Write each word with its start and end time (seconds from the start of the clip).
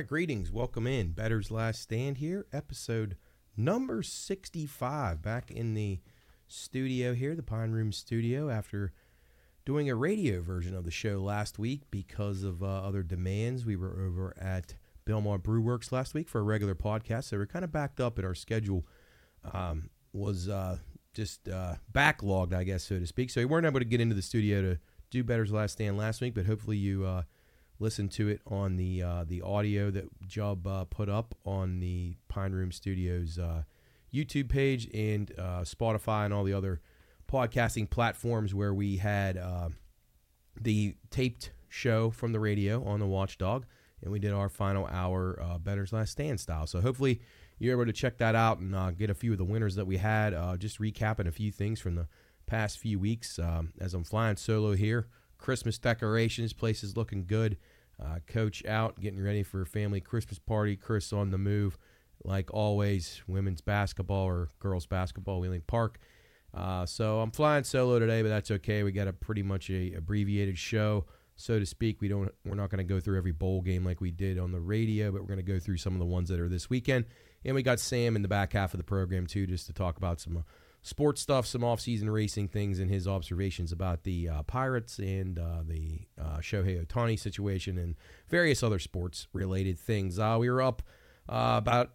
right, 0.00 0.08
greetings. 0.08 0.50
Welcome 0.50 0.86
in. 0.86 1.10
Bettor's 1.10 1.50
Last 1.50 1.82
Stand 1.82 2.16
here, 2.16 2.46
episode 2.54 3.18
number 3.54 4.02
65. 4.02 5.20
Back 5.20 5.50
in 5.50 5.74
the 5.74 6.00
studio 6.48 7.12
here, 7.12 7.36
the 7.36 7.42
Pine 7.42 7.72
Room 7.72 7.92
studio, 7.92 8.48
after 8.48 8.94
doing 9.66 9.90
a 9.90 9.94
radio 9.94 10.40
version 10.40 10.74
of 10.74 10.84
the 10.84 10.90
show 10.90 11.20
last 11.20 11.58
week 11.58 11.82
because 11.90 12.44
of 12.44 12.62
uh, 12.62 12.66
other 12.66 13.02
demands. 13.02 13.66
We 13.66 13.76
were 13.76 13.90
over 13.90 14.34
at 14.40 14.74
Belmont 15.04 15.42
Brew 15.42 15.60
Works 15.60 15.92
last 15.92 16.14
week 16.14 16.30
for 16.30 16.38
a 16.38 16.44
regular 16.44 16.74
podcast, 16.74 17.24
so 17.24 17.36
we're 17.36 17.44
kind 17.44 17.62
of 17.62 17.70
backed 17.70 18.00
up 18.00 18.18
in 18.18 18.24
our 18.24 18.34
schedule. 18.34 18.86
Um, 19.52 19.90
was 20.14 20.48
uh, 20.48 20.78
just 21.12 21.46
uh, 21.46 21.74
backlogged, 21.92 22.54
I 22.54 22.64
guess, 22.64 22.84
so 22.84 22.98
to 22.98 23.06
speak. 23.06 23.28
So 23.28 23.42
we 23.42 23.44
weren't 23.44 23.66
able 23.66 23.80
to 23.80 23.84
get 23.84 24.00
into 24.00 24.14
the 24.14 24.22
studio 24.22 24.62
to 24.62 24.78
do 25.10 25.22
Bettor's 25.22 25.52
Last 25.52 25.72
Stand 25.72 25.98
last 25.98 26.22
week, 26.22 26.34
but 26.34 26.46
hopefully 26.46 26.78
you 26.78 27.04
listened 27.80 28.12
to 28.12 28.28
it 28.28 28.40
on 28.46 28.76
the 28.76 29.02
uh, 29.02 29.24
the 29.26 29.42
audio 29.42 29.90
that 29.90 30.06
Jub 30.28 30.66
uh, 30.66 30.84
put 30.84 31.08
up 31.08 31.34
on 31.44 31.80
the 31.80 32.14
Pine 32.28 32.52
Room 32.52 32.70
Studios 32.70 33.38
uh, 33.38 33.62
YouTube 34.14 34.48
page 34.48 34.88
and 34.94 35.32
uh, 35.38 35.62
Spotify 35.62 36.26
and 36.26 36.34
all 36.34 36.44
the 36.44 36.52
other 36.52 36.80
podcasting 37.30 37.88
platforms 37.88 38.54
where 38.54 38.74
we 38.74 38.98
had 38.98 39.36
uh, 39.36 39.70
the 40.60 40.94
taped 41.10 41.50
show 41.68 42.10
from 42.10 42.32
the 42.32 42.40
radio 42.40 42.84
on 42.84 43.00
the 43.00 43.06
Watchdog, 43.06 43.64
and 44.02 44.12
we 44.12 44.18
did 44.18 44.32
our 44.32 44.48
final 44.48 44.86
hour 44.86 45.40
uh, 45.42 45.58
Bettor's 45.58 45.92
Last 45.92 46.12
Stand 46.12 46.38
style. 46.38 46.66
So 46.66 46.80
hopefully 46.80 47.20
you're 47.58 47.74
able 47.74 47.86
to 47.86 47.92
check 47.92 48.18
that 48.18 48.34
out 48.34 48.58
and 48.58 48.74
uh, 48.74 48.90
get 48.90 49.10
a 49.10 49.14
few 49.14 49.32
of 49.32 49.38
the 49.38 49.44
winners 49.44 49.76
that 49.76 49.86
we 49.86 49.96
had. 49.96 50.32
Just 50.58 50.80
recapping 50.80 51.26
a 51.26 51.32
few 51.32 51.50
things 51.50 51.80
from 51.80 51.94
the 51.94 52.08
past 52.46 52.78
few 52.78 52.98
weeks 52.98 53.38
um, 53.38 53.72
as 53.80 53.94
I'm 53.94 54.04
flying 54.04 54.36
solo 54.36 54.74
here. 54.74 55.06
Christmas 55.38 55.78
decorations, 55.78 56.52
place 56.52 56.82
is 56.84 56.96
looking 56.96 57.24
good. 57.26 57.56
Uh, 58.02 58.18
coach 58.26 58.64
out, 58.64 58.98
getting 59.00 59.22
ready 59.22 59.42
for 59.42 59.62
a 59.62 59.66
family 59.66 60.00
Christmas 60.00 60.38
party. 60.38 60.74
Chris 60.76 61.12
on 61.12 61.30
the 61.30 61.38
move, 61.38 61.76
like 62.24 62.52
always. 62.52 63.22
Women's 63.26 63.60
basketball 63.60 64.24
or 64.24 64.48
girls 64.58 64.86
basketball, 64.86 65.40
Wheeling 65.40 65.62
Park. 65.66 65.98
Uh, 66.54 66.86
so 66.86 67.20
I'm 67.20 67.30
flying 67.30 67.64
solo 67.64 67.98
today, 67.98 68.22
but 68.22 68.28
that's 68.28 68.50
okay. 68.50 68.82
We 68.82 68.92
got 68.92 69.06
a 69.06 69.12
pretty 69.12 69.42
much 69.42 69.70
a 69.70 69.92
abbreviated 69.94 70.58
show, 70.58 71.04
so 71.36 71.58
to 71.58 71.66
speak. 71.66 72.00
We 72.00 72.08
don't, 72.08 72.32
we're 72.44 72.56
not 72.56 72.70
going 72.70 72.78
to 72.78 72.94
go 72.94 73.00
through 73.00 73.18
every 73.18 73.32
bowl 73.32 73.60
game 73.60 73.84
like 73.84 74.00
we 74.00 74.10
did 74.10 74.38
on 74.38 74.50
the 74.50 74.60
radio, 74.60 75.12
but 75.12 75.20
we're 75.20 75.28
going 75.28 75.44
to 75.44 75.52
go 75.52 75.58
through 75.58 75.76
some 75.76 75.92
of 75.92 75.98
the 75.98 76.06
ones 76.06 76.28
that 76.30 76.40
are 76.40 76.48
this 76.48 76.70
weekend. 76.70 77.04
And 77.44 77.54
we 77.54 77.62
got 77.62 77.80
Sam 77.80 78.16
in 78.16 78.22
the 78.22 78.28
back 78.28 78.52
half 78.52 78.74
of 78.74 78.78
the 78.78 78.84
program 78.84 79.26
too, 79.26 79.46
just 79.46 79.66
to 79.66 79.72
talk 79.72 79.96
about 79.96 80.20
some 80.20 80.44
sports 80.82 81.20
stuff, 81.20 81.46
some 81.46 81.62
off-season 81.62 82.08
racing 82.10 82.48
things, 82.48 82.78
and 82.78 82.90
his 82.90 83.06
observations 83.06 83.72
about 83.72 84.04
the 84.04 84.28
uh, 84.28 84.42
Pirates 84.44 84.98
and 84.98 85.38
uh, 85.38 85.62
the 85.66 86.00
uh, 86.20 86.38
Shohei 86.38 86.84
Ohtani 86.84 87.18
situation 87.18 87.78
and 87.78 87.94
various 88.28 88.62
other 88.62 88.78
sports-related 88.78 89.78
things. 89.78 90.18
Uh, 90.18 90.36
we 90.38 90.48
were 90.48 90.62
up 90.62 90.82
uh, 91.28 91.54
about 91.56 91.92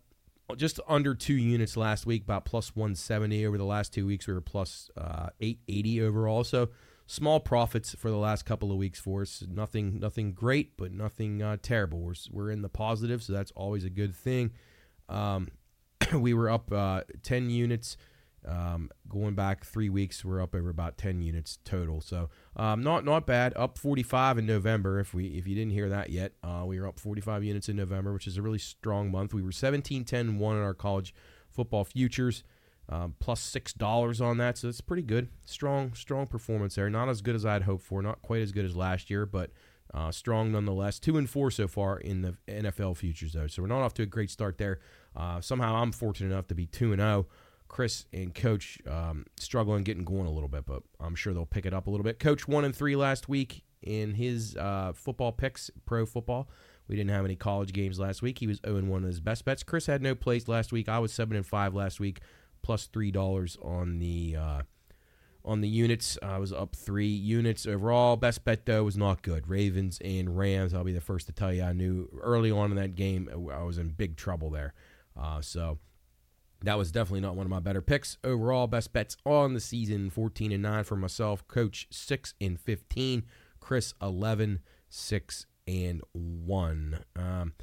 just 0.57 0.79
under 0.87 1.15
two 1.15 1.33
units 1.33 1.75
last 1.75 2.05
week, 2.05 2.23
about 2.23 2.45
plus 2.45 2.75
170 2.75 3.45
over 3.47 3.57
the 3.57 3.65
last 3.65 3.91
two 3.93 4.05
weeks. 4.05 4.27
We 4.27 4.33
were 4.33 4.41
plus, 4.41 4.91
uh, 4.95 5.29
880 5.39 6.01
overall. 6.03 6.43
So 6.43 6.69
small 7.07 7.39
profits 7.39 7.95
for 7.95 8.11
the 8.11 8.17
last 8.17 8.45
couple 8.45 8.71
of 8.71 8.77
weeks 8.77 8.99
for 8.99 9.23
us. 9.23 9.43
Nothing, 9.49 9.99
nothing 9.99 10.33
great, 10.33 10.77
but 10.77 10.91
nothing 10.91 11.57
terrible. 11.63 11.99
We're 12.01 12.13
we're 12.31 12.51
in 12.51 12.61
the 12.61 12.69
positive, 12.69 13.23
so 13.23 13.33
that's 13.33 13.51
always 13.55 13.83
a 13.83 13.89
good 13.89 14.15
thing. 14.15 14.51
Um, 15.09 15.47
we 16.13 16.35
were 16.35 16.51
up 16.51 16.71
10 17.23 17.49
units 17.49 17.97
um, 18.47 18.89
going 19.09 19.35
back 19.35 19.65
three 19.65 19.89
weeks, 19.89 20.23
we're 20.23 20.41
up 20.41 20.53
over 20.53 20.69
about 20.69 20.97
10 20.97 21.21
units 21.21 21.59
total. 21.63 22.01
So 22.01 22.29
um, 22.55 22.83
not 22.83 23.05
not 23.05 23.25
bad. 23.25 23.53
Up 23.55 23.77
45 23.77 24.37
in 24.39 24.45
November. 24.45 24.99
If 24.99 25.13
we 25.13 25.27
if 25.27 25.47
you 25.47 25.55
didn't 25.55 25.71
hear 25.71 25.89
that 25.89 26.09
yet, 26.09 26.33
uh, 26.43 26.63
we 26.65 26.79
were 26.79 26.87
up 26.87 26.99
45 26.99 27.43
units 27.43 27.69
in 27.69 27.75
November, 27.75 28.13
which 28.13 28.27
is 28.27 28.37
a 28.37 28.41
really 28.41 28.59
strong 28.59 29.11
month. 29.11 29.33
We 29.33 29.41
were 29.41 29.51
17, 29.51 30.03
10, 30.05 30.37
one 30.37 30.57
in 30.57 30.63
our 30.63 30.73
college 30.73 31.13
football 31.49 31.85
futures, 31.85 32.43
um, 32.89 33.15
plus 33.19 33.39
six 33.39 33.73
dollars 33.73 34.21
on 34.21 34.37
that. 34.37 34.57
So 34.57 34.67
it's 34.67 34.81
pretty 34.81 35.03
good. 35.03 35.29
Strong 35.45 35.93
strong 35.93 36.27
performance 36.27 36.75
there. 36.75 36.89
Not 36.89 37.09
as 37.09 37.21
good 37.21 37.35
as 37.35 37.45
I'd 37.45 37.63
hoped 37.63 37.83
for. 37.83 38.01
Not 38.01 38.21
quite 38.21 38.41
as 38.41 38.51
good 38.51 38.65
as 38.65 38.75
last 38.75 39.09
year, 39.09 39.25
but 39.25 39.51
uh, 39.93 40.11
strong 40.11 40.51
nonetheless. 40.51 40.99
Two 40.99 41.17
and 41.17 41.29
four 41.29 41.49
so 41.49 41.67
far 41.67 41.97
in 41.97 42.21
the 42.21 42.35
NFL 42.47 42.97
futures 42.97 43.33
though. 43.33 43.47
So 43.47 43.61
we're 43.61 43.69
not 43.69 43.81
off 43.81 43.93
to 43.95 44.03
a 44.03 44.07
great 44.07 44.29
start 44.29 44.57
there. 44.57 44.79
Uh, 45.15 45.39
somehow 45.39 45.75
I'm 45.75 45.91
fortunate 45.91 46.31
enough 46.31 46.47
to 46.47 46.55
be 46.55 46.65
two 46.65 46.91
and 46.91 46.99
zero. 46.99 47.27
Oh. 47.29 47.44
Chris 47.67 48.05
and 48.13 48.33
Coach 48.33 48.79
um, 48.89 49.25
struggling 49.37 49.83
getting 49.83 50.03
going 50.03 50.27
a 50.27 50.31
little 50.31 50.49
bit, 50.49 50.65
but 50.65 50.83
I'm 50.99 51.15
sure 51.15 51.33
they'll 51.33 51.45
pick 51.45 51.65
it 51.65 51.73
up 51.73 51.87
a 51.87 51.89
little 51.89 52.03
bit. 52.03 52.19
Coach 52.19 52.47
one 52.47 52.65
and 52.65 52.75
three 52.75 52.95
last 52.95 53.27
week 53.27 53.63
in 53.81 54.13
his 54.15 54.55
uh, 54.55 54.93
football 54.95 55.31
picks, 55.31 55.69
pro 55.85 56.05
football. 56.05 56.49
We 56.87 56.95
didn't 56.95 57.11
have 57.11 57.25
any 57.25 57.35
college 57.35 57.73
games 57.73 57.99
last 57.99 58.21
week. 58.21 58.39
He 58.39 58.47
was 58.47 58.59
0 58.65 58.83
1 58.83 59.03
of 59.03 59.07
his 59.07 59.19
best 59.19 59.45
bets. 59.45 59.63
Chris 59.63 59.87
had 59.87 60.01
no 60.01 60.13
place 60.13 60.47
last 60.47 60.71
week. 60.71 60.87
I 60.87 60.99
was 60.99 61.11
7 61.11 61.35
and 61.35 61.45
5 61.45 61.73
last 61.73 61.99
week, 61.99 62.21
plus 62.61 62.85
three 62.87 63.11
dollars 63.11 63.57
on 63.61 63.99
the 63.99 64.35
uh, 64.39 64.61
on 65.43 65.61
the 65.61 65.67
units. 65.67 66.17
I 66.21 66.37
was 66.37 66.53
up 66.53 66.75
three 66.75 67.07
units 67.07 67.65
overall. 67.65 68.17
Best 68.17 68.43
bet 68.43 68.65
though 68.65 68.83
was 68.83 68.97
not 68.97 69.21
good. 69.21 69.47
Ravens 69.47 69.99
and 70.03 70.37
Rams. 70.37 70.73
I'll 70.73 70.83
be 70.83 70.91
the 70.91 71.01
first 71.01 71.27
to 71.27 71.31
tell 71.31 71.53
you. 71.53 71.63
I 71.63 71.73
knew 71.73 72.09
early 72.21 72.51
on 72.51 72.71
in 72.71 72.77
that 72.77 72.95
game 72.95 73.29
I 73.51 73.63
was 73.63 73.77
in 73.77 73.89
big 73.89 74.17
trouble 74.17 74.49
there. 74.49 74.73
Uh, 75.17 75.41
so 75.41 75.79
that 76.65 76.77
was 76.77 76.91
definitely 76.91 77.21
not 77.21 77.35
one 77.35 77.45
of 77.45 77.49
my 77.49 77.59
better 77.59 77.81
picks. 77.81 78.17
Overall, 78.23 78.67
best 78.67 78.91
bets 78.91 79.17
on 79.25 79.53
the 79.53 79.59
season 79.59 80.09
14 80.09 80.51
and 80.51 80.63
9 80.63 80.83
for 80.83 80.95
myself. 80.95 81.47
Coach 81.47 81.87
6 81.91 82.33
and 82.41 82.59
15. 82.59 83.23
Chris 83.59 83.93
11, 84.01 84.59
6 84.89 85.45
and 85.67 86.01
1. 86.13 86.99
Um, 87.15 87.53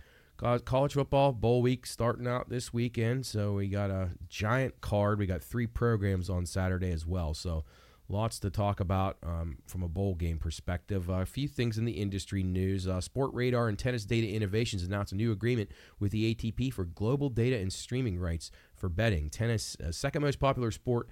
college 0.64 0.94
football 0.94 1.32
bowl 1.32 1.62
week 1.62 1.86
starting 1.86 2.26
out 2.26 2.48
this 2.48 2.72
weekend. 2.72 3.26
So 3.26 3.54
we 3.54 3.68
got 3.68 3.90
a 3.90 4.10
giant 4.28 4.80
card. 4.80 5.18
We 5.18 5.26
got 5.26 5.42
three 5.42 5.66
programs 5.66 6.28
on 6.28 6.46
Saturday 6.46 6.90
as 6.90 7.06
well. 7.06 7.34
So 7.34 7.64
lots 8.08 8.38
to 8.40 8.50
talk 8.50 8.80
about 8.80 9.16
um, 9.22 9.58
from 9.66 9.82
a 9.82 9.88
bowl 9.88 10.14
game 10.14 10.38
perspective. 10.38 11.08
Uh, 11.08 11.14
a 11.14 11.26
few 11.26 11.48
things 11.48 11.78
in 11.78 11.84
the 11.84 11.92
industry 11.92 12.42
news. 12.42 12.86
Uh, 12.86 12.98
Sportradar 12.98 13.68
and 13.68 13.78
Tennis 13.78 14.04
Data 14.04 14.28
Innovations 14.28 14.82
announced 14.82 15.12
a 15.12 15.16
new 15.16 15.32
agreement 15.32 15.70
with 15.98 16.12
the 16.12 16.34
ATP 16.34 16.72
for 16.72 16.84
global 16.84 17.28
data 17.28 17.56
and 17.56 17.72
streaming 17.72 18.18
rights 18.18 18.50
for 18.82 18.88
betting. 18.88 19.30
Tennis, 19.30 19.76
uh, 19.76 19.92
second 19.92 20.22
most 20.22 20.40
popular 20.40 20.72
sport. 20.72 21.08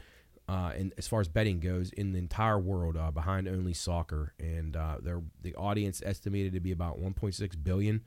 Uh, 0.49 0.73
in, 0.77 0.93
as 0.99 1.07
far 1.07 1.21
as 1.21 1.29
betting 1.29 1.61
goes, 1.61 1.93
in 1.93 2.11
the 2.11 2.19
entire 2.19 2.59
world, 2.59 2.97
uh, 2.97 3.13
behind 3.13 3.47
only 3.47 3.73
soccer, 3.73 4.35
and 4.41 4.77
uh, 4.77 4.97
the 5.41 5.55
audience 5.55 6.03
estimated 6.05 6.53
to 6.53 6.59
be 6.59 6.73
about 6.73 7.01
1.6 7.01 7.63
billion 7.63 8.03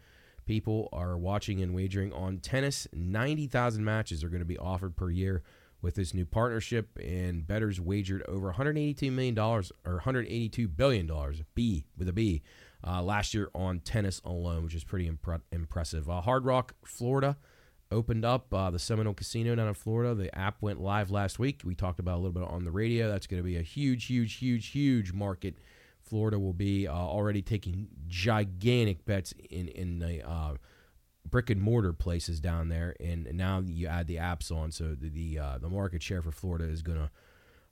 people 0.46 0.90
are 0.91 1.18
watching 1.18 1.62
and 1.62 1.74
wagering 1.74 2.12
on 2.12 2.40
tennis. 2.40 2.85
90,000 2.91 3.85
matches 3.85 4.25
are 4.25 4.28
going 4.28 4.41
to 4.41 4.46
be 4.46 4.57
offered 4.57 4.97
per 4.97 5.09
year 5.09 5.41
with 5.81 5.95
this 5.95 6.13
new 6.13 6.25
partnership, 6.25 6.90
and 7.01 7.47
bettors 7.47 7.80
wagered 7.80 8.24
over 8.28 8.47
182 8.47 9.09
million 9.09 9.34
dollars 9.35 9.72
or 9.85 9.94
182 9.94 10.68
billion 10.68 11.07
dollars, 11.07 11.41
B 11.56 11.85
with 11.97 12.09
a 12.09 12.13
B, 12.13 12.41
uh, 12.85 13.01
last 13.01 13.34
year 13.34 13.50
on 13.56 13.80
tennis 13.80 14.22
alone, 14.25 14.63
which 14.63 14.75
is 14.75 14.84
pretty 14.84 15.09
impre- 15.09 15.41
impressive. 15.53 16.09
Uh, 16.09 16.19
Hard 16.19 16.44
Rock, 16.44 16.75
Florida, 16.85 17.38
opened 17.94 18.25
up 18.25 18.54
uh, 18.54 18.69
the 18.69 18.80
Seminole 18.80 19.13
Casino 19.13 19.56
down 19.56 19.68
in 19.68 19.74
Florida. 19.74 20.13
The 20.13 20.38
app 20.38 20.62
went 20.62 20.81
live 20.81 21.12
last 21.12 21.40
week. 21.40 21.62
We 21.63 21.75
talked 21.75 22.00
about 22.00 22.16
a 22.16 22.22
little 22.22 22.31
bit 22.31 22.44
on 22.44 22.66
the 22.66 22.72
radio. 22.72 23.10
That's 23.10 23.28
going 23.28 23.42
to 23.42 23.45
be 23.45 23.56
a 23.56 23.62
huge, 23.62 24.06
huge, 24.06 24.36
huge, 24.36 24.68
huge 24.68 25.13
market. 25.13 25.56
Florida 26.01 26.38
will 26.38 26.54
be 26.54 26.88
uh, 26.88 26.94
already 26.94 27.42
taking 27.42 27.88
gigantic 28.07 29.06
bets 29.06 29.34
in 29.50 29.68
in 29.69 30.00
the 30.00 30.28
uh, 30.28 30.56
brick 31.30 31.50
and 31.50 31.62
mortar 31.62 31.94
places 31.94 32.40
down 32.40 32.69
there, 32.69 32.95
and 33.00 33.34
now 33.34 33.63
you 33.66 33.88
add 33.88 34.07
the 34.07 34.18
apps 34.18 34.51
on, 34.51 34.72
so 34.72 34.95
the 34.95 35.10
the, 35.10 35.40
uh, 35.40 35.57
the 35.60 35.69
market 35.69 36.04
share 36.04 36.22
for 36.22 36.31
Florida 36.31 36.66
is 36.66 36.81
going 36.81 36.98
to 36.98 37.10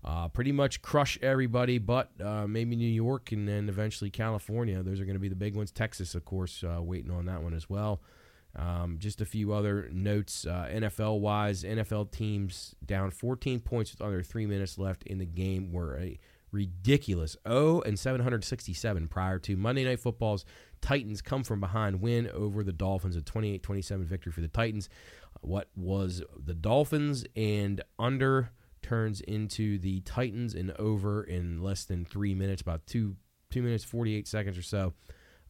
uh, 0.04 0.28
pretty 0.30 0.52
much 0.52 0.82
crush 0.82 1.20
everybody, 1.22 1.78
but 1.78 2.10
uh, 2.24 2.48
maybe 2.48 2.76
New 2.76 2.88
York 2.88 3.32
and 3.32 3.48
then 3.48 3.68
eventually 3.70 4.10
California. 4.10 4.82
Those 4.82 5.00
are 5.00 5.06
going 5.06 5.16
to 5.16 5.20
be 5.20 5.30
the 5.30 5.36
big 5.36 5.56
ones. 5.56 5.72
Texas, 5.72 6.16
of 6.16 6.26
course, 6.26 6.64
waiting 6.64 7.12
on 7.12 7.26
that 7.26 7.44
one 7.44 7.54
as 7.54 7.70
well. 7.70 8.02
Um, 8.56 8.98
just 9.00 9.22
a 9.22 9.26
few 9.26 9.54
other 9.54 9.90
notes 9.94 10.46
uh, 10.46 10.68
NFL 10.72 11.20
wise. 11.20 11.64
NFL 11.64 12.12
teams 12.12 12.76
down 12.86 13.12
14 13.12 13.62
points 13.62 13.92
with 13.92 14.02
under 14.02 14.22
three 14.22 14.46
minutes 14.46 14.78
left 14.78 15.04
in 15.04 15.20
the 15.20 15.26
game 15.26 15.72
were 15.72 15.98
a 15.98 16.20
ridiculous 16.52 17.38
0 17.48 17.82
and 17.82 17.98
767 17.98 19.08
prior 19.08 19.40
to 19.40 19.56
Monday 19.56 19.86
Night 19.86 20.02
Football's 20.02 20.44
Titans 20.82 21.22
come 21.22 21.44
from 21.44 21.60
behind 21.60 22.02
win 22.02 22.30
over 22.30 22.64
the 22.64 22.74
Dolphins, 22.74 23.16
a 23.16 23.22
28 23.22 23.64
27 23.64 24.06
victory 24.06 24.32
for 24.32 24.42
the 24.42 24.48
Titans. 24.48 24.90
What 25.42 25.70
was 25.76 26.22
the 26.38 26.54
Dolphins 26.54 27.24
and 27.36 27.82
under 27.98 28.52
turns 28.82 29.22
into 29.22 29.78
the 29.78 30.02
Titans 30.02 30.56
and 30.56 30.72
over 30.72 31.24
in 31.24 31.62
less 31.62 31.86
than 31.86 32.04
three 32.04 32.34
minutes, 32.34 32.62
about 32.62 32.86
two 32.86 33.16
two 33.50 33.62
minutes 33.62 33.84
48 33.84 34.28
seconds 34.28 34.58
or 34.58 34.64
so. 34.64 34.94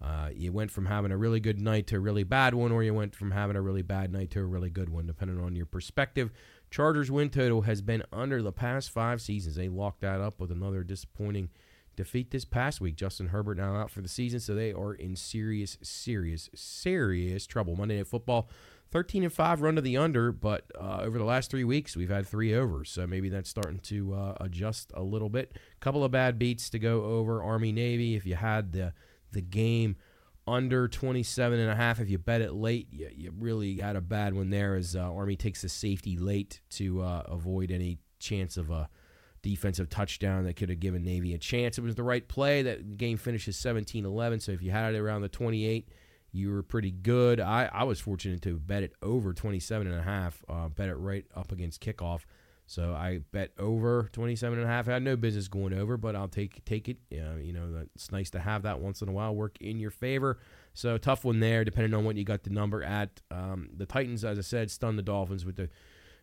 Uh, 0.01 0.29
you 0.33 0.51
went 0.51 0.71
from 0.71 0.87
having 0.87 1.11
a 1.11 1.17
really 1.17 1.39
good 1.39 1.59
night 1.59 1.85
to 1.87 1.97
a 1.97 1.99
really 1.99 2.23
bad 2.23 2.53
one, 2.53 2.71
or 2.71 2.83
you 2.83 2.93
went 2.93 3.15
from 3.15 3.31
having 3.31 3.55
a 3.55 3.61
really 3.61 3.83
bad 3.83 4.11
night 4.11 4.31
to 4.31 4.39
a 4.39 4.45
really 4.45 4.69
good 4.69 4.89
one, 4.89 5.05
depending 5.05 5.39
on 5.39 5.55
your 5.55 5.65
perspective. 5.65 6.31
Chargers 6.71 7.11
win 7.11 7.29
total 7.29 7.61
has 7.63 7.81
been 7.81 8.03
under 8.11 8.41
the 8.41 8.51
past 8.51 8.89
five 8.89 9.21
seasons. 9.21 9.55
They 9.55 9.69
locked 9.69 10.01
that 10.01 10.21
up 10.21 10.39
with 10.39 10.51
another 10.51 10.83
disappointing 10.83 11.49
defeat 11.95 12.31
this 12.31 12.45
past 12.45 12.81
week. 12.81 12.95
Justin 12.95 13.27
Herbert 13.27 13.57
now 13.57 13.75
out 13.75 13.91
for 13.91 14.01
the 14.01 14.07
season, 14.07 14.39
so 14.39 14.55
they 14.55 14.73
are 14.73 14.93
in 14.93 15.15
serious, 15.15 15.77
serious, 15.81 16.49
serious 16.55 17.45
trouble. 17.45 17.75
Monday 17.75 17.97
Night 17.97 18.07
Football, 18.07 18.49
13 18.91 19.23
and 19.23 19.33
5 19.33 19.61
run 19.61 19.75
to 19.75 19.81
the 19.81 19.97
under, 19.97 20.31
but 20.31 20.65
uh, 20.79 20.99
over 21.01 21.17
the 21.17 21.23
last 21.23 21.51
three 21.51 21.63
weeks, 21.63 21.95
we've 21.95 22.09
had 22.09 22.25
three 22.25 22.53
overs, 22.53 22.89
so 22.89 23.05
maybe 23.05 23.29
that's 23.29 23.49
starting 23.49 23.79
to 23.79 24.13
uh, 24.13 24.37
adjust 24.41 24.91
a 24.95 25.03
little 25.03 25.29
bit. 25.29 25.57
Couple 25.79 26.03
of 26.03 26.11
bad 26.11 26.39
beats 26.39 26.69
to 26.71 26.79
go 26.79 27.03
over 27.03 27.43
Army 27.43 27.71
Navy. 27.71 28.15
If 28.15 28.25
you 28.25 28.35
had 28.35 28.73
the 28.73 28.93
the 29.31 29.41
game 29.41 29.95
under 30.47 30.87
27 30.87 31.59
and 31.59 31.69
a 31.69 31.75
half 31.75 31.99
if 31.99 32.09
you 32.09 32.17
bet 32.17 32.41
it 32.41 32.53
late 32.53 32.87
you, 32.91 33.09
you 33.15 33.31
really 33.39 33.77
had 33.77 33.95
a 33.95 34.01
bad 34.01 34.33
one 34.33 34.49
there 34.49 34.75
as 34.75 34.95
uh, 34.95 34.99
army 34.99 35.35
takes 35.35 35.61
the 35.61 35.69
safety 35.69 36.17
late 36.17 36.61
to 36.69 37.01
uh, 37.01 37.23
avoid 37.27 37.71
any 37.71 37.99
chance 38.19 38.57
of 38.57 38.71
a 38.71 38.89
defensive 39.41 39.89
touchdown 39.89 40.45
that 40.45 40.55
could 40.55 40.69
have 40.69 40.79
given 40.79 41.03
Navy 41.03 41.33
a 41.33 41.37
chance. 41.37 41.77
It 41.77 41.83
was 41.83 41.95
the 41.95 42.03
right 42.03 42.27
play. 42.27 42.61
That 42.61 42.97
game 42.97 43.17
finishes 43.17 43.57
17-11. 43.57 44.41
So 44.41 44.51
if 44.51 44.61
you 44.61 44.71
had 44.71 44.93
it 44.95 44.99
around 44.99 45.21
the 45.21 45.29
28, 45.29 45.89
you 46.31 46.51
were 46.51 46.63
pretty 46.63 46.91
good. 46.91 47.39
I, 47.39 47.69
I 47.71 47.83
was 47.83 47.99
fortunate 47.99 48.41
to 48.43 48.57
bet 48.57 48.83
it 48.83 48.93
over 49.01 49.33
27 49.33 49.87
and 49.87 49.99
a 49.99 50.03
half. 50.03 50.43
Uh, 50.47 50.69
bet 50.69 50.89
it 50.89 50.95
right 50.95 51.25
up 51.35 51.51
against 51.51 51.81
kickoff. 51.81 52.21
So 52.71 52.93
I 52.93 53.19
bet 53.33 53.51
over 53.59 54.09
27 54.13 54.57
and 54.57 54.65
a 54.65 54.71
half. 54.71 54.87
I 54.87 54.93
had 54.93 55.03
no 55.03 55.17
business 55.17 55.49
going 55.49 55.73
over, 55.73 55.97
but 55.97 56.15
I'll 56.15 56.29
take 56.29 56.63
take 56.63 56.87
it. 56.87 56.95
You 57.09 57.51
know, 57.51 57.85
it's 57.93 58.13
nice 58.13 58.29
to 58.29 58.39
have 58.39 58.63
that 58.63 58.79
once 58.79 59.01
in 59.01 59.09
a 59.09 59.11
while 59.11 59.35
work 59.35 59.57
in 59.59 59.77
your 59.77 59.91
favor. 59.91 60.39
So 60.73 60.97
tough 60.97 61.25
one 61.25 61.41
there, 61.41 61.65
depending 61.65 61.93
on 61.93 62.05
what 62.05 62.15
you 62.15 62.23
got 62.23 62.43
the 62.43 62.49
number 62.49 62.81
at. 62.81 63.19
Um, 63.29 63.71
the 63.75 63.85
Titans, 63.85 64.23
as 64.23 64.39
I 64.39 64.41
said, 64.41 64.71
stunned 64.71 64.97
the 64.97 65.03
Dolphins 65.03 65.43
with 65.43 65.57
the 65.57 65.67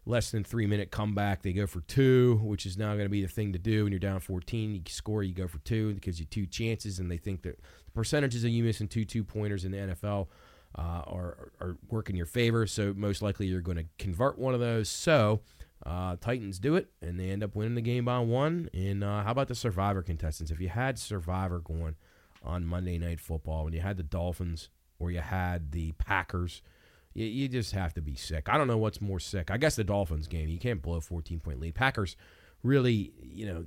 less 0.07 0.31
than 0.31 0.43
three 0.43 0.67
minute 0.67 0.91
comeback. 0.91 1.43
They 1.43 1.53
go 1.53 1.67
for 1.67 1.83
two, 1.83 2.41
which 2.43 2.65
is 2.65 2.79
now 2.79 2.95
going 2.95 3.05
to 3.05 3.11
be 3.11 3.21
the 3.21 3.29
thing 3.29 3.53
to 3.53 3.59
do. 3.59 3.85
When 3.85 3.93
you're 3.93 3.99
down 3.99 4.19
14, 4.19 4.75
you 4.75 4.81
score, 4.89 5.23
you 5.23 5.35
go 5.35 5.49
for 5.49 5.59
two. 5.59 5.91
It 5.91 6.01
gives 6.01 6.19
you 6.19 6.25
two 6.25 6.47
chances, 6.47 6.99
and 6.99 7.11
they 7.11 7.19
think 7.19 7.43
that 7.43 7.61
the 7.85 7.91
percentages 7.93 8.43
of 8.45 8.49
you 8.49 8.65
missing 8.65 8.89
two 8.89 9.05
two 9.05 9.23
pointers 9.23 9.67
in 9.67 9.73
the 9.73 9.79
NFL 9.79 10.29
uh, 10.77 11.03
are, 11.07 11.53
are 11.61 11.77
work 11.91 12.09
in 12.09 12.17
your 12.17 12.25
favor. 12.25 12.67
So 12.67 12.95
most 12.97 13.21
likely 13.21 13.49
you're 13.49 13.61
going 13.61 13.77
to 13.77 13.87
convert 13.99 14.39
one 14.39 14.55
of 14.55 14.61
those. 14.61 14.89
So 14.89 15.41
uh, 15.85 16.17
Titans 16.21 16.59
do 16.59 16.77
it, 16.77 16.89
and 17.01 17.19
they 17.19 17.31
end 17.31 17.43
up 17.43 17.55
winning 17.55 17.75
the 17.75 17.81
game 17.81 18.05
by 18.05 18.19
one. 18.19 18.69
And 18.73 19.03
uh, 19.03 19.23
how 19.23 19.33
about 19.33 19.49
the 19.49 19.55
Survivor 19.55 20.03
contestants? 20.03 20.51
If 20.51 20.61
you 20.61 20.69
had 20.69 20.99
Survivor 20.99 21.61
going 21.61 21.97
on 22.43 22.67
Monday 22.67 22.99
Night 22.99 23.21
Football, 23.21 23.65
when 23.65 23.75
you 23.75 23.81
had 23.81 23.97
the 23.97 24.03
Dolphins 24.03 24.69
or 24.99 25.11
you 25.11 25.21
had 25.21 25.73
the 25.73 25.93
Packers– 25.93 26.63
you, 27.19 27.27
you 27.27 27.49
just 27.49 27.73
have 27.73 27.95
to 27.95 28.01
be 28.01 28.15
sick. 28.15 28.49
I 28.49 28.57
don't 28.57 28.69
know 28.69 28.79
what's 28.79 29.01
more 29.01 29.21
sick. 29.21 29.51
I 29.51 29.57
guess 29.57 29.77
the 29.77 29.85
Dolphins 29.85 30.29
game. 30.29 30.49
You 30.49 30.59
can't 30.59 30.81
blow 30.81 30.97
a 30.97 31.01
14 31.01 31.41
point 31.41 31.61
lead. 31.61 31.75
Packers 31.75 32.17
really, 32.63 33.13
you 33.23 33.47
know, 33.47 33.65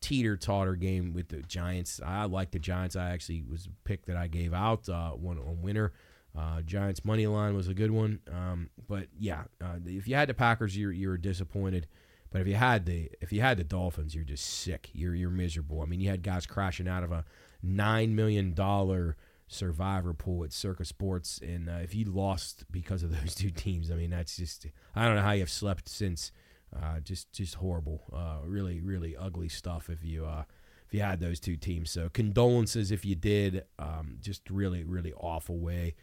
teeter 0.00 0.36
totter 0.36 0.76
game 0.76 1.12
with 1.14 1.28
the 1.28 1.42
Giants. 1.42 2.00
I 2.04 2.24
like 2.24 2.50
the 2.50 2.58
Giants. 2.58 2.96
I 2.96 3.10
actually 3.10 3.42
was 3.50 3.66
a 3.66 3.70
pick 3.84 4.06
that 4.06 4.16
I 4.16 4.28
gave 4.28 4.52
out 4.52 4.88
uh, 4.88 5.10
one 5.10 5.38
on 5.38 5.62
winner. 5.62 5.92
Uh, 6.36 6.62
Giants 6.62 7.04
money 7.04 7.26
line 7.26 7.54
was 7.54 7.68
a 7.68 7.74
good 7.74 7.90
one. 7.90 8.20
Um, 8.30 8.70
but 8.88 9.08
yeah, 9.18 9.44
uh, 9.62 9.76
if 9.84 10.06
you 10.06 10.14
had 10.14 10.28
the 10.28 10.34
Packers, 10.34 10.76
you're 10.76 10.92
you're 10.92 11.18
disappointed. 11.18 11.86
But 12.30 12.42
if 12.42 12.46
you 12.46 12.54
had 12.54 12.86
the 12.86 13.10
if 13.20 13.32
you 13.32 13.40
had 13.40 13.58
the 13.58 13.64
Dolphins, 13.64 14.14
you're 14.14 14.24
just 14.24 14.44
sick. 14.44 14.90
You're 14.92 15.14
you're 15.14 15.30
miserable. 15.30 15.82
I 15.82 15.86
mean, 15.86 16.00
you 16.00 16.08
had 16.08 16.22
guys 16.22 16.46
crashing 16.46 16.88
out 16.88 17.02
of 17.02 17.10
a 17.10 17.24
nine 17.62 18.14
million 18.14 18.54
dollar 18.54 19.16
survivor 19.48 20.14
pool 20.14 20.44
at 20.44 20.52
Circa 20.52 20.84
Sports, 20.84 21.40
and 21.42 21.68
uh, 21.68 21.78
if 21.82 21.94
you 21.94 22.04
lost 22.04 22.64
because 22.70 23.02
of 23.02 23.10
those 23.20 23.34
two 23.34 23.50
teams, 23.50 23.90
I 23.90 23.94
mean 23.94 24.10
that's 24.10 24.36
just 24.36 24.66
I 24.94 25.06
don't 25.06 25.16
know 25.16 25.22
how 25.22 25.32
you've 25.32 25.50
slept 25.50 25.88
since. 25.88 26.30
Uh, 26.74 27.00
just 27.00 27.32
just 27.32 27.56
horrible, 27.56 28.04
uh, 28.12 28.46
really 28.46 28.80
really 28.80 29.16
ugly 29.16 29.48
stuff. 29.48 29.90
If 29.90 30.04
you 30.04 30.24
uh, 30.24 30.44
if 30.86 30.94
you 30.94 31.00
had 31.00 31.18
those 31.18 31.40
two 31.40 31.56
teams, 31.56 31.90
so 31.90 32.08
condolences 32.08 32.92
if 32.92 33.04
you 33.04 33.16
did. 33.16 33.64
Um, 33.80 34.18
just 34.20 34.48
really 34.48 34.84
really 34.84 35.12
awful 35.14 35.58
way 35.58 35.96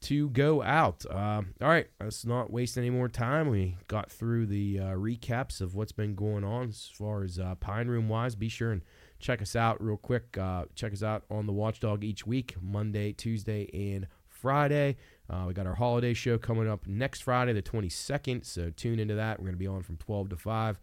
to 0.00 0.30
go 0.30 0.62
out. 0.62 1.04
Uh, 1.08 1.42
all 1.60 1.68
right, 1.68 1.88
let's 2.00 2.24
not 2.24 2.52
waste 2.52 2.78
any 2.78 2.90
more 2.90 3.08
time. 3.08 3.48
We 3.48 3.76
got 3.86 4.10
through 4.10 4.46
the 4.46 4.78
uh, 4.78 4.84
recaps 4.94 5.60
of 5.60 5.74
what's 5.74 5.92
been 5.92 6.14
going 6.14 6.44
on 6.44 6.68
as 6.68 6.90
far 6.92 7.22
as 7.22 7.38
uh, 7.38 7.54
Pine 7.56 7.88
Room 7.88 8.08
wise. 8.08 8.34
Be 8.34 8.48
sure 8.48 8.72
and 8.72 8.82
check 9.18 9.42
us 9.42 9.56
out 9.56 9.82
real 9.82 9.96
quick. 9.96 10.36
Uh, 10.38 10.64
check 10.74 10.92
us 10.92 11.02
out 11.02 11.24
on 11.30 11.46
the 11.46 11.52
Watchdog 11.52 12.04
each 12.04 12.26
week, 12.26 12.54
Monday, 12.60 13.12
Tuesday, 13.12 13.68
and 13.72 14.06
Friday. 14.26 14.96
Uh, 15.28 15.44
we 15.46 15.54
got 15.54 15.66
our 15.66 15.74
holiday 15.74 16.14
show 16.14 16.38
coming 16.38 16.68
up 16.68 16.86
next 16.86 17.22
Friday, 17.22 17.52
the 17.52 17.62
22nd. 17.62 18.44
So 18.44 18.70
tune 18.70 18.98
into 18.98 19.14
that. 19.16 19.38
We're 19.38 19.46
going 19.46 19.54
to 19.54 19.58
be 19.58 19.66
on 19.66 19.82
from 19.82 19.96
12 19.96 20.30
to 20.30 20.36
5. 20.36 20.78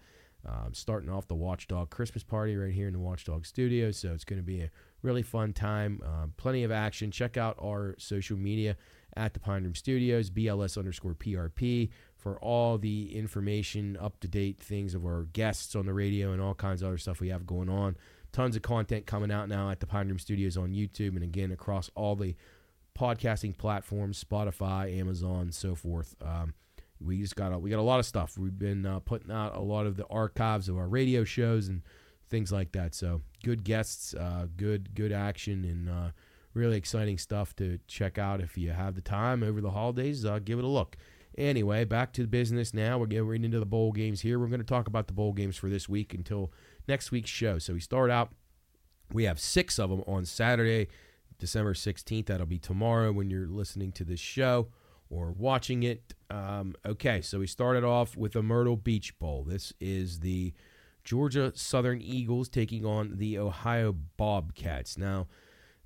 Um, 0.47 0.73
starting 0.73 1.09
off 1.09 1.27
the 1.27 1.33
Watchdog 1.33 1.89
Christmas 1.89 2.23
party 2.23 2.56
right 2.56 2.71
here 2.71 2.85
in 2.85 2.94
the 2.94 3.00
Watchdog 3.00 3.47
studio. 3.47 3.89
So 3.89 4.13
it's 4.13 4.25
going 4.25 4.39
to 4.39 4.45
be 4.45 4.61
a 4.61 4.69
really 5.01 5.23
fun 5.23 5.53
time. 5.53 6.01
Um, 6.06 6.33
plenty 6.38 6.63
of 6.63 6.71
action. 6.71 7.09
Check 7.09 7.35
out 7.35 7.57
our 7.59 7.95
social 7.97 8.38
media 8.38 8.77
at 9.15 9.33
the 9.33 9.39
Pine 9.39 9.63
Room 9.63 9.75
Studios, 9.75 10.29
BLS 10.29 10.77
underscore 10.77 11.13
PRP, 11.13 11.89
for 12.17 12.38
all 12.39 12.77
the 12.77 13.15
information, 13.15 13.97
up 14.00 14.19
to 14.19 14.27
date 14.27 14.59
things 14.59 14.94
of 14.94 15.06
our 15.06 15.23
guests 15.33 15.75
on 15.75 15.85
the 15.85 15.94
radio 15.94 16.31
and 16.31 16.41
all 16.41 16.53
kinds 16.53 16.81
of 16.81 16.88
other 16.88 16.97
stuff 16.97 17.19
we 17.19 17.29
have 17.29 17.45
going 17.45 17.69
on 17.69 17.95
tons 18.35 18.57
of 18.57 18.62
content 18.62 19.06
coming 19.06 19.31
out 19.31 19.47
now 19.47 19.69
at 19.69 19.79
the 19.79 19.88
Pine 19.88 20.09
Room 20.09 20.19
Studios 20.19 20.57
on 20.57 20.73
YouTube 20.73 21.15
and 21.15 21.23
again 21.23 21.53
across 21.53 21.89
all 21.95 22.17
the 22.17 22.35
podcasting 22.97 23.57
platforms, 23.57 24.21
Spotify, 24.21 25.00
Amazon, 25.00 25.53
so 25.53 25.73
forth. 25.73 26.15
Um, 26.21 26.53
we 27.00 27.21
just 27.21 27.38
got 27.38 27.53
a, 27.53 27.57
we 27.57 27.69
got 27.69 27.79
a 27.79 27.81
lot 27.81 28.00
of 28.00 28.06
stuff. 28.06 28.38
We've 28.38 28.57
been 28.57 28.85
uh, 28.85 29.00
putting 29.00 29.31
out 29.31 29.56
a 29.56 29.61
lot 29.61 29.85
of 29.85 29.95
the 29.95 30.06
archives 30.07 30.68
of 30.68 30.77
our 30.77 30.88
radio 30.88 31.23
shows 31.23 31.69
and 31.69 31.81
things 32.29 32.51
like 32.51 32.73
that. 32.73 32.94
So 32.94 33.21
good 33.41 33.63
guests, 33.63 34.13
uh, 34.13 34.47
good 34.57 34.94
good 34.95 35.13
action, 35.13 35.63
and 35.63 35.89
uh, 35.89 36.11
really 36.56 36.78
exciting 36.78 37.18
stuff 37.18 37.56
to 37.57 37.80
check 37.88 38.18
out 38.18 38.42
if 38.42 38.57
you 38.57 38.72
have 38.72 38.96
the 38.96 39.02
time 39.02 39.44
over 39.44 39.62
the 39.62 39.72
holidays. 39.72 40.25
Uh, 40.25 40.40
give 40.40 40.57
it 40.57 40.66
a 40.66 40.69
look. 40.69 40.98
Anyway, 41.38 41.84
back 41.84 42.13
to 42.13 42.25
business 42.25 42.74
now. 42.74 42.97
We're 42.97 43.07
getting 43.07 43.44
into 43.44 43.59
the 43.59 43.66
bowl 43.66 43.92
games 43.92 44.21
here. 44.21 44.40
We're 44.40 44.47
going 44.47 44.62
to 44.62 44.66
talk 44.66 44.88
about 44.88 45.07
the 45.07 45.14
bowl 45.14 45.33
games 45.33 45.57
for 45.57 45.69
this 45.69 45.90
week 45.90 46.14
until 46.14 46.52
next 46.88 47.12
week's 47.12 47.30
show. 47.30 47.59
So 47.59 47.74
we 47.74 47.81
start 47.81 48.09
out, 48.09 48.31
we 49.12 49.26
have 49.26 49.40
six 49.40 49.78
of 49.78 49.90
them 49.90 50.02
on 50.07 50.24
Saturday, 50.24 50.88
December 51.38 51.74
16th. 51.74 52.28
That'll 52.28 52.45
be 52.45 52.57
tomorrow 52.57 53.12
when 53.12 53.30
you're 53.30 53.47
listening 53.47 53.92
to 53.94 54.06
this 54.06 54.21
show 54.21 54.69
or 55.09 55.33
watching 55.33 55.83
it. 55.83 56.14
Um, 56.30 56.74
okay, 56.85 57.21
so 57.21 57.40
we 57.40 57.47
started 57.47 57.83
off 57.83 58.16
with 58.16 58.31
the 58.31 58.42
Myrtle 58.42 58.78
Beach 58.78 59.19
Bowl. 59.19 59.44
This 59.44 59.74
is 59.81 60.21
the 60.21 60.54
Georgia 61.04 61.52
Southern 61.54 62.02
Eagles 62.02 62.47
taking 62.47 62.85
on 62.85 63.18
the 63.18 63.38
Ohio 63.38 63.94
Bobcats. 64.18 64.97
Now, 64.97 65.28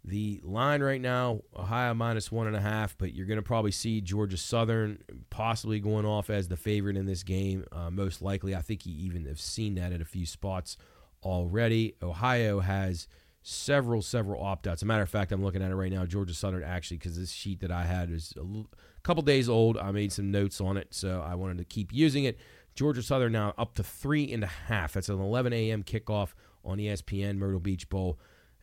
the 0.03 0.39
line 0.43 0.81
right 0.81 1.01
now, 1.01 1.41
Ohio 1.55 1.93
minus 1.93 2.31
one 2.31 2.47
and 2.47 2.55
a 2.55 2.61
half, 2.61 2.97
but 2.97 3.13
you're 3.13 3.25
going 3.25 3.37
to 3.37 3.43
probably 3.43 3.71
see 3.71 4.01
Georgia 4.01 4.37
Southern 4.37 4.99
possibly 5.29 5.79
going 5.79 6.05
off 6.05 6.29
as 6.29 6.47
the 6.47 6.57
favorite 6.57 6.95
in 6.95 7.05
this 7.05 7.23
game. 7.23 7.65
Uh, 7.71 7.89
most 7.91 8.21
likely, 8.21 8.55
I 8.55 8.61
think 8.61 8.85
you 8.85 8.95
even 8.97 9.25
have 9.25 9.39
seen 9.39 9.75
that 9.75 9.91
at 9.91 10.01
a 10.01 10.05
few 10.05 10.25
spots 10.25 10.77
already. 11.23 11.95
Ohio 12.01 12.61
has 12.61 13.07
several, 13.41 14.01
several 14.01 14.41
opt 14.43 14.67
outs. 14.67 14.79
As 14.79 14.83
a 14.83 14.85
matter 14.85 15.03
of 15.03 15.09
fact, 15.09 15.31
I'm 15.31 15.43
looking 15.43 15.61
at 15.61 15.71
it 15.71 15.75
right 15.75 15.91
now. 15.91 16.05
Georgia 16.05 16.33
Southern 16.33 16.63
actually, 16.63 16.97
because 16.97 17.17
this 17.17 17.31
sheet 17.31 17.59
that 17.59 17.71
I 17.71 17.83
had 17.83 18.09
is 18.09 18.33
a 18.37 18.41
l- 18.41 18.67
couple 19.03 19.23
days 19.23 19.49
old. 19.49 19.77
I 19.77 19.91
made 19.91 20.11
some 20.11 20.31
notes 20.31 20.61
on 20.61 20.77
it, 20.77 20.87
so 20.91 21.21
I 21.25 21.35
wanted 21.35 21.57
to 21.57 21.65
keep 21.65 21.93
using 21.93 22.23
it. 22.23 22.37
Georgia 22.75 23.03
Southern 23.03 23.33
now 23.33 23.53
up 23.57 23.75
to 23.75 23.83
three 23.83 24.31
and 24.31 24.43
a 24.43 24.47
half. 24.47 24.93
That's 24.93 25.09
an 25.09 25.19
11 25.19 25.51
a.m. 25.51 25.83
kickoff 25.83 26.29
on 26.63 26.77
ESPN 26.77 27.37
Myrtle 27.37 27.59
Beach 27.59 27.89
Bowl 27.89 28.17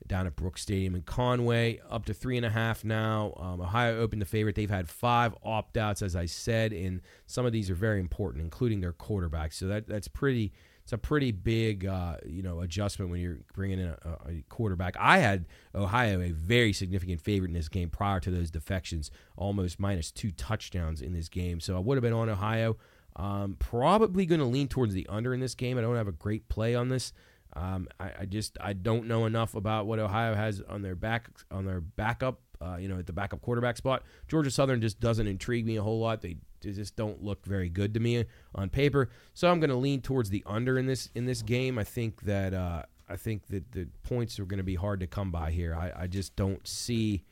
down 0.08 0.26
at 0.26 0.36
Brooks 0.36 0.62
Stadium 0.62 0.94
in 0.94 1.02
Conway, 1.02 1.80
up 1.90 2.04
to 2.06 2.14
three 2.14 2.36
and 2.36 2.46
a 2.46 2.50
half 2.50 2.84
now. 2.84 3.34
Um, 3.36 3.60
Ohio 3.60 3.98
opened 3.98 4.22
the 4.22 4.26
favorite. 4.26 4.54
They've 4.54 4.70
had 4.70 4.88
five 4.88 5.34
opt 5.42 5.76
outs, 5.76 6.02
as 6.02 6.16
I 6.16 6.26
said, 6.26 6.72
and 6.72 7.00
some 7.26 7.46
of 7.46 7.52
these 7.52 7.70
are 7.70 7.74
very 7.74 8.00
important, 8.00 8.42
including 8.42 8.80
their 8.80 8.92
quarterback. 8.92 9.52
So 9.52 9.66
that 9.68 9.86
that's 9.86 10.08
pretty. 10.08 10.52
It's 10.82 10.92
a 10.92 10.98
pretty 10.98 11.32
big, 11.32 11.84
uh, 11.84 12.18
you 12.24 12.44
know, 12.44 12.60
adjustment 12.60 13.10
when 13.10 13.20
you're 13.20 13.38
bringing 13.54 13.80
in 13.80 13.88
a, 13.88 13.96
a, 14.24 14.44
quarterback. 14.48 14.94
I 14.96 15.18
had 15.18 15.46
Ohio 15.74 16.20
a 16.20 16.30
very 16.30 16.72
significant 16.72 17.20
favorite 17.20 17.48
in 17.48 17.54
this 17.54 17.68
game 17.68 17.90
prior 17.90 18.20
to 18.20 18.30
those 18.30 18.52
defections, 18.52 19.10
almost 19.36 19.80
minus 19.80 20.12
two 20.12 20.30
touchdowns 20.30 21.02
in 21.02 21.12
this 21.12 21.28
game. 21.28 21.58
So 21.58 21.74
I 21.74 21.80
would 21.80 21.96
have 21.96 22.02
been 22.02 22.12
on 22.12 22.28
Ohio. 22.28 22.76
Um, 23.16 23.56
probably 23.58 24.26
going 24.26 24.38
to 24.38 24.46
lean 24.46 24.68
towards 24.68 24.94
the 24.94 25.06
under 25.08 25.34
in 25.34 25.40
this 25.40 25.56
game. 25.56 25.76
I 25.76 25.80
don't 25.80 25.96
have 25.96 26.06
a 26.06 26.12
great 26.12 26.48
play 26.48 26.76
on 26.76 26.88
this. 26.88 27.12
Um, 27.56 27.88
I, 27.98 28.10
I, 28.20 28.24
just 28.26 28.58
I 28.60 28.74
don't 28.74 29.08
know 29.08 29.24
enough 29.24 29.54
about 29.54 29.86
what 29.86 29.98
Ohio 29.98 30.34
has 30.34 30.60
on 30.68 30.82
their 30.82 30.94
back 30.94 31.30
on 31.50 31.64
their 31.64 31.80
backup. 31.80 32.40
Uh, 32.60 32.76
you 32.76 32.88
know, 32.88 32.98
at 32.98 33.06
the 33.06 33.12
backup 33.12 33.40
quarterback 33.42 33.76
spot, 33.76 34.02
Georgia 34.28 34.50
Southern 34.50 34.80
just 34.80 35.00
doesn't 35.00 35.26
intrigue 35.26 35.66
me 35.66 35.76
a 35.76 35.82
whole 35.82 36.00
lot. 36.00 36.22
They, 36.22 36.36
just 36.60 36.96
don't 36.96 37.22
look 37.22 37.46
very 37.46 37.68
good 37.68 37.94
to 37.94 38.00
me 38.00 38.24
on 38.54 38.68
paper. 38.68 39.08
So 39.34 39.48
I'm 39.48 39.60
going 39.60 39.70
to 39.70 39.76
lean 39.76 40.00
towards 40.00 40.30
the 40.30 40.42
under 40.46 40.78
in 40.78 40.86
this 40.86 41.10
in 41.14 41.24
this 41.24 41.42
game. 41.42 41.78
I 41.78 41.84
think 41.84 42.22
that 42.22 42.54
uh, 42.54 42.82
I 43.08 43.16
think 43.16 43.46
that 43.48 43.72
the 43.72 43.86
points 44.02 44.40
are 44.40 44.46
going 44.46 44.58
to 44.58 44.64
be 44.64 44.74
hard 44.74 45.00
to 45.00 45.06
come 45.06 45.30
by 45.30 45.50
here. 45.50 45.74
I, 45.74 45.92
I 46.02 46.06
just 46.06 46.34
don't 46.34 46.66
see 46.66 47.24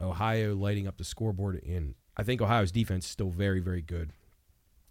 Ohio 0.00 0.54
lighting 0.54 0.86
up 0.86 0.98
the 0.98 1.04
scoreboard. 1.04 1.62
And 1.64 1.94
I 2.16 2.24
think 2.24 2.42
Ohio's 2.42 2.72
defense 2.72 3.06
is 3.06 3.10
still 3.10 3.30
very 3.30 3.60
very 3.60 3.82
good, 3.82 4.12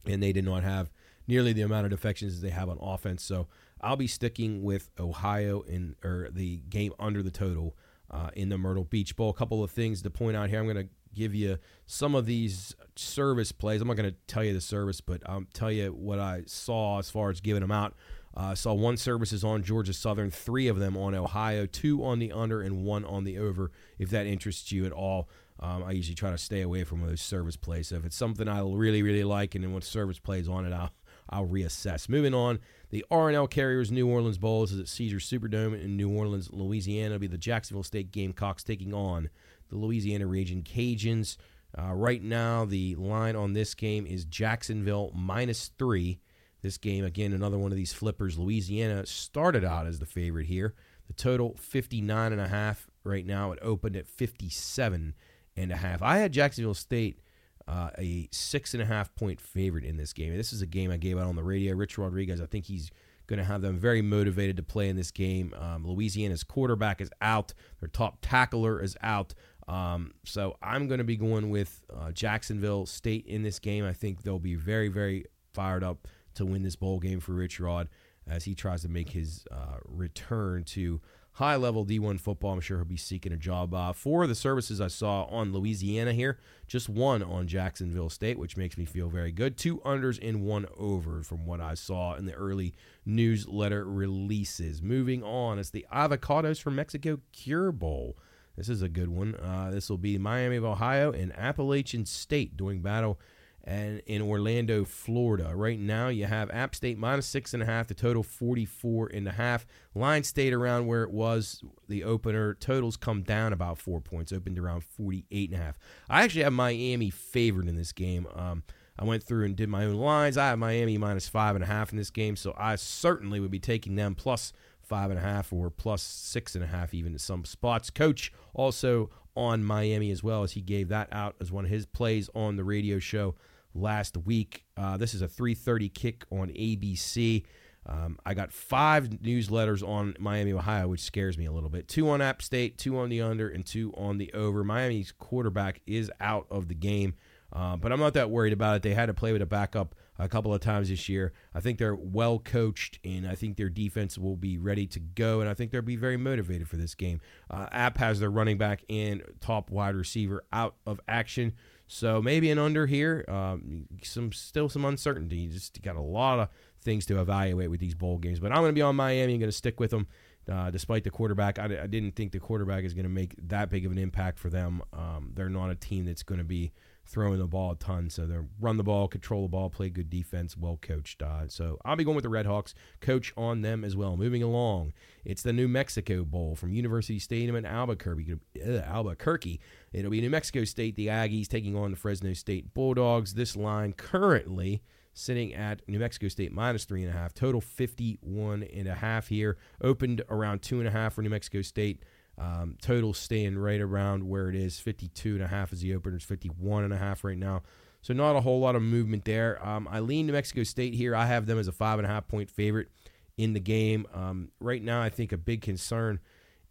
and 0.05 0.23
they 0.23 0.33
did 0.33 0.45
not 0.45 0.63
have 0.63 0.89
nearly 1.27 1.53
the 1.53 1.61
amount 1.61 1.85
of 1.85 1.91
defections 1.91 2.33
as 2.33 2.41
they 2.41 2.49
have 2.49 2.69
on 2.69 2.77
offense. 2.81 3.23
So 3.23 3.47
I'll 3.83 3.97
be 3.97 4.07
sticking 4.07 4.63
with 4.63 4.89
Ohio 4.99 5.61
in 5.61 5.95
or 6.03 6.29
the 6.31 6.57
game 6.69 6.93
under 6.99 7.21
the 7.21 7.31
total 7.31 7.75
uh, 8.09 8.29
in 8.35 8.49
the 8.49 8.57
Myrtle 8.57 8.85
Beach 8.85 9.15
Bowl. 9.15 9.29
A 9.29 9.33
couple 9.33 9.63
of 9.63 9.71
things 9.71 10.01
to 10.01 10.09
point 10.09 10.37
out 10.37 10.49
here. 10.49 10.59
I'm 10.59 10.65
going 10.65 10.87
to 10.87 10.89
give 11.13 11.35
you 11.35 11.59
some 11.85 12.15
of 12.15 12.25
these 12.25 12.75
service 12.95 13.51
plays. 13.51 13.81
I'm 13.81 13.87
not 13.87 13.97
going 13.97 14.09
to 14.09 14.15
tell 14.27 14.43
you 14.43 14.53
the 14.53 14.61
service, 14.61 15.01
but 15.01 15.21
I'll 15.25 15.45
tell 15.53 15.71
you 15.71 15.89
what 15.91 16.19
I 16.19 16.43
saw 16.47 16.99
as 16.99 17.09
far 17.09 17.29
as 17.29 17.41
giving 17.41 17.61
them 17.61 17.71
out. 17.71 17.93
I 18.35 18.53
uh, 18.53 18.55
saw 18.55 18.73
one 18.73 18.97
service 18.97 19.31
is 19.31 19.43
on 19.43 19.61
Georgia 19.61 19.93
Southern, 19.93 20.31
three 20.31 20.67
of 20.67 20.79
them 20.79 20.97
on 20.97 21.13
Ohio, 21.13 21.67
two 21.67 22.03
on 22.03 22.17
the 22.17 22.31
under, 22.31 22.61
and 22.61 22.83
one 22.83 23.05
on 23.05 23.25
the 23.25 23.37
over. 23.37 23.71
If 23.99 24.09
that 24.09 24.25
interests 24.25 24.71
you 24.71 24.87
at 24.87 24.91
all, 24.91 25.29
um, 25.59 25.83
I 25.83 25.91
usually 25.91 26.15
try 26.15 26.31
to 26.31 26.37
stay 26.37 26.61
away 26.61 26.83
from 26.83 27.05
those 27.05 27.21
service 27.21 27.55
plays. 27.55 27.89
So 27.89 27.95
if 27.97 28.05
it's 28.05 28.15
something 28.15 28.47
I 28.47 28.61
really, 28.61 29.03
really 29.03 29.23
like, 29.23 29.53
and 29.53 29.63
then 29.63 29.71
what 29.71 29.83
service 29.83 30.17
plays 30.17 30.49
on 30.49 30.65
it, 30.65 30.73
I'll 30.73 30.91
I'll 31.33 31.47
reassess. 31.47 32.07
Moving 32.07 32.35
on, 32.35 32.59
the 32.91 33.03
R+L 33.09 33.47
Carriers 33.47 33.91
New 33.91 34.07
Orleans 34.07 34.37
Bowl 34.37 34.63
is 34.63 34.79
at 34.79 34.87
Caesar 34.87 35.17
Superdome 35.17 35.83
in 35.83 35.97
New 35.97 36.09
Orleans, 36.09 36.51
Louisiana. 36.53 37.15
It'll 37.15 37.19
be 37.19 37.27
the 37.27 37.39
Jacksonville 37.39 37.83
State 37.83 38.11
Gamecocks 38.11 38.63
taking 38.63 38.93
on 38.93 39.29
the 39.69 39.77
Louisiana 39.77 40.27
Raging 40.27 40.61
Cajuns. 40.61 41.37
Uh, 41.75 41.91
right 41.93 42.21
now, 42.21 42.65
the 42.65 42.93
line 42.95 43.35
on 43.35 43.53
this 43.53 43.73
game 43.73 44.05
is 44.05 44.25
Jacksonville 44.25 45.11
minus 45.15 45.71
three. 45.79 46.19
This 46.61 46.77
game, 46.77 47.03
again, 47.03 47.33
another 47.33 47.57
one 47.57 47.71
of 47.71 47.77
these 47.77 47.93
flippers. 47.93 48.37
Louisiana 48.37 49.07
started 49.07 49.65
out 49.65 49.87
as 49.87 49.97
the 49.97 50.05
favorite 50.05 50.45
here. 50.45 50.75
The 51.07 51.13
total 51.13 51.57
59 51.57 52.31
and 52.31 52.39
a 52.39 52.47
half 52.47 52.87
right 53.03 53.25
now. 53.25 53.51
It 53.51 53.59
opened 53.63 53.97
at 53.97 54.07
57 54.07 55.15
and 55.57 55.71
a 55.71 55.77
half. 55.77 56.03
I 56.03 56.19
had 56.19 56.31
Jacksonville 56.31 56.75
State 56.75 57.19
uh, 57.67 57.89
a 57.97 58.27
six 58.31 58.73
and 58.73 58.83
a 58.83 58.85
half 58.85 59.13
point 59.15 59.39
favorite 59.39 59.83
in 59.83 59.97
this 59.97 60.13
game. 60.13 60.35
This 60.35 60.53
is 60.53 60.61
a 60.61 60.67
game 60.67 60.91
I 60.91 60.97
gave 60.97 61.17
out 61.17 61.27
on 61.27 61.35
the 61.35 61.43
radio. 61.43 61.75
Rich 61.75 61.97
Rodriguez, 61.97 62.41
I 62.41 62.45
think 62.45 62.65
he's 62.65 62.91
going 63.27 63.39
to 63.39 63.45
have 63.45 63.61
them 63.61 63.77
very 63.77 64.01
motivated 64.01 64.57
to 64.57 64.63
play 64.63 64.89
in 64.89 64.95
this 64.95 65.11
game. 65.11 65.53
Um, 65.57 65.87
Louisiana's 65.87 66.43
quarterback 66.43 66.99
is 66.99 67.09
out. 67.21 67.53
Their 67.79 67.89
top 67.89 68.17
tackler 68.21 68.81
is 68.81 68.97
out. 69.01 69.33
Um, 69.67 70.13
so 70.25 70.57
I'm 70.61 70.87
going 70.87 70.97
to 70.97 71.05
be 71.05 71.15
going 71.15 71.49
with 71.49 71.83
uh, 71.95 72.11
Jacksonville 72.11 72.85
State 72.85 73.25
in 73.25 73.43
this 73.43 73.59
game. 73.59 73.85
I 73.85 73.93
think 73.93 74.23
they'll 74.23 74.39
be 74.39 74.55
very, 74.55 74.89
very 74.89 75.25
fired 75.53 75.83
up 75.83 76.07
to 76.35 76.45
win 76.45 76.63
this 76.63 76.75
bowl 76.75 76.99
game 76.99 77.19
for 77.19 77.31
Rich 77.31 77.59
Rod 77.59 77.87
as 78.27 78.43
he 78.43 78.55
tries 78.55 78.81
to 78.81 78.89
make 78.89 79.09
his 79.09 79.45
uh, 79.51 79.77
return 79.85 80.63
to 80.63 80.99
high 81.33 81.55
level 81.55 81.85
D1 81.85 82.19
football. 82.19 82.53
I'm 82.53 82.61
sure 82.61 82.77
he'll 82.77 82.85
be 82.85 82.97
seeking 82.97 83.33
a 83.33 83.37
job. 83.37 83.73
Uh, 83.73 83.93
four 83.93 84.23
of 84.23 84.29
the 84.29 84.35
services 84.35 84.79
I 84.79 84.87
saw 84.87 85.23
on 85.25 85.51
Louisiana 85.51 86.13
here, 86.13 86.39
just 86.67 86.89
one 86.89 87.23
on 87.23 87.47
Jacksonville 87.47 88.09
State, 88.09 88.37
which 88.37 88.57
makes 88.57 88.77
me 88.77 88.85
feel 88.85 89.09
very 89.09 89.31
good. 89.31 89.57
Two 89.57 89.79
unders 89.79 90.19
and 90.21 90.43
one 90.43 90.67
over 90.77 91.23
from 91.23 91.45
what 91.45 91.59
I 91.59 91.73
saw 91.73 92.15
in 92.15 92.25
the 92.25 92.33
early 92.33 92.73
newsletter 93.05 93.83
releases. 93.85 94.81
Moving 94.81 95.23
on, 95.23 95.59
it's 95.59 95.71
the 95.71 95.85
Avocados 95.91 96.61
from 96.61 96.75
Mexico 96.75 97.19
Cure 97.31 97.71
Bowl. 97.71 98.15
This 98.55 98.69
is 98.69 98.83
a 98.83 98.89
good 98.89 99.09
one. 99.09 99.33
Uh, 99.35 99.71
this 99.71 99.89
will 99.89 99.97
be 99.97 100.17
Miami 100.19 100.57
of 100.57 100.63
Ohio 100.63 101.11
and 101.11 101.33
Appalachian 101.35 102.05
State 102.05 102.55
doing 102.55 102.81
battle 102.81 103.19
and 103.65 104.01
in 104.05 104.21
Orlando, 104.21 104.83
Florida. 104.83 105.53
Right 105.55 105.79
now, 105.79 106.09
you 106.09 106.25
have 106.25 106.49
App 106.51 106.75
State 106.75 106.97
minus 106.97 107.25
six 107.25 107.53
and 107.53 107.63
a 107.63 107.65
half. 107.65 107.87
The 107.87 107.93
total 107.93 108.21
44 108.21 109.11
and 109.13 109.27
a 109.27 109.31
half. 109.31 109.65
Line 109.95 110.23
stayed 110.23 110.53
around 110.53 110.87
where 110.87 111.03
it 111.03 111.11
was 111.11 111.61
the 111.87 112.03
opener. 112.03 112.55
Totals 112.55 112.97
come 112.97 113.21
down 113.21 113.53
about 113.53 113.77
four 113.77 114.01
points. 114.01 114.33
Opened 114.33 114.59
around 114.59 114.83
48 114.83 115.49
and 115.51 115.59
a 115.59 115.63
half. 115.63 115.77
I 116.09 116.23
actually 116.23 116.43
have 116.43 116.53
Miami 116.53 117.09
favored 117.09 117.69
in 117.69 117.75
this 117.75 117.93
game. 117.93 118.27
Um, 118.35 118.63
I 118.99 119.05
went 119.05 119.23
through 119.23 119.45
and 119.45 119.55
did 119.55 119.69
my 119.69 119.85
own 119.85 119.95
lines. 119.95 120.37
I 120.37 120.47
have 120.47 120.59
Miami 120.59 120.97
minus 120.97 121.29
five 121.29 121.55
and 121.55 121.63
a 121.63 121.67
half 121.67 121.91
in 121.91 121.97
this 121.97 122.11
game, 122.11 122.35
so 122.35 122.53
I 122.57 122.75
certainly 122.75 123.39
would 123.39 123.49
be 123.49 123.59
taking 123.59 123.95
them 123.95 124.13
plus 124.13 124.51
five 124.81 125.09
and 125.09 125.17
a 125.17 125.23
half 125.23 125.53
or 125.53 125.69
plus 125.69 126.03
six 126.03 126.53
and 126.53 126.63
a 126.63 126.67
half 126.67 126.93
even 126.93 127.13
in 127.13 127.19
some 127.19 127.45
spots. 127.45 127.89
Coach 127.89 128.31
also 128.53 129.09
on 129.35 129.63
Miami 129.63 130.11
as 130.11 130.21
well 130.21 130.43
as 130.43 130.51
he 130.51 130.61
gave 130.61 130.89
that 130.89 131.07
out 131.11 131.35
as 131.39 131.51
one 131.51 131.65
of 131.65 131.71
his 131.71 131.85
plays 131.85 132.29
on 132.35 132.57
the 132.57 132.63
radio 132.63 132.99
show 132.99 133.33
last 133.73 134.17
week. 134.17 134.65
Uh, 134.77 134.97
this 134.97 135.13
is 135.13 135.21
a 135.21 135.27
3:30 135.27 135.89
kick 135.93 136.25
on 136.31 136.49
ABC. 136.49 137.45
Um, 137.85 138.17
I 138.25 138.33
got 138.33 138.53
five 138.53 139.09
newsletters 139.09 139.85
on 139.85 140.15
Miami, 140.17 140.53
Ohio, 140.53 140.87
which 140.87 141.01
scares 141.01 141.37
me 141.37 141.45
a 141.45 141.51
little 141.51 141.69
bit. 141.69 141.87
Two 141.87 142.09
on 142.09 142.21
App 142.21 142.41
State, 142.41 142.77
two 142.77 142.97
on 142.97 143.09
the 143.09 143.21
under, 143.21 143.49
and 143.49 143.65
two 143.65 143.93
on 143.97 144.17
the 144.17 144.31
over. 144.33 144.63
Miami's 144.63 145.11
quarterback 145.11 145.81
is 145.85 146.09
out 146.21 146.47
of 146.49 146.69
the 146.69 146.75
game, 146.75 147.15
uh, 147.51 147.75
but 147.75 147.91
I'm 147.91 147.99
not 147.99 148.13
that 148.13 148.29
worried 148.29 148.53
about 148.53 148.77
it. 148.77 148.81
They 148.83 148.93
had 148.93 149.07
to 149.07 149.13
play 149.13 149.33
with 149.33 149.41
a 149.41 149.45
backup 149.45 149.95
a 150.17 150.29
couple 150.29 150.53
of 150.53 150.61
times 150.61 150.89
this 150.89 151.09
year. 151.09 151.33
I 151.53 151.59
think 151.59 151.77
they're 151.77 151.95
well 151.95 152.39
coached, 152.39 152.99
and 153.03 153.27
I 153.27 153.35
think 153.35 153.57
their 153.57 153.69
defense 153.69 154.17
will 154.17 154.37
be 154.37 154.57
ready 154.57 154.87
to 154.87 154.99
go, 154.99 155.41
and 155.41 155.49
I 155.49 155.53
think 155.53 155.71
they'll 155.71 155.81
be 155.81 155.95
very 155.95 156.17
motivated 156.17 156.69
for 156.69 156.77
this 156.77 156.95
game. 156.95 157.19
Uh, 157.49 157.67
App 157.71 157.97
has 157.97 158.19
their 158.19 158.31
running 158.31 158.57
back 158.57 158.83
and 158.89 159.23
top 159.41 159.69
wide 159.69 159.95
receiver 159.95 160.43
out 160.53 160.75
of 160.85 161.01
action. 161.07 161.53
So 161.87 162.21
maybe 162.21 162.49
an 162.49 162.59
under 162.59 162.85
here. 162.85 163.25
Um, 163.27 163.87
some 164.01 164.31
still 164.31 164.69
some 164.69 164.85
uncertainty. 164.85 165.37
You 165.37 165.49
just 165.49 165.81
got 165.81 165.95
a 165.95 166.01
lot 166.01 166.39
of 166.39 166.49
things 166.81 167.05
to 167.07 167.19
evaluate 167.19 167.69
with 167.69 167.79
these 167.79 167.95
bowl 167.95 168.17
games. 168.17 168.39
But 168.39 168.51
I'm 168.51 168.59
going 168.59 168.69
to 168.69 168.73
be 168.73 168.81
on 168.81 168.95
Miami. 168.95 169.33
I'm 169.33 169.39
going 169.39 169.51
to 169.51 169.57
stick 169.57 169.79
with 169.79 169.91
them. 169.91 170.07
Uh, 170.51 170.69
despite 170.71 171.05
the 171.05 171.09
quarterback, 171.09 171.57
I, 171.57 171.63
I, 171.83 171.87
didn't 171.87 172.17
think 172.17 172.33
the 172.33 172.39
quarterback 172.39 172.83
is 172.83 172.93
going 172.93 173.05
to 173.05 173.09
make 173.09 173.33
that 173.47 173.69
big 173.69 173.85
of 173.85 173.93
an 173.93 173.97
impact 173.97 174.37
for 174.39 174.49
them. 174.49 174.81
Um, 174.91 175.31
they're 175.33 175.47
not 175.47 175.69
a 175.69 175.75
team 175.75 176.03
that's 176.03 176.23
going 176.23 176.39
to 176.39 176.43
be 176.43 176.73
throwing 177.05 177.39
the 177.39 177.47
ball 177.47 177.71
a 177.71 177.75
ton. 177.75 178.09
So 178.09 178.25
they 178.25 178.37
run 178.59 178.77
the 178.77 178.83
ball, 178.83 179.07
control 179.07 179.43
the 179.43 179.49
ball, 179.49 179.69
play 179.69 179.89
good 179.89 180.09
defense, 180.09 180.57
well 180.57 180.77
coached. 180.81 181.21
Uh, 181.21 181.47
so 181.47 181.77
I'll 181.83 181.95
be 181.95 182.03
going 182.03 182.15
with 182.15 182.23
the 182.23 182.29
Red 182.29 182.45
Hawks. 182.45 182.73
Coach 183.01 183.33
on 183.35 183.61
them 183.61 183.83
as 183.83 183.95
well. 183.95 184.17
Moving 184.17 184.43
along, 184.43 184.93
it's 185.25 185.43
the 185.43 185.53
New 185.53 185.67
Mexico 185.67 186.23
Bowl 186.23 186.55
from 186.55 186.73
University 186.73 187.19
Stadium 187.19 187.55
in 187.55 187.65
Albuquerque. 187.65 188.35
Albuquerque. 188.65 189.59
It'll 189.91 190.11
be 190.11 190.21
New 190.21 190.29
Mexico 190.29 190.63
State, 190.63 190.95
the 190.95 191.07
Aggies 191.07 191.47
taking 191.47 191.75
on 191.75 191.91
the 191.91 191.97
Fresno 191.97 192.33
State 192.33 192.73
Bulldogs. 192.73 193.33
This 193.33 193.55
line 193.55 193.93
currently 193.93 194.81
sitting 195.13 195.53
at 195.53 195.87
New 195.87 195.99
Mexico 195.99 196.27
State 196.27 196.51
minus 196.51 196.85
three 196.85 197.03
and 197.03 197.13
a 197.13 197.17
half. 197.17 197.33
Total 197.33 197.61
51 197.61 198.63
and 198.63 198.87
a 198.87 198.95
half 198.95 199.27
here. 199.27 199.57
Opened 199.81 200.23
around 200.29 200.61
two 200.61 200.79
and 200.79 200.87
a 200.87 200.91
half 200.91 201.13
for 201.13 201.21
New 201.21 201.29
Mexico 201.29 201.61
State. 201.61 202.03
Um, 202.37 202.77
total 202.81 203.13
staying 203.13 203.57
right 203.59 203.79
around 203.79 204.27
where 204.27 204.49
it 204.49 204.55
is 204.55 204.79
52 204.79 205.35
and 205.35 205.43
a 205.43 205.47
half 205.47 205.71
as 205.71 205.81
the 205.81 205.93
opener 205.93 206.17
is 206.17 206.23
51 206.23 206.83
and 206.83 206.91
a 206.91 206.97
half 206.97 207.23
right 207.23 207.37
now. 207.37 207.61
So 208.01 208.13
not 208.13 208.35
a 208.35 208.41
whole 208.41 208.59
lot 208.59 208.75
of 208.75 208.81
movement 208.81 209.23
there. 209.23 209.65
Um, 209.65 209.87
I 209.89 209.99
lean 209.99 210.27
New 210.27 210.33
Mexico 210.33 210.63
State 210.63 210.93
here. 210.93 211.15
I 211.15 211.25
have 211.25 211.45
them 211.45 211.59
as 211.59 211.67
a 211.67 211.71
five 211.71 211.99
and 211.99 212.05
a 212.05 212.09
half 212.09 212.27
point 212.27 212.49
favorite 212.49 212.89
in 213.37 213.53
the 213.53 213.59
game. 213.59 214.05
Um, 214.13 214.49
right 214.59 214.83
now, 214.83 215.01
I 215.01 215.09
think 215.09 215.31
a 215.31 215.37
big 215.37 215.61
concern 215.61 216.19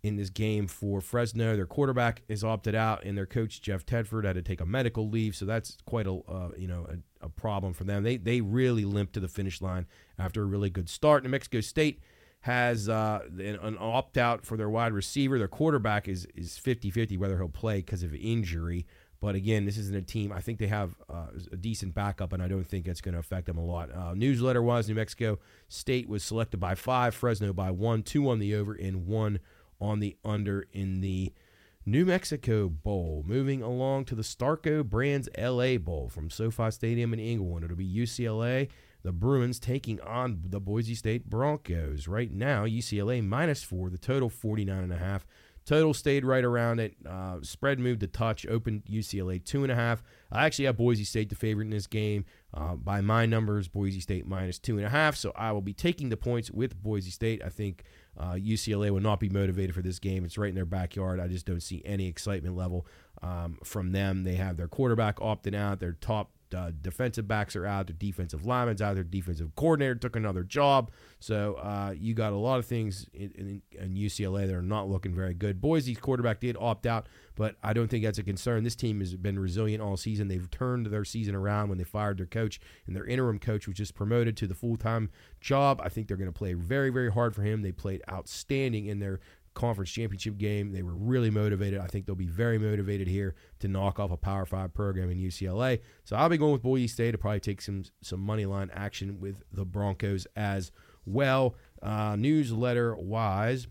in 0.03 0.17
this 0.17 0.31
game 0.31 0.67
for 0.67 1.01
Fresno. 1.01 1.55
Their 1.57 1.67
quarterback 1.67 2.23
is 2.29 2.43
opted 2.43 2.75
out, 2.75 3.05
and 3.05 3.17
their 3.17 3.27
coach 3.27 3.63
Jeff 3.63 3.87
Tedford 3.87 4.25
had 4.25 4.35
to 4.35 4.43
take 4.43 4.61
a 4.61 4.67
medical 4.67 5.09
leave, 5.09 5.37
so 5.37 5.45
that's 5.45 5.79
quite 5.87 6.07
a 6.07 6.15
uh, 6.29 6.51
you 6.57 6.67
know 6.67 6.87
a, 6.89 7.27
a, 7.27 7.29
problem 7.29 7.73
for 7.73 7.85
them. 7.85 8.03
They 8.03 8.17
they 8.17 8.41
really 8.41 8.85
limped 8.85 9.13
to 9.15 9.21
the 9.21 9.29
finish 9.29 9.61
line 9.63 9.87
after 10.19 10.43
a 10.43 10.47
really 10.47 10.71
good 10.71 10.89
start. 10.89 11.23
New 11.23 11.31
Mexico 11.31 11.61
State 11.61 12.01
has 12.43 12.89
uh, 12.89 13.21
an, 13.39 13.59
an 13.63 13.77
opt 13.79 14.19
out 14.19 14.45
for 14.45 14.57
their 14.57 14.69
wide 14.69 14.93
receiver. 14.93 15.39
Their 15.39 15.49
quarterback 15.49 16.09
is 16.09 16.27
is 16.37 16.61
50-50 16.63 17.19
whether 17.19 17.37
he'll 17.39 17.49
play 17.49 17.79
because 17.79 18.03
of 18.03 18.15
injury. 18.15 18.87
But 19.21 19.37
again, 19.37 19.65
this 19.65 19.79
isn't 19.79 19.97
a 19.97 20.03
team. 20.03 20.33
I 20.33 20.41
think 20.41 20.59
they 20.59 20.67
have 20.67 20.97
uh, 21.09 21.27
a 21.53 21.57
decent 21.57 21.95
backup, 21.95 22.33
and 22.33 22.43
I 22.43 22.49
don't 22.49 22.67
think 22.67 22.89
it's 22.89 23.01
going 23.01 23.13
to 23.13 23.21
affect 23.21 23.47
them 23.47 23.57
a 23.57 23.65
lot. 23.65 23.95
Uh, 23.95 24.15
newsletter 24.15 24.61
wise, 24.61 24.89
New 24.89 24.97
Mexico 24.97 25.39
State 25.69 26.09
was 26.09 26.25
selected 26.25 26.59
by 26.59 26.75
five, 26.75 27.15
Fresno 27.15 27.53
by 27.53 27.71
one, 27.71 28.03
two 28.03 28.29
on 28.29 28.41
the 28.41 28.57
over, 28.57 28.75
and 28.75 29.07
one 29.07 29.39
on 29.81 30.01
the 30.01 30.17
under 30.25 30.67
in 30.73 31.01
the 31.01 31.33
New 31.87 32.05
Mexico 32.05 32.69
Bowl. 32.69 33.23
Moving 33.25 33.63
along 33.63 34.07
to 34.07 34.17
the 34.17 34.23
Starco 34.23 34.85
Brands 34.85 35.29
LA 35.39 35.79
Bowl 35.79 36.09
from 36.09 36.29
SoFi 36.29 36.73
Stadium 36.73 37.13
in 37.13 37.21
Inglewood. 37.21 37.63
It'll 37.63 37.77
be 37.77 37.87
UCLA 37.87 38.71
the 39.03 39.13
Bruins 39.13 39.59
taking 39.59 40.01
on 40.01 40.43
the 40.45 40.61
Boise 40.61 40.95
State 40.95 41.29
Broncos. 41.29 42.07
Right 42.09 42.33
now, 42.33 42.65
UCLA 42.65 43.25
minus 43.25 43.63
four, 43.63 43.91
the 43.91 43.99
total 43.99 44.29
49 44.29 44.85
and 44.85 44.93
a 44.93 44.99
half. 44.99 45.27
Total 45.65 45.95
stayed 45.95 46.25
right 46.25 46.45
around 46.45 46.81
it. 46.81 46.97
Uh, 47.09 47.37
spread 47.43 47.79
moved 47.79 48.01
to 48.01 48.09
touch. 48.09 48.45
Opened 48.47 48.85
UCLA 48.85 49.45
two 49.45 49.63
and 49.63 49.71
a 49.71 49.77
half. 49.77 50.03
I 50.31 50.45
actually 50.45 50.65
have 50.65 50.77
Boise 50.77 51.05
State 51.05 51.29
the 51.29 51.37
favorite 51.37 51.67
in 51.67 51.71
this 51.71 51.87
game. 51.87 52.25
Uh, 52.53 52.75
by 52.75 53.01
my 53.01 53.27
numbers, 53.27 53.69
Boise 53.69 54.01
State 54.01 54.27
minus 54.27 54.59
two 54.59 54.77
and 54.77 54.85
a 54.85 54.91
half. 54.91 55.15
So 55.15 55.33
I 55.37 55.53
will 55.53 55.63
be 55.63 55.73
taking 55.73 56.09
the 56.09 56.17
points 56.17 56.51
with 56.51 56.81
Boise 56.83 57.13
State. 57.13 57.43
I 57.45 57.49
think 57.49 57.85
uh, 58.19 58.33
UCLA 58.33 58.91
will 58.91 59.01
not 59.01 59.21
be 59.21 59.29
motivated 59.29 59.75
for 59.75 59.83
this 59.83 60.01
game. 60.01 60.25
It's 60.25 60.37
right 60.37 60.49
in 60.49 60.57
their 60.57 60.65
backyard. 60.65 61.21
I 61.21 61.29
just 61.29 61.47
don't 61.47 61.63
see 61.63 61.81
any 61.85 62.09
excitement 62.09 62.57
level 62.57 62.85
um, 63.23 63.59
from 63.63 63.93
them. 63.93 64.25
They 64.25 64.35
have 64.35 64.57
their 64.57 64.69
quarterback 64.69 65.19
opting 65.21 65.55
out. 65.55 65.79
Their 65.79 65.93
top 65.93 66.33
uh, 66.55 66.71
defensive 66.81 67.27
backs 67.27 67.57
are 67.57 67.67
out, 67.67 67.87
their 67.87 67.97
defensive 67.97 68.45
linemen's 68.45 68.83
out, 68.83 68.95
their 68.95 69.05
defensive 69.05 69.55
coordinator 69.57 69.95
took 69.95 70.17
another 70.17 70.43
job. 70.43 70.91
So 71.21 71.55
uh, 71.55 71.95
you 71.97 72.15
got 72.15 72.33
a 72.33 72.37
lot 72.37 72.59
of 72.59 72.67
things 72.67 73.07
in, 73.15 73.31
in, 73.33 73.63
in, 73.81 73.95
UCLA 73.95 74.47
that 74.47 74.55
are 74.55 74.63
not 74.63 74.89
looking 74.89 75.15
very 75.15 75.35
good. 75.35 75.61
Boise's 75.61 75.99
quarterback 75.99 76.41
did 76.41 76.57
opt 76.59 76.87
out, 76.87 77.07
but 77.37 77.57
I 77.63 77.73
don't 77.73 77.89
think 77.89 78.05
that's 78.05 78.19
a 78.19 78.23
concern. 78.23 78.65
This 78.65 78.75
team 78.75 79.01
has 79.01 79.15
been 79.15 79.39
resilient 79.39 79.83
all 79.83 79.97
season. 79.97 80.29
They've 80.29 80.51
turned 80.51 80.87
their 80.87 81.05
season 81.05 81.35
around 81.35 81.69
when 81.69 81.79
they 81.79 81.85
fired 81.85 82.19
their 82.19 82.27
coach, 82.27 82.61
and 82.87 82.97
their 82.97 83.07
interim 83.07 83.39
coach 83.39 83.67
was 83.67 83.77
just 83.77 83.95
promoted 83.95 84.37
to 84.39 84.47
the 84.47 84.55
full 84.55 84.77
time 84.77 85.11
job. 85.41 85.81
I 85.83 85.89
think 85.89 86.09
they're 86.09 86.17
going 86.17 86.33
to 86.33 86.39
play 86.39 86.55
very, 86.55 86.91
very 86.91 87.13
hard 87.13 87.35
for 87.35 87.43
him. 87.43 87.63
They 87.63 87.73
played 87.73 88.03
outstanding 88.11 88.87
in 88.87 88.99
their 88.99 89.21
conference 89.55 89.91
championship 89.91 90.39
game. 90.39 90.73
They 90.73 90.83
were 90.83 90.95
really 90.95 91.31
motivated. 91.31 91.81
I 91.81 91.87
think 91.87 92.07
they'll 92.07 92.15
be 92.15 92.27
very 92.27 92.59
motivated 92.59 93.09
here 93.09 93.35
to 93.61 93.69
knock 93.69 93.99
off 94.01 94.11
a 94.11 94.17
Power 94.17 94.47
Five 94.47 94.75
program 94.75 95.11
in 95.11 95.19
UCLA. 95.19 95.81
So 96.05 96.17
I'll 96.17 96.29
be 96.29 96.39
going 96.39 96.53
with 96.53 96.63
Boise 96.63 96.89
State 96.89 97.13
to 97.13 97.19
probably 97.19 97.41
take 97.41 97.61
some 97.61 97.85
some 98.03 98.21
money 98.21 98.47
line 98.47 98.71
action 98.73 99.21
with 99.21 99.43
the 99.53 99.65
Broncos 99.65 100.27
as 100.37 100.73
well. 101.05 101.57
Uh, 101.83 102.17
newsletter 102.17 102.95
wise, 102.97 103.67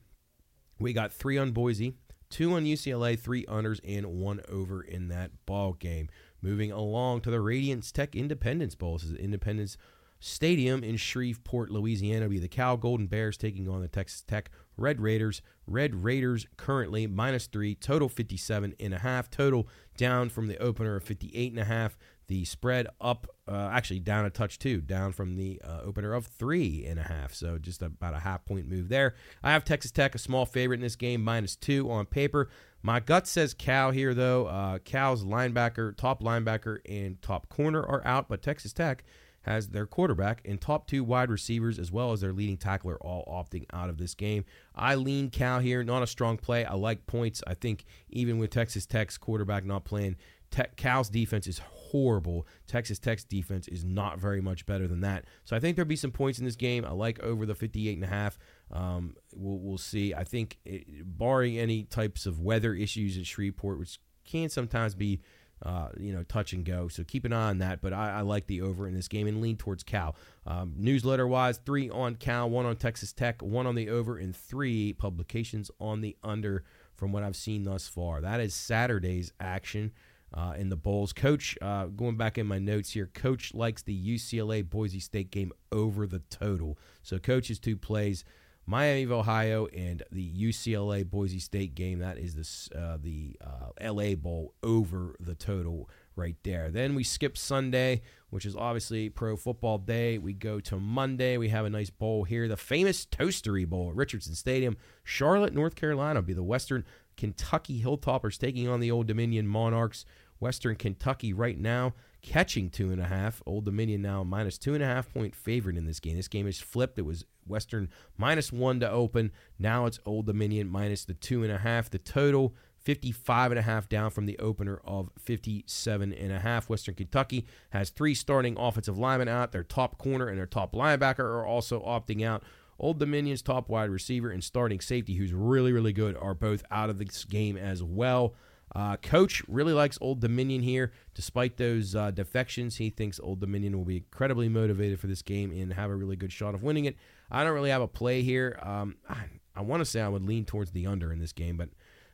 we 0.80 0.94
got 0.94 1.14
three 1.14 1.38
on 1.38 1.52
Boise, 1.52 1.94
two 2.30 2.54
on 2.54 2.66
UCLA, 2.66 3.18
three 3.20 3.46
unders, 3.46 3.80
and 3.84 4.06
one 4.08 4.42
over 4.50 4.82
in 4.82 5.08
that 5.10 5.32
ball 5.46 5.74
game. 5.74 6.10
Moving 6.42 6.72
along 6.72 7.22
to 7.22 7.32
the 7.32 7.40
Radiance 7.40 7.92
Tech 7.92 8.16
Independence 8.16 8.76
Bowl. 8.76 8.98
This 8.98 9.04
is 9.10 9.14
Independence 9.14 9.78
Stadium 10.20 10.84
in 10.84 10.98
Shreveport, 10.98 11.72
Louisiana. 11.72 12.26
It'll 12.26 12.30
be 12.30 12.40
the 12.40 12.48
Cal 12.48 12.78
Golden 12.78 13.08
Bears 13.08 13.38
taking 13.38 13.68
on 13.68 13.82
the 13.82 13.88
Texas 13.88 14.22
Tech 14.22 14.52
Red 14.82 15.00
Raiders. 15.00 15.42
Red 15.68 16.04
Raiders 16.04 16.48
currently 16.58 17.08
minus 17.08 17.48
three, 17.48 17.76
total 17.76 18.10
57 18.10 18.76
and 18.80 18.94
a 18.94 19.00
half, 19.00 19.30
total 19.30 19.68
down 19.96 20.30
from 20.30 20.48
the 20.48 20.58
opener 20.58 20.96
of 20.96 21.04
58 21.04 21.52
and 21.52 21.60
a 21.60 21.66
half. 21.66 21.98
The 22.28 22.46
spread 22.46 22.88
up, 23.02 23.28
uh, 23.48 23.70
actually 23.74 24.00
down 24.00 24.26
a 24.26 24.30
touch 24.30 24.58
too, 24.58 24.80
down 24.80 25.12
from 25.12 25.36
the 25.36 25.62
uh, 25.64 25.82
opener 25.84 26.14
of 26.14 26.28
three 26.28 26.86
and 26.86 26.98
a 26.98 27.04
half. 27.04 27.34
So 27.34 27.58
just 27.58 27.82
about 27.82 28.14
a 28.14 28.20
half 28.20 28.46
point 28.46 28.70
move 28.70 28.88
there. 28.88 29.16
I 29.44 29.52
have 29.52 29.66
Texas 29.66 29.92
Tech 29.92 30.16
a 30.16 30.18
small 30.18 30.46
favorite 30.46 30.78
in 30.78 30.82
this 30.82 30.96
game, 30.96 31.24
minus 31.24 31.56
two 31.58 31.92
on 31.92 32.06
paper. 32.06 32.50
My 32.82 33.00
gut 33.00 33.28
says 33.28 33.54
Cal 33.54 33.92
here 33.92 34.14
though. 34.14 34.48
Uh, 34.48 34.80
Cal's 34.80 35.26
linebacker, 35.26 35.96
top 35.96 36.24
linebacker, 36.24 36.80
and 36.88 37.22
top 37.22 37.50
corner 37.50 37.84
are 37.84 38.06
out, 38.06 38.30
but 38.30 38.42
Texas 38.42 38.72
Tech 38.74 39.04
has 39.44 39.70
their 39.70 39.86
quarterback 39.86 40.42
and 40.46 40.60
top 40.60 40.88
two 40.88 41.04
wide 41.04 41.30
receivers 41.30 41.80
as 41.80 41.92
well 41.92 42.12
as 42.12 42.22
their 42.22 42.34
leading 42.34 42.58
tackler 42.58 42.98
all 43.02 43.26
opting 43.26 43.66
out 43.74 43.90
of 43.90 43.98
this 43.98 44.14
game. 44.14 44.46
I 44.76 44.96
lean 44.96 45.30
Cal 45.30 45.60
here, 45.60 45.84
not 45.84 46.04
a 46.04 46.08
strong 46.08 46.38
play. 46.38 46.66
I 46.66 46.76
like 46.76 47.08
points. 47.08 47.44
I 47.48 47.54
think 47.54 47.86
even 48.10 48.38
with 48.38 48.52
Texas 48.52 48.86
Tech's 48.86 49.18
quarterback 49.18 49.66
not 49.66 49.84
playing, 49.84 50.16
Tech, 50.52 50.76
Cal's 50.76 51.10
defense 51.10 51.48
is 51.48 51.60
horrible. 51.60 52.46
Texas 52.68 53.00
Tech's 53.00 53.24
defense 53.24 53.68
is 53.70 53.84
not 53.84 54.20
very 54.20 54.42
much 54.42 54.66
better 54.66 54.88
than 54.88 55.02
that. 55.02 55.26
So 55.46 55.56
I 55.56 55.60
think 55.60 55.76
there'll 55.76 55.88
be 55.88 55.96
some 55.96 56.12
points 56.12 56.40
in 56.40 56.46
this 56.46 56.58
game. 56.58 56.86
I 56.86 56.92
like 56.92 57.20
over 57.22 57.46
the 57.46 57.56
58 57.56 57.96
and 57.96 58.04
a 58.04 58.08
half. 58.08 58.38
Um, 58.70 59.16
we'll, 59.34 59.60
we'll 59.60 59.78
see. 59.78 60.14
I 60.14 60.26
think 60.26 60.60
it, 60.66 60.86
barring 61.06 61.58
any 61.58 61.84
types 61.84 62.26
of 62.26 62.42
weather 62.42 62.74
issues 62.74 63.18
at 63.18 63.26
Shreveport, 63.26 63.80
which 63.80 64.00
can 64.26 64.50
sometimes 64.50 64.94
be 64.94 65.22
uh, 65.64 65.90
you 66.00 66.14
know, 66.14 66.24
touch 66.24 66.54
and 66.54 66.66
go. 66.66 66.88
So 66.88 67.04
keep 67.04 67.26
an 67.26 67.34
eye 67.34 67.50
on 67.50 67.60
that. 67.60 67.82
But 67.82 67.94
I, 67.94 68.20
I 68.20 68.22
like 68.22 68.48
the 68.48 68.62
over 68.62 68.88
in 68.88 68.94
this 68.94 69.08
game 69.08 69.28
and 69.28 69.42
lean 69.42 69.58
towards 69.58 69.84
Cal. 69.84 70.16
Um, 70.46 70.74
newsletter 70.78 71.28
wise, 71.28 71.60
three 71.60 71.90
on 71.90 72.16
Cal, 72.16 72.50
one 72.50 72.66
on 72.66 72.76
Texas 72.76 73.14
Tech, 73.14 73.42
one 73.42 73.68
on 73.68 73.76
the 73.76 73.90
over, 73.90 74.18
and 74.18 74.36
three 74.36 74.94
publications 74.94 75.70
on 75.80 76.02
the 76.02 76.16
under 76.24 76.64
from 76.96 77.12
what 77.12 77.24
I've 77.24 77.36
seen 77.36 77.64
thus 77.64 77.88
far. 77.88 78.22
That 78.22 78.40
is 78.40 78.54
Saturday's 78.54 79.32
action. 79.40 79.92
Uh, 80.34 80.54
in 80.58 80.70
the 80.70 80.78
bowls. 80.78 81.12
Coach, 81.12 81.58
uh, 81.62 81.88
going 81.88 82.16
back 82.16 82.38
in 82.38 82.48
my 82.48 82.58
notes 82.58 82.92
here, 82.92 83.06
Coach 83.14 83.54
likes 83.54 83.82
the 83.82 84.16
UCLA 84.16 84.64
Boise 84.64 85.02
State 85.02 85.30
game 85.30 85.52
over 85.74 86.08
the 86.08 86.20
total. 86.30 86.78
So, 87.04 87.20
Coach's 87.20 87.60
two 87.60 87.76
plays 87.76 88.24
Miami 88.66 89.04
of 89.04 89.12
Ohio 89.12 89.66
and 89.68 90.04
the 90.12 90.30
UCLA 90.30 91.10
Boise 91.10 91.40
State 91.40 91.76
game. 91.76 92.00
That 92.00 92.18
is 92.18 92.36
the 92.36 92.80
uh, 92.80 92.98
the 93.02 93.38
uh, 93.42 93.94
LA 93.94 94.16
Bowl 94.16 94.54
over 94.64 95.16
the 95.20 95.36
total 95.36 95.90
right 96.16 96.36
there. 96.44 96.70
Then 96.70 96.96
we 96.96 97.04
skip 97.04 97.38
Sunday, 97.38 98.02
which 98.30 98.46
is 98.46 98.56
obviously 98.56 99.10
Pro 99.10 99.36
Football 99.36 99.80
Day. 99.80 100.18
We 100.18 100.34
go 100.34 100.60
to 100.62 100.78
Monday. 100.78 101.38
We 101.38 101.50
have 101.50 101.66
a 101.66 101.70
nice 101.70 101.90
bowl 101.90 102.24
here, 102.24 102.48
the 102.48 102.58
famous 102.58 103.06
Toastery 103.06 103.68
Bowl 103.68 103.90
at 103.90 103.96
Richardson 103.96 104.36
Stadium, 104.36 104.78
Charlotte, 105.04 105.54
North 105.54 105.76
Carolina. 105.76 106.20
Will 106.20 106.28
be 106.28 106.34
the 106.34 106.44
Western 106.44 106.86
Kentucky 107.18 107.82
Hilltoppers 107.82 108.38
taking 108.38 108.68
on 108.68 108.80
the 108.80 108.92
Old 108.92 109.08
Dominion 109.08 109.48
Monarchs. 109.48 110.06
Western 110.40 110.76
Kentucky 110.76 111.34
right 111.34 111.60
now 111.60 111.94
catching 112.22 112.70
two 112.70 112.92
and 112.92 113.02
a 113.02 113.06
half. 113.06 113.42
Old 113.46 113.66
Dominion 113.66 114.02
now 114.02 114.24
minus 114.24 114.58
two 114.58 114.74
and 114.74 114.84
a 114.84 114.88
half 114.88 115.12
point 115.14 115.36
favorite 115.36 115.78
in 115.78 115.86
this 115.86 116.00
game. 116.00 116.16
This 116.16 116.28
game 116.28 116.48
is 116.48 116.60
flipped. 116.60 116.98
It 116.98 117.06
was 117.06 117.26
Western 117.48 117.90
minus 118.18 118.52
one 118.52 118.80
to 118.80 118.90
open. 118.90 119.32
Now 119.60 119.86
it's 119.86 120.00
Old 120.06 120.28
Dominion 120.28 120.70
minus 120.70 121.06
the 121.06 121.14
two 121.14 121.44
and 121.44 121.52
a 121.52 121.58
half. 121.58 121.90
The 121.90 121.98
total 121.98 122.56
55 122.82 123.52
and 123.52 123.60
a 123.60 123.64
half 123.64 123.88
down 123.88 124.10
from 124.10 124.26
the 124.26 124.40
opener 124.40 124.82
of 124.84 125.12
57 125.20 126.14
and 126.14 126.32
a 126.32 126.40
half. 126.40 126.70
Western 126.70 126.96
Kentucky 126.96 127.46
has 127.70 127.90
three 127.90 128.16
starting 128.16 128.58
offensive 128.58 128.98
linemen 128.98 129.28
out. 129.28 129.52
Their 129.52 129.64
top 129.64 129.98
corner 129.98 130.28
and 130.28 130.38
their 130.38 130.48
top 130.48 130.74
linebacker 130.74 131.20
are 131.20 131.46
also 131.46 131.80
opting 131.82 132.26
out. 132.26 132.44
Old 132.80 132.98
Dominion's 132.98 133.44
top 133.44 133.70
wide 133.70 133.92
receiver 133.92 134.32
and 134.32 134.44
starting 134.44 134.82
safety, 134.82 135.14
who's 135.14 135.34
really, 135.34 135.72
really 135.72 135.94
good, 135.94 136.18
are 136.18 136.34
both 136.34 136.64
out 136.72 136.90
of 136.90 136.98
this 136.98 137.26
game 137.26 137.56
as 137.56 137.84
well. 137.84 138.34
Uh, 138.74 138.96
Coach 138.98 139.44
really 139.48 139.74
likes 139.74 139.98
Old 140.02 140.22
Dominion 140.22 140.62
here. 140.62 140.92
Despite 141.14 141.58
those 141.58 141.96
uh, 141.96 142.12
defections, 142.12 142.78
he 142.78 142.90
thinks 142.90 143.20
Old 143.20 143.40
Dominion 143.40 143.78
will 143.78 143.86
be 143.86 143.98
incredibly 143.98 144.48
motivated 144.48 145.00
for 145.00 145.08
this 145.08 145.22
game 145.22 145.52
and 145.52 145.74
have 145.74 145.90
a 145.90 145.96
really 145.96 146.16
good 146.16 146.32
shot 146.32 146.56
of 146.56 146.64
winning 146.64 146.86
it. 146.86 146.96
I 147.30 147.44
don't 147.44 147.54
really 147.54 147.70
have 147.70 147.82
a 147.82 147.88
play 147.88 148.22
here. 148.22 148.58
Um, 148.62 148.96
I, 149.10 149.26
I 149.56 149.62
want 149.62 149.82
to 149.82 149.86
say 149.86 150.02
I 150.02 150.08
would 150.08 150.24
lean 150.24 150.46
towards 150.46 150.72
the 150.72 150.88
under 150.88 151.12
in 151.12 151.20
this 151.20 151.34
game, 151.34 151.58
but 151.58 151.70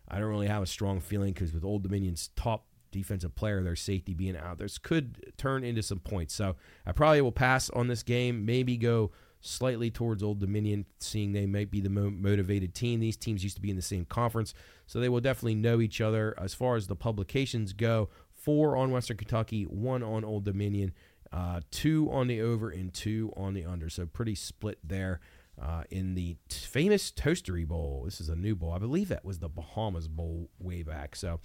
I 0.07 0.19
don't 0.19 0.29
really 0.29 0.47
have 0.47 0.63
a 0.63 0.67
strong 0.67 0.99
feeling 0.99 1.33
because 1.33 1.53
with 1.53 1.63
Old 1.63 1.83
Dominion's 1.83 2.29
top 2.35 2.65
defensive 2.91 3.35
player, 3.35 3.61
their 3.61 3.75
safety 3.75 4.13
being 4.13 4.37
out, 4.37 4.57
this 4.57 4.77
could 4.77 5.33
turn 5.37 5.63
into 5.63 5.83
some 5.83 5.99
points. 5.99 6.33
So 6.33 6.55
I 6.85 6.91
probably 6.91 7.21
will 7.21 7.31
pass 7.31 7.69
on 7.71 7.87
this 7.87 8.03
game. 8.03 8.45
Maybe 8.45 8.77
go 8.77 9.11
slightly 9.41 9.91
towards 9.91 10.23
Old 10.23 10.39
Dominion, 10.39 10.85
seeing 10.99 11.31
they 11.31 11.45
might 11.45 11.69
be 11.69 11.81
the 11.81 11.89
mo- 11.89 12.09
motivated 12.09 12.73
team. 12.73 12.99
These 12.99 13.17
teams 13.17 13.43
used 13.43 13.55
to 13.55 13.61
be 13.61 13.69
in 13.69 13.75
the 13.75 13.81
same 13.81 14.05
conference, 14.05 14.53
so 14.87 14.99
they 14.99 15.09
will 15.09 15.21
definitely 15.21 15.55
know 15.55 15.79
each 15.79 16.01
other. 16.01 16.33
As 16.37 16.53
far 16.53 16.75
as 16.75 16.87
the 16.87 16.95
publications 16.95 17.73
go, 17.73 18.09
four 18.33 18.75
on 18.75 18.91
Western 18.91 19.17
Kentucky, 19.17 19.63
one 19.63 20.01
on 20.01 20.25
Old 20.25 20.45
Dominion, 20.45 20.93
uh, 21.31 21.59
two 21.69 22.09
on 22.11 22.27
the 22.27 22.41
over, 22.41 22.69
and 22.69 22.93
two 22.93 23.31
on 23.37 23.53
the 23.53 23.65
under. 23.65 23.89
So 23.89 24.05
pretty 24.05 24.35
split 24.35 24.79
there. 24.83 25.19
Uh, 25.59 25.81
in 25.89 26.13
the 26.13 26.37
t- 26.49 26.67
famous 26.67 27.11
Toastery 27.11 27.67
Bowl. 27.67 28.03
This 28.05 28.21
is 28.21 28.29
a 28.29 28.35
new 28.35 28.55
bowl. 28.55 28.73
I 28.73 28.77
believe 28.77 29.07
that 29.07 29.25
was 29.25 29.39
the 29.39 29.49
Bahamas 29.49 30.07
Bowl 30.07 30.51
way 30.59 30.83
back. 30.83 31.15
So, 31.15 31.39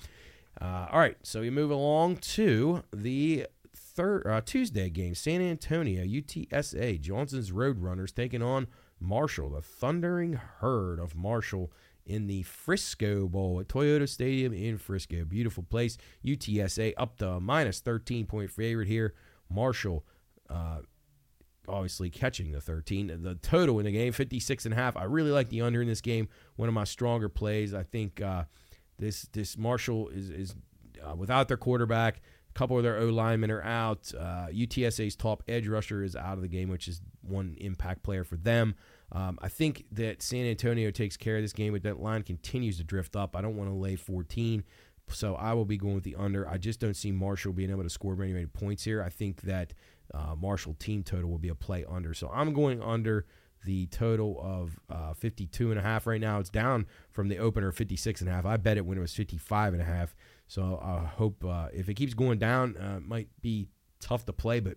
uh, 0.61 0.89
all 0.93 0.99
right. 0.99 1.17
So 1.23 1.41
we 1.41 1.49
move 1.49 1.71
along 1.71 2.19
to 2.19 2.83
the 2.93 3.47
third 3.75 4.27
uh, 4.27 4.43
Tuesday 4.45 4.91
game, 4.91 5.15
San 5.15 5.41
Antonio 5.41 6.05
UTSA 6.05 7.01
Johnson's 7.01 7.53
Roadrunners 7.53 8.15
taking 8.15 8.43
on 8.43 8.67
Marshall, 9.01 9.51
the 9.51 9.63
thundering 9.63 10.35
herd 10.35 10.99
of 10.99 11.17
Marshall 11.17 11.73
in 12.07 12.27
the 12.27 12.43
Frisco 12.43 13.29
Bowl 13.29 13.61
at 13.61 13.69
Toyota 13.69 14.09
Stadium 14.09 14.53
in 14.53 14.79
Frisco. 14.79 15.25
Beautiful 15.25 15.63
place. 15.63 15.97
UTSA 16.25 16.95
up 16.97 17.17
to 17.19 17.41
minus 17.41 17.81
13 17.81 18.27
point 18.27 18.51
favorite 18.51 18.89
here. 18.89 19.15
Marshall 19.49 20.05
uh, 20.49 20.79
obviously 21.69 22.11
catching 22.11 22.53
the 22.53 22.61
13. 22.61 23.23
The 23.23 23.35
total 23.37 23.79
in 23.79 23.85
the 23.85 23.93
game 23.93 24.13
56 24.13 24.65
and 24.65 24.75
a 24.75 24.77
half. 24.77 24.97
I 24.97 25.05
really 25.05 25.31
like 25.31 25.49
the 25.49 25.63
under 25.63 25.83
in 25.83 25.89
this 25.89 26.01
game. 26.01 26.29
One 26.57 26.69
of 26.69 26.75
my 26.75 26.85
stronger 26.85 27.29
plays. 27.29 27.75
I 27.75 27.83
think 27.83 28.21
uh, 28.21 28.45
this 28.99 29.23
this 29.33 29.57
Marshall 29.57 30.09
is 30.09 30.31
is 30.31 30.55
uh, 31.05 31.15
without 31.15 31.49
their 31.49 31.57
quarterback. 31.57 32.21
A 32.51 32.53
couple 32.59 32.77
of 32.77 32.83
their 32.83 32.99
O 32.99 33.07
linemen 33.07 33.51
are 33.51 33.63
out. 33.63 34.13
Uh, 34.17 34.49
UTSA's 34.53 35.17
top 35.17 35.43
edge 35.49 35.67
rusher 35.67 36.03
is 36.03 36.15
out 36.15 36.35
of 36.35 36.43
the 36.43 36.49
game, 36.49 36.69
which 36.69 36.87
is 36.87 37.01
one 37.23 37.57
impact 37.59 38.03
player 38.03 38.25
for 38.25 38.37
them. 38.37 38.75
Um, 39.13 39.39
I 39.43 39.49
think 39.49 39.85
that 39.93 40.23
San 40.23 40.47
Antonio 40.47 40.91
takes 40.91 41.17
care 41.17 41.37
of 41.37 41.43
this 41.43 41.53
game, 41.53 41.75
but 41.75 41.83
that 41.83 42.01
line 42.01 42.23
continues 42.23 42.79
to 42.79 42.85
drift 42.85 43.15
up. 43.15 43.37
I 43.37 43.43
don't 43.43 43.57
want 43.57 43.71
to 43.71 43.77
lay 43.77 43.95
14, 43.95 44.65
so 45.09 45.35
I 45.35 45.53
will 45.53 45.67
be 45.67 45.77
going 45.77 45.95
with 45.95 46.05
the 46.05 46.17
under. 46.17 46.49
I 46.49 46.57
just 46.57 46.81
don't 46.81 46.97
see 46.97 47.13
Marshall 47.13 47.53
being 47.53 47.71
able 47.71 47.83
to 47.83 47.91
score 47.91 48.17
many, 48.17 48.33
many 48.33 48.47
points 48.47 48.85
here. 48.85 49.03
I 49.03 49.11
think 49.11 49.43
that 49.43 49.75
uh, 50.15 50.35
Marshall 50.35 50.75
team 50.79 51.03
total 51.03 51.31
will 51.31 51.39
be 51.39 51.51
a 51.51 51.55
play 51.55 51.85
under. 51.89 52.15
So 52.15 52.31
I'm 52.33 52.55
going 52.55 52.83
under 52.83 53.27
the 53.65 53.87
total 53.87 54.41
of 54.43 54.79
uh, 54.91 55.15
52 55.15 55.71
and 55.71 55.79
a 55.79 55.83
half 55.83 56.07
right 56.07 56.21
now. 56.21 56.39
It's 56.39 56.51
down 56.51 56.87
from 57.11 57.29
the 57.29 57.39
opener 57.39 57.71
56 57.71 58.21
and 58.21 58.31
a 58.31 58.33
half. 58.33 58.45
I 58.45 58.57
bet 58.57 58.77
it 58.77 58.87
when 58.87 58.99
it 58.99 59.01
was 59.01 59.15
55 59.15 59.75
and 59.75 59.83
a 59.83 59.85
half. 59.85 60.15
So 60.49 60.81
I 60.83 61.07
hope 61.07 61.45
uh, 61.45 61.69
if 61.73 61.89
it 61.89 61.95
keeps 61.95 62.15
going 62.15 62.39
down, 62.39 62.77
uh, 62.77 62.97
it 62.97 63.07
might 63.07 63.29
be 63.41 63.69
tough 64.01 64.25
to 64.27 64.33
play, 64.33 64.61
but 64.61 64.77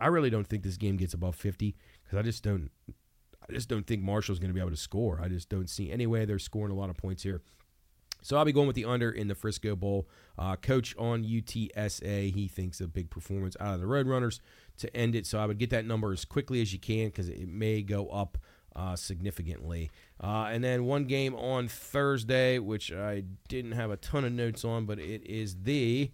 I 0.00 0.06
really 0.06 0.30
don't 0.30 0.46
think 0.46 0.62
this 0.62 0.76
game 0.76 0.96
gets 0.96 1.14
above 1.14 1.36
50 1.36 1.76
because 2.02 2.18
I 2.18 2.22
just 2.22 2.42
don't. 2.42 2.70
I 3.48 3.52
just 3.52 3.68
don't 3.68 3.86
think 3.86 4.02
Marshall's 4.02 4.38
going 4.38 4.50
to 4.50 4.54
be 4.54 4.60
able 4.60 4.70
to 4.70 4.76
score. 4.76 5.20
I 5.22 5.28
just 5.28 5.48
don't 5.48 5.68
see 5.68 5.90
any 5.90 6.06
way 6.06 6.24
they're 6.24 6.38
scoring 6.38 6.72
a 6.72 6.78
lot 6.78 6.90
of 6.90 6.96
points 6.96 7.22
here. 7.22 7.42
So 8.22 8.36
I'll 8.36 8.44
be 8.44 8.52
going 8.52 8.68
with 8.68 8.76
the 8.76 8.84
under 8.84 9.10
in 9.10 9.26
the 9.26 9.34
Frisco 9.34 9.74
Bowl. 9.74 10.08
Uh, 10.38 10.54
coach 10.56 10.94
on 10.96 11.24
UTSA, 11.24 12.32
he 12.32 12.46
thinks 12.46 12.80
a 12.80 12.86
big 12.86 13.10
performance 13.10 13.56
out 13.58 13.74
of 13.74 13.80
the 13.80 13.86
Roadrunners 13.86 14.38
to 14.78 14.96
end 14.96 15.16
it. 15.16 15.26
So 15.26 15.38
I 15.40 15.46
would 15.46 15.58
get 15.58 15.70
that 15.70 15.84
number 15.84 16.12
as 16.12 16.24
quickly 16.24 16.62
as 16.62 16.72
you 16.72 16.78
can 16.78 17.06
because 17.06 17.28
it 17.28 17.48
may 17.48 17.82
go 17.82 18.08
up 18.08 18.38
uh, 18.76 18.96
significantly. 18.96 19.90
Uh, 20.22 20.48
and 20.50 20.62
then 20.62 20.84
one 20.84 21.04
game 21.04 21.34
on 21.34 21.68
Thursday, 21.68 22.58
which 22.60 22.92
I 22.92 23.24
didn't 23.48 23.72
have 23.72 23.90
a 23.90 23.96
ton 23.96 24.24
of 24.24 24.32
notes 24.32 24.64
on, 24.64 24.86
but 24.86 24.98
it 24.98 25.26
is 25.26 25.56
the 25.64 26.10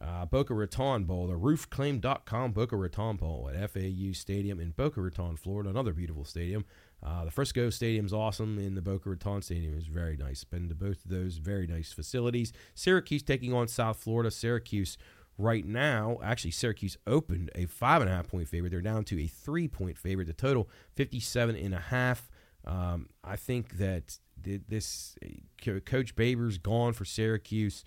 uh, 0.00 0.24
Boca 0.24 0.54
Raton 0.54 1.04
Bowl, 1.04 1.26
the 1.26 1.34
roofclaim.com 1.34 2.52
Boca 2.52 2.76
Raton 2.76 3.16
Bowl 3.16 3.50
at 3.52 3.70
FAU 3.70 4.12
Stadium 4.12 4.58
in 4.58 4.70
Boca 4.70 5.00
Raton, 5.00 5.36
Florida, 5.36 5.68
another 5.68 5.92
beautiful 5.92 6.24
stadium. 6.24 6.64
Uh, 7.02 7.24
the 7.24 7.30
Frisco 7.30 7.70
Stadium's 7.70 8.12
awesome, 8.12 8.58
and 8.58 8.76
the 8.76 8.82
Boca 8.82 9.10
Raton 9.10 9.42
Stadium 9.42 9.76
is 9.76 9.86
very 9.86 10.16
nice. 10.16 10.44
Been 10.44 10.68
to 10.68 10.74
both 10.74 11.04
of 11.04 11.10
those 11.10 11.36
very 11.36 11.66
nice 11.66 11.92
facilities. 11.92 12.52
Syracuse 12.74 13.22
taking 13.22 13.52
on 13.52 13.68
South 13.68 13.98
Florida. 13.98 14.30
Syracuse 14.30 14.96
right 15.36 15.66
now, 15.66 16.18
actually, 16.22 16.50
Syracuse 16.50 16.96
opened 17.06 17.50
a 17.54 17.66
five 17.66 18.00
and 18.00 18.10
a 18.10 18.14
half 18.14 18.28
point 18.28 18.48
favorite. 18.48 18.70
They're 18.70 18.80
down 18.80 19.04
to 19.04 19.20
a 19.20 19.26
three 19.26 19.68
point 19.68 19.98
favorite. 19.98 20.26
The 20.26 20.32
total 20.32 20.68
57 20.96 21.56
and 21.56 21.74
a 21.74 21.80
half. 21.80 22.30
Um, 22.66 23.08
I 23.24 23.36
think 23.36 23.78
that 23.78 24.18
this 24.42 25.16
Coach 25.58 26.14
Baber's 26.14 26.58
gone 26.58 26.92
for 26.92 27.04
Syracuse. 27.04 27.84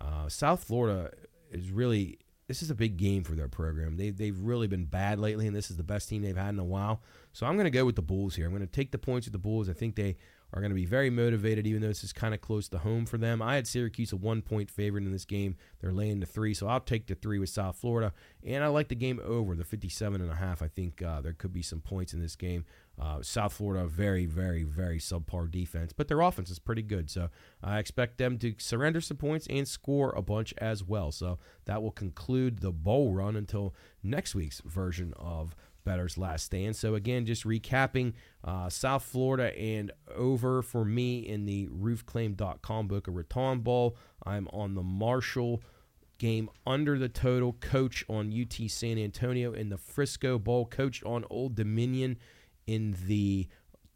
Uh, 0.00 0.28
South 0.28 0.64
Florida 0.64 1.10
is 1.50 1.70
really 1.70 2.18
this 2.48 2.62
is 2.62 2.70
a 2.70 2.74
big 2.74 2.96
game 2.96 3.24
for 3.24 3.34
their 3.34 3.48
program. 3.48 3.96
They 3.96 4.10
they've 4.10 4.38
really 4.38 4.68
been 4.68 4.84
bad 4.84 5.18
lately, 5.18 5.46
and 5.46 5.56
this 5.56 5.70
is 5.70 5.76
the 5.76 5.82
best 5.82 6.08
team 6.08 6.22
they've 6.22 6.36
had 6.36 6.50
in 6.50 6.58
a 6.58 6.64
while. 6.64 7.02
So 7.32 7.46
I'm 7.46 7.54
going 7.54 7.64
to 7.64 7.70
go 7.70 7.84
with 7.84 7.96
the 7.96 8.02
Bulls 8.02 8.36
here. 8.36 8.46
I'm 8.46 8.52
going 8.52 8.66
to 8.66 8.66
take 8.66 8.92
the 8.92 8.98
points 8.98 9.26
with 9.26 9.32
the 9.32 9.38
Bulls. 9.38 9.68
I 9.68 9.72
think 9.72 9.96
they 9.96 10.16
are 10.52 10.60
going 10.60 10.70
to 10.70 10.76
be 10.76 10.86
very 10.86 11.10
motivated, 11.10 11.66
even 11.66 11.82
though 11.82 11.88
this 11.88 12.04
is 12.04 12.12
kind 12.12 12.32
of 12.32 12.40
close 12.40 12.68
to 12.68 12.78
home 12.78 13.04
for 13.04 13.18
them. 13.18 13.42
I 13.42 13.56
had 13.56 13.66
Syracuse 13.66 14.12
a 14.12 14.16
one 14.16 14.42
point 14.42 14.70
favorite 14.70 15.04
in 15.04 15.12
this 15.12 15.24
game. 15.24 15.56
They're 15.80 15.92
laying 15.92 16.20
the 16.20 16.26
three, 16.26 16.54
so 16.54 16.68
I'll 16.68 16.80
take 16.80 17.08
the 17.08 17.16
three 17.16 17.38
with 17.38 17.48
South 17.48 17.76
Florida. 17.76 18.12
And 18.44 18.62
I 18.62 18.68
like 18.68 18.88
the 18.88 18.94
game 18.94 19.20
over, 19.24 19.56
the 19.56 19.64
57 19.64 20.20
and 20.20 20.30
a 20.30 20.36
half. 20.36 20.62
I 20.62 20.68
think 20.68 21.02
uh, 21.02 21.20
there 21.20 21.32
could 21.32 21.52
be 21.52 21.62
some 21.62 21.80
points 21.80 22.14
in 22.14 22.20
this 22.20 22.36
game. 22.36 22.64
Uh, 22.98 23.20
South 23.22 23.52
Florida, 23.52 23.86
very, 23.86 24.24
very, 24.24 24.64
very 24.64 24.98
subpar 24.98 25.50
defense, 25.50 25.92
but 25.92 26.08
their 26.08 26.20
offense 26.20 26.50
is 26.50 26.58
pretty 26.58 26.82
good. 26.82 27.10
So 27.10 27.28
I 27.62 27.78
expect 27.78 28.16
them 28.16 28.38
to 28.38 28.54
surrender 28.58 29.00
some 29.02 29.18
points 29.18 29.46
and 29.50 29.68
score 29.68 30.12
a 30.16 30.22
bunch 30.22 30.54
as 30.58 30.82
well. 30.82 31.12
So 31.12 31.38
that 31.66 31.82
will 31.82 31.90
conclude 31.90 32.60
the 32.60 32.72
bowl 32.72 33.12
run 33.12 33.36
until 33.36 33.74
next 34.02 34.34
week's 34.34 34.62
version 34.64 35.12
of 35.18 35.54
Bettor's 35.86 36.18
Last 36.18 36.44
Stand. 36.44 36.76
So, 36.76 36.94
again, 36.94 37.24
just 37.24 37.44
recapping 37.44 38.12
uh, 38.44 38.68
South 38.68 39.04
Florida 39.04 39.56
and 39.58 39.92
over 40.14 40.60
for 40.60 40.84
me 40.84 41.20
in 41.20 41.46
the 41.46 41.68
roofclaim.com 41.68 42.88
Boca 42.88 43.10
Raton 43.10 43.60
Bowl. 43.60 43.96
I'm 44.24 44.48
on 44.52 44.74
the 44.74 44.82
Marshall 44.82 45.62
game 46.18 46.50
under 46.66 46.98
the 46.98 47.08
total, 47.08 47.54
coach 47.54 48.04
on 48.08 48.32
UT 48.32 48.68
San 48.70 48.98
Antonio 48.98 49.52
in 49.52 49.68
the 49.68 49.78
Frisco 49.78 50.38
Bowl, 50.38 50.66
coach 50.66 51.02
on 51.04 51.24
Old 51.30 51.54
Dominion 51.54 52.18
in 52.66 52.96
the 53.06 53.48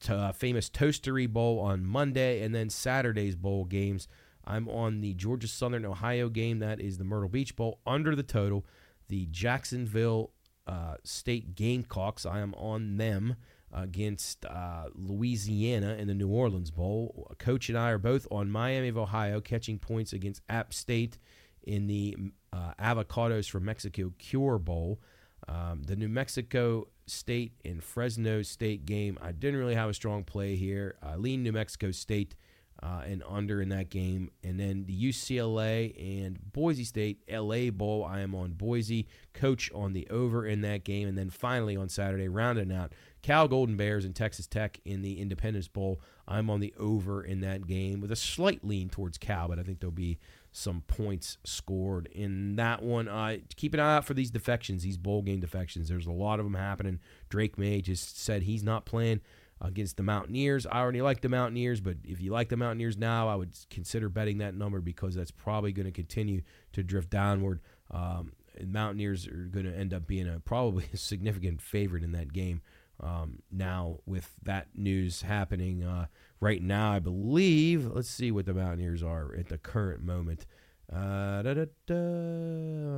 uh, 0.09 0.33
famous 0.33 0.70
Toastery 0.70 1.28
Bowl 1.28 1.59
on 1.61 1.85
Monday, 1.85 2.42
and 2.42 2.54
then 2.54 2.70
Saturday's 2.70 3.37
bowl 3.37 3.64
games. 3.64 4.09
I'm 4.44 4.68
on 4.68 5.00
the 5.00 5.14
Georgia 5.14 5.48
Southern 5.48 5.85
Ohio 5.85 6.28
game. 6.28 6.59
That 6.59 6.80
is 6.80 6.98
the 6.98 7.04
Myrtle 7.04 7.28
Beach 7.28 7.56
Bowl 7.56 7.80
under 7.87 8.16
the 8.16 8.22
total. 8.22 8.64
The 9.09 9.26
Jacksonville 9.30 10.33
uh, 10.66 10.94
State 11.04 11.54
Gamecocks. 11.54 12.24
I 12.24 12.40
am 12.40 12.54
on 12.54 12.96
them 12.96 13.37
against 13.72 14.44
uh, 14.46 14.87
Louisiana 14.94 15.94
in 15.94 16.09
the 16.09 16.14
New 16.14 16.28
Orleans 16.28 16.70
Bowl. 16.70 17.33
Coach 17.38 17.68
and 17.68 17.78
I 17.78 17.90
are 17.90 17.98
both 17.98 18.26
on 18.30 18.50
Miami 18.50 18.88
of 18.88 18.98
Ohio, 18.98 19.40
catching 19.40 19.78
points 19.78 20.12
against 20.12 20.42
App 20.48 20.72
State 20.72 21.18
in 21.62 21.87
the 21.87 22.16
uh, 22.52 22.72
Avocados 22.80 23.48
from 23.48 23.64
Mexico 23.64 24.12
Cure 24.18 24.59
Bowl. 24.59 25.00
Um, 25.48 25.83
the 25.85 25.96
New 25.96 26.09
Mexico 26.09 26.88
State 27.10 27.52
and 27.64 27.82
Fresno 27.82 28.42
State 28.42 28.86
game, 28.86 29.18
I 29.20 29.32
didn't 29.32 29.58
really 29.58 29.74
have 29.74 29.90
a 29.90 29.94
strong 29.94 30.24
play 30.24 30.56
here. 30.56 30.96
I 31.02 31.16
lean 31.16 31.42
New 31.42 31.52
Mexico 31.52 31.90
State 31.90 32.34
uh, 32.82 33.02
and 33.04 33.22
under 33.28 33.60
in 33.60 33.68
that 33.70 33.90
game. 33.90 34.30
And 34.42 34.58
then 34.58 34.84
the 34.86 35.08
UCLA 35.08 36.24
and 36.24 36.38
Boise 36.52 36.84
State 36.84 37.18
LA 37.30 37.70
Bowl, 37.70 38.04
I 38.04 38.20
am 38.20 38.34
on 38.34 38.52
Boise, 38.52 39.06
coach 39.34 39.70
on 39.72 39.92
the 39.92 40.08
over 40.08 40.46
in 40.46 40.62
that 40.62 40.84
game. 40.84 41.06
And 41.06 41.16
then 41.16 41.30
finally 41.30 41.76
on 41.76 41.88
Saturday, 41.88 42.28
rounding 42.28 42.72
out 42.72 42.92
Cal 43.22 43.48
Golden 43.48 43.76
Bears 43.76 44.04
and 44.04 44.16
Texas 44.16 44.46
Tech 44.46 44.80
in 44.84 45.02
the 45.02 45.20
Independence 45.20 45.68
Bowl. 45.68 46.00
I'm 46.26 46.48
on 46.48 46.60
the 46.60 46.72
over 46.78 47.22
in 47.22 47.40
that 47.40 47.66
game 47.66 48.00
with 48.00 48.10
a 48.12 48.16
slight 48.16 48.64
lean 48.64 48.88
towards 48.88 49.18
Cal, 49.18 49.48
but 49.48 49.58
I 49.58 49.62
think 49.62 49.80
there'll 49.80 49.92
be 49.92 50.18
some 50.52 50.82
points 50.86 51.38
scored 51.44 52.08
in 52.12 52.56
that 52.56 52.82
one. 52.82 53.08
Uh, 53.08 53.36
keep 53.56 53.74
an 53.74 53.80
eye 53.80 53.96
out 53.96 54.04
for 54.04 54.14
these 54.14 54.30
defections, 54.30 54.82
these 54.82 54.96
bowl 54.96 55.22
game 55.22 55.40
defections. 55.40 55.88
There's 55.88 56.06
a 56.06 56.12
lot 56.12 56.40
of 56.40 56.46
them 56.46 56.54
happening. 56.54 57.00
Drake 57.28 57.58
Maye 57.58 57.80
just 57.80 58.20
said 58.20 58.42
he's 58.42 58.64
not 58.64 58.84
playing 58.84 59.20
against 59.60 59.96
the 59.96 60.02
Mountaineers. 60.02 60.66
I 60.66 60.80
already 60.80 61.02
like 61.02 61.20
the 61.20 61.28
Mountaineers, 61.28 61.80
but 61.80 61.96
if 62.04 62.20
you 62.20 62.32
like 62.32 62.48
the 62.48 62.56
Mountaineers 62.56 62.96
now, 62.96 63.28
I 63.28 63.36
would 63.36 63.56
consider 63.68 64.08
betting 64.08 64.38
that 64.38 64.54
number 64.54 64.80
because 64.80 65.14
that's 65.14 65.30
probably 65.30 65.72
going 65.72 65.86
to 65.86 65.92
continue 65.92 66.42
to 66.72 66.82
drift 66.82 67.10
downward. 67.10 67.60
Um, 67.90 68.32
Mountaineers 68.64 69.26
are 69.28 69.48
going 69.50 69.66
to 69.66 69.76
end 69.76 69.94
up 69.94 70.06
being 70.06 70.28
a 70.28 70.40
probably 70.40 70.86
a 70.92 70.96
significant 70.96 71.60
favorite 71.60 72.02
in 72.02 72.12
that 72.12 72.32
game. 72.32 72.62
Um, 73.02 73.42
now 73.50 73.98
with 74.04 74.34
that 74.42 74.68
news 74.74 75.22
happening 75.22 75.82
uh, 75.82 76.06
right 76.40 76.62
now, 76.62 76.92
I 76.92 76.98
believe. 76.98 77.87
Let's 77.87 78.09
see 78.09 78.31
what 78.31 78.46
the 78.46 78.55
Mountaineers 78.55 79.03
are 79.03 79.35
at 79.35 79.48
the 79.48 79.59
current 79.59 80.03
moment. 80.03 80.46
Uh, 80.92 81.42
da, 81.42 81.55
da, 81.55 81.66
da. 81.87 81.94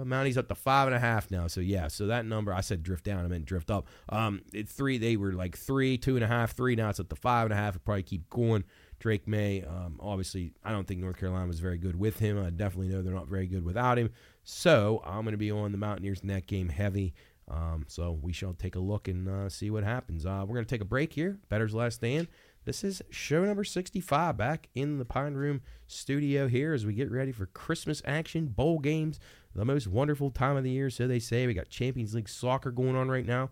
Mounties 0.04 0.38
up 0.38 0.48
to 0.48 0.54
five 0.54 0.86
and 0.86 0.96
a 0.96 0.98
half 0.98 1.30
now. 1.30 1.46
So 1.46 1.60
yeah, 1.60 1.88
so 1.88 2.06
that 2.06 2.24
number 2.24 2.52
I 2.52 2.62
said 2.62 2.82
drift 2.82 3.04
down. 3.04 3.22
I 3.24 3.28
meant 3.28 3.44
drift 3.44 3.70
up. 3.70 3.86
Um, 4.08 4.40
at 4.56 4.66
three 4.68 4.96
they 4.96 5.16
were 5.16 5.32
like 5.32 5.56
three, 5.58 5.98
two 5.98 6.14
and 6.14 6.24
a 6.24 6.28
half, 6.28 6.56
three. 6.56 6.74
Now 6.74 6.88
it's 6.88 7.00
up 7.00 7.10
to 7.10 7.16
five 7.16 7.44
and 7.44 7.52
a 7.52 7.56
half. 7.56 7.76
It 7.76 7.84
probably 7.84 8.02
keep 8.02 8.30
going. 8.30 8.64
Drake 8.98 9.26
Maye, 9.26 9.64
Um, 9.68 9.98
obviously, 10.00 10.54
I 10.64 10.70
don't 10.70 10.86
think 10.86 11.00
North 11.00 11.18
Carolina 11.18 11.48
was 11.48 11.58
very 11.58 11.76
good 11.76 11.98
with 11.98 12.20
him. 12.20 12.42
I 12.42 12.50
definitely 12.50 12.88
know 12.88 13.02
they're 13.02 13.12
not 13.12 13.26
very 13.26 13.48
good 13.48 13.64
without 13.64 13.98
him. 13.98 14.10
So 14.44 15.02
I'm 15.04 15.22
going 15.22 15.32
to 15.32 15.38
be 15.38 15.50
on 15.50 15.72
the 15.72 15.78
Mountaineers 15.78 16.20
in 16.20 16.28
that 16.28 16.46
game 16.46 16.68
heavy. 16.68 17.12
Um, 17.50 17.84
so 17.88 18.12
we 18.22 18.32
shall 18.32 18.54
take 18.54 18.76
a 18.76 18.80
look 18.80 19.08
and 19.08 19.28
uh, 19.28 19.48
see 19.48 19.70
what 19.70 19.82
happens. 19.82 20.24
Uh, 20.24 20.44
we're 20.46 20.54
going 20.54 20.64
to 20.64 20.70
take 20.70 20.80
a 20.80 20.86
break 20.86 21.12
here. 21.12 21.36
Bettor's 21.48 21.74
last 21.74 21.96
stand. 21.96 22.28
This 22.64 22.84
is 22.84 23.02
show 23.10 23.44
number 23.44 23.64
65 23.64 24.36
back 24.36 24.68
in 24.74 24.98
the 24.98 25.04
Pine 25.04 25.34
Room 25.34 25.62
studio 25.88 26.46
here 26.46 26.72
as 26.72 26.86
we 26.86 26.94
get 26.94 27.10
ready 27.10 27.32
for 27.32 27.46
Christmas 27.46 28.00
action, 28.04 28.46
bowl 28.46 28.78
games, 28.78 29.18
the 29.52 29.64
most 29.64 29.88
wonderful 29.88 30.30
time 30.30 30.56
of 30.56 30.62
the 30.62 30.70
year, 30.70 30.88
so 30.88 31.08
they 31.08 31.18
say. 31.18 31.46
We 31.46 31.54
got 31.54 31.70
Champions 31.70 32.14
League 32.14 32.28
soccer 32.28 32.70
going 32.70 32.94
on 32.94 33.10
right 33.10 33.26
now, 33.26 33.50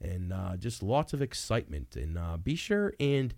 and 0.00 0.32
uh, 0.32 0.56
just 0.56 0.82
lots 0.82 1.12
of 1.12 1.22
excitement. 1.22 1.94
And 1.94 2.18
uh, 2.18 2.36
be 2.36 2.56
sure 2.56 2.94
and 2.98 3.32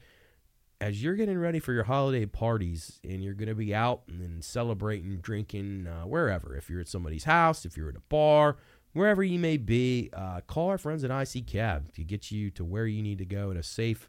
as 0.80 1.02
you're 1.02 1.14
getting 1.14 1.36
ready 1.36 1.58
for 1.58 1.74
your 1.74 1.84
holiday 1.84 2.24
parties 2.24 3.00
and 3.04 3.22
you're 3.22 3.34
going 3.34 3.50
to 3.50 3.54
be 3.54 3.74
out 3.74 4.00
and 4.08 4.42
celebrating, 4.42 5.18
drinking, 5.18 5.86
uh, 5.86 6.06
wherever, 6.06 6.56
if 6.56 6.70
you're 6.70 6.80
at 6.80 6.88
somebody's 6.88 7.24
house, 7.24 7.66
if 7.66 7.76
you're 7.76 7.90
at 7.90 7.96
a 7.96 8.02
bar, 8.08 8.56
wherever 8.94 9.22
you 9.22 9.38
may 9.38 9.58
be, 9.58 10.08
uh, 10.14 10.40
call 10.46 10.70
our 10.70 10.78
friends 10.78 11.04
at 11.04 11.10
IC 11.10 11.46
Cab 11.46 11.92
to 11.92 12.02
get 12.02 12.30
you 12.30 12.50
to 12.52 12.64
where 12.64 12.86
you 12.86 13.02
need 13.02 13.18
to 13.18 13.26
go 13.26 13.50
in 13.50 13.58
a 13.58 13.62
safe 13.62 14.08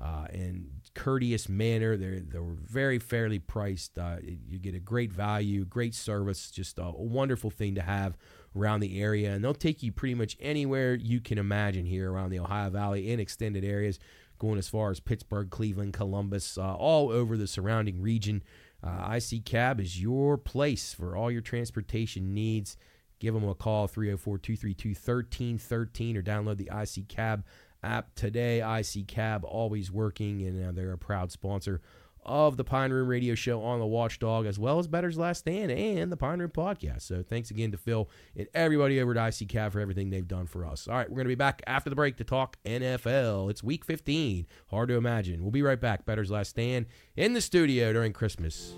uh, 0.00 0.26
and 0.30 0.68
courteous 0.94 1.48
manner. 1.48 1.96
They're 1.96 2.20
they're 2.20 2.42
very 2.42 2.98
fairly 2.98 3.38
priced. 3.38 3.98
Uh, 3.98 4.16
you 4.22 4.58
get 4.58 4.74
a 4.74 4.80
great 4.80 5.12
value, 5.12 5.64
great 5.64 5.94
service, 5.94 6.50
just 6.50 6.78
a, 6.78 6.90
wonderful 6.90 7.50
thing 7.50 7.74
to 7.76 7.82
have 7.82 8.16
around 8.56 8.80
the 8.80 9.00
area. 9.00 9.32
And 9.32 9.44
they'll 9.44 9.54
take 9.54 9.82
you 9.82 9.92
pretty 9.92 10.14
much 10.14 10.36
anywhere 10.40 10.94
you 10.94 11.20
can 11.20 11.38
imagine 11.38 11.86
here 11.86 12.12
around 12.12 12.30
the 12.30 12.40
Ohio 12.40 12.70
Valley 12.70 13.10
and 13.12 13.20
extended 13.20 13.64
areas, 13.64 13.98
going 14.38 14.58
as 14.58 14.68
far 14.68 14.90
as 14.90 15.00
Pittsburgh, 15.00 15.50
Cleveland, 15.50 15.92
Columbus, 15.92 16.58
uh, 16.58 16.74
all 16.74 17.10
over 17.10 17.36
the 17.36 17.46
surrounding 17.46 18.00
region. 18.02 18.42
Uh, 18.82 19.18
IC 19.18 19.44
Cab 19.44 19.80
is 19.80 20.00
your 20.00 20.36
place 20.36 20.92
for 20.92 21.16
all 21.16 21.30
your 21.30 21.40
transportation 21.40 22.34
needs. 22.34 22.76
Give 23.18 23.32
them 23.32 23.48
a 23.48 23.54
call 23.54 23.86
304 23.86 24.38
232 24.38 24.90
1313 24.90 26.16
or 26.16 26.22
download 26.22 26.58
the 26.58 26.70
IC 26.70 27.08
Cab 27.08 27.44
app 27.82 28.14
today. 28.14 28.60
IC 28.60 29.06
Cab 29.06 29.44
always 29.44 29.90
working, 29.90 30.42
and 30.42 30.66
uh, 30.66 30.72
they're 30.72 30.92
a 30.92 30.98
proud 30.98 31.30
sponsor 31.32 31.80
of 32.26 32.56
the 32.56 32.64
Pine 32.64 32.90
Room 32.90 33.06
Radio 33.06 33.36
Show 33.36 33.62
on 33.62 33.78
the 33.78 33.86
Watchdog, 33.86 34.46
as 34.46 34.58
well 34.58 34.80
as 34.80 34.88
Bettor's 34.88 35.16
Last 35.16 35.38
Stand 35.38 35.70
and 35.70 36.10
the 36.10 36.16
Pine 36.16 36.40
Room 36.40 36.50
Podcast. 36.50 37.02
So 37.02 37.22
thanks 37.22 37.52
again 37.52 37.70
to 37.70 37.78
Phil 37.78 38.10
and 38.36 38.48
everybody 38.52 39.00
over 39.00 39.16
at 39.16 39.40
IC 39.40 39.48
Cab 39.48 39.72
for 39.72 39.80
everything 39.80 40.10
they've 40.10 40.26
done 40.26 40.46
for 40.46 40.66
us. 40.66 40.88
All 40.88 40.96
right, 40.96 41.08
we're 41.08 41.16
going 41.16 41.26
to 41.26 41.28
be 41.28 41.34
back 41.36 41.62
after 41.66 41.88
the 41.88 41.96
break 41.96 42.16
to 42.16 42.24
talk 42.24 42.56
NFL. 42.64 43.48
It's 43.50 43.62
week 43.62 43.84
15. 43.84 44.46
Hard 44.70 44.88
to 44.88 44.96
imagine. 44.96 45.42
We'll 45.42 45.52
be 45.52 45.62
right 45.62 45.80
back. 45.80 46.04
Bettor's 46.04 46.30
Last 46.30 46.50
Stand 46.50 46.86
in 47.16 47.32
the 47.32 47.40
studio 47.40 47.92
during 47.92 48.12
Christmas. 48.12 48.74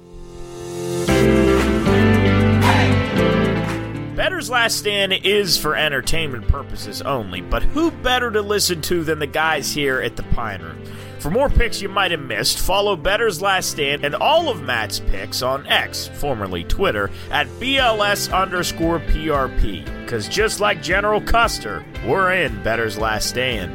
Bettor's 4.18 4.50
Last 4.50 4.78
Stand 4.78 5.12
is 5.12 5.56
for 5.56 5.76
entertainment 5.76 6.48
purposes 6.48 7.02
only, 7.02 7.40
but 7.40 7.62
who 7.62 7.92
better 7.92 8.32
to 8.32 8.42
listen 8.42 8.82
to 8.82 9.04
than 9.04 9.20
the 9.20 9.28
guys 9.28 9.72
here 9.72 10.00
at 10.00 10.16
the 10.16 10.24
Pine 10.24 10.60
Room? 10.60 10.82
For 11.20 11.30
more 11.30 11.48
picks 11.48 11.80
you 11.80 11.88
might 11.88 12.10
have 12.10 12.18
missed, 12.18 12.58
follow 12.58 12.96
Bettor's 12.96 13.40
Last 13.40 13.70
Stand 13.70 14.04
and 14.04 14.16
all 14.16 14.48
of 14.48 14.60
Matt's 14.60 14.98
picks 14.98 15.40
on 15.40 15.68
X, 15.68 16.08
formerly 16.14 16.64
Twitter, 16.64 17.12
at 17.30 17.46
BLS 17.60 18.34
underscore 18.36 18.98
PRP. 18.98 19.84
Because 20.00 20.28
just 20.28 20.58
like 20.58 20.82
General 20.82 21.20
Custer, 21.20 21.84
we're 22.04 22.32
in 22.32 22.60
Bettor's 22.64 22.98
Last 22.98 23.28
Stand. 23.28 23.70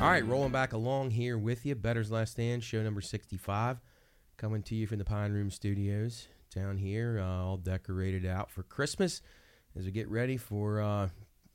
All 0.00 0.08
right, 0.08 0.24
rolling 0.24 0.52
back 0.52 0.72
along 0.72 1.10
here 1.10 1.36
with 1.36 1.66
you. 1.66 1.74
Bettor's 1.74 2.10
Last 2.10 2.30
Stand, 2.30 2.64
show 2.64 2.82
number 2.82 3.02
65, 3.02 3.76
coming 4.40 4.62
to 4.62 4.74
you 4.74 4.86
from 4.86 4.96
the 4.96 5.04
Pine 5.04 5.32
Room 5.32 5.50
Studios 5.50 6.26
down 6.54 6.78
here, 6.78 7.20
uh, 7.22 7.44
all 7.44 7.58
decorated 7.58 8.24
out 8.24 8.50
for 8.50 8.62
Christmas 8.62 9.20
as 9.78 9.84
we 9.84 9.90
get 9.90 10.08
ready 10.08 10.38
for 10.38 10.80
uh, 10.80 11.10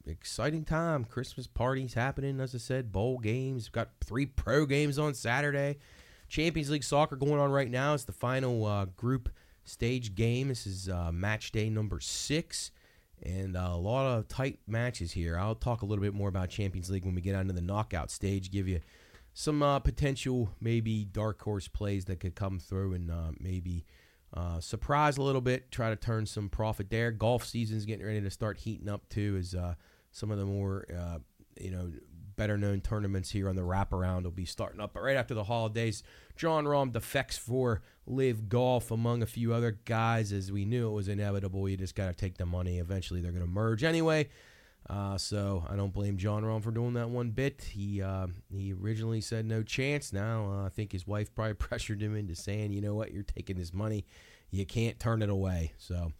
exciting 0.05 0.63
time. 0.63 1.03
Christmas 1.03 1.47
parties 1.47 1.95
happening, 1.95 2.39
as 2.39 2.53
I 2.53 2.59
said, 2.59 2.91
bowl 2.91 3.17
games. 3.17 3.65
We've 3.65 3.71
got 3.71 3.89
three 4.05 4.27
pro 4.27 4.67
games 4.67 4.99
on 4.99 5.15
Saturday. 5.15 5.79
Champions 6.29 6.69
League 6.69 6.83
soccer 6.83 7.15
going 7.15 7.39
on 7.39 7.49
right 7.49 7.71
now. 7.71 7.95
It's 7.95 8.03
the 8.03 8.11
final 8.11 8.67
uh, 8.67 8.85
group 8.95 9.29
stage 9.63 10.13
game. 10.13 10.49
This 10.49 10.67
is 10.67 10.87
uh, 10.87 11.11
match 11.11 11.51
day 11.51 11.71
number 11.71 11.99
six, 11.99 12.69
and 13.23 13.57
uh, 13.57 13.71
a 13.71 13.77
lot 13.77 14.05
of 14.15 14.27
tight 14.27 14.59
matches 14.67 15.11
here. 15.11 15.39
I'll 15.39 15.55
talk 15.55 15.81
a 15.81 15.87
little 15.87 16.03
bit 16.03 16.13
more 16.13 16.29
about 16.29 16.49
Champions 16.49 16.91
League 16.91 17.03
when 17.03 17.15
we 17.15 17.21
get 17.21 17.33
onto 17.33 17.51
the 17.51 17.61
knockout 17.61 18.11
stage. 18.11 18.51
Give 18.51 18.67
you 18.67 18.79
some 19.37 19.61
uh, 19.61 19.79
potential, 19.79 20.49
maybe 20.61 21.03
dark 21.03 21.41
horse 21.41 21.67
plays 21.67 22.05
that 22.05 22.21
could 22.21 22.35
come 22.35 22.57
through 22.57 22.93
and 22.93 23.11
uh, 23.11 23.31
maybe 23.37 23.85
uh, 24.33 24.61
surprise 24.61 25.17
a 25.17 25.21
little 25.21 25.41
bit, 25.41 25.71
try 25.71 25.89
to 25.89 25.97
turn 25.97 26.25
some 26.25 26.47
profit 26.47 26.89
there. 26.89 27.11
Golf 27.11 27.45
season's 27.45 27.85
getting 27.85 28.05
ready 28.05 28.21
to 28.21 28.29
start 28.31 28.59
heating 28.59 28.87
up 28.87 29.09
too, 29.09 29.35
as 29.37 29.53
uh, 29.53 29.75
some 30.11 30.31
of 30.31 30.37
the 30.37 30.45
more 30.45 30.85
uh, 30.97 31.19
you 31.59 31.69
know 31.69 31.91
better 32.37 32.57
known 32.57 32.79
tournaments 32.79 33.31
here 33.31 33.49
on 33.49 33.57
the 33.57 33.61
wraparound 33.61 34.23
will 34.23 34.31
be 34.31 34.45
starting 34.45 34.79
up. 34.79 34.93
But 34.93 35.03
right 35.03 35.17
after 35.17 35.33
the 35.33 35.43
holidays, 35.43 36.01
Jon 36.37 36.63
Rahm 36.63 36.93
defects 36.93 37.37
for 37.37 37.81
LIV 38.07 38.47
Golf 38.47 38.89
among 38.89 39.21
a 39.21 39.25
few 39.25 39.53
other 39.53 39.79
guys, 39.83 40.31
as 40.31 40.49
we 40.49 40.63
knew 40.63 40.87
it 40.87 40.93
was 40.93 41.09
inevitable. 41.09 41.67
You 41.67 41.75
just 41.75 41.95
got 41.95 42.07
to 42.07 42.13
take 42.13 42.37
the 42.37 42.45
money. 42.45 42.79
Eventually, 42.79 43.19
they're 43.19 43.33
going 43.33 43.43
to 43.43 43.51
merge 43.51 43.83
anyway. 43.83 44.29
Uh, 44.89 45.17
so 45.17 45.65
I 45.67 45.75
don't 45.75 45.93
blame 45.93 46.17
Jon 46.17 46.43
Rahm 46.43 46.61
for 46.61 46.71
doing 46.71 46.93
that 46.93 47.09
one 47.09 47.31
bit. 47.31 47.69
He 47.71 48.01
uh, 48.01 48.27
he 48.51 48.73
originally 48.73 49.21
said 49.21 49.45
no 49.45 49.63
chance. 49.63 50.13
Now 50.13 50.45
uh, 50.51 50.65
I 50.65 50.69
think 50.69 50.91
his 50.91 51.07
wife 51.07 51.33
probably 51.33 51.53
pressured 51.55 52.01
him 52.01 52.15
into 52.15 52.35
saying, 52.35 52.71
you 52.71 52.81
know 52.81 52.93
what, 52.93 53.11
you're 53.11 53.23
taking 53.23 53.57
this 53.57 53.73
money, 53.73 54.05
you 54.51 54.65
can't 54.65 54.99
turn 54.99 55.21
it 55.21 55.29
away. 55.29 55.73
So 55.77 56.11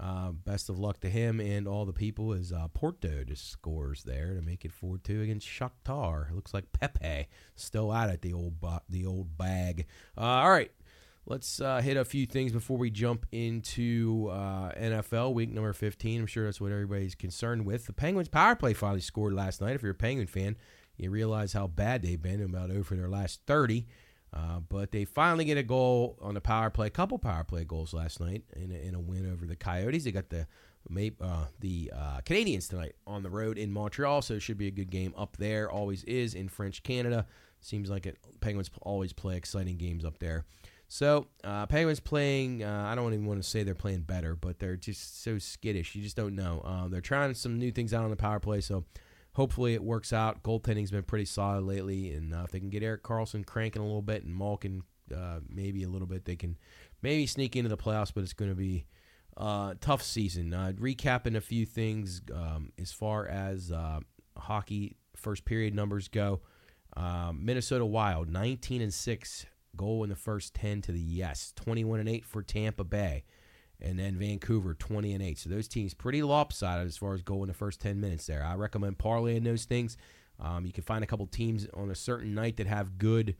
uh, 0.00 0.30
best 0.30 0.68
of 0.68 0.78
luck 0.78 1.00
to 1.00 1.10
him 1.10 1.40
and 1.40 1.66
all 1.66 1.84
the 1.84 1.92
people 1.92 2.32
as 2.32 2.52
uh, 2.52 2.68
Porto 2.72 3.24
just 3.24 3.50
scores 3.50 4.04
there 4.04 4.34
to 4.34 4.42
make 4.42 4.64
it 4.64 4.72
4-2 4.72 5.22
against 5.22 5.46
Shakhtar. 5.46 6.32
Looks 6.32 6.54
like 6.54 6.72
Pepe 6.72 7.26
still 7.56 7.90
out 7.90 8.10
at 8.10 8.22
the 8.22 8.32
old 8.32 8.54
the 8.88 9.06
old 9.06 9.36
bag. 9.36 9.86
Uh, 10.16 10.22
all 10.22 10.50
right, 10.50 10.70
Let's 11.28 11.60
uh, 11.60 11.82
hit 11.82 11.98
a 11.98 12.06
few 12.06 12.24
things 12.24 12.52
before 12.52 12.78
we 12.78 12.90
jump 12.90 13.26
into 13.32 14.30
uh, 14.32 14.72
NFL 14.72 15.34
week 15.34 15.52
number 15.52 15.74
15. 15.74 16.22
I'm 16.22 16.26
sure 16.26 16.46
that's 16.46 16.58
what 16.58 16.72
everybody's 16.72 17.14
concerned 17.14 17.66
with. 17.66 17.84
The 17.84 17.92
Penguins 17.92 18.28
power 18.28 18.56
play 18.56 18.72
finally 18.72 19.02
scored 19.02 19.34
last 19.34 19.60
night. 19.60 19.74
If 19.74 19.82
you're 19.82 19.90
a 19.90 19.94
Penguin 19.94 20.26
fan, 20.26 20.56
you 20.96 21.10
realize 21.10 21.52
how 21.52 21.66
bad 21.66 22.00
they've 22.00 22.20
been 22.20 22.42
about 22.42 22.70
over 22.70 22.96
their 22.96 23.10
last 23.10 23.42
30. 23.46 23.86
Uh, 24.32 24.60
but 24.70 24.90
they 24.90 25.04
finally 25.04 25.44
get 25.44 25.58
a 25.58 25.62
goal 25.62 26.16
on 26.22 26.32
the 26.32 26.40
power 26.40 26.70
play, 26.70 26.86
a 26.86 26.90
couple 26.90 27.18
power 27.18 27.44
play 27.44 27.62
goals 27.62 27.92
last 27.92 28.20
night 28.20 28.44
in 28.56 28.72
a, 28.72 28.76
in 28.76 28.94
a 28.94 29.00
win 29.00 29.30
over 29.30 29.44
the 29.44 29.56
Coyotes. 29.56 30.04
They 30.04 30.12
got 30.12 30.30
the 30.30 30.46
uh, 31.20 31.44
the 31.60 31.92
uh, 31.94 32.20
Canadiens 32.24 32.70
tonight 32.70 32.94
on 33.06 33.22
the 33.22 33.28
road 33.28 33.58
in 33.58 33.70
Montreal, 33.70 34.22
so 34.22 34.32
it 34.32 34.40
should 34.40 34.56
be 34.56 34.68
a 34.68 34.70
good 34.70 34.88
game 34.88 35.12
up 35.14 35.36
there. 35.36 35.70
Always 35.70 36.04
is 36.04 36.32
in 36.32 36.48
French 36.48 36.82
Canada. 36.82 37.26
Seems 37.60 37.90
like 37.90 38.06
it. 38.06 38.16
Penguins 38.40 38.70
always 38.80 39.12
play 39.12 39.36
exciting 39.36 39.76
games 39.76 40.06
up 40.06 40.18
there. 40.20 40.46
So 40.88 41.26
uh, 41.44 41.66
Penguins 41.66 42.00
playing. 42.00 42.64
Uh, 42.64 42.86
I 42.90 42.94
don't 42.94 43.12
even 43.12 43.26
want 43.26 43.42
to 43.42 43.48
say 43.48 43.62
they're 43.62 43.74
playing 43.74 44.00
better, 44.00 44.34
but 44.34 44.58
they're 44.58 44.76
just 44.76 45.22
so 45.22 45.38
skittish. 45.38 45.94
You 45.94 46.02
just 46.02 46.16
don't 46.16 46.34
know. 46.34 46.62
Um, 46.64 46.90
they're 46.90 47.02
trying 47.02 47.34
some 47.34 47.58
new 47.58 47.70
things 47.70 47.92
out 47.92 48.04
on 48.04 48.10
the 48.10 48.16
power 48.16 48.40
play, 48.40 48.62
so 48.62 48.84
hopefully 49.34 49.74
it 49.74 49.82
works 49.82 50.14
out. 50.14 50.42
Goaltending's 50.42 50.90
been 50.90 51.02
pretty 51.02 51.26
solid 51.26 51.64
lately, 51.64 52.12
and 52.12 52.34
uh, 52.34 52.42
if 52.44 52.50
they 52.50 52.58
can 52.58 52.70
get 52.70 52.82
Erik 52.82 53.02
Karlsson 53.02 53.44
cranking 53.44 53.82
a 53.82 53.84
little 53.84 54.02
bit 54.02 54.24
and 54.24 54.34
Malkin 54.34 54.82
uh, 55.14 55.40
maybe 55.46 55.82
a 55.82 55.88
little 55.88 56.08
bit, 56.08 56.24
they 56.24 56.36
can 56.36 56.56
maybe 57.02 57.26
sneak 57.26 57.54
into 57.54 57.68
the 57.68 57.76
playoffs. 57.76 58.12
But 58.12 58.24
it's 58.24 58.32
going 58.32 58.50
to 58.50 58.56
be 58.56 58.86
a 59.36 59.42
uh, 59.42 59.74
tough 59.82 60.02
season. 60.02 60.52
Recapping 60.80 61.36
a 61.36 61.42
few 61.42 61.66
things 61.66 62.22
um, 62.34 62.72
as 62.80 62.92
far 62.92 63.28
as 63.28 63.70
hockey 64.38 64.96
first 65.14 65.44
period 65.44 65.74
numbers 65.74 66.08
go. 66.08 66.40
Minnesota 67.34 67.84
Wild 67.84 68.30
19 68.30 68.80
and 68.80 68.94
six 68.94 69.44
goal 69.76 70.02
in 70.04 70.10
the 70.10 70.16
first 70.16 70.54
10 70.54 70.82
to 70.82 70.92
the 70.92 71.00
yes. 71.00 71.52
21 71.56 72.00
and 72.00 72.08
8 72.08 72.24
for 72.24 72.42
Tampa 72.42 72.84
Bay. 72.84 73.24
And 73.80 73.98
then 73.98 74.16
Vancouver 74.16 74.74
20 74.74 75.12
and 75.12 75.22
8. 75.22 75.38
So 75.38 75.50
those 75.50 75.68
teams 75.68 75.94
pretty 75.94 76.22
lopsided 76.22 76.86
as 76.86 76.96
far 76.96 77.14
as 77.14 77.22
goal 77.22 77.42
in 77.42 77.48
the 77.48 77.54
first 77.54 77.80
10 77.80 78.00
minutes 78.00 78.26
there. 78.26 78.44
I 78.44 78.54
recommend 78.54 78.98
parlaying 78.98 79.44
those 79.44 79.64
things. 79.64 79.96
Um, 80.40 80.66
you 80.66 80.72
can 80.72 80.84
find 80.84 81.04
a 81.04 81.06
couple 81.06 81.26
teams 81.26 81.66
on 81.74 81.90
a 81.90 81.94
certain 81.94 82.34
night 82.34 82.56
that 82.56 82.66
have 82.66 82.98
good 82.98 83.36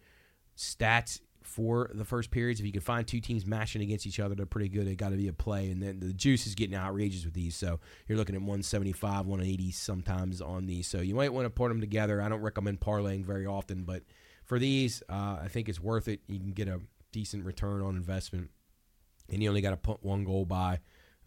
stats 0.56 1.20
for 1.42 1.90
the 1.94 2.04
first 2.04 2.30
periods. 2.30 2.60
If 2.60 2.66
you 2.66 2.72
can 2.72 2.80
find 2.80 3.06
two 3.06 3.20
teams 3.20 3.46
matching 3.46 3.82
against 3.82 4.06
each 4.06 4.20
other, 4.20 4.34
they're 4.34 4.46
pretty 4.46 4.68
good. 4.68 4.86
They 4.86 4.94
got 4.94 5.10
to 5.10 5.16
be 5.16 5.28
a 5.28 5.32
play, 5.32 5.70
and 5.70 5.82
then 5.82 6.00
the 6.00 6.12
juice 6.12 6.46
is 6.46 6.54
getting 6.54 6.76
outrageous 6.76 7.24
with 7.24 7.34
these. 7.34 7.56
So 7.56 7.80
you're 8.06 8.18
looking 8.18 8.34
at 8.34 8.42
175, 8.42 9.26
180 9.26 9.70
sometimes 9.72 10.40
on 10.40 10.66
these. 10.66 10.86
So 10.86 11.00
you 11.00 11.14
might 11.14 11.32
want 11.32 11.46
to 11.46 11.50
put 11.50 11.68
them 11.68 11.80
together. 11.80 12.20
I 12.20 12.28
don't 12.28 12.42
recommend 12.42 12.80
parlaying 12.80 13.24
very 13.24 13.46
often, 13.46 13.84
but 13.84 14.02
for 14.48 14.58
these, 14.58 15.02
uh, 15.08 15.38
I 15.42 15.48
think 15.48 15.68
it's 15.68 15.80
worth 15.80 16.08
it. 16.08 16.20
You 16.26 16.40
can 16.40 16.50
get 16.52 16.66
a 16.66 16.80
decent 17.12 17.44
return 17.44 17.82
on 17.82 17.94
investment, 17.96 18.50
and 19.30 19.42
you 19.42 19.48
only 19.48 19.60
got 19.60 19.70
to 19.70 19.76
put 19.76 20.02
one 20.02 20.24
goal 20.24 20.44
by. 20.44 20.80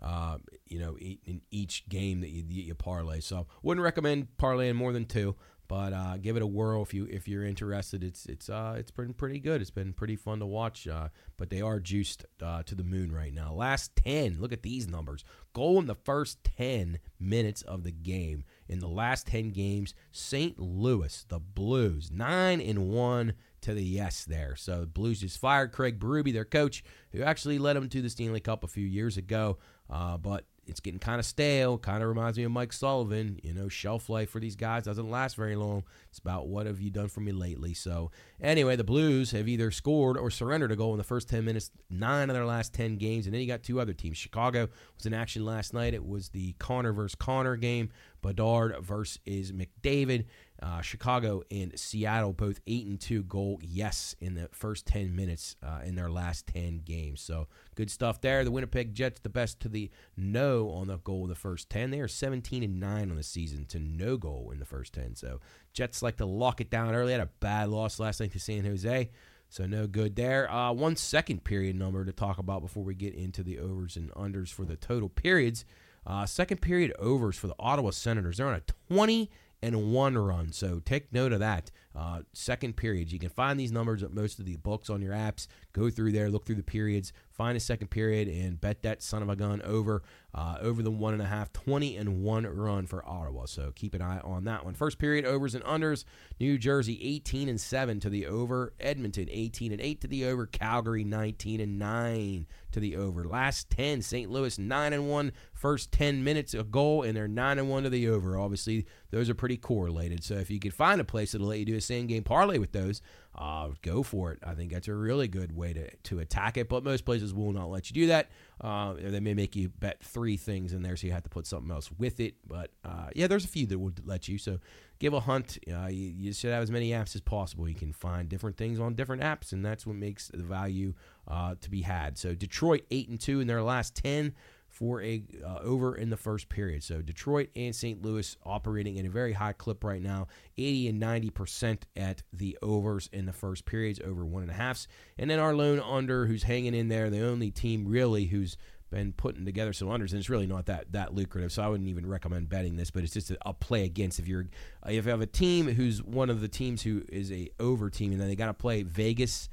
Uh, 0.03 0.39
you 0.65 0.79
know, 0.79 0.97
in 0.97 1.41
each 1.51 1.87
game 1.87 2.21
that 2.21 2.29
you, 2.29 2.43
you 2.47 2.73
parlay. 2.73 3.19
So, 3.19 3.45
wouldn't 3.61 3.83
recommend 3.83 4.29
parlaying 4.39 4.73
more 4.73 4.91
than 4.91 5.05
two. 5.05 5.35
But 5.71 5.93
uh, 5.93 6.17
give 6.17 6.35
it 6.35 6.41
a 6.41 6.47
whirl 6.47 6.81
if 6.81 6.93
you 6.93 7.07
if 7.09 7.29
you're 7.29 7.45
interested. 7.45 8.03
It's 8.03 8.25
it's 8.25 8.49
uh 8.49 8.75
it's 8.77 8.91
been 8.91 9.13
pretty 9.13 9.39
good. 9.39 9.61
It's 9.61 9.71
been 9.71 9.93
pretty 9.93 10.17
fun 10.17 10.39
to 10.39 10.45
watch. 10.45 10.85
Uh, 10.85 11.07
but 11.37 11.49
they 11.49 11.61
are 11.61 11.79
juiced 11.79 12.25
uh, 12.43 12.63
to 12.63 12.75
the 12.75 12.83
moon 12.83 13.09
right 13.09 13.33
now. 13.33 13.53
Last 13.53 13.95
ten, 13.95 14.35
look 14.41 14.51
at 14.51 14.63
these 14.63 14.89
numbers. 14.89 15.23
Goal 15.53 15.79
in 15.79 15.85
the 15.85 15.95
first 15.95 16.43
ten 16.43 16.99
minutes 17.21 17.61
of 17.61 17.83
the 17.83 17.91
game. 17.93 18.43
In 18.71 18.79
the 18.79 18.87
last 18.87 19.27
ten 19.27 19.51
games, 19.51 19.93
St. 20.13 20.57
Louis, 20.57 21.25
the 21.27 21.39
Blues, 21.39 22.09
nine 22.09 22.61
and 22.61 22.87
one 22.87 23.33
to 23.59 23.73
the 23.73 23.83
yes 23.83 24.23
there. 24.23 24.55
So 24.55 24.79
the 24.79 24.87
Blues 24.87 25.19
just 25.19 25.39
fired 25.39 25.73
Craig 25.73 25.99
Berube, 25.99 26.31
their 26.31 26.45
coach, 26.45 26.81
who 27.11 27.21
actually 27.21 27.59
led 27.59 27.75
them 27.75 27.89
to 27.89 28.01
the 28.01 28.09
Stanley 28.09 28.39
Cup 28.39 28.63
a 28.63 28.67
few 28.67 28.85
years 28.87 29.17
ago. 29.17 29.57
Uh, 29.89 30.17
but 30.17 30.45
it's 30.67 30.79
getting 30.79 30.99
kind 30.99 31.19
of 31.19 31.25
stale. 31.25 31.77
Kind 31.77 32.03
of 32.03 32.09
reminds 32.09 32.37
me 32.37 32.43
of 32.43 32.51
Mike 32.51 32.71
Sullivan. 32.71 33.39
You 33.43 33.53
know, 33.53 33.67
shelf 33.67 34.09
life 34.09 34.29
for 34.29 34.39
these 34.39 34.55
guys 34.55 34.83
doesn't 34.83 35.09
last 35.09 35.35
very 35.35 35.55
long. 35.55 35.83
It's 36.09 36.19
about 36.19 36.47
what 36.47 36.65
have 36.65 36.79
you 36.79 36.91
done 36.91 37.07
for 37.07 37.19
me 37.21 37.31
lately. 37.31 37.73
So, 37.73 38.11
anyway, 38.39 38.75
the 38.75 38.83
Blues 38.83 39.31
have 39.31 39.47
either 39.47 39.71
scored 39.71 40.17
or 40.17 40.29
surrendered 40.29 40.71
a 40.71 40.75
goal 40.75 40.91
in 40.93 40.97
the 40.97 41.03
first 41.03 41.29
10 41.29 41.43
minutes, 41.43 41.71
nine 41.89 42.29
of 42.29 42.35
their 42.35 42.45
last 42.45 42.73
10 42.73 42.97
games. 42.97 43.25
And 43.25 43.33
then 43.33 43.41
you 43.41 43.47
got 43.47 43.63
two 43.63 43.81
other 43.81 43.93
teams. 43.93 44.17
Chicago 44.17 44.69
was 44.95 45.05
in 45.05 45.13
action 45.13 45.45
last 45.45 45.73
night. 45.73 45.93
It 45.93 46.05
was 46.05 46.29
the 46.29 46.53
Connor 46.59 46.93
versus 46.93 47.15
Connor 47.15 47.55
game. 47.55 47.89
Bedard 48.21 48.75
versus 48.81 49.51
McDavid. 49.51 50.25
Uh, 50.61 50.81
Chicago 50.81 51.41
and 51.49 51.77
Seattle 51.77 52.33
both 52.33 52.59
eight 52.67 52.85
and 52.85 52.99
two 52.99 53.23
goal 53.23 53.59
yes 53.63 54.15
in 54.19 54.35
the 54.35 54.47
first 54.51 54.85
ten 54.85 55.15
minutes 55.15 55.55
uh, 55.63 55.79
in 55.83 55.95
their 55.95 56.09
last 56.09 56.45
ten 56.45 56.81
games. 56.85 57.21
So 57.21 57.47
good 57.75 57.89
stuff 57.89 58.21
there. 58.21 58.43
The 58.43 58.51
Winnipeg 58.51 58.93
Jets 58.93 59.21
the 59.21 59.29
best 59.29 59.59
to 59.61 59.69
the 59.69 59.89
no 60.15 60.69
on 60.69 60.87
the 60.87 60.97
goal 60.97 61.23
in 61.23 61.29
the 61.29 61.35
first 61.35 61.69
ten. 61.69 61.89
They 61.89 61.99
are 61.99 62.07
seventeen 62.07 62.61
and 62.61 62.79
nine 62.79 63.09
on 63.09 63.17
the 63.17 63.23
season 63.23 63.65
to 63.65 63.79
no 63.79 64.17
goal 64.17 64.51
in 64.51 64.59
the 64.59 64.65
first 64.65 64.93
ten. 64.93 65.15
So 65.15 65.39
Jets 65.73 66.03
like 66.03 66.17
to 66.17 66.25
lock 66.25 66.61
it 66.61 66.69
down 66.69 66.93
early. 66.93 67.11
Had 67.11 67.21
a 67.21 67.29
bad 67.39 67.69
loss 67.69 67.99
last 67.99 68.19
night 68.19 68.33
to 68.33 68.39
San 68.39 68.63
Jose. 68.63 69.09
So 69.49 69.65
no 69.65 69.85
good 69.85 70.15
there. 70.15 70.49
Uh, 70.49 70.71
one 70.71 70.95
second 70.95 71.43
period 71.43 71.75
number 71.75 72.05
to 72.05 72.13
talk 72.13 72.37
about 72.37 72.61
before 72.61 72.83
we 72.83 72.95
get 72.95 73.13
into 73.13 73.43
the 73.43 73.59
overs 73.59 73.97
and 73.97 74.09
unders 74.11 74.47
for 74.47 74.63
the 74.63 74.77
total 74.77 75.09
periods. 75.09 75.65
Uh, 76.07 76.25
second 76.25 76.61
period 76.61 76.93
overs 76.97 77.37
for 77.37 77.47
the 77.47 77.55
Ottawa 77.59 77.89
Senators. 77.89 78.37
They're 78.37 78.47
on 78.47 78.55
a 78.55 78.93
20 78.93 79.29
and 79.61 79.91
one 79.91 80.17
run. 80.17 80.51
So 80.51 80.79
take 80.79 81.11
note 81.13 81.33
of 81.33 81.39
that. 81.39 81.71
Uh, 81.95 82.21
second 82.33 82.77
periods. 82.77 83.11
You 83.11 83.19
can 83.19 83.29
find 83.29 83.59
these 83.59 83.71
numbers 83.71 84.01
at 84.03 84.13
most 84.13 84.39
of 84.39 84.45
the 84.45 84.55
books 84.55 84.89
on 84.89 85.01
your 85.01 85.13
apps. 85.13 85.47
Go 85.73 85.89
through 85.89 86.13
there, 86.13 86.29
look 86.29 86.45
through 86.45 86.55
the 86.55 86.63
periods, 86.63 87.11
find 87.31 87.57
a 87.57 87.59
second 87.59 87.89
period, 87.89 88.27
and 88.27 88.59
bet 88.59 88.83
that 88.83 89.01
son 89.01 89.21
of 89.21 89.29
a 89.29 89.35
gun 89.35 89.61
over 89.63 90.03
uh, 90.33 90.57
over 90.61 90.81
the 90.81 90.91
one 90.91 91.13
and 91.13 91.21
a 91.21 91.25
half, 91.25 91.51
20 91.51 91.97
and 91.97 92.23
one 92.23 92.45
run 92.45 92.87
for 92.87 93.05
Ottawa. 93.05 93.45
So 93.45 93.71
keep 93.75 93.93
an 93.93 94.01
eye 94.01 94.19
on 94.23 94.45
that 94.45 94.63
one. 94.63 94.73
First 94.73 94.97
period 94.97 95.25
overs 95.25 95.55
and 95.55 95.63
unders. 95.65 96.05
New 96.39 96.57
Jersey 96.57 96.97
18 97.01 97.49
and 97.49 97.59
seven 97.59 97.99
to 97.99 98.09
the 98.09 98.27
over. 98.27 98.73
Edmonton 98.79 99.27
18 99.29 99.73
and 99.73 99.81
eight 99.81 99.99
to 100.01 100.07
the 100.07 100.25
over. 100.25 100.45
Calgary 100.45 101.03
19 101.03 101.59
and 101.59 101.77
nine 101.77 102.47
to 102.71 102.79
the 102.79 102.95
over. 102.95 103.25
Last 103.25 103.69
10, 103.71 104.01
St. 104.01 104.31
Louis 104.31 104.57
9 104.57 104.93
and 104.93 105.09
1. 105.09 105.31
First 105.53 105.91
10 105.91 106.23
minutes 106.23 106.53
a 106.53 106.63
goal 106.63 107.03
and 107.03 107.15
they're 107.15 107.27
9 107.27 107.59
and 107.59 107.69
1 107.69 107.83
to 107.83 107.89
the 107.89 108.07
over. 108.07 108.37
Obviously, 108.37 108.85
those 109.09 109.29
are 109.29 109.35
pretty 109.35 109.57
correlated. 109.57 110.23
So 110.23 110.35
if 110.35 110.49
you 110.49 110.59
could 110.59 110.73
find 110.73 111.01
a 111.01 111.05
place 111.05 111.33
that'll 111.33 111.47
let 111.47 111.59
you 111.59 111.65
do 111.65 111.75
same 111.81 112.07
game 112.07 112.23
parlay 112.23 112.57
with 112.57 112.71
those, 112.71 113.01
uh, 113.35 113.69
go 113.81 114.03
for 114.03 114.31
it. 114.31 114.39
I 114.45 114.53
think 114.53 114.71
that's 114.71 114.87
a 114.87 114.93
really 114.93 115.27
good 115.27 115.55
way 115.55 115.73
to, 115.73 115.89
to 115.95 116.19
attack 116.19 116.57
it, 116.57 116.69
but 116.69 116.83
most 116.83 117.05
places 117.05 117.33
will 117.33 117.53
not 117.53 117.69
let 117.69 117.89
you 117.89 117.93
do 117.93 118.07
that. 118.07 118.29
Uh, 118.59 118.93
they 118.99 119.19
may 119.19 119.33
make 119.33 119.55
you 119.55 119.69
bet 119.69 120.03
three 120.03 120.37
things 120.37 120.73
in 120.73 120.81
there, 120.81 120.95
so 120.95 121.07
you 121.07 121.13
have 121.13 121.23
to 121.23 121.29
put 121.29 121.47
something 121.47 121.71
else 121.71 121.89
with 121.97 122.19
it. 122.19 122.35
But 122.47 122.71
uh, 122.85 123.09
yeah, 123.15 123.27
there's 123.27 123.45
a 123.45 123.47
few 123.47 123.65
that 123.67 123.79
would 123.79 124.05
let 124.05 124.27
you. 124.27 124.37
So 124.37 124.59
give 124.99 125.13
a 125.13 125.19
hunt. 125.19 125.57
Uh, 125.71 125.87
you, 125.87 126.13
you, 126.15 126.33
should 126.33 126.51
have 126.51 126.61
as 126.61 126.71
many 126.71 126.91
apps 126.91 127.15
as 127.15 127.21
possible. 127.21 127.67
You 127.67 127.75
can 127.75 127.91
find 127.91 128.29
different 128.29 128.57
things 128.57 128.79
on 128.79 128.93
different 128.93 129.23
apps, 129.23 129.51
and 129.51 129.65
that's 129.65 129.87
what 129.87 129.95
makes 129.95 130.27
the 130.27 130.43
value 130.43 130.93
uh, 131.27 131.55
to 131.61 131.69
be 131.69 131.81
had. 131.81 132.17
So 132.17 132.35
Detroit 132.35 132.85
eight 132.91 133.09
and 133.09 133.19
two 133.19 133.39
in 133.39 133.47
their 133.47 133.63
last 133.63 133.95
ten 133.95 134.33
for 134.81 134.99
a 135.03 135.21
uh, 135.45 135.59
over 135.61 135.95
in 135.95 136.09
the 136.09 136.17
first 136.17 136.49
period. 136.49 136.83
So 136.83 137.03
Detroit 137.03 137.49
and 137.55 137.73
St. 137.73 138.01
Louis 138.01 138.35
operating 138.43 138.95
in 138.95 139.05
a 139.05 139.11
very 139.11 139.33
high 139.33 139.53
clip 139.53 139.83
right 139.83 140.01
now, 140.01 140.27
80 140.57 140.87
and 140.87 140.99
90 140.99 141.29
percent 141.29 141.85
at 141.95 142.23
the 142.33 142.57
overs 142.63 143.07
in 143.13 143.27
the 143.27 143.31
first 143.31 143.65
periods, 143.65 143.99
over 144.03 144.25
one 144.25 144.41
and 144.41 144.49
a 144.49 144.55
halfs. 144.55 144.87
And 145.19 145.29
then 145.29 145.37
our 145.37 145.53
lone 145.53 145.79
under, 145.79 146.25
who's 146.25 146.41
hanging 146.41 146.73
in 146.73 146.87
there, 146.87 147.11
the 147.11 147.23
only 147.23 147.51
team 147.51 147.87
really 147.87 148.25
who's 148.25 148.57
been 148.89 149.13
putting 149.13 149.45
together 149.45 149.71
some 149.71 149.87
unders, 149.87 150.11
and 150.11 150.19
it's 150.19 150.31
really 150.31 150.47
not 150.47 150.65
that 150.65 150.91
that 150.93 151.13
lucrative. 151.13 151.51
So 151.51 151.61
I 151.61 151.67
wouldn't 151.67 151.87
even 151.87 152.07
recommend 152.07 152.49
betting 152.49 152.75
this, 152.75 152.89
but 152.89 153.03
it's 153.03 153.13
just 153.13 153.29
a, 153.29 153.37
a 153.45 153.53
play 153.53 153.85
against. 153.85 154.17
If 154.17 154.27
you're 154.27 154.47
if 154.87 155.05
you 155.05 155.11
have 155.11 155.21
a 155.21 155.27
team 155.27 155.67
who's 155.67 156.01
one 156.01 156.31
of 156.31 156.41
the 156.41 156.47
teams 156.47 156.81
who 156.81 157.03
is 157.07 157.31
a 157.31 157.51
over 157.59 157.91
team, 157.91 158.13
and 158.13 158.19
then 158.19 158.29
they 158.29 158.35
got 158.35 158.47
to 158.47 158.55
play 158.55 158.81
Vegas 158.81 159.47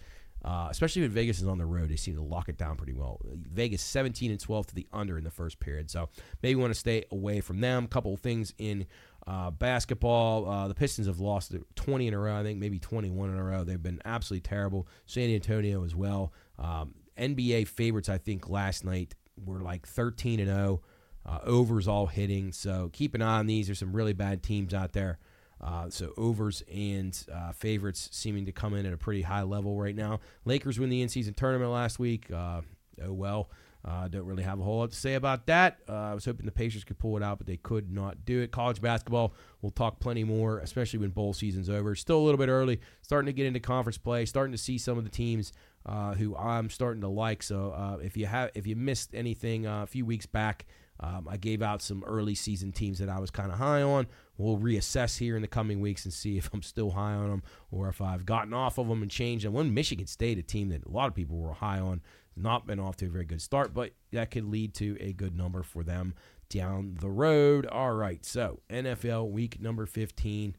uh, 0.45 0.69
especially 0.71 1.03
when 1.03 1.11
Vegas 1.11 1.41
is 1.41 1.47
on 1.47 1.59
the 1.59 1.67
road, 1.67 1.89
they 1.89 1.97
seem 1.97 2.15
to 2.15 2.23
lock 2.23 2.49
it 2.49 2.57
down 2.57 2.77
pretty 2.77 2.93
well. 2.93 3.21
Vegas 3.25 3.83
17 3.83 4.31
and 4.31 4.41
12 4.41 4.69
to 4.69 4.75
the 4.75 4.87
under 4.93 5.19
in 5.19 5.25
the 5.25 5.31
first 5.31 5.59
period, 5.59 5.91
so 5.91 6.09
maybe 6.43 6.55
want 6.55 6.73
to 6.73 6.79
stay 6.79 7.05
away 7.11 7.41
from 7.41 7.61
them. 7.61 7.85
A 7.85 7.89
couple 7.89 8.17
things 8.17 8.55
in 8.59 8.87
uh, 9.27 9.51
basketball, 9.51 10.49
uh, 10.49 10.69
the 10.69 10.75
Pistons 10.75 11.07
have 11.07 11.21
lost 11.21 11.55
20 11.75 12.07
in 12.07 12.15
a 12.15 12.19
row, 12.19 12.39
I 12.39 12.43
think 12.43 12.59
maybe 12.59 12.79
21 12.79 13.31
in 13.31 13.37
a 13.37 13.45
row. 13.45 13.65
They've 13.65 13.83
been 13.83 14.01
absolutely 14.05 14.49
terrible. 14.49 14.87
San 15.07 15.29
Antonio 15.31 15.85
as 15.85 15.95
well. 15.95 16.33
Um, 16.59 16.95
NBA 17.19 17.69
favorites, 17.69 18.09
I 18.09 18.19
think 18.19 18.49
last 18.49 18.85
night 18.85 19.15
were 19.45 19.61
like 19.61 19.87
13 19.87 20.41
and 20.41 20.49
0. 20.49 20.83
Uh, 21.27 21.41
overs 21.45 21.87
all 21.87 22.07
hitting, 22.07 22.53
so 22.53 22.89
keep 22.91 23.15
an 23.15 23.21
eye 23.21 23.39
on 23.39 23.47
these. 23.47 23.67
There's 23.67 23.79
some 23.79 23.93
really 23.93 24.15
bad 24.15 24.43
teams 24.43 24.73
out 24.73 24.93
there. 24.93 25.19
Uh, 25.61 25.91
so 25.91 26.13
overs 26.17 26.63
and 26.73 27.27
uh, 27.35 27.53
favorites 27.53 28.09
seeming 28.13 28.47
to 28.47 28.53
come 28.53 28.75
in 28.75 28.87
at 28.87 28.93
a 28.93 28.97
pretty 28.97 29.23
high 29.23 29.43
level 29.43 29.77
right 29.77 29.97
now. 29.97 30.21
Lakers 30.45 30.79
win 30.79 30.89
the 30.89 31.03
in-season 31.03 31.35
tournament 31.35 31.71
last 31.71 31.99
week. 31.99 32.31
Uh, 32.31 32.61
oh 33.05 33.13
well. 33.13 33.51
Uh, 33.85 34.09
don't 34.09 34.27
really 34.27 34.43
have 34.43 34.59
a 34.59 34.63
whole 34.63 34.81
lot 34.81 34.91
to 34.91 34.97
say 34.97 35.15
about 35.15 35.47
that. 35.47 35.79
Uh, 35.89 35.93
I 35.93 36.15
was 36.15 36.25
hoping 36.25 36.45
the 36.45 36.53
Pacers 36.53 36.83
could 36.83 36.99
pull 36.99 37.17
it 37.17 37.23
out, 37.23 37.39
but 37.39 37.47
they 37.47 37.57
could 37.57 37.91
not 37.93 38.25
do 38.25 38.41
it. 38.41 38.51
College 38.51 38.83
basketball, 38.83 39.33
we'll 39.63 39.71
talk 39.71 40.01
plenty 40.01 40.25
more, 40.25 40.59
especially 40.59 40.99
when 40.99 41.11
bowl 41.11 41.33
season's 41.33 41.71
over. 41.71 41.95
Still 41.95 42.19
a 42.19 42.25
little 42.25 42.39
bit 42.39 42.49
early, 42.49 42.81
starting 43.03 43.27
to 43.27 43.33
get 43.33 43.47
into 43.47 43.61
conference 43.61 43.97
play, 43.97 44.27
starting 44.27 44.53
to 44.53 44.59
see 44.59 44.79
some 44.79 44.99
of 44.99 45.05
the 45.05 45.11
teams 45.11 45.53
uh, 45.87 46.15
who 46.15 46.37
I'm 46.37 46.71
starting 46.71 47.01
to 47.03 47.09
like. 47.09 47.43
So 47.43 47.99
if 48.03 48.17
you 48.17 48.27
have 48.27 48.51
if 48.55 48.67
you 48.67 48.75
missed 48.75 49.15
anything 49.15 49.65
a 49.65 49.87
few 49.87 50.05
weeks 50.05 50.27
back, 50.27 50.67
um, 51.01 51.29
I 51.29 51.37
gave 51.37 51.63
out 51.63 51.81
some 51.81 52.03
early 52.05 52.35
season 52.35 52.73
teams 52.73 52.99
that 52.99 53.09
I 53.09 53.21
was 53.21 53.31
kind 53.31 53.53
of 53.53 53.59
high 53.59 53.83
on. 53.83 54.07
We'll 54.37 54.59
reassess 54.59 55.19
here 55.19 55.37
in 55.37 55.43
the 55.43 55.49
coming 55.49 55.81
weeks 55.81 56.05
and 56.05 56.13
see 56.13 56.37
if 56.39 56.51
I'm 56.53 56.63
still 56.63 56.91
high 56.91 57.15
on 57.15 57.31
them 57.31 57.43
or 57.71 57.89
if 57.89 58.01
I've 58.01 58.27
gotten 58.27 58.53
off 58.53 58.79
of 58.79 58.89
them 58.89 59.03
and 59.03 59.11
changed 59.11 59.45
them. 59.45 59.53
One 59.53 59.73
Michigan 59.73 60.07
State, 60.07 60.39
a 60.39 60.43
team 60.43 60.71
that 60.71 60.87
a 60.87 60.91
lot 60.91 61.09
of 61.09 61.15
people 61.15 61.37
were 61.37 61.53
high 61.53 61.79
on, 61.79 62.01
not 62.37 62.67
been 62.67 62.81
off 62.81 62.97
to 62.97 63.07
a 63.07 63.11
very 63.11 63.25
good 63.25 63.43
start, 63.43 63.75
but 63.75 63.93
that 64.13 64.31
could 64.31 64.45
lead 64.45 64.75
to 64.75 64.97
a 65.01 65.13
good 65.13 65.37
number 65.37 65.63
for 65.63 65.83
them 65.83 66.15
down 66.49 66.97
the 67.01 67.11
road. 67.11 67.67
All 67.67 67.93
right, 67.93 68.25
so 68.25 68.61
NFL 68.71 69.31
week 69.31 69.61
number 69.61 69.87
15. 69.87 70.57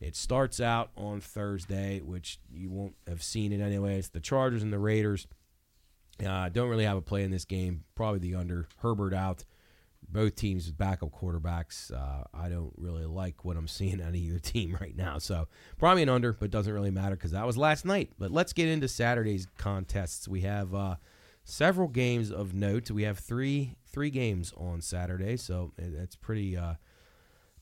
It 0.00 0.16
starts 0.16 0.60
out 0.60 0.90
on 0.96 1.20
Thursday, 1.20 2.00
which 2.00 2.40
you 2.52 2.70
won't 2.70 2.94
have 3.06 3.22
seen 3.22 3.52
it 3.52 3.60
anyway. 3.60 3.98
It's 3.98 4.08
the 4.08 4.20
Chargers 4.20 4.62
and 4.62 4.72
the 4.72 4.78
Raiders. 4.78 5.28
Uh, 6.24 6.48
don't 6.48 6.68
really 6.68 6.84
have 6.84 6.96
a 6.96 7.02
play 7.02 7.22
in 7.22 7.30
this 7.30 7.44
game. 7.44 7.84
Probably 7.94 8.18
the 8.18 8.34
under. 8.34 8.68
Herbert 8.78 9.14
out 9.14 9.44
both 10.12 10.36
teams 10.36 10.66
with 10.66 10.76
backup 10.76 11.10
quarterbacks. 11.10 11.92
Uh, 11.92 12.24
I 12.34 12.48
don't 12.48 12.72
really 12.76 13.04
like 13.06 13.44
what 13.44 13.56
I'm 13.56 13.68
seeing 13.68 14.00
out 14.00 14.10
of 14.10 14.14
either 14.14 14.38
team 14.38 14.76
right 14.80 14.96
now. 14.96 15.18
So 15.18 15.48
probably 15.78 16.02
an 16.02 16.08
under, 16.08 16.32
but 16.32 16.50
doesn't 16.50 16.72
really 16.72 16.90
matter 16.90 17.16
because 17.16 17.32
that 17.32 17.46
was 17.46 17.56
last 17.56 17.84
night. 17.84 18.10
But 18.18 18.30
let's 18.30 18.52
get 18.52 18.68
into 18.68 18.88
Saturday's 18.88 19.46
contests. 19.58 20.28
We 20.28 20.42
have 20.42 20.74
uh, 20.74 20.96
several 21.44 21.88
games 21.88 22.30
of 22.30 22.54
note. 22.54 22.90
We 22.90 23.02
have 23.02 23.18
three 23.18 23.76
three 23.86 24.10
games 24.10 24.52
on 24.56 24.80
Saturday, 24.80 25.36
so 25.36 25.72
it's 25.78 26.16
pretty. 26.16 26.56
Uh, 26.56 26.74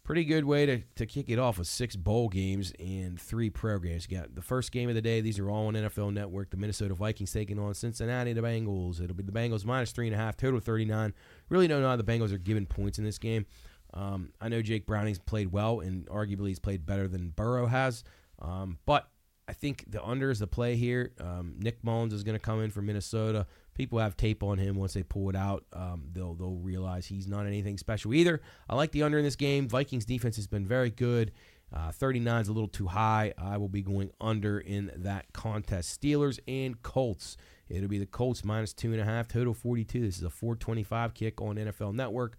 pretty 0.04 0.24
good 0.24 0.44
way 0.44 0.66
to, 0.66 0.80
to 0.96 1.06
kick 1.06 1.28
it 1.28 1.38
off 1.38 1.58
with 1.58 1.66
six 1.66 1.96
bowl 1.96 2.28
games 2.28 2.72
and 2.78 3.20
three 3.20 3.50
pro 3.50 3.78
games. 3.78 4.06
You 4.08 4.18
got 4.18 4.34
the 4.34 4.42
first 4.42 4.72
game 4.72 4.88
of 4.88 4.94
the 4.94 5.02
day. 5.02 5.20
These 5.20 5.38
are 5.38 5.50
all 5.50 5.66
on 5.66 5.74
NFL 5.74 6.12
Network. 6.12 6.50
The 6.50 6.56
Minnesota 6.56 6.94
Vikings 6.94 7.32
taking 7.32 7.58
on 7.58 7.74
Cincinnati, 7.74 8.32
the 8.32 8.40
Bengals. 8.40 9.00
It'll 9.00 9.16
be 9.16 9.22
the 9.22 9.32
Bengals 9.32 9.64
minus 9.64 9.92
three 9.92 10.06
and 10.06 10.14
a 10.14 10.18
half, 10.18 10.36
total 10.36 10.60
39. 10.60 11.14
Really 11.48 11.68
don't 11.68 11.82
know 11.82 11.88
how 11.88 11.96
the 11.96 12.04
Bengals 12.04 12.32
are 12.32 12.38
giving 12.38 12.66
points 12.66 12.98
in 12.98 13.04
this 13.04 13.18
game. 13.18 13.46
Um, 13.92 14.32
I 14.40 14.48
know 14.48 14.62
Jake 14.62 14.86
Browning's 14.86 15.18
played 15.18 15.52
well, 15.52 15.80
and 15.80 16.06
arguably 16.06 16.48
he's 16.48 16.60
played 16.60 16.86
better 16.86 17.08
than 17.08 17.30
Burrow 17.30 17.66
has. 17.66 18.04
Um, 18.40 18.78
but 18.86 19.08
I 19.48 19.52
think 19.52 19.84
the 19.88 20.02
under 20.04 20.30
is 20.30 20.38
the 20.38 20.46
play 20.46 20.76
here. 20.76 21.12
Um, 21.20 21.56
Nick 21.58 21.82
Mullens 21.82 22.12
is 22.12 22.22
going 22.22 22.36
to 22.36 22.40
come 22.40 22.62
in 22.62 22.70
for 22.70 22.82
Minnesota 22.82 23.46
people 23.80 23.98
have 23.98 24.14
tape 24.14 24.42
on 24.42 24.58
him. 24.58 24.76
Once 24.76 24.92
they 24.92 25.02
pull 25.02 25.30
it 25.30 25.36
out, 25.36 25.64
um, 25.72 26.04
they'll 26.12 26.34
they'll 26.34 26.56
realize 26.56 27.06
he's 27.06 27.26
not 27.26 27.46
anything 27.46 27.78
special 27.78 28.12
either. 28.12 28.42
I 28.68 28.74
like 28.74 28.92
the 28.92 29.02
under 29.02 29.16
in 29.16 29.24
this 29.24 29.36
game. 29.36 29.68
Vikings 29.68 30.04
defense 30.04 30.36
has 30.36 30.46
been 30.46 30.66
very 30.66 30.90
good. 30.90 31.32
Uh, 31.72 31.90
39 31.90 32.42
is 32.42 32.48
a 32.48 32.52
little 32.52 32.68
too 32.68 32.88
high. 32.88 33.32
I 33.38 33.56
will 33.56 33.70
be 33.70 33.80
going 33.80 34.10
under 34.20 34.60
in 34.60 34.92
that 34.96 35.32
contest. 35.32 35.98
Steelers 35.98 36.38
and 36.46 36.82
Colts. 36.82 37.38
It'll 37.70 37.88
be 37.88 37.98
the 37.98 38.04
Colts 38.04 38.44
minus 38.44 38.74
two 38.74 38.92
and 38.92 39.00
a 39.00 39.04
half, 39.04 39.28
total 39.28 39.54
42. 39.54 40.00
This 40.00 40.18
is 40.18 40.24
a 40.24 40.30
425 40.30 41.14
kick 41.14 41.40
on 41.40 41.56
NFL 41.56 41.94
Network. 41.94 42.36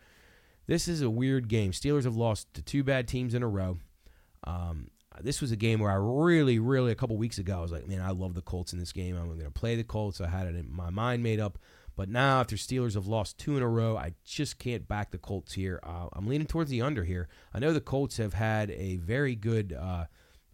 This 0.68 0.88
is 0.88 1.02
a 1.02 1.10
weird 1.10 1.48
game. 1.48 1.72
Steelers 1.72 2.04
have 2.04 2.16
lost 2.16 2.54
to 2.54 2.62
two 2.62 2.84
bad 2.84 3.08
teams 3.08 3.34
in 3.34 3.42
a 3.42 3.48
row. 3.48 3.80
Um, 4.44 4.92
this 5.20 5.42
was 5.42 5.52
a 5.52 5.56
game 5.56 5.80
where 5.80 5.92
I 5.92 5.96
really, 5.96 6.60
really, 6.60 6.92
a 6.92 6.96
couple 6.96 7.18
weeks 7.18 7.38
ago, 7.38 7.58
I 7.58 7.62
was 7.62 7.72
like, 7.72 7.88
man, 7.88 8.02
I 8.02 8.12
love 8.12 8.34
the 8.34 8.42
Colts 8.42 8.74
in 8.74 8.80
this 8.80 8.94
game. 8.94 9.18
I'm 9.18 9.28
going 9.28 9.40
to 9.42 9.52
play 9.52 9.76
the 9.76 9.84
Colts. 9.84 10.22
I 10.22 10.28
had 10.28 10.48
it 10.48 10.56
in 10.56 10.74
my 10.74 10.90
mind 10.90 11.24
made 11.24 11.40
up. 11.40 11.58
But 11.96 12.08
now, 12.10 12.40
after 12.40 12.56
Steelers 12.56 12.94
have 12.94 13.08
lost 13.08 13.38
two 13.38 13.58
in 13.58 13.64
a 13.64 13.68
row, 13.68 13.98
I 13.98 14.14
just 14.24 14.58
can't 14.58 14.88
back 14.88 15.12
the 15.12 15.18
Colts 15.18 15.54
here. 15.54 15.80
Uh, 15.84 16.08
I'm 16.14 16.28
leaning 16.28 16.48
towards 16.48 16.70
the 16.70 16.82
under 16.82 17.04
here. 17.04 17.28
I 17.54 17.60
know 17.60 17.74
the 17.74 17.82
Colts 17.82 18.18
have 18.18 18.34
had 18.34 18.72
a 18.72 18.96
very 18.98 19.36
good 19.36 19.74
uh, 19.74 20.06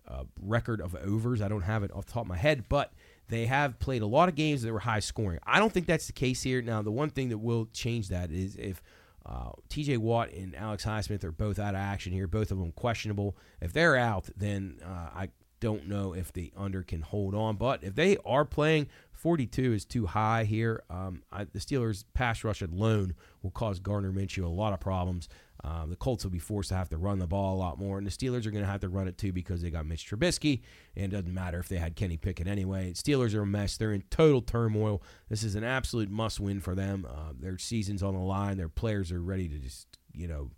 uh, 0.08 0.24
record 0.41 0.82
of 0.82 0.96
overs. 0.96 1.41
I 1.41 1.48
don't 1.48 1.62
have 1.62 1.84
it 1.84 1.91
off 1.93 2.08
the 2.08 2.13
top 2.13 2.24
of 2.24 2.28
my 2.28 2.38
head, 2.38 2.65
but 2.67 2.91
they 3.30 3.46
have 3.46 3.78
played 3.78 4.02
a 4.02 4.08
lot 4.08 4.30
of 4.30 4.36
games 4.36 4.63
that 4.63 4.74
were 4.74 4.80
high 4.80 5.00
scoring. 5.00 5.39
I 5.46 5.60
don't 5.60 5.72
think 5.72 5.86
that's 5.86 6.08
the 6.08 6.13
case 6.13 6.41
here. 6.41 6.62
Now, 6.62 6.82
the 6.82 6.91
one 6.91 7.12
thing 7.12 7.30
that 7.30 7.38
will 7.38 7.67
change 7.72 8.10
that 8.10 8.32
is 8.32 8.56
if 8.56 8.82
uh, 9.28 9.52
TJ 9.70 9.98
Watt 9.98 10.32
and 10.32 10.56
Alex 10.56 10.86
Highsmith 10.86 11.24
are 11.24 11.32
both 11.32 11.60
out 11.60 11.76
of 11.76 11.82
action 11.82 12.13
here, 12.13 12.28
both 12.28 12.52
of 12.52 12.58
them 12.58 12.72
questionable. 12.72 13.36
If 13.62 13.74
they're 13.74 13.98
out, 13.98 14.30
then 14.36 14.80
uh, 14.84 15.10
I 15.13 15.30
don't 15.60 15.88
know 15.88 16.13
if 16.13 16.32
the 16.32 16.54
under 16.56 16.84
can 16.84 17.02
hold 17.02 17.36
on. 17.36 17.56
But 17.58 17.84
if 17.84 17.96
they 17.96 18.18
are 18.26 18.46
playing, 18.46 18.88
42 19.12 19.74
is 19.74 19.86
too 19.86 20.06
high 20.06 20.44
here. 20.44 20.84
Um, 20.90 21.24
I, 21.32 21.46
the 21.46 21.60
Steelers' 21.60 22.06
pass 22.13 22.44
rush 22.44 22.62
alone 22.62 23.16
will 23.42 23.52
cause 23.52 23.80
Gardner 23.80 24.12
Minshew 24.12 24.46
a 24.46 24.48
lot 24.48 24.74
of 24.74 24.80
problems. 24.80 25.28
Um, 25.63 25.89
the 25.89 25.96
Colts 25.96 26.24
will 26.24 26.32
be 26.32 26.39
forced 26.39 26.70
to 26.70 26.76
have 26.76 26.89
to 26.89 26.98
run 26.98 27.20
the 27.20 27.28
ball 27.28 27.56
a 27.56 27.58
lot 27.58 27.80
more, 27.80 27.98
and 27.98 28.06
the 28.06 28.12
Steelers 28.12 28.46
are 28.46 28.52
going 28.52 28.63
to 28.63 28.70
have 28.70 28.82
to 28.82 28.89
run 28.89 29.08
it 29.08 29.17
too 29.17 29.34
because 29.34 29.62
they 29.62 29.70
got 29.70 29.86
Mitch 29.86 30.10
Trubisky, 30.10 30.62
and 30.96 31.06
it 31.06 31.15
doesn't 31.15 31.34
matter 31.34 31.60
if 31.60 31.67
they 31.67 31.78
had 31.78 31.96
Kenny 31.96 32.17
Pickett 32.17 32.48
anyway. 32.48 32.93
Steelers 32.93 33.34
are 33.34 33.41
a 33.41 33.46
mess. 33.46 33.78
They're 33.78 33.93
in 33.93 34.04
total 34.10 34.41
turmoil. 34.41 35.02
This 35.30 35.43
is 35.43 35.56
an 35.56 35.63
absolute 35.63 36.10
must-win 36.10 36.62
for 36.62 36.76
them. 36.76 37.08
Uh, 37.10 37.34
their 37.39 37.58
season's 37.58 38.04
on 38.04 38.13
the 38.13 38.20
line. 38.20 38.58
Their 38.58 38.70
players 38.70 39.12
are 39.12 39.22
ready 39.22 39.48
to 39.50 39.58
just, 39.58 39.88
you 40.13 40.28
know, 40.28 40.52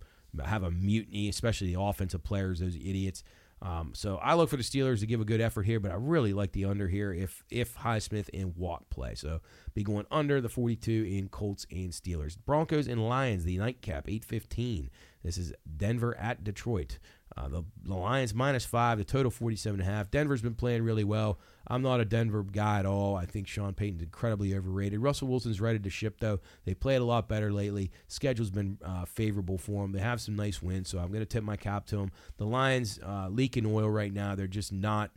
have 0.44 0.64
a 0.64 0.72
mutiny, 0.72 1.30
especially 1.30 1.74
the 1.74 1.82
offensive 1.82 2.24
players, 2.24 2.60
those 2.60 2.76
idiots. 2.76 3.24
Um, 3.62 3.92
so 3.94 4.18
I 4.18 4.36
look 4.36 4.50
for 4.50 4.58
the 4.58 4.64
Steelers 4.64 5.00
to 5.02 5.06
give 5.06 5.20
a 5.20 5.26
good 5.26 5.42
effort 5.42 5.64
here, 5.64 5.80
but 5.80 5.92
I 5.92 5.96
really 5.96 6.34
like 6.34 6.54
the 6.54 6.66
under 6.66 6.88
here 6.88 7.12
if 7.12 7.44
if 7.50 7.78
Highsmith 7.78 8.30
and 8.34 8.56
Watt 8.56 8.90
play. 8.90 9.16
So 9.16 9.42
be 9.74 9.84
going 9.84 10.06
under 10.10 10.40
the 10.40 10.50
42 10.50 11.06
in 11.10 11.30
Colts 11.30 11.66
and 11.72 11.92
Steelers. 11.92 12.38
Broncos 12.38 12.88
and 12.88 13.08
Lions, 13.08 13.44
the 13.44 13.58
nightcap, 13.58 14.08
8:15. 14.08 14.90
This 15.24 15.38
is 15.38 15.54
Denver 15.76 16.18
at 16.18 16.44
Detroit. 16.44 17.00
Uh, 17.40 17.48
the, 17.48 17.64
the 17.86 17.96
Lions 17.96 18.34
minus 18.34 18.66
five, 18.66 18.98
the 18.98 19.06
total 19.06 19.32
47 19.32 19.80
and 19.80 19.90
a 19.90 19.92
half. 19.92 20.12
Denver's 20.12 20.42
been 20.42 20.56
playing 20.56 20.84
really 20.84 21.06
well. 21.06 21.40
I'm 21.68 21.82
not 21.82 22.02
a 22.02 22.06
Denver 22.06 22.44
guy 22.44 22.80
at 22.80 22.86
all. 22.86 23.16
I 23.16 23.26
think 23.26 23.48
Sean 23.48 23.74
Payton's 23.74 24.02
incredibly 24.02 24.54
overrated. 24.54 25.00
Russell 25.00 25.30
Wilson's 25.30 25.62
ready 25.62 25.80
to 25.80 25.90
ship, 25.90 26.18
though. 26.20 26.40
They 26.66 26.74
played 26.74 26.98
a 26.98 27.06
lot 27.06 27.30
better 27.30 27.52
lately. 27.52 27.92
Schedule's 28.08 28.50
been 28.50 28.78
uh, 28.84 29.06
favorable 29.06 29.58
for 29.58 29.84
them. 29.84 29.94
They 29.94 30.00
have 30.00 30.20
some 30.20 30.36
nice 30.36 30.62
wins, 30.62 30.90
so 30.90 30.98
I'm 31.00 31.10
going 31.10 31.22
to 31.22 31.26
tip 31.26 31.44
my 31.44 31.56
cap 31.56 31.86
to 31.88 31.98
them. 31.98 32.12
The 32.38 32.46
Lions 32.46 33.00
uh, 33.06 33.30
leaking 33.30 33.66
oil 33.66 33.90
right 33.90 34.14
now. 34.14 34.36
They're 34.36 34.48
just 34.48 34.74
not 34.74 35.12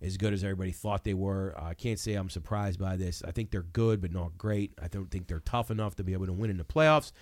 as 0.00 0.16
good 0.16 0.32
as 0.32 0.44
everybody 0.44 0.70
thought 0.70 1.02
they 1.02 1.14
were. 1.14 1.54
I 1.56 1.74
can't 1.74 1.98
say 1.98 2.14
I'm 2.14 2.30
surprised 2.30 2.78
by 2.78 2.96
this. 2.96 3.22
I 3.26 3.30
think 3.30 3.50
they're 3.50 3.62
good, 3.62 4.00
but 4.00 4.12
not 4.12 4.36
great. 4.38 4.72
I 4.80 4.88
don't 4.88 5.10
think 5.10 5.26
they're 5.26 5.40
tough 5.40 5.70
enough 5.70 5.96
to 5.96 6.04
be 6.04 6.12
able 6.12 6.26
to 6.26 6.32
win 6.32 6.50
in 6.50 6.58
the 6.58 6.64
playoffs. 6.64 7.12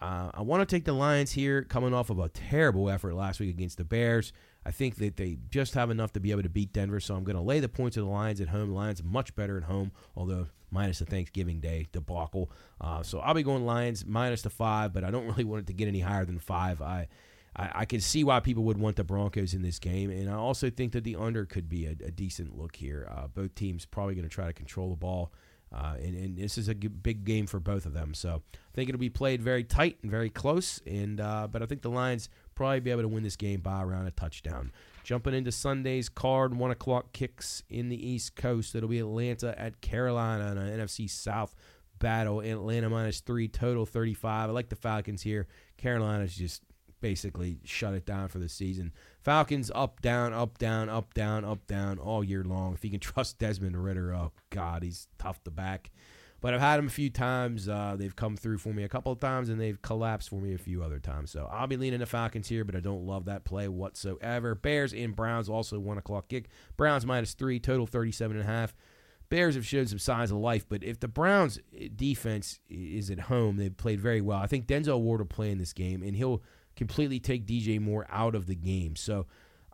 Uh, 0.00 0.30
I 0.34 0.42
want 0.42 0.66
to 0.68 0.76
take 0.76 0.84
the 0.84 0.92
Lions 0.92 1.32
here, 1.32 1.62
coming 1.62 1.94
off 1.94 2.10
of 2.10 2.18
a 2.18 2.28
terrible 2.28 2.90
effort 2.90 3.14
last 3.14 3.40
week 3.40 3.50
against 3.50 3.78
the 3.78 3.84
Bears. 3.84 4.32
I 4.66 4.70
think 4.70 4.96
that 4.96 5.16
they 5.16 5.38
just 5.50 5.74
have 5.74 5.90
enough 5.90 6.12
to 6.14 6.20
be 6.20 6.30
able 6.30 6.42
to 6.42 6.48
beat 6.48 6.72
Denver, 6.72 7.00
so 7.00 7.14
I'm 7.14 7.24
going 7.24 7.36
to 7.36 7.42
lay 7.42 7.60
the 7.60 7.68
points 7.68 7.96
of 7.96 8.04
the 8.04 8.10
Lions 8.10 8.40
at 8.40 8.48
home. 8.48 8.70
The 8.70 8.74
Lions 8.74 9.02
much 9.02 9.34
better 9.36 9.56
at 9.58 9.64
home, 9.64 9.92
although 10.16 10.46
minus 10.70 10.98
the 10.98 11.06
Thanksgiving 11.06 11.60
Day 11.60 11.86
debacle. 11.92 12.50
Uh, 12.80 13.02
so 13.02 13.20
I'll 13.20 13.34
be 13.34 13.42
going 13.42 13.64
Lions 13.64 14.04
minus 14.04 14.42
the 14.42 14.50
five, 14.50 14.92
but 14.92 15.04
I 15.04 15.10
don't 15.10 15.26
really 15.28 15.44
want 15.44 15.62
it 15.62 15.66
to 15.68 15.72
get 15.72 15.88
any 15.88 16.00
higher 16.00 16.24
than 16.24 16.38
five. 16.38 16.82
I 16.82 17.08
I, 17.56 17.84
can 17.84 18.00
see 18.00 18.24
why 18.24 18.40
people 18.40 18.64
would 18.64 18.78
want 18.78 18.96
the 18.96 19.04
Broncos 19.04 19.54
in 19.54 19.62
this 19.62 19.78
game, 19.78 20.10
and 20.10 20.28
I 20.28 20.34
also 20.34 20.70
think 20.70 20.92
that 20.92 21.04
the 21.04 21.14
under 21.14 21.46
could 21.46 21.68
be 21.68 21.86
a, 21.86 21.90
a 21.90 22.10
decent 22.10 22.58
look 22.58 22.74
here. 22.74 23.08
Uh, 23.08 23.28
both 23.28 23.54
teams 23.54 23.86
probably 23.86 24.14
going 24.14 24.28
to 24.28 24.34
try 24.34 24.46
to 24.46 24.52
control 24.52 24.90
the 24.90 24.96
ball. 24.96 25.32
Uh, 25.74 25.94
and, 26.00 26.14
and, 26.16 26.38
this 26.38 26.56
is 26.56 26.68
a 26.68 26.74
g- 26.74 26.86
big 26.86 27.24
game 27.24 27.46
for 27.46 27.58
both 27.58 27.84
of 27.84 27.94
them. 27.94 28.14
So 28.14 28.42
I 28.54 28.74
think 28.74 28.88
it'll 28.88 29.00
be 29.00 29.10
played 29.10 29.42
very 29.42 29.64
tight 29.64 29.98
and 30.02 30.10
very 30.10 30.30
close. 30.30 30.80
And 30.86 31.20
uh, 31.20 31.48
but 31.50 31.62
I 31.62 31.66
think 31.66 31.82
the 31.82 31.90
Lions 31.90 32.28
probably 32.54 32.78
be 32.78 32.92
able 32.92 33.02
to 33.02 33.08
win 33.08 33.24
this 33.24 33.34
game 33.34 33.60
by 33.60 33.82
around 33.82 34.06
a 34.06 34.12
touchdown. 34.12 34.70
Jumping 35.02 35.34
into 35.34 35.50
Sunday's 35.50 36.08
card, 36.08 36.56
one 36.56 36.70
o'clock 36.70 37.12
kicks 37.12 37.64
in 37.68 37.88
the 37.88 38.08
East 38.08 38.36
Coast. 38.36 38.76
It'll 38.76 38.88
be 38.88 39.00
Atlanta 39.00 39.58
at 39.60 39.80
Carolina 39.80 40.52
in 40.52 40.58
an 40.58 40.80
NFC 40.80 41.10
South 41.10 41.56
battle. 41.98 42.40
Atlanta 42.40 42.88
minus 42.88 43.20
three, 43.20 43.48
total 43.48 43.84
35. 43.84 44.50
I 44.50 44.52
like 44.52 44.68
the 44.68 44.76
Falcons 44.76 45.22
here. 45.22 45.48
Carolina's 45.76 46.36
just 46.36 46.62
basically 47.00 47.58
shut 47.64 47.94
it 47.94 48.06
down 48.06 48.28
for 48.28 48.38
the 48.38 48.48
season. 48.48 48.92
Falcons 49.24 49.70
up, 49.74 50.02
down, 50.02 50.34
up, 50.34 50.58
down, 50.58 50.90
up, 50.90 51.14
down, 51.14 51.46
up, 51.46 51.66
down 51.66 51.98
all 51.98 52.22
year 52.22 52.44
long. 52.44 52.74
If 52.74 52.84
you 52.84 52.90
can 52.90 53.00
trust 53.00 53.38
Desmond 53.38 53.82
Ridder, 53.82 54.14
oh 54.14 54.32
God, 54.50 54.82
he's 54.82 55.08
tough 55.18 55.42
to 55.44 55.50
back. 55.50 55.90
But 56.42 56.52
I've 56.52 56.60
had 56.60 56.78
him 56.78 56.88
a 56.88 56.90
few 56.90 57.08
times. 57.08 57.66
Uh, 57.66 57.96
they've 57.98 58.14
come 58.14 58.36
through 58.36 58.58
for 58.58 58.74
me 58.74 58.82
a 58.82 58.88
couple 58.88 59.10
of 59.10 59.18
times, 59.18 59.48
and 59.48 59.58
they've 59.58 59.80
collapsed 59.80 60.28
for 60.28 60.42
me 60.42 60.52
a 60.52 60.58
few 60.58 60.82
other 60.82 60.98
times. 60.98 61.30
So 61.30 61.48
I'll 61.50 61.66
be 61.66 61.78
leaning 61.78 62.00
the 62.00 62.06
Falcons 62.06 62.48
here, 62.48 62.64
but 62.64 62.76
I 62.76 62.80
don't 62.80 63.06
love 63.06 63.24
that 63.24 63.46
play 63.46 63.66
whatsoever. 63.66 64.54
Bears 64.54 64.92
and 64.92 65.16
Browns 65.16 65.48
also 65.48 65.78
one 65.78 65.96
o'clock 65.96 66.28
kick. 66.28 66.48
Browns 66.76 67.06
minus 67.06 67.32
three, 67.32 67.58
total 67.58 67.86
thirty-seven 67.86 68.36
and 68.36 68.46
a 68.46 68.52
half. 68.52 68.74
Bears 69.30 69.54
have 69.54 69.66
shown 69.66 69.86
some 69.86 69.98
signs 69.98 70.30
of 70.30 70.36
life, 70.36 70.66
but 70.68 70.84
if 70.84 71.00
the 71.00 71.08
Browns 71.08 71.58
eh, 71.74 71.88
defense 71.96 72.60
is 72.68 73.10
at 73.10 73.20
home, 73.20 73.56
they've 73.56 73.74
played 73.74 74.00
very 74.00 74.20
well. 74.20 74.38
I 74.38 74.46
think 74.46 74.66
Denzel 74.66 75.00
Ward 75.00 75.20
will 75.20 75.26
play 75.26 75.50
in 75.50 75.56
this 75.56 75.72
game, 75.72 76.02
and 76.02 76.14
he'll 76.14 76.42
completely 76.76 77.20
take 77.20 77.46
DJ 77.46 77.80
Moore 77.80 78.06
out 78.10 78.34
of 78.34 78.46
the 78.46 78.54
game. 78.54 78.96
So 78.96 79.26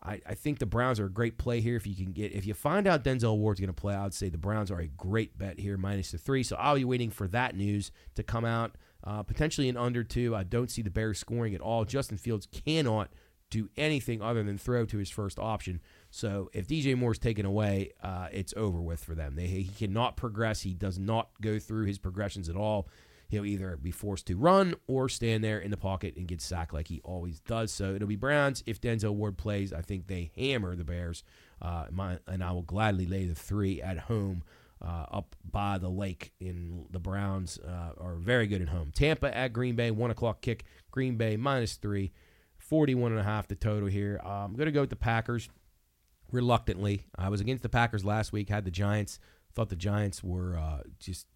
I, 0.03 0.21
I 0.25 0.33
think 0.33 0.59
the 0.59 0.65
Browns 0.65 0.99
are 0.99 1.05
a 1.05 1.11
great 1.11 1.37
play 1.37 1.61
here. 1.61 1.75
If 1.75 1.85
you 1.85 1.95
can 1.95 2.11
get, 2.11 2.33
if 2.33 2.45
you 2.45 2.53
find 2.53 2.87
out 2.87 3.03
Denzel 3.03 3.37
Ward's 3.37 3.59
going 3.59 3.67
to 3.67 3.73
play, 3.73 3.93
I 3.93 4.03
would 4.03 4.13
say 4.13 4.29
the 4.29 4.37
Browns 4.37 4.71
are 4.71 4.79
a 4.79 4.87
great 4.87 5.37
bet 5.37 5.59
here, 5.59 5.77
minus 5.77 6.11
the 6.11 6.17
three. 6.17 6.43
So 6.43 6.55
I'll 6.57 6.75
be 6.75 6.85
waiting 6.85 7.11
for 7.11 7.27
that 7.29 7.55
news 7.55 7.91
to 8.15 8.23
come 8.23 8.45
out. 8.45 8.75
Uh, 9.03 9.23
potentially 9.23 9.67
in 9.67 9.77
under 9.77 10.03
two. 10.03 10.35
I 10.35 10.43
don't 10.43 10.69
see 10.69 10.83
the 10.83 10.91
Bears 10.91 11.17
scoring 11.17 11.55
at 11.55 11.61
all. 11.61 11.85
Justin 11.85 12.17
Fields 12.17 12.47
cannot 12.51 13.09
do 13.49 13.67
anything 13.75 14.21
other 14.21 14.43
than 14.43 14.59
throw 14.59 14.85
to 14.85 14.97
his 14.97 15.09
first 15.09 15.39
option. 15.39 15.81
So 16.11 16.49
if 16.53 16.67
DJ 16.67 16.95
Moore's 16.95 17.17
taken 17.17 17.45
away, 17.45 17.91
uh, 18.03 18.27
it's 18.31 18.53
over 18.55 18.79
with 18.79 19.03
for 19.03 19.15
them. 19.15 19.35
They, 19.35 19.47
he 19.47 19.65
cannot 19.65 20.17
progress. 20.17 20.61
He 20.61 20.75
does 20.75 20.99
not 20.99 21.29
go 21.41 21.57
through 21.57 21.85
his 21.85 21.97
progressions 21.97 22.47
at 22.47 22.55
all 22.55 22.87
he'll 23.31 23.45
either 23.45 23.77
be 23.77 23.91
forced 23.91 24.27
to 24.27 24.35
run 24.35 24.75
or 24.87 25.07
stand 25.07 25.41
there 25.41 25.57
in 25.57 25.71
the 25.71 25.77
pocket 25.77 26.15
and 26.17 26.27
get 26.27 26.41
sacked 26.41 26.73
like 26.73 26.89
he 26.89 26.99
always 27.03 27.39
does. 27.39 27.71
So 27.71 27.95
it'll 27.95 28.07
be 28.07 28.17
Browns. 28.17 28.61
If 28.67 28.81
Denzel 28.81 29.15
Ward 29.15 29.37
plays, 29.37 29.71
I 29.71 29.81
think 29.81 30.07
they 30.07 30.31
hammer 30.35 30.75
the 30.75 30.83
Bears. 30.83 31.23
Uh, 31.61 31.85
my, 31.91 32.19
and 32.27 32.43
I 32.43 32.51
will 32.51 32.61
gladly 32.61 33.05
lay 33.05 33.25
the 33.25 33.33
three 33.33 33.81
at 33.81 33.97
home. 33.97 34.43
Uh, 34.83 35.05
up 35.11 35.35
by 35.49 35.77
the 35.77 35.89
lake 35.89 36.33
in 36.39 36.85
the 36.89 36.99
Browns 36.99 37.59
uh, 37.59 37.91
are 37.99 38.15
very 38.15 38.47
good 38.47 38.63
at 38.63 38.69
home. 38.69 38.91
Tampa 38.93 39.35
at 39.35 39.53
Green 39.53 39.75
Bay, 39.75 39.91
one 39.91 40.09
o'clock 40.09 40.41
kick. 40.41 40.65
Green 40.89 41.17
Bay 41.17 41.37
minus 41.37 41.75
three, 41.75 42.11
41 42.57 43.11
and 43.11 43.21
a 43.21 43.23
half 43.23 43.47
the 43.47 43.55
total 43.55 43.87
here. 43.87 44.19
Uh, 44.25 44.43
I'm 44.43 44.55
going 44.55 44.65
to 44.65 44.71
go 44.71 44.81
with 44.81 44.89
the 44.89 44.95
Packers 44.95 45.49
reluctantly. 46.31 47.05
I 47.15 47.29
was 47.29 47.41
against 47.41 47.61
the 47.61 47.69
Packers 47.69 48.03
last 48.03 48.33
week, 48.33 48.49
had 48.49 48.65
the 48.65 48.71
Giants. 48.71 49.19
Thought 49.53 49.69
the 49.69 49.75
Giants 49.75 50.23
were 50.23 50.57
uh, 50.57 50.81
just 50.99 51.27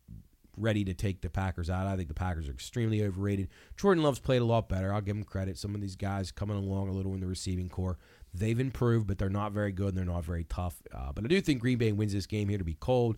ready 0.58 0.84
to 0.86 0.94
take 0.94 1.22
the 1.22 1.30
Packers 1.30 1.70
out. 1.70 1.88
I 1.88 1.96
think 1.96 2.08
the 2.08 2.14
Packers 2.14 2.48
are 2.48 2.54
extremely 2.54 3.04
overrated. 3.04 3.50
Jordan 3.78 4.04
Love's 4.04 4.20
played 4.20 4.42
a 4.42 4.46
lot 4.46 4.70
better. 4.70 4.94
I'll 4.94 5.02
give 5.02 5.16
him 5.16 5.24
credit. 5.24 5.58
Some 5.58 5.76
of 5.76 5.82
these 5.82 5.96
guys 5.96 6.32
coming 6.32 6.58
along 6.58 6.90
a 6.90 6.92
little 6.92 7.14
in 7.14 7.20
the 7.20 7.28
receiving 7.28 7.70
corps, 7.70 7.98
they've 8.34 8.60
improved, 8.60 9.08
but 9.08 9.18
they're 9.18 9.30
not 9.30 9.52
very 9.52 9.72
good 9.72 9.90
and 9.90 9.98
they're 9.98 10.06
not 10.06 10.26
very 10.26 10.44
tough. 10.46 10.82
Uh, 10.94 11.12
but 11.14 11.24
I 11.24 11.28
do 11.28 11.40
think 11.42 11.62
Green 11.62 11.78
Bay 11.78 11.92
wins 11.92 12.14
this 12.14 12.26
game 12.26 12.50
here 12.50 12.58
to 12.58 12.64
be 12.64 12.78
cold. 12.80 13.18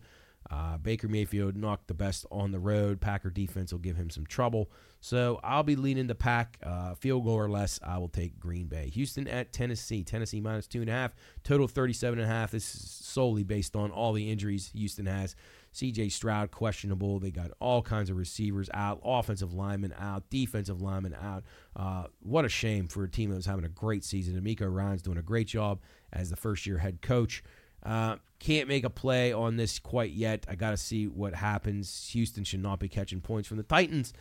Uh, 0.50 0.78
Baker 0.78 1.08
Mayfield 1.08 1.58
knocked 1.58 1.88
the 1.88 1.94
best 1.94 2.26
on 2.32 2.52
the 2.52 2.60
road. 2.60 3.02
Packer 3.02 3.30
defense 3.30 3.72
will 3.72 3.80
give 3.80 3.98
him 3.98 4.10
some 4.10 4.26
trouble. 4.26 4.72
So 5.02 5.40
I'll 5.44 5.64
be 5.64 5.76
leaning 5.76 6.08
the 6.08 6.16
pack. 6.16 6.58
Uh, 6.64 6.96
field 6.96 7.26
goal 7.26 7.36
or 7.36 7.50
less, 7.50 7.80
I 7.84 7.98
will 7.98 8.08
take 8.08 8.40
Green 8.40 8.68
Bay. 8.68 8.90
Houston 8.90 9.28
at 9.28 9.52
Tennessee. 9.52 10.04
Tennessee 10.04 10.40
minus 10.40 10.68
two 10.68 10.82
and 10.82 10.90
a 10.90 10.94
half. 10.94 11.14
Total 11.44 11.68
37 11.68 12.20
and 12.20 12.30
a 12.30 12.32
half. 12.32 12.52
This 12.52 12.76
is 12.76 12.82
solely 12.82 13.44
based 13.44 13.76
on 13.76 13.92
all 13.92 14.14
the 14.14 14.32
injuries 14.32 14.72
Houston 14.74 15.06
has. 15.06 15.36
CJ 15.78 16.12
Stroud 16.12 16.50
questionable. 16.50 17.20
They 17.20 17.30
got 17.30 17.52
all 17.60 17.84
kinds 17.84 18.10
of 18.10 18.18
receivers 18.18 18.68
out, 18.74 19.00
offensive 19.04 19.54
linemen 19.54 19.94
out, 20.00 20.28
defensive 20.32 20.82
linemen 20.82 21.16
out. 21.22 21.44
Uh, 21.76 22.06
what 22.20 22.46
a 22.46 22.50
shame 22.50 22.88
for 22.88 23.04
a 23.04 23.10
team 23.10 23.30
that 23.30 23.36
was 23.36 23.46
having 23.46 23.64
a 23.64 23.70
great 23.70 24.04
season. 24.04 24.42
DeMeco 24.42 24.74
Ryans 24.74 25.04
doing 25.04 25.20
a 25.20 25.22
great 25.22 25.48
job 25.48 25.80
as 26.12 26.32
the 26.32 26.36
first 26.36 26.66
year 26.66 26.80
head 26.80 27.04
coach. 27.04 27.44
Uh, 27.84 28.16
can't 28.40 28.68
make 28.68 28.86
a 28.86 28.90
play 28.90 29.32
on 29.32 29.56
this 29.58 29.78
quite 29.78 30.12
yet. 30.12 30.46
I 30.50 30.56
got 30.56 30.72
to 30.72 30.78
see 30.78 31.06
what 31.06 31.36
happens. 31.36 32.10
Houston 32.12 32.44
should 32.44 32.64
not 32.64 32.80
be 32.80 32.90
catching 32.90 33.22
points 33.22 33.48
from 33.48 33.58
the 33.58 33.64
Titans 33.64 34.14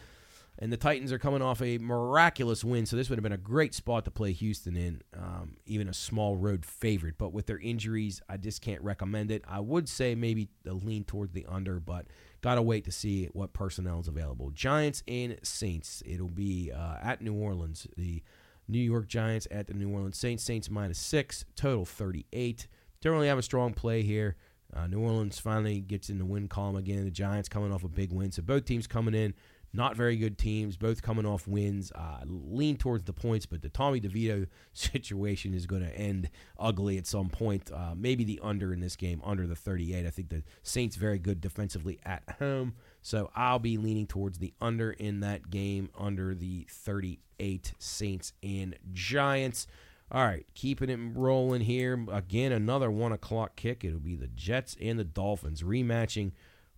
and 0.59 0.73
the 0.73 0.77
Titans 0.77 1.13
are 1.13 1.19
coming 1.19 1.43
off 1.43 1.61
a 1.61 1.79
miraculous 1.79 2.65
win, 2.65 2.87
so 2.87 2.97
this 2.97 3.11
would 3.11 3.19
have 3.19 3.23
been 3.23 3.33
a 3.33 3.39
great 3.39 3.75
spot 3.75 4.05
to 4.07 4.11
play 4.11 4.33
Houston 4.33 4.77
in, 4.77 5.03
um, 5.15 5.57
even 5.67 5.89
a 5.89 5.93
small 5.93 6.37
road 6.37 6.65
favorite. 6.65 7.17
But 7.19 7.33
with 7.33 7.47
their 7.47 7.59
injuries, 7.59 8.23
I 8.29 8.39
just 8.39 8.63
can't 8.63 8.81
recommend 8.83 9.31
it. 9.31 9.45
I 9.47 9.61
would 9.61 9.89
say 9.89 10.15
maybe 10.15 10.49
a 10.67 10.73
lean 10.73 11.05
towards 11.05 11.33
the 11.33 11.45
under, 11.47 11.79
but 11.79 12.07
gotta 12.41 12.63
wait 12.63 12.85
to 12.85 12.93
see 12.93 13.27
what 13.27 13.53
personnel 13.53 14.01
is 14.01 14.09
available. 14.09 14.51
Giants 14.51 15.03
and 15.07 15.39
Saints. 15.43 16.03
It'll 16.07 16.29
be 16.29 16.73
uh, 16.73 16.97
at 17.03 17.21
New 17.21 17.35
Orleans. 17.35 17.87
The 17.97 18.23
New 18.67 18.81
York 18.81 19.09
Giants 19.09 19.47
at 19.51 19.67
the 19.67 19.75
New 19.75 19.91
Orleans 19.91 20.17
Saints. 20.17 20.43
Saints 20.43 20.71
minus 20.71 20.99
six, 20.99 21.45
total 21.55 21.85
38. 21.85 22.67
Don't 23.03 23.13
really 23.13 23.29
have 23.29 23.39
a 23.39 23.43
strong 23.43 23.75
play 23.75 24.03
here. 24.03 24.37
Uh, 24.75 24.87
New 24.87 25.01
Orleans 25.01 25.39
finally 25.39 25.81
gets 25.81 26.11
in 26.11 26.19
the 26.19 26.25
win 26.25 26.49
column 26.49 26.77
again. 26.77 27.05
The 27.05 27.11
Giants 27.11 27.49
coming 27.49 27.73
off 27.73 27.85
a 27.85 27.89
big 27.89 28.11
win, 28.11 28.33
so 28.33 28.43
both 28.43 28.65
teams 28.65 28.87
coming 28.87 29.15
in 29.15 29.35
not 29.77 29.95
very 29.95 30.17
good 30.17 30.39
teams, 30.39 30.77
both 30.77 31.03
coming 31.03 31.27
off 31.27 31.47
wins. 31.47 31.93
Uh, 31.93 32.21
lean 32.25 32.77
towards 32.77 33.05
the 33.05 33.13
points, 33.13 33.47
but 33.47 33.63
the 33.63 33.69
Tommy 33.69 34.01
DeVito 34.01 34.47
situation 34.73 35.55
is 35.55 35.67
going 35.67 35.83
to 35.83 35.95
end 35.97 36.31
ugly 36.59 36.99
at 36.99 37.07
some 37.07 37.29
point. 37.29 37.71
Uh, 37.73 37.95
maybe 37.95 38.25
the 38.25 38.41
under 38.43 38.73
in 38.73 38.81
this 38.81 38.97
game, 38.97 39.21
under 39.25 39.47
the 39.47 39.55
38. 39.55 40.07
I 40.07 40.11
think 40.11 40.31
the 40.31 40.43
Saints 40.63 40.97
very 40.97 41.19
good 41.19 41.41
defensively 41.41 42.01
at 42.05 42.23
home, 42.39 42.75
so 43.03 43.31
I'll 43.37 43.59
be 43.59 43.77
leaning 43.77 44.07
towards 44.07 44.39
the 44.39 44.55
under 44.61 44.91
in 44.93 45.21
that 45.21 45.51
game, 45.51 45.91
under 45.97 46.35
the 46.35 46.67
38 46.71 47.75
Saints 47.79 48.33
and 48.43 48.77
Giants. 48.93 49.67
All 50.11 50.25
right, 50.25 50.47
keeping 50.55 50.89
it 50.89 51.01
rolling 51.15 51.63
here. 51.63 52.07
Again, 52.11 52.53
another 52.53 52.91
one 52.91 53.13
o'clock 53.13 53.57
kick. 53.57 53.85
It'll 53.85 53.99
be 53.99 54.15
the 54.15 54.29
Jets 54.29 54.77
and 54.81 54.99
the 54.99 55.05
Dolphins 55.05 55.63
rematching 55.63 56.31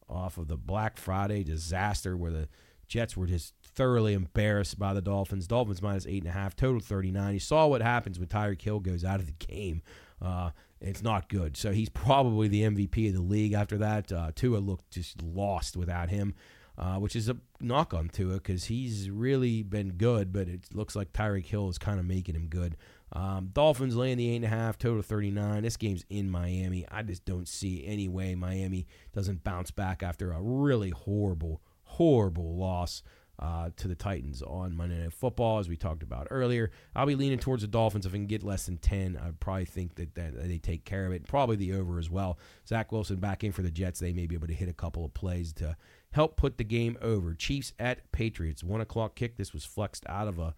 off 0.08 0.38
of 0.38 0.48
the 0.48 0.56
Black 0.56 0.96
Friday 0.96 1.44
disaster 1.44 2.16
where 2.16 2.30
the 2.30 2.48
Jets 2.88 3.16
were 3.16 3.26
just 3.26 3.54
thoroughly 3.62 4.14
embarrassed 4.14 4.78
by 4.78 4.94
the 4.94 5.02
Dolphins. 5.02 5.46
Dolphins 5.46 5.82
minus 5.82 6.06
eight 6.06 6.22
and 6.22 6.30
a 6.30 6.34
half, 6.34 6.56
total 6.56 6.80
39. 6.80 7.34
You 7.34 7.40
saw 7.40 7.66
what 7.66 7.82
happens 7.82 8.18
when 8.18 8.28
Tyreek 8.28 8.62
Hill 8.62 8.80
goes 8.80 9.04
out 9.04 9.20
of 9.20 9.26
the 9.26 9.46
game. 9.46 9.82
Uh, 10.20 10.50
it's 10.80 11.02
not 11.02 11.28
good. 11.28 11.56
So 11.56 11.72
he's 11.72 11.88
probably 11.88 12.48
the 12.48 12.62
MVP 12.62 13.08
of 13.08 13.14
the 13.14 13.22
league 13.22 13.52
after 13.52 13.78
that. 13.78 14.10
Uh, 14.10 14.32
Tua 14.34 14.58
looked 14.58 14.90
just 14.90 15.22
lost 15.22 15.76
without 15.76 16.08
him, 16.08 16.34
uh, 16.76 16.96
which 16.96 17.14
is 17.14 17.28
a 17.28 17.36
knock 17.60 17.92
on 17.92 18.08
Tua 18.08 18.34
because 18.34 18.64
he's 18.64 19.10
really 19.10 19.62
been 19.62 19.90
good, 19.90 20.32
but 20.32 20.48
it 20.48 20.66
looks 20.72 20.96
like 20.96 21.12
Tyreek 21.12 21.46
Hill 21.46 21.68
is 21.68 21.78
kind 21.78 22.00
of 22.00 22.06
making 22.06 22.34
him 22.34 22.46
good. 22.48 22.76
Um, 23.12 23.50
Dolphins 23.52 23.96
laying 23.96 24.18
the 24.18 24.30
eight 24.30 24.36
and 24.36 24.44
a 24.44 24.48
half, 24.48 24.78
total 24.78 25.02
39. 25.02 25.62
This 25.62 25.76
game's 25.76 26.04
in 26.10 26.30
Miami. 26.30 26.86
I 26.90 27.02
just 27.02 27.24
don't 27.24 27.48
see 27.48 27.84
any 27.86 28.08
way 28.08 28.34
Miami 28.34 28.86
doesn't 29.14 29.44
bounce 29.44 29.70
back 29.70 30.02
after 30.02 30.32
a 30.32 30.40
really 30.40 30.90
horrible 30.90 31.62
horrible 31.98 32.56
loss 32.56 33.02
uh, 33.40 33.70
to 33.76 33.88
the 33.88 33.94
Titans 33.96 34.40
on 34.40 34.76
Monday 34.76 34.98
Night 34.98 35.12
Football, 35.12 35.58
as 35.58 35.68
we 35.68 35.76
talked 35.76 36.04
about 36.04 36.28
earlier. 36.30 36.70
I'll 36.94 37.06
be 37.06 37.16
leaning 37.16 37.40
towards 37.40 37.62
the 37.62 37.68
Dolphins. 37.68 38.06
If 38.06 38.12
I 38.12 38.16
can 38.16 38.26
get 38.26 38.44
less 38.44 38.66
than 38.66 38.78
10, 38.78 39.16
I 39.20 39.32
probably 39.40 39.64
think 39.64 39.96
that, 39.96 40.14
that 40.14 40.48
they 40.48 40.58
take 40.58 40.84
care 40.84 41.06
of 41.06 41.12
it. 41.12 41.26
Probably 41.26 41.56
the 41.56 41.72
over 41.72 41.98
as 41.98 42.08
well. 42.08 42.38
Zach 42.68 42.92
Wilson 42.92 43.16
back 43.16 43.42
in 43.42 43.50
for 43.50 43.62
the 43.62 43.70
Jets. 43.70 43.98
They 43.98 44.12
may 44.12 44.26
be 44.26 44.36
able 44.36 44.46
to 44.46 44.54
hit 44.54 44.68
a 44.68 44.72
couple 44.72 45.04
of 45.04 45.12
plays 45.12 45.52
to 45.54 45.76
help 46.12 46.36
put 46.36 46.56
the 46.56 46.64
game 46.64 46.96
over. 47.02 47.34
Chiefs 47.34 47.72
at 47.80 48.10
Patriots, 48.12 48.62
1 48.62 48.80
o'clock 48.80 49.16
kick. 49.16 49.36
This 49.36 49.52
was 49.52 49.64
flexed 49.64 50.04
out 50.08 50.28
of 50.28 50.38
a 50.38 50.54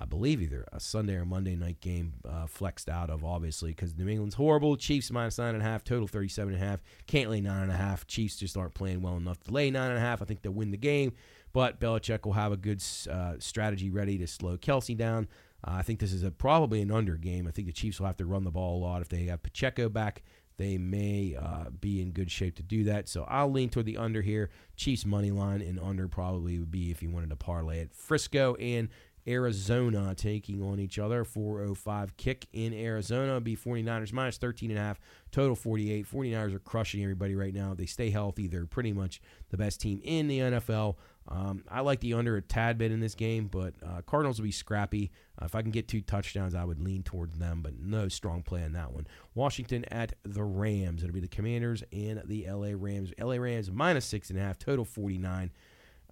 I 0.00 0.06
believe 0.06 0.40
either 0.40 0.66
a 0.72 0.80
Sunday 0.80 1.14
or 1.14 1.26
Monday 1.26 1.56
night 1.56 1.80
game 1.80 2.14
uh, 2.26 2.46
flexed 2.46 2.88
out 2.88 3.10
of 3.10 3.22
obviously 3.24 3.70
because 3.70 3.96
New 3.96 4.08
England's 4.08 4.34
horrible. 4.34 4.76
Chiefs 4.76 5.10
minus 5.10 5.36
nine 5.38 5.54
and 5.54 5.62
a 5.62 5.66
half, 5.66 5.84
total 5.84 6.08
thirty 6.08 6.28
seven 6.28 6.54
and 6.54 6.62
a 6.62 6.66
half. 6.66 6.82
Can't 7.06 7.30
lay 7.30 7.40
nine 7.40 7.64
and 7.64 7.72
a 7.72 7.76
half. 7.76 8.06
Chiefs 8.06 8.36
just 8.36 8.56
aren't 8.56 8.74
playing 8.74 9.02
well 9.02 9.16
enough 9.16 9.40
to 9.40 9.52
lay 9.52 9.70
nine 9.70 9.90
and 9.90 9.98
a 9.98 10.00
half. 10.00 10.22
I 10.22 10.24
think 10.24 10.40
they'll 10.40 10.52
win 10.52 10.70
the 10.70 10.78
game, 10.78 11.12
but 11.52 11.80
Belichick 11.80 12.24
will 12.24 12.32
have 12.32 12.52
a 12.52 12.56
good 12.56 12.82
uh, 13.10 13.34
strategy 13.38 13.90
ready 13.90 14.16
to 14.18 14.26
slow 14.26 14.56
Kelce 14.56 14.96
down. 14.96 15.28
Uh, 15.62 15.72
I 15.72 15.82
think 15.82 15.98
this 15.98 16.14
is 16.14 16.22
a, 16.22 16.30
probably 16.30 16.80
an 16.80 16.90
under 16.90 17.16
game. 17.16 17.46
I 17.46 17.50
think 17.50 17.66
the 17.66 17.72
Chiefs 17.72 18.00
will 18.00 18.06
have 18.06 18.16
to 18.16 18.24
run 18.24 18.44
the 18.44 18.50
ball 18.50 18.78
a 18.78 18.80
lot. 18.82 19.02
If 19.02 19.10
they 19.10 19.24
have 19.24 19.42
Pacheco 19.42 19.90
back, 19.90 20.22
they 20.56 20.78
may 20.78 21.36
uh, 21.38 21.70
be 21.80 22.00
in 22.00 22.12
good 22.12 22.30
shape 22.30 22.56
to 22.56 22.62
do 22.62 22.84
that. 22.84 23.08
So 23.08 23.24
I'll 23.28 23.50
lean 23.50 23.68
toward 23.68 23.86
the 23.86 23.96
under 23.96 24.22
here. 24.22 24.50
Chiefs 24.76 25.06
money 25.06 25.30
line 25.30 25.60
and 25.62 25.78
under 25.80 26.08
probably 26.08 26.58
would 26.58 26.70
be 26.70 26.90
if 26.90 27.02
you 27.02 27.10
wanted 27.10 27.30
to 27.30 27.36
parlay 27.36 27.80
it. 27.80 27.94
Frisco 27.94 28.54
and 28.56 28.88
Arizona 29.26 30.14
taking 30.14 30.62
on 30.62 30.78
each 30.78 30.98
other. 30.98 31.24
405 31.24 32.16
kick 32.16 32.46
in 32.52 32.72
Arizona. 32.72 33.40
Be 33.40 33.56
49ers 33.56 34.12
minus 34.12 34.38
13 34.38 34.70
and 34.70 34.78
a 34.78 34.82
half. 34.82 35.00
Total 35.30 35.54
48. 35.54 36.06
49ers 36.06 36.54
are 36.54 36.60
crushing 36.60 37.02
everybody 37.02 37.34
right 37.34 37.54
now. 37.54 37.74
They 37.74 37.86
stay 37.86 38.10
healthy. 38.10 38.46
They're 38.46 38.66
pretty 38.66 38.92
much 38.92 39.20
the 39.50 39.56
best 39.56 39.80
team 39.80 40.00
in 40.04 40.28
the 40.28 40.38
NFL. 40.38 40.96
Um, 41.28 41.64
I 41.68 41.80
like 41.80 42.00
the 42.00 42.14
under 42.14 42.36
a 42.36 42.42
tad 42.42 42.76
bit 42.76 42.90
in 42.90 42.98
this 42.98 43.14
game, 43.14 43.46
but 43.46 43.74
uh, 43.86 44.02
Cardinals 44.02 44.38
will 44.38 44.46
be 44.46 44.52
scrappy. 44.52 45.12
Uh, 45.40 45.44
if 45.44 45.54
I 45.54 45.62
can 45.62 45.70
get 45.70 45.86
two 45.86 46.00
touchdowns, 46.00 46.54
I 46.54 46.64
would 46.64 46.80
lean 46.80 47.02
towards 47.02 47.38
them, 47.38 47.60
but 47.62 47.78
no 47.78 48.08
strong 48.08 48.42
play 48.42 48.64
on 48.64 48.72
that 48.72 48.92
one. 48.92 49.06
Washington 49.34 49.84
at 49.92 50.14
the 50.24 50.42
Rams. 50.42 51.02
It'll 51.02 51.14
be 51.14 51.20
the 51.20 51.28
Commanders 51.28 51.84
and 51.92 52.22
the 52.24 52.46
LA 52.50 52.72
Rams. 52.74 53.12
LA 53.20 53.36
Rams 53.36 53.70
minus 53.70 54.06
six 54.06 54.30
and 54.30 54.38
a 54.38 54.42
half. 54.42 54.58
Total 54.58 54.84
49. 54.84 55.52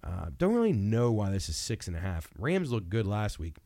Uh, 0.03 0.27
don't 0.37 0.55
really 0.55 0.73
know 0.73 1.11
why 1.11 1.29
this 1.29 1.49
is 1.49 1.57
six 1.57 1.87
and 1.87 1.95
a 1.95 1.99
half. 1.99 2.29
Rams 2.37 2.71
looked 2.71 2.89
good 2.89 3.05
last 3.07 3.39
week. 3.39 3.57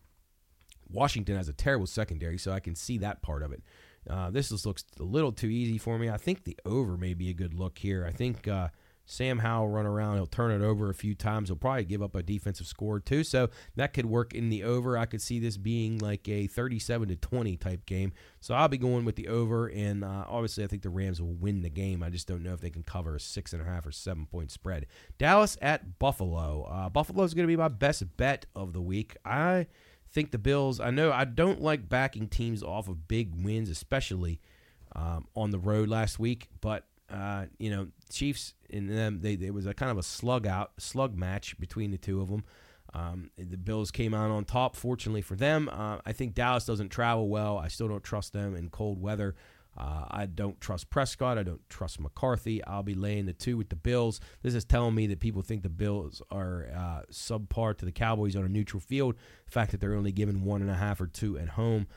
Washington 0.89 1.35
has 1.37 1.49
a 1.49 1.53
terrible 1.53 1.87
secondary, 1.87 2.37
so 2.37 2.51
I 2.51 2.59
can 2.59 2.75
see 2.75 2.97
that 2.99 3.21
part 3.21 3.43
of 3.43 3.51
it. 3.51 3.63
Uh, 4.09 4.29
this 4.29 4.51
looks 4.65 4.83
a 4.99 5.03
little 5.03 5.31
too 5.31 5.47
easy 5.47 5.77
for 5.77 5.97
me. 5.97 6.09
I 6.09 6.17
think 6.17 6.43
the 6.43 6.57
over 6.65 6.97
may 6.97 7.13
be 7.13 7.29
a 7.29 7.33
good 7.33 7.53
look 7.53 7.77
here. 7.77 8.05
I 8.05 8.11
think 8.11 8.47
uh, 8.47 8.69
Sam 9.05 9.39
Howell 9.39 9.69
run 9.69 9.85
around. 9.85 10.15
He'll 10.15 10.25
turn 10.25 10.51
it 10.51 10.65
over 10.65 10.89
a 10.89 10.93
few 10.93 11.13
times. 11.13 11.49
He'll 11.49 11.57
probably 11.57 11.83
give 11.83 12.01
up 12.01 12.15
a 12.15 12.23
defensive 12.23 12.67
score 12.67 12.99
too. 12.99 13.23
So 13.23 13.49
that 13.75 13.93
could 13.93 14.05
work 14.05 14.33
in 14.33 14.49
the 14.49 14.63
over. 14.63 14.97
I 14.97 15.05
could 15.05 15.21
see 15.21 15.39
this 15.39 15.57
being 15.57 15.99
like 15.99 16.27
a 16.29 16.47
37 16.47 17.09
to 17.09 17.15
20 17.15 17.57
type 17.57 17.85
game. 17.85 18.13
So 18.39 18.53
I'll 18.53 18.69
be 18.69 18.77
going 18.77 19.03
with 19.03 19.15
the 19.15 19.27
over. 19.27 19.67
And 19.67 20.03
uh, 20.03 20.25
obviously, 20.27 20.63
I 20.63 20.67
think 20.67 20.83
the 20.83 20.89
Rams 20.89 21.21
will 21.21 21.33
win 21.33 21.61
the 21.61 21.69
game. 21.69 22.01
I 22.01 22.09
just 22.09 22.27
don't 22.27 22.43
know 22.43 22.53
if 22.53 22.61
they 22.61 22.69
can 22.69 22.83
cover 22.83 23.15
a 23.15 23.19
six 23.19 23.51
and 23.53 23.61
a 23.61 23.65
half 23.65 23.85
or 23.85 23.91
seven 23.91 24.25
point 24.25 24.51
spread. 24.51 24.85
Dallas 25.17 25.57
at 25.61 25.99
Buffalo. 25.99 26.63
Uh, 26.63 26.89
Buffalo 26.89 27.23
is 27.23 27.33
going 27.33 27.47
to 27.47 27.51
be 27.51 27.57
my 27.57 27.67
best 27.67 28.17
bet 28.17 28.45
of 28.55 28.73
the 28.73 28.81
week. 28.81 29.17
I 29.25 29.67
think 30.11 30.31
the 30.31 30.37
Bills. 30.37 30.79
I 30.79 30.91
know 30.91 31.11
I 31.11 31.25
don't 31.25 31.61
like 31.61 31.89
backing 31.89 32.27
teams 32.27 32.63
off 32.63 32.87
of 32.87 33.07
big 33.07 33.43
wins, 33.43 33.69
especially 33.69 34.39
um, 34.95 35.27
on 35.35 35.51
the 35.51 35.59
road 35.59 35.89
last 35.89 36.19
week, 36.19 36.49
but 36.61 36.85
uh, 37.13 37.45
you 37.59 37.69
know, 37.69 37.87
Chiefs 38.11 38.53
and 38.71 38.89
them, 38.89 39.19
they, 39.21 39.37
was 39.51 39.67
a 39.67 39.73
kind 39.73 39.91
of 39.91 39.97
a 39.97 40.03
slug 40.03 40.47
out, 40.47 40.71
slug 40.79 41.15
match 41.15 41.57
between 41.59 41.91
the 41.91 41.97
two 41.97 42.21
of 42.21 42.29
them. 42.29 42.43
Um, 42.93 43.29
the 43.37 43.57
Bills 43.57 43.91
came 43.91 44.13
out 44.13 44.31
on 44.31 44.45
top, 44.45 44.75
fortunately 44.75 45.21
for 45.21 45.35
them. 45.35 45.69
Uh, 45.71 45.99
I 46.05 46.11
think 46.11 46.33
Dallas 46.33 46.65
doesn't 46.65 46.89
travel 46.89 47.27
well. 47.27 47.57
I 47.57 47.67
still 47.67 47.87
don't 47.87 48.03
trust 48.03 48.33
them 48.33 48.55
in 48.55 48.69
cold 48.69 49.01
weather. 49.01 49.35
Uh, 49.75 50.05
I 50.09 50.25
don't 50.27 50.59
trust 50.61 50.89
Prescott. 50.89 51.37
I 51.37 51.43
don't 51.43 51.67
trust 51.69 51.99
McCarthy. 51.99 52.63
I'll 52.65 52.83
be 52.83 52.93
laying 52.93 53.25
the 53.25 53.33
two 53.33 53.57
with 53.57 53.69
the 53.69 53.75
Bills. 53.75 54.19
This 54.43 54.53
is 54.53 54.65
telling 54.65 54.93
me 54.93 55.07
that 55.07 55.19
people 55.19 55.41
think 55.41 55.63
the 55.63 55.69
Bills 55.69 56.21
are 56.29 56.67
uh, 56.75 57.01
subpar 57.11 57.77
to 57.77 57.85
the 57.85 57.91
Cowboys 57.91 58.35
on 58.35 58.43
a 58.43 58.49
neutral 58.49 58.79
field. 58.79 59.15
The 59.45 59.51
fact 59.51 59.71
that 59.71 59.79
they're 59.79 59.95
only 59.95 60.11
given 60.11 60.43
one 60.43 60.61
and 60.61 60.69
a 60.69 60.75
half 60.75 61.01
or 61.01 61.07
two 61.07 61.39
at 61.39 61.49
home. 61.49 61.87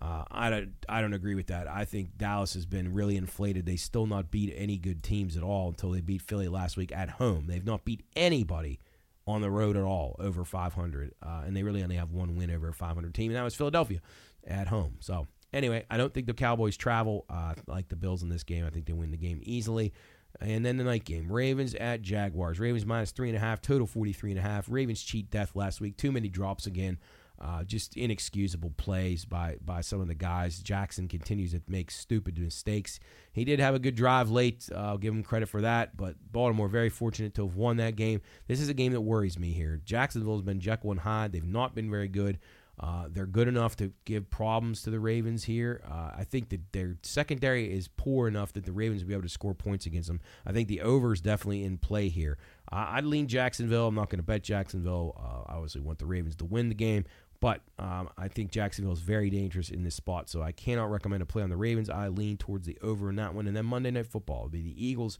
Uh, 0.00 0.24
I 0.30 0.50
don't 0.50 0.72
I 0.88 1.00
don't 1.00 1.14
agree 1.14 1.34
with 1.34 1.46
that. 1.46 1.68
I 1.68 1.84
think 1.84 2.18
Dallas 2.18 2.54
has 2.54 2.66
been 2.66 2.92
really 2.92 3.16
inflated. 3.16 3.64
They 3.64 3.76
still 3.76 4.06
not 4.06 4.30
beat 4.30 4.52
any 4.56 4.76
good 4.76 5.02
teams 5.02 5.36
at 5.36 5.42
all 5.42 5.68
until 5.68 5.90
they 5.90 6.02
beat 6.02 6.22
Philly 6.22 6.48
last 6.48 6.76
week 6.76 6.92
at 6.92 7.10
home. 7.10 7.46
They've 7.46 7.64
not 7.64 7.84
beat 7.84 8.04
anybody 8.14 8.78
on 9.26 9.40
the 9.40 9.50
road 9.50 9.76
at 9.76 9.82
all 9.82 10.14
over 10.20 10.44
500, 10.44 11.14
uh, 11.22 11.42
and 11.44 11.56
they 11.56 11.62
really 11.62 11.82
only 11.82 11.96
have 11.96 12.12
one 12.12 12.36
win 12.36 12.50
over 12.50 12.68
a 12.68 12.74
500 12.74 13.12
team, 13.14 13.30
and 13.30 13.36
that 13.36 13.42
was 13.42 13.54
Philadelphia 13.54 14.00
at 14.46 14.68
home. 14.68 14.96
So 15.00 15.26
anyway, 15.52 15.84
I 15.90 15.96
don't 15.96 16.12
think 16.12 16.26
the 16.26 16.34
Cowboys 16.34 16.76
travel 16.76 17.24
uh, 17.28 17.54
like 17.66 17.88
the 17.88 17.96
Bills 17.96 18.22
in 18.22 18.28
this 18.28 18.44
game. 18.44 18.64
I 18.64 18.70
think 18.70 18.86
they 18.86 18.92
win 18.92 19.10
the 19.10 19.16
game 19.16 19.40
easily. 19.42 19.92
And 20.40 20.64
then 20.66 20.76
the 20.76 20.84
night 20.84 21.04
game, 21.04 21.32
Ravens 21.32 21.74
at 21.74 22.02
Jaguars. 22.02 22.60
Ravens 22.60 22.84
minus 22.84 23.10
three 23.10 23.28
and 23.28 23.36
a 23.36 23.40
half, 23.40 23.62
total 23.62 23.86
43 23.86 24.32
and 24.32 24.38
a 24.38 24.42
half. 24.42 24.66
Ravens 24.68 25.02
cheat 25.02 25.30
death 25.30 25.56
last 25.56 25.80
week. 25.80 25.96
Too 25.96 26.12
many 26.12 26.28
drops 26.28 26.66
again. 26.66 26.98
Uh, 27.40 27.62
just 27.64 27.96
inexcusable 27.96 28.72
plays 28.76 29.24
by 29.24 29.56
by 29.64 29.80
some 29.80 30.00
of 30.00 30.08
the 30.08 30.14
guys. 30.14 30.58
Jackson 30.58 31.06
continues 31.06 31.52
to 31.52 31.60
make 31.68 31.90
stupid 31.90 32.38
mistakes. 32.38 32.98
He 33.32 33.44
did 33.44 33.60
have 33.60 33.74
a 33.74 33.78
good 33.78 33.94
drive 33.94 34.30
late. 34.30 34.68
Uh, 34.72 34.78
I'll 34.78 34.98
give 34.98 35.12
him 35.12 35.22
credit 35.22 35.48
for 35.48 35.60
that. 35.60 35.96
But 35.96 36.16
Baltimore 36.32 36.68
very 36.68 36.88
fortunate 36.88 37.34
to 37.34 37.46
have 37.46 37.56
won 37.56 37.76
that 37.76 37.96
game. 37.96 38.22
This 38.48 38.60
is 38.60 38.68
a 38.68 38.74
game 38.74 38.92
that 38.92 39.02
worries 39.02 39.38
me 39.38 39.52
here. 39.52 39.80
Jacksonville's 39.84 40.42
been 40.42 40.60
Jekyll 40.60 40.92
and 40.92 41.00
Hyde. 41.00 41.32
They've 41.32 41.44
not 41.44 41.74
been 41.74 41.90
very 41.90 42.08
good. 42.08 42.38
Uh, 42.78 43.06
they're 43.10 43.24
good 43.24 43.48
enough 43.48 43.74
to 43.74 43.92
give 44.04 44.28
problems 44.28 44.82
to 44.82 44.90
the 44.90 45.00
Ravens 45.00 45.44
here. 45.44 45.80
Uh, 45.90 46.10
I 46.14 46.24
think 46.24 46.50
that 46.50 46.60
their 46.72 46.98
secondary 47.02 47.72
is 47.72 47.88
poor 47.88 48.28
enough 48.28 48.52
that 48.52 48.66
the 48.66 48.72
Ravens 48.72 49.02
will 49.02 49.08
be 49.08 49.14
able 49.14 49.22
to 49.22 49.30
score 49.30 49.54
points 49.54 49.86
against 49.86 50.08
them. 50.08 50.20
I 50.44 50.52
think 50.52 50.68
the 50.68 50.82
over 50.82 51.14
is 51.14 51.22
definitely 51.22 51.64
in 51.64 51.78
play 51.78 52.08
here. 52.10 52.36
I'd 52.70 53.04
lean 53.04 53.28
Jacksonville. 53.28 53.88
I'm 53.88 53.94
not 53.94 54.10
going 54.10 54.18
to 54.18 54.24
bet 54.24 54.42
Jacksonville. 54.42 55.14
Uh, 55.18 55.52
I 55.52 55.54
obviously 55.54 55.80
want 55.80 56.00
the 56.00 56.06
Ravens 56.06 56.36
to 56.36 56.44
win 56.44 56.68
the 56.68 56.74
game. 56.74 57.06
But 57.46 57.60
um, 57.78 58.08
I 58.18 58.26
think 58.26 58.50
Jacksonville 58.50 58.92
is 58.92 58.98
very 58.98 59.30
dangerous 59.30 59.70
in 59.70 59.84
this 59.84 59.94
spot, 59.94 60.28
so 60.28 60.42
I 60.42 60.50
cannot 60.50 60.90
recommend 60.90 61.22
a 61.22 61.26
play 61.26 61.44
on 61.44 61.48
the 61.48 61.56
Ravens. 61.56 61.88
I 61.88 62.08
lean 62.08 62.38
towards 62.38 62.66
the 62.66 62.76
over 62.82 63.08
in 63.08 63.14
that 63.14 63.34
one. 63.34 63.46
And 63.46 63.56
then 63.56 63.66
Monday 63.66 63.92
Night 63.92 64.08
Football 64.08 64.42
will 64.42 64.48
be 64.48 64.62
the 64.62 64.84
Eagles 64.84 65.16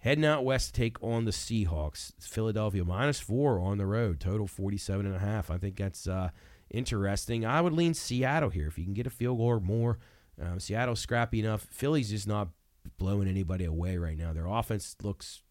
heading 0.00 0.24
out 0.24 0.44
west 0.44 0.74
to 0.74 0.80
take 0.80 1.00
on 1.00 1.24
the 1.24 1.30
Seahawks. 1.30 2.14
Philadelphia 2.18 2.84
minus 2.84 3.20
four 3.20 3.60
on 3.60 3.78
the 3.78 3.86
road, 3.86 4.18
total 4.18 4.48
47 4.48 5.06
and 5.06 5.14
a 5.14 5.20
half. 5.20 5.52
I 5.52 5.58
think 5.58 5.76
that's 5.76 6.08
uh, 6.08 6.30
interesting. 6.68 7.46
I 7.46 7.60
would 7.60 7.74
lean 7.74 7.94
Seattle 7.94 8.50
here 8.50 8.66
if 8.66 8.76
you 8.76 8.82
can 8.82 8.94
get 8.94 9.06
a 9.06 9.10
field 9.10 9.38
goal 9.38 9.46
or 9.46 9.60
more. 9.60 10.00
Um, 10.42 10.58
Seattle's 10.58 10.98
scrappy 10.98 11.38
enough. 11.38 11.68
Philly's 11.70 12.10
just 12.10 12.26
not 12.26 12.48
blowing 12.98 13.28
anybody 13.28 13.66
away 13.66 13.98
right 13.98 14.18
now. 14.18 14.32
Their 14.32 14.46
offense 14.46 14.96
looks 15.00 15.42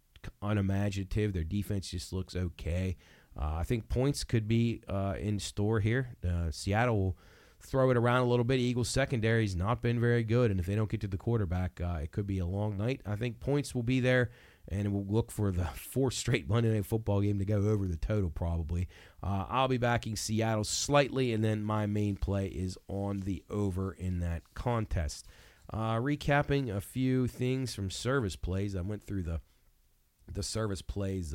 unimaginative. 0.42 1.32
Their 1.32 1.46
defense 1.46 1.90
just 1.90 2.12
looks 2.12 2.36
okay. 2.36 2.98
Uh, 3.40 3.56
I 3.60 3.64
think 3.64 3.90
points 3.90 4.24
could 4.24 4.48
be 4.48 4.82
uh, 4.88 5.16
in 5.20 5.40
store 5.40 5.80
here. 5.80 6.16
Uh, 6.28 6.52
Seattle 6.52 6.98
will 6.98 7.18
throw 7.62 7.90
it 7.92 7.98
around 7.98 8.22
a 8.22 8.26
little 8.30 8.44
bit. 8.44 8.60
Eagles 8.60 8.90
secondary 8.90 9.44
has 9.44 9.56
not 9.56 9.82
been 9.82 10.00
very 10.00 10.24
good, 10.24 10.52
and 10.52 10.60
if 10.60 10.66
they 10.66 10.76
don't 10.76 10.90
get 10.90 11.02
to 11.02 11.08
the 11.08 11.18
quarterback, 11.18 11.80
uh, 11.82 12.00
it 12.02 12.12
could 12.12 12.28
be 12.28 12.40
a 12.40 12.46
long 12.46 12.78
night. 12.78 13.02
I 13.06 13.16
think 13.16 13.40
points 13.40 13.74
will 13.74 13.84
be 13.84 14.00
there, 14.00 14.32
and 14.68 14.92
we'll 14.92 15.06
look 15.06 15.32
for 15.32 15.52
the 15.52 15.66
fourth 15.76 16.14
straight 16.14 16.50
Monday 16.50 16.74
Night 16.74 16.86
Football 16.86 17.22
game 17.22 17.40
to 17.40 17.46
go 17.46 17.58
over 17.58 17.88
the 17.88 17.98
total 17.98 18.30
probably. 18.30 18.88
Uh, 19.24 19.46
I'll 19.50 19.68
be 19.68 19.78
backing 19.78 20.16
Seattle 20.16 20.64
slightly, 20.64 21.34
and 21.34 21.44
then 21.44 21.64
my 21.64 21.86
main 21.86 22.16
play 22.16 22.48
is 22.48 22.78
on 22.88 23.22
the 23.22 23.44
over 23.50 23.94
in 23.94 24.20
that 24.20 24.44
contest. 24.54 25.28
Uh, 25.72 25.96
recapping 25.96 26.76
a 26.76 26.82
few 26.82 27.28
things 27.28 27.74
from 27.74 27.90
service 27.90 28.36
plays, 28.36 28.76
I 28.76 28.82
went 28.82 29.04
through 29.04 29.24
the 29.24 29.42
the 30.34 30.44
service 30.44 30.82
plays 30.82 31.34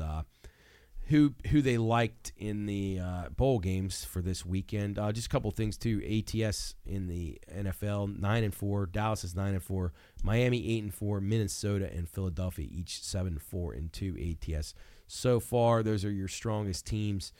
who 1.06 1.34
who 1.50 1.62
they 1.62 1.78
liked 1.78 2.32
in 2.36 2.66
the 2.66 2.98
uh, 3.00 3.28
bowl 3.30 3.58
games 3.58 4.04
for 4.04 4.20
this 4.20 4.44
weekend. 4.44 4.98
Uh, 4.98 5.12
just 5.12 5.26
a 5.26 5.30
couple 5.30 5.50
things 5.52 5.76
too. 5.76 6.02
ATS 6.04 6.74
in 6.84 7.06
the 7.06 7.38
NFL 7.52 8.18
nine 8.18 8.42
and 8.42 8.54
four. 8.54 8.86
Dallas 8.86 9.22
is 9.22 9.34
nine 9.34 9.54
and 9.54 9.62
four. 9.62 9.92
Miami 10.24 10.68
eight 10.68 10.82
and 10.82 10.94
four. 10.94 11.20
Minnesota 11.20 11.90
and 11.92 12.08
Philadelphia 12.08 12.66
each 12.68 13.02
seven 13.02 13.38
four 13.38 13.72
and 13.72 13.92
two 13.92 14.16
ATS. 14.18 14.74
So 15.06 15.38
far, 15.38 15.84
those 15.84 16.04
are 16.04 16.10
your 16.10 16.26
strongest 16.26 16.86
teams 16.86 17.32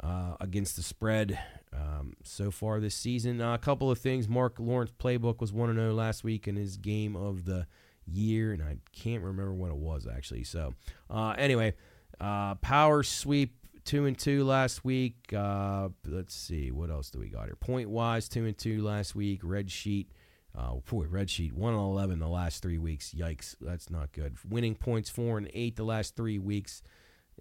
uh, 0.00 0.34
against 0.40 0.74
the 0.74 0.82
spread 0.82 1.38
um, 1.72 2.14
so 2.24 2.50
far 2.50 2.80
this 2.80 2.96
season. 2.96 3.40
Uh, 3.40 3.54
a 3.54 3.58
couple 3.58 3.92
of 3.92 3.98
things. 3.98 4.28
Mark 4.28 4.56
Lawrence 4.58 4.90
playbook 4.98 5.40
was 5.40 5.52
one 5.52 5.70
and 5.70 5.78
zero 5.78 5.92
oh 5.92 5.94
last 5.94 6.24
week 6.24 6.48
in 6.48 6.56
his 6.56 6.76
game 6.76 7.14
of 7.14 7.44
the 7.44 7.68
year, 8.06 8.52
and 8.52 8.60
I 8.60 8.78
can't 8.92 9.22
remember 9.22 9.54
what 9.54 9.70
it 9.70 9.76
was 9.76 10.08
actually. 10.12 10.42
So 10.42 10.74
uh, 11.08 11.36
anyway. 11.38 11.74
Uh, 12.20 12.54
power 12.56 13.02
sweep 13.02 13.54
two 13.84 14.06
and 14.06 14.18
two 14.18 14.44
last 14.44 14.84
week. 14.84 15.32
Uh, 15.36 15.88
let's 16.06 16.34
see 16.34 16.70
what 16.70 16.90
else 16.90 17.10
do 17.10 17.18
we 17.18 17.28
got 17.28 17.46
here. 17.46 17.56
Point 17.56 17.90
wise, 17.90 18.28
two 18.28 18.44
and 18.46 18.56
two 18.56 18.82
last 18.82 19.14
week. 19.14 19.40
Red 19.42 19.70
sheet. 19.70 20.10
Uh, 20.56 20.76
boy, 20.88 21.06
red 21.06 21.28
sheet 21.28 21.52
one 21.52 21.74
and 21.74 21.82
eleven 21.82 22.20
the 22.20 22.28
last 22.28 22.62
three 22.62 22.78
weeks. 22.78 23.12
Yikes, 23.12 23.56
that's 23.60 23.90
not 23.90 24.12
good. 24.12 24.36
Winning 24.48 24.74
points 24.76 25.10
four 25.10 25.36
and 25.36 25.50
eight 25.52 25.76
the 25.76 25.84
last 25.84 26.16
three 26.16 26.38
weeks. 26.38 26.82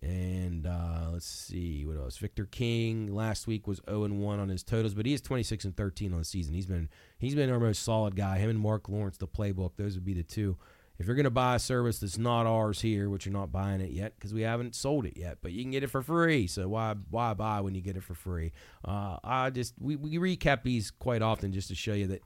And 0.01 0.65
uh, 0.67 1.09
let's 1.11 1.25
see 1.25 1.85
what 1.85 1.97
else. 1.97 2.17
Victor 2.17 2.45
King 2.45 3.13
last 3.13 3.47
week 3.47 3.67
was 3.67 3.79
0 3.87 4.03
and 4.03 4.19
1 4.19 4.39
on 4.39 4.49
his 4.49 4.63
totals, 4.63 4.93
but 4.93 5.05
he 5.05 5.13
is 5.13 5.21
26 5.21 5.65
and 5.65 5.77
13 5.77 6.11
on 6.11 6.19
the 6.19 6.25
season. 6.25 6.53
He's 6.53 6.65
been 6.65 6.89
he's 7.19 7.35
been 7.35 7.49
our 7.49 7.59
most 7.59 7.83
solid 7.83 8.15
guy. 8.15 8.39
Him 8.39 8.49
and 8.49 8.59
Mark 8.59 8.89
Lawrence, 8.89 9.17
the 9.17 9.27
playbook, 9.27 9.77
those 9.77 9.95
would 9.95 10.03
be 10.03 10.13
the 10.13 10.23
two. 10.23 10.57
If 10.99 11.07
you're 11.07 11.15
going 11.15 11.23
to 11.23 11.31
buy 11.31 11.55
a 11.55 11.59
service 11.59 11.99
that's 11.99 12.17
not 12.17 12.45
ours 12.45 12.81
here, 12.81 13.09
which 13.09 13.25
you're 13.25 13.33
not 13.33 13.51
buying 13.51 13.81
it 13.81 13.91
yet 13.91 14.13
because 14.15 14.33
we 14.33 14.41
haven't 14.41 14.75
sold 14.75 15.05
it 15.05 15.17
yet, 15.17 15.39
but 15.41 15.51
you 15.51 15.63
can 15.63 15.71
get 15.71 15.83
it 15.83 15.89
for 15.89 16.01
free. 16.01 16.45
So 16.47 16.67
why 16.67 16.95
why 17.09 17.33
buy 17.33 17.61
when 17.61 17.73
you 17.75 17.81
get 17.81 17.97
it 17.97 18.03
for 18.03 18.13
free? 18.13 18.51
Uh, 18.85 19.17
I 19.23 19.49
just 19.49 19.73
we, 19.79 19.95
we 19.95 20.17
recap 20.17 20.63
these 20.63 20.91
quite 20.91 21.21
often 21.21 21.51
just 21.51 21.67
to 21.69 21.75
show 21.75 21.93
you 21.93 22.07
that 22.07 22.21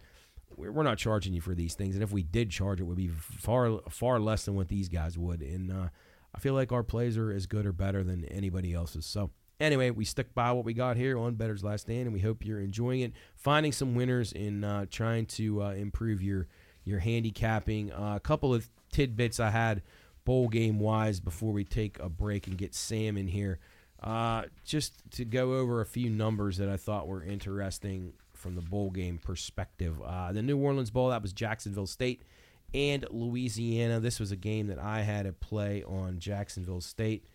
we're 0.55 0.83
not 0.83 0.97
charging 0.97 1.33
you 1.33 1.41
for 1.41 1.53
these 1.55 1.75
things, 1.75 1.95
and 1.95 2.03
if 2.03 2.11
we 2.11 2.23
did 2.23 2.49
charge, 2.49 2.79
it 2.79 2.83
would 2.83 2.97
be 2.97 3.09
far 3.09 3.79
far 3.89 4.19
less 4.19 4.45
than 4.45 4.55
what 4.55 4.67
these 4.67 4.89
guys 4.89 5.17
would. 5.17 5.41
And 5.41 5.71
uh, 5.71 5.89
I 6.35 6.39
feel 6.39 6.53
like 6.53 6.71
our 6.71 6.83
plays 6.83 7.17
are 7.17 7.31
as 7.31 7.45
good 7.45 7.65
or 7.65 7.71
better 7.71 8.03
than 8.03 8.25
anybody 8.25 8.73
else's. 8.73 9.05
So 9.05 9.31
anyway, 9.59 9.91
we 9.91 10.05
stick 10.05 10.33
by 10.33 10.51
what 10.51 10.65
we 10.65 10.73
got 10.73 10.97
here 10.97 11.17
on 11.17 11.35
Bettor's 11.35 11.63
Last 11.63 11.81
Stand, 11.81 12.01
and 12.01 12.13
we 12.13 12.19
hope 12.19 12.45
you're 12.45 12.59
enjoying 12.59 13.01
it, 13.01 13.13
finding 13.35 13.71
some 13.71 13.95
winners, 13.95 14.33
and 14.33 14.65
uh, 14.65 14.85
trying 14.89 15.25
to 15.27 15.63
uh, 15.63 15.71
improve 15.71 16.21
your 16.21 16.47
your 16.87 16.99
handicapping. 16.99 17.91
Uh, 17.91 18.13
a 18.15 18.19
couple 18.19 18.53
of 18.53 18.69
tidbits 18.91 19.39
I 19.39 19.49
had 19.49 19.81
bowl 20.25 20.47
game 20.47 20.79
wise 20.79 21.19
before 21.19 21.51
we 21.51 21.63
take 21.63 21.99
a 21.99 22.09
break 22.09 22.47
and 22.47 22.57
get 22.57 22.73
Sam 22.73 23.17
in 23.17 23.27
here. 23.27 23.59
Uh, 24.01 24.43
just 24.63 24.93
to 25.11 25.25
go 25.25 25.55
over 25.55 25.81
a 25.81 25.85
few 25.85 26.09
numbers 26.09 26.57
that 26.57 26.69
I 26.69 26.77
thought 26.77 27.07
were 27.07 27.23
interesting 27.23 28.13
from 28.33 28.55
the 28.55 28.61
bowl 28.61 28.91
game 28.91 29.17
perspective. 29.17 29.99
Uh, 30.05 30.31
the 30.31 30.41
New 30.41 30.57
Orleans 30.57 30.91
Bowl, 30.91 31.09
that 31.09 31.21
was 31.21 31.33
Jacksonville 31.33 31.87
State 31.87 32.21
and 32.73 33.05
Louisiana. 33.09 33.99
This 33.99 34.19
was 34.19 34.31
a 34.31 34.35
game 34.35 34.67
that 34.67 34.79
I 34.79 35.01
had 35.01 35.25
to 35.25 35.33
play 35.33 35.83
on 35.83 36.19
Jacksonville 36.19 36.81
State 36.81 37.25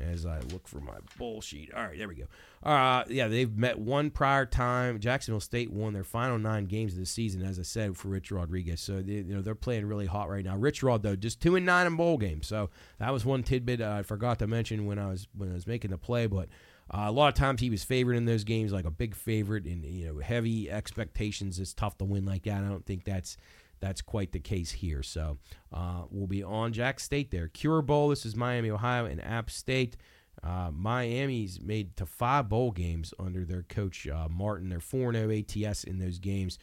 as 0.00 0.26
I 0.26 0.40
look 0.52 0.68
for 0.68 0.80
my 0.80 0.98
bowl 1.18 1.40
sheet. 1.40 1.72
All 1.74 1.84
right, 1.84 1.98
there 1.98 2.08
we 2.08 2.14
go. 2.14 2.24
Uh, 2.62 3.04
yeah, 3.08 3.28
they've 3.28 3.56
met 3.56 3.78
one 3.78 4.10
prior 4.10 4.46
time. 4.46 4.98
Jacksonville 4.98 5.40
State 5.40 5.70
won 5.70 5.92
their 5.92 6.04
final 6.04 6.38
nine 6.38 6.66
games 6.66 6.92
of 6.92 6.98
the 6.98 7.06
season, 7.06 7.42
as 7.42 7.58
I 7.58 7.62
said, 7.62 7.96
for 7.96 8.08
Rich 8.08 8.30
Rodriguez. 8.30 8.80
So 8.80 9.00
they, 9.00 9.14
you 9.14 9.34
know 9.34 9.42
they're 9.42 9.54
playing 9.54 9.86
really 9.86 10.06
hot 10.06 10.28
right 10.28 10.44
now. 10.44 10.56
Rich 10.56 10.82
Rod 10.82 11.02
though, 11.02 11.16
just 11.16 11.40
two 11.40 11.56
and 11.56 11.66
nine 11.66 11.86
in 11.86 11.96
bowl 11.96 12.18
games. 12.18 12.46
So 12.46 12.70
that 12.98 13.12
was 13.12 13.24
one 13.24 13.42
tidbit 13.42 13.80
I 13.80 14.02
forgot 14.02 14.38
to 14.40 14.46
mention 14.46 14.86
when 14.86 14.98
I 14.98 15.08
was 15.08 15.28
when 15.36 15.50
I 15.50 15.54
was 15.54 15.66
making 15.66 15.90
the 15.90 15.98
play, 15.98 16.26
but. 16.26 16.48
Uh, 16.90 17.04
a 17.06 17.12
lot 17.12 17.28
of 17.28 17.34
times 17.34 17.60
he 17.60 17.68
was 17.68 17.84
favored 17.84 18.16
in 18.16 18.24
those 18.24 18.44
games, 18.44 18.72
like 18.72 18.86
a 18.86 18.90
big 18.90 19.14
favorite, 19.14 19.66
and 19.66 19.84
you 19.84 20.06
know 20.06 20.20
heavy 20.20 20.70
expectations. 20.70 21.58
It's 21.58 21.74
tough 21.74 21.98
to 21.98 22.06
win 22.06 22.24
like 22.24 22.44
that. 22.44 22.64
I 22.64 22.66
don't 22.66 22.86
think 22.86 23.04
that's 23.04 23.36
that's 23.80 24.02
quite 24.02 24.32
the 24.32 24.40
case 24.40 24.70
here. 24.70 25.02
So 25.02 25.38
uh, 25.72 26.02
we'll 26.10 26.26
be 26.26 26.42
on 26.42 26.72
Jack 26.72 27.00
State 27.00 27.30
there. 27.30 27.48
Cure 27.48 27.82
Bowl. 27.82 28.08
This 28.08 28.26
is 28.26 28.36
Miami, 28.36 28.70
Ohio, 28.70 29.04
and 29.04 29.22
App 29.24 29.50
State. 29.50 29.96
Uh, 30.42 30.70
Miami's 30.72 31.60
made 31.60 31.96
to 31.96 32.06
five 32.06 32.48
bowl 32.48 32.70
games 32.70 33.12
under 33.18 33.44
their 33.44 33.64
coach 33.64 34.06
uh, 34.06 34.28
Martin. 34.30 34.68
They're 34.68 34.80
4 34.80 35.12
0 35.12 35.30
ATS 35.30 35.84
in 35.84 35.98
those 35.98 36.18
games 36.18 36.58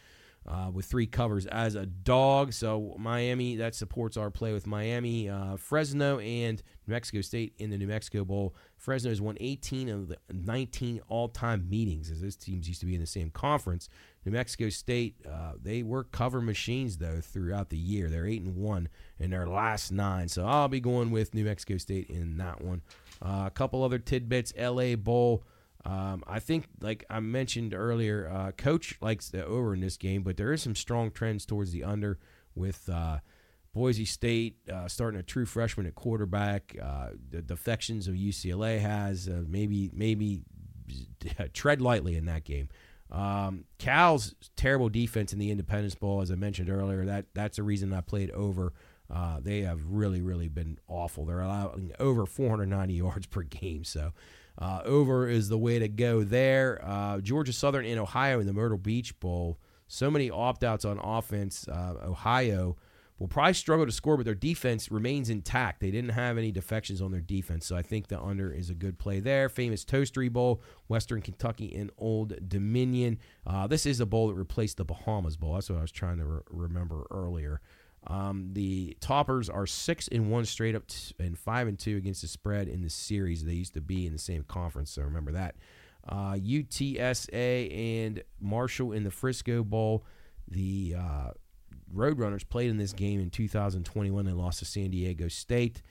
uh, 0.48 0.70
with 0.72 0.86
three 0.86 1.08
covers 1.08 1.46
as 1.48 1.76
a 1.76 1.86
dog. 1.86 2.54
So 2.54 2.96
Miami, 3.00 3.56
that 3.56 3.74
supports 3.74 4.16
our 4.16 4.30
play 4.30 4.54
with 4.54 4.68
Miami. 4.68 5.28
Uh, 5.28 5.58
Fresno 5.58 6.20
and 6.20 6.62
New 6.88 6.94
Mexico 6.94 7.22
State 7.22 7.54
in 7.58 7.72
the 7.72 7.78
New 7.78 7.88
Mexico 7.88 8.24
Bowl. 8.24 8.56
Fresno 8.78 9.10
has 9.10 9.22
won 9.22 9.38
18 9.40 9.90
of 9.90 10.08
the 10.10 10.18
19 10.32 11.02
all-time 11.08 11.68
meetings, 11.68 12.12
as 12.12 12.22
those 12.22 12.36
teams 12.36 12.68
used 12.68 12.80
to 12.82 12.86
be 12.86 12.94
in 12.94 13.02
the 13.02 13.08
same 13.08 13.32
conference. 13.32 13.90
New 14.24 14.32
Mexico 14.32 14.70
State, 14.70 15.16
uh, 15.28 15.54
they 15.62 15.82
were 15.82 16.04
cover 16.04 16.42
machines 16.42 16.98
though 16.98 17.22
throughout 17.22 17.70
the 17.70 17.78
year. 17.78 18.10
They're 18.10 18.28
eight 18.28 18.42
and 18.42 18.56
one 18.56 18.90
in 19.20 19.32
their 19.32 19.48
last 19.48 19.92
nine. 19.92 20.28
So 20.28 20.46
I'll 20.46 20.68
be 20.68 20.80
going 20.80 21.10
with 21.10 21.34
New 21.34 21.46
Mexico 21.46 21.78
State 21.78 22.10
in 22.10 22.38
that 22.38 22.62
one. 22.62 22.82
Uh, 23.22 23.46
a 23.48 23.52
couple 23.52 23.84
other 23.84 24.00
tidbits: 24.00 24.54
L.A. 24.56 24.96
Bowl. 24.96 25.44
Um, 25.86 26.24
I 26.26 26.40
think, 26.40 26.66
like 26.82 27.06
I 27.10 27.20
mentioned 27.20 27.74
earlier, 27.74 28.28
uh, 28.28 28.52
coach 28.52 28.98
likes 29.02 29.30
the 29.30 29.46
over 29.46 29.74
in 29.74 29.82
this 29.82 29.98
game, 29.98 30.24
but 30.24 30.36
there 30.36 30.52
is 30.52 30.64
some 30.64 30.76
strong 30.76 31.12
trends 31.12 31.46
towards 31.46 31.72
the 31.72 31.84
under 31.84 32.18
with 32.56 32.90
uh, 32.90 33.20
Boise 33.74 34.06
State 34.06 34.58
uh, 34.72 34.88
starting 34.88 35.20
a 35.20 35.24
true 35.24 35.46
freshman 35.46 35.86
at 35.86 35.94
quarterback. 35.94 36.76
Uh, 36.82 37.10
the 37.30 37.42
defections 37.42 38.08
of 38.08 38.16
UCLA 38.16 38.80
has 38.80 39.28
uh, 39.28 39.44
maybe 39.48 39.92
maybe 39.94 40.42
tread 41.54 41.82
lightly 41.82 42.16
in 42.16 42.26
that 42.26 42.46
game. 42.46 42.70
Um, 43.12 43.66
Cal's 43.78 44.34
terrible 44.56 44.90
defense 44.90 45.34
in 45.34 45.40
the 45.40 45.52
Independence 45.52 45.94
Bowl, 45.94 46.22
as 46.22 46.32
I 46.32 46.36
mentioned 46.36 46.70
earlier, 46.70 47.06
that 47.06 47.26
that's 47.36 47.58
the 47.58 47.64
reason 47.64 47.94
I 47.94 48.02
played 48.02 48.32
over. 48.32 48.74
Uh, 49.14 49.40
they 49.40 49.62
have 49.62 49.82
really, 49.86 50.22
really 50.22 50.48
been 50.48 50.80
awful. 50.88 51.26
They're 51.26 51.42
allowing 51.42 51.92
over 52.00 52.26
490 52.26 52.94
yards 52.96 53.28
per 53.28 53.44
game. 53.44 53.84
So 53.84 54.14
uh, 54.58 54.82
over 54.86 55.28
is 55.28 55.50
the 55.50 55.58
way 55.58 55.80
to 55.80 55.88
go 55.88 56.24
there. 56.24 56.80
Uh, 56.84 57.20
Georgia 57.20 57.54
Southern 57.54 57.86
in 57.86 58.00
Ohio 58.00 58.40
in 58.40 58.48
the 58.48 58.54
Myrtle 58.54 58.78
Beach 58.78 59.20
Bowl. 59.20 59.60
So 59.88 60.10
many 60.10 60.32
opt 60.32 60.64
outs 60.64 60.86
on 60.86 60.98
offense. 61.00 61.68
Uh, 61.68 61.96
Ohio 62.04 62.76
will 63.20 63.28
probably 63.28 63.54
struggle 63.54 63.86
to 63.86 63.92
score, 63.92 64.18
but 64.18 64.26
their 64.26 64.36
defense 64.36 64.92
remains 64.92 65.30
intact. 65.30 65.80
They 65.80 65.92
didn't 65.92 66.10
have 66.12 66.38
any 66.38 66.52
defections 66.52 67.02
on 67.02 67.12
their 67.12 67.22
defense, 67.22 67.66
so 67.66 67.76
I 67.76 67.82
think 67.82 68.08
the 68.08 68.20
under 68.20 68.52
is 68.52 68.70
a 68.70 68.74
good 68.74 68.98
play 69.00 69.20
there. 69.20 69.48
Famous 69.48 69.86
Toastery 69.86 70.32
Bowl, 70.32 70.62
Western 70.88 71.22
Kentucky 71.22 71.74
and 71.76 71.92
Old 71.98 72.50
Dominion. 72.50 73.20
Uh, 73.46 73.68
this 73.68 73.86
is 73.86 74.00
a 74.00 74.06
bowl 74.06 74.28
that 74.28 74.34
replaced 74.34 74.78
the 74.78 74.86
Bahamas 74.86 75.38
Bowl. 75.38 75.54
That's 75.54 75.70
what 75.70 75.78
I 75.78 75.82
was 75.82 75.92
trying 75.92 76.18
to 76.18 76.26
re- 76.26 76.42
remember 76.50 77.06
earlier. 77.10 77.62
Um, 78.08 78.50
the 78.54 78.96
toppers 79.00 79.50
are 79.50 79.66
six 79.66 80.08
and 80.08 80.30
one 80.30 80.46
straight 80.46 80.76
up 80.76 80.88
t- 80.88 81.14
and 81.20 81.38
five 81.38 81.68
and 81.68 81.78
two 81.78 81.98
against 81.98 82.22
the 82.22 82.28
spread 82.28 82.68
in 82.68 82.82
the 82.82 82.90
series. 82.90 83.44
They 83.44 83.54
used 83.54 83.74
to 83.74 83.82
be 83.82 84.06
in 84.06 84.14
the 84.14 84.20
same 84.20 84.44
conference, 84.44 84.92
so 84.92 85.02
remember 85.02 85.32
that. 85.32 85.56
Uh, 86.08 86.34
UTSA 86.34 88.06
and 88.06 88.24
Marshall 88.40 88.92
in 88.92 89.04
the 89.04 89.12
Frisco 89.12 89.64
Bowl. 89.64 90.06
The 90.48 90.96
uh, 90.98 91.32
Roadrunners 91.94 92.48
played 92.48 92.70
in 92.70 92.78
this 92.78 92.94
game 92.94 93.20
in 93.20 93.32
2021. 93.32 94.26
They 94.26 94.32
lost 94.32 94.60
to 94.60 94.66
San 94.66 94.92
Diego 94.92 95.28
State. 95.28 95.82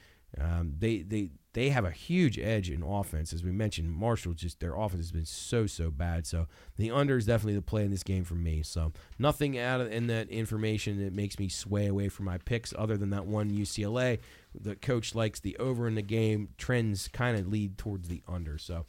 Um, 0.40 0.74
they 0.78 1.02
they 1.02 1.30
they 1.54 1.70
have 1.70 1.84
a 1.84 1.90
huge 1.90 2.38
edge 2.38 2.68
in 2.68 2.82
offense, 2.82 3.32
as 3.32 3.42
we 3.42 3.50
mentioned. 3.50 3.90
Marshall 3.90 4.34
just 4.34 4.60
their 4.60 4.74
offense 4.74 5.04
has 5.04 5.12
been 5.12 5.24
so 5.24 5.66
so 5.66 5.90
bad. 5.90 6.26
So 6.26 6.46
the 6.76 6.90
under 6.90 7.16
is 7.16 7.26
definitely 7.26 7.54
the 7.54 7.62
play 7.62 7.84
in 7.84 7.90
this 7.90 8.02
game 8.02 8.24
for 8.24 8.34
me. 8.34 8.62
So 8.62 8.92
nothing 9.18 9.58
out 9.58 9.80
of 9.80 9.90
in 9.90 10.08
that 10.08 10.28
information 10.28 11.02
that 11.02 11.12
makes 11.12 11.38
me 11.38 11.48
sway 11.48 11.86
away 11.86 12.08
from 12.08 12.26
my 12.26 12.38
picks, 12.38 12.74
other 12.76 12.96
than 12.96 13.10
that 13.10 13.26
one 13.26 13.50
UCLA. 13.50 14.18
The 14.60 14.76
coach 14.76 15.14
likes 15.14 15.40
the 15.40 15.56
over 15.56 15.88
in 15.88 15.94
the 15.94 16.02
game. 16.02 16.50
Trends 16.58 17.08
kind 17.08 17.38
of 17.38 17.48
lead 17.48 17.78
towards 17.78 18.08
the 18.08 18.22
under. 18.28 18.58
So 18.58 18.84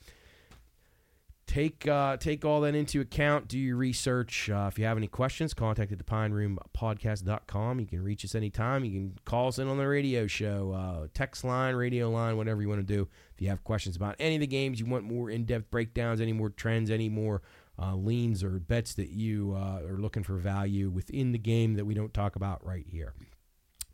take 1.56 1.88
uh, 1.88 2.18
take 2.18 2.44
all 2.44 2.62
that 2.62 2.76
into 2.76 3.00
account. 3.00 3.48
Do 3.48 3.58
your 3.58 3.78
research. 3.78 4.50
Uh, 4.50 4.68
if 4.70 4.78
you 4.78 4.86
have 4.86 4.98
any 4.98 5.08
questions, 5.08 5.54
contact 5.54 5.92
at 5.92 6.00
thepineroompodcast.com. 6.00 7.80
You 7.80 7.86
can 7.86 8.04
reach 8.04 8.26
us 8.26 8.36
anytime. 8.36 8.84
You 8.84 8.92
can 8.92 9.18
call 9.24 9.48
us 9.48 9.58
in 9.58 9.70
on 9.70 9.78
the 9.78 9.88
radio 9.88 10.28
show, 10.28 10.74
uh, 10.74 11.08
text 11.14 11.46
line, 11.46 11.76
radio 11.76 12.10
line, 12.10 12.36
whatever 12.36 12.62
you 12.62 12.68
want 12.68 12.86
to 12.86 12.94
do. 12.96 13.08
If 13.34 13.42
you 13.42 13.48
have 13.48 13.64
questions 13.64 13.96
about 13.96 14.16
any 14.20 14.36
of 14.36 14.42
the 14.42 14.48
games, 14.48 14.82
you 14.82 14.86
want 14.86 15.06
more 15.06 15.30
in-depth 15.30 15.72
breakdowns, 15.72 16.20
any 16.20 16.34
more 16.34 16.50
trends, 16.50 16.92
any 16.92 17.08
more 17.08 17.42
uh, 17.82 17.96
leans 17.96 18.44
or 18.44 18.60
bets 18.60 18.94
that 18.96 19.10
you 19.10 19.56
uh, 19.58 19.82
are 19.88 19.98
looking 19.98 20.24
for 20.24 20.36
value 20.36 20.90
within 20.90 21.32
the 21.32 21.38
game 21.38 21.76
that 21.76 21.86
we 21.86 21.94
don't 21.94 22.14
talk 22.14 22.36
about 22.36 22.66
right 22.66 22.86
here. 22.88 23.14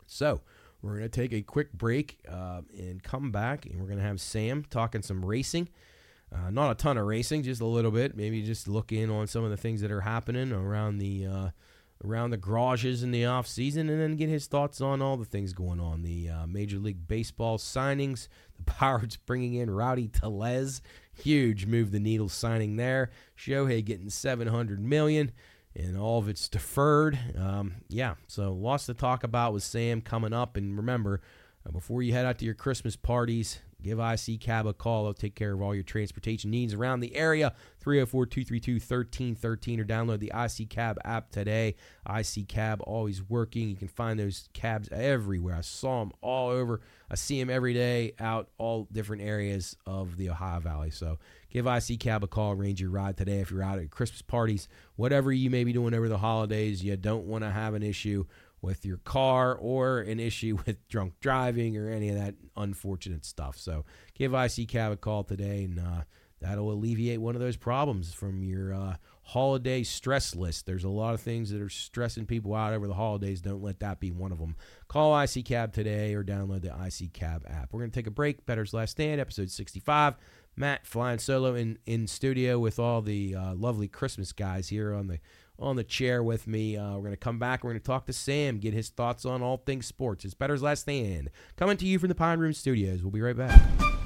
So. 0.06 0.40
We're 0.84 0.96
going 0.96 1.08
to 1.08 1.08
take 1.10 1.32
a 1.32 1.42
quick 1.42 1.72
break 1.72 2.18
uh, 2.28 2.62
and 2.76 3.00
come 3.00 3.30
back, 3.30 3.66
and 3.66 3.78
we're 3.78 3.86
going 3.86 4.00
to 4.00 4.04
have 4.04 4.20
Sam 4.20 4.64
talking 4.68 5.00
some 5.00 5.24
racing. 5.24 5.68
Uh, 6.34 6.50
not 6.50 6.70
a 6.70 6.74
ton 6.74 6.96
of 6.96 7.06
racing, 7.06 7.42
just 7.42 7.60
a 7.60 7.66
little 7.66 7.90
bit. 7.90 8.16
Maybe 8.16 8.42
just 8.42 8.66
look 8.66 8.92
in 8.92 9.10
on 9.10 9.26
some 9.26 9.44
of 9.44 9.50
the 9.50 9.56
things 9.56 9.80
that 9.82 9.90
are 9.90 10.00
happening 10.00 10.52
around 10.52 10.98
the 10.98 11.26
uh, 11.26 11.48
around 12.04 12.30
the 12.30 12.36
garages 12.36 13.02
in 13.02 13.10
the 13.10 13.26
off 13.26 13.46
season, 13.46 13.88
and 13.88 14.00
then 14.00 14.16
get 14.16 14.28
his 14.28 14.46
thoughts 14.46 14.80
on 14.80 15.02
all 15.02 15.16
the 15.16 15.24
things 15.24 15.52
going 15.52 15.78
on. 15.78 16.02
The 16.02 16.30
uh, 16.30 16.46
Major 16.46 16.78
League 16.78 17.06
Baseball 17.06 17.58
signings, 17.58 18.28
the 18.56 18.62
Pirates 18.62 19.16
bringing 19.16 19.54
in 19.54 19.70
Rowdy 19.70 20.08
Tellez, 20.08 20.80
huge 21.14 21.66
move 21.66 21.90
the 21.90 22.00
needle 22.00 22.28
signing 22.28 22.76
there. 22.76 23.10
Shohei 23.36 23.84
getting 23.84 24.08
seven 24.08 24.48
hundred 24.48 24.80
million, 24.80 25.32
and 25.76 25.98
all 25.98 26.18
of 26.18 26.28
it's 26.28 26.48
deferred. 26.48 27.18
Um, 27.38 27.74
yeah, 27.88 28.14
so 28.26 28.52
lots 28.52 28.86
to 28.86 28.94
talk 28.94 29.22
about 29.22 29.52
with 29.52 29.62
Sam 29.62 30.00
coming 30.00 30.32
up, 30.32 30.56
and 30.56 30.76
remember. 30.76 31.20
Uh, 31.64 31.70
before 31.70 32.02
you 32.02 32.12
head 32.12 32.26
out 32.26 32.38
to 32.38 32.44
your 32.44 32.54
Christmas 32.54 32.96
parties, 32.96 33.60
Give 33.82 33.98
IC 33.98 34.40
Cab 34.40 34.66
a 34.66 34.72
call. 34.72 35.04
They'll 35.04 35.14
take 35.14 35.34
care 35.34 35.52
of 35.52 35.62
all 35.62 35.74
your 35.74 35.84
transportation 35.84 36.50
needs 36.50 36.74
around 36.74 37.00
the 37.00 37.14
area. 37.14 37.52
304 37.80 38.26
232 38.26 38.74
1313 38.74 39.80
or 39.80 39.84
download 39.84 40.20
the 40.20 40.32
IC 40.34 40.68
Cab 40.68 40.98
app 41.04 41.30
today. 41.30 41.74
IC 42.08 42.48
Cab 42.48 42.80
always 42.82 43.22
working. 43.28 43.68
You 43.68 43.76
can 43.76 43.88
find 43.88 44.18
those 44.18 44.48
cabs 44.52 44.88
everywhere. 44.92 45.56
I 45.56 45.62
saw 45.62 46.00
them 46.00 46.12
all 46.20 46.50
over. 46.50 46.80
I 47.10 47.16
see 47.16 47.38
them 47.38 47.50
every 47.50 47.74
day 47.74 48.12
out 48.18 48.48
all 48.56 48.88
different 48.90 49.22
areas 49.22 49.76
of 49.86 50.16
the 50.16 50.30
Ohio 50.30 50.60
Valley. 50.60 50.90
So 50.90 51.18
give 51.50 51.66
IC 51.66 52.00
Cab 52.00 52.22
a 52.22 52.26
call. 52.26 52.52
Arrange 52.52 52.80
your 52.80 52.90
ride 52.90 53.16
today 53.16 53.40
if 53.40 53.50
you're 53.50 53.62
out 53.62 53.78
at 53.78 53.90
Christmas 53.90 54.22
parties, 54.22 54.68
whatever 54.96 55.32
you 55.32 55.50
may 55.50 55.64
be 55.64 55.72
doing 55.72 55.92
over 55.92 56.08
the 56.08 56.18
holidays. 56.18 56.84
You 56.84 56.96
don't 56.96 57.26
want 57.26 57.44
to 57.44 57.50
have 57.50 57.74
an 57.74 57.82
issue 57.82 58.24
with 58.62 58.86
your 58.86 58.98
car 58.98 59.54
or 59.54 59.98
an 59.98 60.20
issue 60.20 60.56
with 60.66 60.88
drunk 60.88 61.14
driving 61.20 61.76
or 61.76 61.90
any 61.90 62.08
of 62.08 62.16
that 62.16 62.34
unfortunate 62.56 63.24
stuff. 63.24 63.58
So 63.58 63.84
give 64.14 64.32
IC 64.32 64.68
Cab 64.68 64.92
a 64.92 64.96
call 64.96 65.24
today, 65.24 65.64
and 65.64 65.78
uh, 65.78 66.02
that'll 66.40 66.72
alleviate 66.72 67.20
one 67.20 67.34
of 67.34 67.40
those 67.40 67.56
problems 67.56 68.14
from 68.14 68.42
your 68.42 68.72
uh, 68.72 68.96
holiday 69.24 69.82
stress 69.82 70.34
list. 70.34 70.66
There's 70.66 70.84
a 70.84 70.88
lot 70.88 71.14
of 71.14 71.20
things 71.20 71.50
that 71.50 71.60
are 71.60 71.68
stressing 71.68 72.26
people 72.26 72.54
out 72.54 72.72
over 72.72 72.86
the 72.86 72.94
holidays. 72.94 73.40
Don't 73.40 73.62
let 73.62 73.80
that 73.80 74.00
be 74.00 74.10
one 74.10 74.32
of 74.32 74.38
them. 74.38 74.56
Call 74.88 75.18
IC 75.20 75.44
Cab 75.44 75.72
today 75.72 76.14
or 76.14 76.24
download 76.24 76.62
the 76.62 76.68
IC 76.70 77.12
Cab 77.12 77.44
app. 77.48 77.72
We're 77.72 77.80
going 77.80 77.90
to 77.90 77.98
take 77.98 78.06
a 78.06 78.12
break. 78.12 78.46
Bettor's 78.46 78.74
Last 78.74 78.92
Stand, 78.92 79.20
episode 79.20 79.50
65. 79.50 80.14
Matt 80.54 80.86
flying 80.86 81.18
solo 81.18 81.54
in, 81.54 81.78
in 81.86 82.06
studio 82.06 82.58
with 82.58 82.78
all 82.78 83.00
the 83.00 83.34
uh, 83.34 83.54
lovely 83.54 83.88
Christmas 83.88 84.32
guys 84.32 84.68
here 84.68 84.92
on 84.92 85.06
the 85.06 85.18
on 85.62 85.76
the 85.76 85.84
chair 85.84 86.22
with 86.22 86.46
me. 86.46 86.76
Uh, 86.76 86.94
we're 86.94 87.00
going 87.00 87.12
to 87.12 87.16
come 87.16 87.38
back. 87.38 87.62
We're 87.62 87.70
going 87.70 87.80
to 87.80 87.86
talk 87.86 88.06
to 88.06 88.12
Sam, 88.12 88.58
get 88.58 88.74
his 88.74 88.90
thoughts 88.90 89.24
on 89.24 89.42
all 89.42 89.58
things 89.58 89.86
sports. 89.86 90.24
It's 90.24 90.34
Bettor's 90.34 90.62
Last 90.62 90.80
Stand. 90.80 91.30
Coming 91.56 91.76
to 91.78 91.86
you 91.86 91.98
from 91.98 92.08
the 92.08 92.14
Pine 92.14 92.38
Room 92.38 92.52
Studios. 92.52 93.02
We'll 93.02 93.12
be 93.12 93.20
right 93.20 93.36
back. 93.36 94.01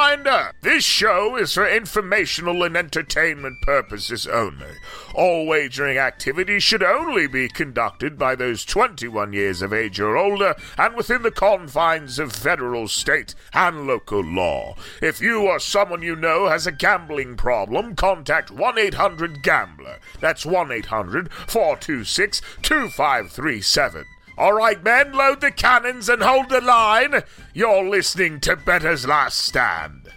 Reminder 0.00 0.52
this 0.62 0.82
show 0.82 1.36
is 1.36 1.52
for 1.52 1.68
informational 1.68 2.62
and 2.62 2.74
entertainment 2.74 3.60
purposes 3.60 4.26
only. 4.26 4.76
All 5.14 5.46
wagering 5.46 5.98
activities 5.98 6.62
should 6.62 6.82
only 6.82 7.26
be 7.26 7.50
conducted 7.50 8.16
by 8.16 8.34
those 8.34 8.64
21 8.64 9.34
years 9.34 9.60
of 9.60 9.74
age 9.74 10.00
or 10.00 10.16
older 10.16 10.54
and 10.78 10.96
within 10.96 11.20
the 11.20 11.30
confines 11.30 12.18
of 12.18 12.32
federal, 12.32 12.88
state, 12.88 13.34
and 13.52 13.86
local 13.86 14.24
law. 14.24 14.74
If 15.02 15.20
you 15.20 15.42
or 15.42 15.58
someone 15.58 16.00
you 16.00 16.16
know 16.16 16.48
has 16.48 16.66
a 16.66 16.72
gambling 16.72 17.36
problem, 17.36 17.94
contact 17.94 18.50
1 18.50 18.78
800 18.78 19.42
Gambler. 19.42 19.98
That's 20.18 20.46
1 20.46 20.72
800 20.72 21.30
426 21.30 22.40
2537. 22.62 24.06
All 24.40 24.54
right, 24.54 24.82
men, 24.82 25.12
load 25.12 25.42
the 25.42 25.50
cannons 25.50 26.08
and 26.08 26.22
hold 26.22 26.48
the 26.48 26.62
line. 26.62 27.24
You're 27.52 27.86
listening 27.86 28.40
to 28.40 28.56
Bettor's 28.56 29.06
Last 29.06 29.38
Stand. 29.38 30.08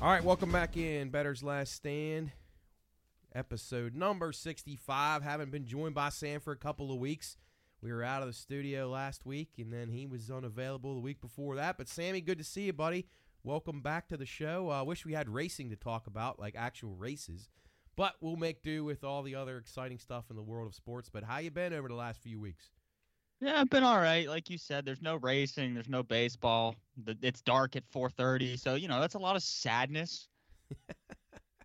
All 0.00 0.08
right, 0.08 0.24
welcome 0.24 0.50
back 0.50 0.78
in 0.78 1.10
Bettor's 1.10 1.42
Last 1.42 1.74
Stand, 1.74 2.32
episode 3.34 3.94
number 3.94 4.32
65. 4.32 5.22
Haven't 5.22 5.50
been 5.50 5.66
joined 5.66 5.94
by 5.94 6.08
Sam 6.08 6.40
for 6.40 6.52
a 6.52 6.56
couple 6.56 6.90
of 6.90 6.98
weeks. 6.98 7.36
We 7.82 7.92
were 7.92 8.02
out 8.02 8.22
of 8.22 8.28
the 8.28 8.32
studio 8.32 8.88
last 8.88 9.26
week, 9.26 9.50
and 9.58 9.70
then 9.70 9.90
he 9.90 10.06
was 10.06 10.30
unavailable 10.30 10.94
the 10.94 11.02
week 11.02 11.20
before 11.20 11.56
that. 11.56 11.76
But 11.76 11.88
Sammy, 11.88 12.22
good 12.22 12.38
to 12.38 12.44
see 12.44 12.62
you, 12.62 12.72
buddy. 12.72 13.06
Welcome 13.44 13.80
back 13.80 14.06
to 14.08 14.16
the 14.16 14.24
show. 14.24 14.68
I 14.70 14.80
uh, 14.80 14.84
wish 14.84 15.04
we 15.04 15.14
had 15.14 15.28
racing 15.28 15.70
to 15.70 15.76
talk 15.76 16.06
about, 16.06 16.38
like 16.38 16.54
actual 16.56 16.94
races, 16.94 17.48
but 17.96 18.14
we'll 18.20 18.36
make 18.36 18.62
do 18.62 18.84
with 18.84 19.02
all 19.02 19.24
the 19.24 19.34
other 19.34 19.58
exciting 19.58 19.98
stuff 19.98 20.26
in 20.30 20.36
the 20.36 20.42
world 20.42 20.68
of 20.68 20.76
sports. 20.76 21.10
But 21.12 21.24
how 21.24 21.38
you 21.38 21.50
been 21.50 21.72
over 21.72 21.88
the 21.88 21.96
last 21.96 22.22
few 22.22 22.38
weeks? 22.38 22.70
Yeah, 23.40 23.60
I've 23.60 23.68
been 23.68 23.82
all 23.82 23.98
right. 23.98 24.28
Like 24.28 24.48
you 24.48 24.58
said, 24.58 24.84
there's 24.84 25.02
no 25.02 25.16
racing, 25.16 25.74
there's 25.74 25.88
no 25.88 26.04
baseball. 26.04 26.76
It's 27.20 27.42
dark 27.42 27.74
at 27.74 27.82
4:30, 27.90 28.60
so 28.60 28.76
you 28.76 28.86
know 28.86 29.00
that's 29.00 29.14
a 29.14 29.18
lot 29.18 29.34
of 29.34 29.42
sadness. 29.42 30.28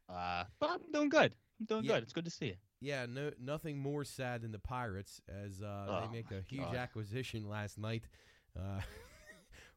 uh, 0.09 0.45
but 0.59 0.71
I'm 0.71 0.91
doing 0.91 1.09
good. 1.09 1.31
I'm 1.59 1.67
doing 1.67 1.83
yeah. 1.83 1.93
good. 1.93 2.03
It's 2.03 2.13
good 2.13 2.25
to 2.25 2.31
see 2.31 2.47
you. 2.47 2.55
Yeah, 2.81 3.05
no, 3.07 3.29
nothing 3.39 3.77
more 3.77 4.03
sad 4.03 4.41
than 4.41 4.51
the 4.51 4.57
Pirates 4.57 5.21
as 5.29 5.61
uh, 5.61 5.85
oh 5.87 6.07
they 6.07 6.17
make 6.17 6.31
a 6.31 6.41
huge 6.41 6.63
God. 6.63 6.75
acquisition 6.75 7.47
last 7.47 7.77
night. 7.77 8.01
Uh, 8.57 8.81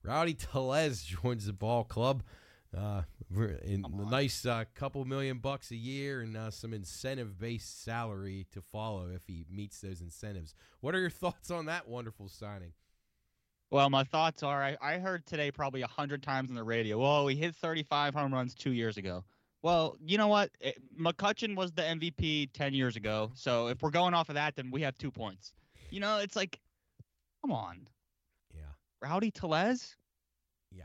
Rowdy 0.03 0.35
Tellez 0.35 1.03
joins 1.23 1.47
the 1.47 1.53
ball 1.53 1.85
club. 1.85 2.23
Uh, 2.77 3.03
in 3.65 3.85
a 3.85 4.11
nice 4.11 4.47
uh, 4.47 4.63
couple 4.77 5.05
million 5.05 5.39
bucks 5.39 5.73
a 5.73 5.77
year 5.77 6.21
and 6.21 6.37
uh, 6.37 6.53
some 6.53 6.73
incentive 6.73 7.37
based 7.37 7.83
salary 7.83 8.47
to 8.53 8.61
follow 8.61 9.09
if 9.13 9.23
he 9.27 9.45
meets 9.51 9.81
those 9.81 10.01
incentives. 10.01 10.55
What 10.81 10.95
are 10.95 11.01
your 11.01 11.11
thoughts 11.11 11.51
on 11.51 11.67
that 11.67 11.89
wonderful 11.89 12.29
signing? 12.29 12.73
Well, 13.71 13.91
my 13.91 14.05
thoughts 14.05 14.43
are 14.43 14.63
I, 14.63 14.77
I 14.81 14.99
heard 14.99 15.27
today 15.27 15.51
probably 15.51 15.83
a 15.83 15.87
hundred 15.89 16.23
times 16.23 16.49
on 16.51 16.57
the 16.57 16.63
radio. 16.63 16.99
Well, 16.99 17.27
he 17.27 17.37
hit 17.37 17.55
35 17.57 18.15
home 18.15 18.33
runs 18.33 18.55
two 18.55 18.73
years 18.73 18.97
ago. 18.97 19.25
Well, 19.63 19.97
you 20.05 20.17
know 20.19 20.29
what? 20.29 20.51
It, 20.61 20.79
McCutchen 20.99 21.55
was 21.55 21.73
the 21.73 21.83
MVP 21.83 22.51
10 22.53 22.73
years 22.73 22.97
ago. 22.97 23.31
So 23.35 23.69
if 23.69 23.83
we're 23.83 23.91
going 23.91 24.15
off 24.15 24.29
of 24.29 24.37
that, 24.37 24.57
then 24.57 24.71
we 24.71 24.83
have 24.83 24.97
two 24.97 25.11
points. 25.11 25.53
You 25.91 26.01
know, 26.01 26.19
it's 26.19 26.35
like, 26.35 26.59
come 27.43 27.53
on. 27.53 27.87
Rowdy 29.03 29.31
Tellez? 29.31 29.97
Yeah. 30.71 30.85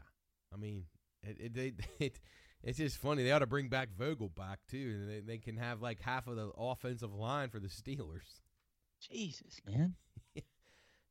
I 0.53 0.57
mean, 0.57 0.85
it, 1.23 1.37
it, 1.39 1.57
it, 1.57 1.73
it, 1.99 2.19
it's 2.63 2.77
just 2.77 2.97
funny. 2.97 3.23
They 3.23 3.31
ought 3.31 3.39
to 3.39 3.47
bring 3.47 3.69
back 3.69 3.89
Vogel 3.97 4.29
back 4.29 4.59
too, 4.69 4.97
and 5.01 5.09
they, 5.09 5.19
they 5.19 5.37
can 5.37 5.57
have 5.57 5.81
like 5.81 6.01
half 6.01 6.27
of 6.27 6.35
the 6.35 6.51
offensive 6.57 7.13
line 7.13 7.49
for 7.49 7.59
the 7.59 7.67
Steelers. 7.67 8.41
Jesus, 8.99 9.59
man. 9.67 9.95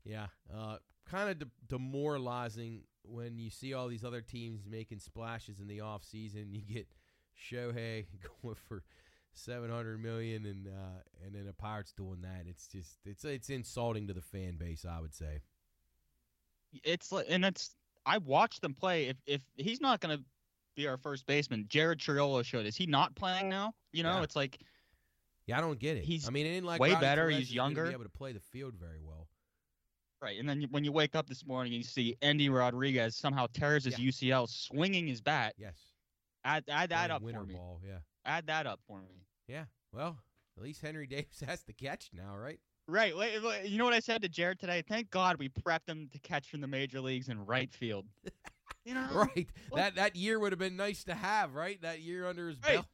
yeah, 0.05 0.27
uh, 0.55 0.77
kind 1.09 1.31
of 1.31 1.39
de- 1.39 1.51
demoralizing 1.69 2.83
when 3.05 3.39
you 3.39 3.51
see 3.51 3.75
all 3.75 3.89
these 3.89 4.05
other 4.05 4.23
teams 4.23 4.63
making 4.69 4.99
splashes 4.99 5.61
in 5.61 5.67
the 5.67 5.81
off 5.81 6.05
season. 6.05 6.49
You 6.51 6.63
get 6.63 6.89
Shohei 7.39 8.07
going 8.43 8.57
for 8.69 8.83
seven 9.33 9.71
hundred 9.71 10.03
million, 10.03 10.47
and 10.47 10.67
uh, 10.69 11.03
and 11.25 11.35
then 11.35 11.47
the 11.47 11.53
Pirates 11.53 11.93
doing 11.93 12.23
that. 12.23 12.45
It's 12.49 12.67
just 12.67 12.99
it's 13.05 13.25
it's 13.25 13.51
insulting 13.51 14.07
to 14.09 14.15
the 14.15 14.23
fan 14.23 14.57
base. 14.57 14.85
I 14.89 15.01
would 15.01 15.15
say. 15.15 15.43
It's 16.83 17.13
like, 17.13 17.27
and 17.29 17.45
it's 17.45 17.77
I 18.07 18.19
watched 18.19 18.63
them 18.63 18.75
play. 18.75 19.07
If 19.09 19.17
if 19.27 19.43
he's 19.57 19.81
not 19.81 20.01
going 20.01 20.19
to 20.19 20.25
be 20.77 20.87
our 20.89 20.97
first 20.97 21.27
baseman, 21.27 21.67
Jared 21.69 21.99
Triolo 21.99 22.45
showed. 22.45 22.67
Is 22.67 22.77
he 22.77 22.87
not 22.87 23.15
playing 23.15 23.49
now? 23.49 23.73
You 23.93 24.03
know, 24.03 24.17
yeah. 24.17 24.23
it's 24.23 24.37
like. 24.37 24.59
Yeah, 25.47 25.59
I 25.59 25.61
don't 25.61 25.79
get 25.79 25.99
it. 25.99 26.05
He's 26.05 26.27
I 26.27 26.31
mean, 26.31 26.47
it 26.47 26.51
ain't 26.51 26.65
like 26.65 26.81
way 26.81 26.93
Rowdy 26.93 27.01
better. 27.03 27.29
He's 27.29 27.53
younger. 27.53 27.85
Be 27.85 27.93
able 27.93 28.05
to 28.05 28.11
play 28.11 28.33
the 28.33 28.41
field 28.41 28.75
very 28.81 29.01
well. 29.03 29.29
Right, 30.23 30.41
and 30.41 30.49
then 30.49 30.67
when 30.71 30.85
you 30.85 30.93
wake 30.93 31.15
up 31.15 31.29
this 31.29 31.45
morning 31.45 31.75
and 31.75 31.83
you 31.83 31.85
see 31.85 32.17
Endy 32.23 32.49
Rodriguez 32.49 33.15
somehow 33.15 33.47
tears 33.53 33.85
his 33.85 33.99
yeah. 33.99 34.09
UCL 34.09 34.49
swinging 34.49 35.07
his 35.07 35.21
bat. 35.21 35.53
Yes. 35.59 35.75
Add 36.47 36.65
add 36.69 36.91
that 36.91 37.11
up 37.11 37.21
for 37.21 37.45
me. 37.45 37.55
Ball, 37.55 37.81
yeah. 37.87 37.99
Add 38.25 38.47
that 38.47 38.67
up 38.67 38.81
for 38.87 39.03
me. 39.03 39.27
Yeah. 39.49 39.65
Well, 39.93 40.17
at 40.57 40.63
least 40.63 40.81
Henry 40.81 41.07
Davis 41.11 41.43
has 41.47 41.63
to 41.65 41.75
catch 41.75 42.09
now, 42.15 42.37
right? 42.37 42.59
Right. 42.87 43.15
You 43.65 43.79
know 43.79 43.85
what 43.85 43.95
I 43.95 44.01
said 44.01 44.23
to 44.23 44.29
Jared 44.29 44.59
today? 44.59 44.83
Thank 44.87 45.11
God 45.11 45.39
we 45.39 45.49
prepped 45.49 45.89
him 45.89 46.09
to 46.13 46.19
catch 46.19 46.49
from 46.51 46.61
the 46.61 46.67
major 46.67 47.01
leagues 47.01 47.29
in 47.29 47.45
right 47.47 47.73
field. 47.73 48.07
You 48.85 48.95
know, 48.95 49.09
right? 49.13 49.49
Well, 49.71 49.83
that 49.83 49.95
that 49.95 50.17
year 50.17 50.39
would 50.39 50.53
have 50.53 50.59
been 50.59 50.77
nice 50.77 51.05
to 51.05 51.15
have, 51.15 51.55
right? 51.55 51.81
That 51.81 52.01
year 52.01 52.27
under 52.27 52.49
his 52.49 52.59
right. 52.63 52.75
belt. 52.75 52.87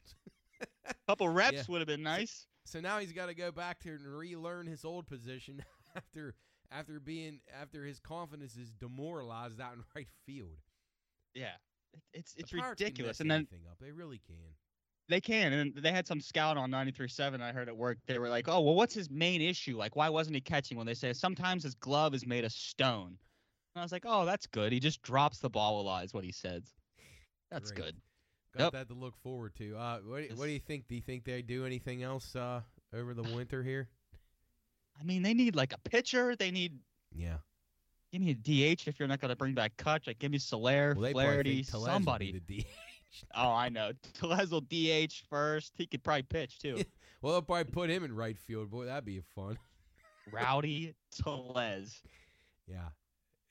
A 0.87 0.95
couple 1.09 1.29
reps 1.29 1.57
yeah. 1.57 1.63
would 1.69 1.81
have 1.81 1.89
been 1.89 2.03
nice. 2.03 2.47
So, 2.65 2.79
so 2.79 2.81
now 2.81 2.99
he's 2.99 3.13
got 3.13 3.27
to 3.27 3.35
go 3.35 3.51
back 3.51 3.81
to 3.81 3.91
and 3.91 4.07
relearn 4.07 4.67
his 4.67 4.85
old 4.85 5.09
position 5.09 5.65
after 5.97 6.35
after 6.71 7.01
being 7.01 7.41
after 7.61 7.85
his 7.85 7.99
confidence 7.99 8.57
is 8.57 8.71
demoralized 8.71 9.61
out 9.61 9.75
in 9.75 9.83
right 9.97 10.09
field. 10.25 10.59
Yeah, 11.35 11.57
it's 12.13 12.35
it's 12.37 12.53
ridiculous. 12.53 13.19
and 13.19 13.29
then 13.29 13.49
anything 13.51 13.67
up. 13.69 13.79
they 13.81 13.91
really 13.91 14.21
can. 14.25 14.37
They 15.11 15.21
can, 15.21 15.53
and 15.53 15.75
they 15.75 15.93
had 15.93 16.07
some 16.07 16.21
scout 16.21 16.57
on 16.57 16.71
93.7. 16.71 17.43
I 17.43 17.53
heard 17.53 17.69
at 17.69 17.77
work. 17.77 17.99
They 18.07 18.19
were 18.19 18.29
like, 18.29 18.49
"Oh, 18.49 18.61
well, 18.61 18.75
what's 18.75 18.95
his 18.95 19.11
main 19.11 19.43
issue? 19.43 19.77
Like, 19.77 19.97
why 19.97 20.09
wasn't 20.09 20.37
he 20.37 20.41
catching?" 20.41 20.79
When 20.79 20.87
they 20.87 20.95
say 20.95 21.13
sometimes 21.13 21.65
his 21.65 21.75
glove 21.75 22.15
is 22.15 22.27
made 22.27 22.45
of 22.45 22.53
stone. 22.53 23.19
And 23.75 23.81
I 23.81 23.85
was 23.85 23.93
like, 23.93 24.05
oh, 24.07 24.25
that's 24.25 24.47
good. 24.47 24.73
He 24.73 24.81
just 24.81 25.01
drops 25.03 25.39
the 25.39 25.49
ball 25.49 25.81
a 25.81 25.83
lot, 25.83 26.05
is 26.05 26.13
what 26.13 26.25
he 26.25 26.33
says. 26.33 26.75
That's 27.51 27.71
Great. 27.71 27.85
good. 27.85 27.97
Got 28.57 28.65
yep. 28.65 28.73
that 28.73 28.89
to 28.89 28.99
look 28.99 29.17
forward 29.23 29.55
to. 29.57 29.77
Uh, 29.77 29.99
what, 30.05 30.25
what 30.35 30.47
do 30.47 30.51
you 30.51 30.59
think? 30.59 30.89
Do 30.89 30.97
you 30.97 31.01
think 31.01 31.25
they 31.25 31.41
do 31.41 31.65
anything 31.65 32.03
else 32.03 32.35
uh, 32.35 32.63
over 32.93 33.15
the 33.15 33.23
winter 33.23 33.63
here? 33.63 33.89
I 35.01 35.05
mean, 35.05 35.23
they 35.23 35.35
need 35.35 35.55
like 35.55 35.73
a 35.73 35.79
pitcher. 35.89 36.35
They 36.35 36.51
need. 36.51 36.79
Yeah. 37.15 37.37
Give 38.13 38.21
me 38.21 38.31
a 38.31 38.35
DH 38.75 38.89
if 38.89 38.99
you're 38.99 39.07
not 39.07 39.21
going 39.21 39.29
to 39.29 39.37
bring 39.37 39.55
back 39.55 39.77
Kutch. 39.77 40.09
Like, 40.09 40.19
give 40.19 40.33
me 40.33 40.39
Soler, 40.39 40.97
well, 40.99 41.13
Flaherty, 41.13 41.63
somebody. 41.63 42.43
Oh, 43.35 43.53
I 43.53 43.69
know. 43.69 43.93
Tellez 44.15 44.51
will 44.51 44.61
DH 44.61 45.23
first. 45.29 45.75
He 45.77 45.87
could 45.87 46.03
probably 46.03 46.23
pitch 46.23 46.59
too. 46.59 46.83
well, 47.23 47.35
they'll 47.35 47.43
probably 47.43 47.65
put 47.65 47.91
him 47.91 48.05
in 48.05 48.15
right 48.15 48.39
field. 48.39 48.71
Boy, 48.71 48.87
that'd 48.87 49.05
be 49.05 49.23
fun. 49.35 49.59
Rowdy 50.33 50.95
Tellez. 51.11 52.03
Yeah, 52.69 52.91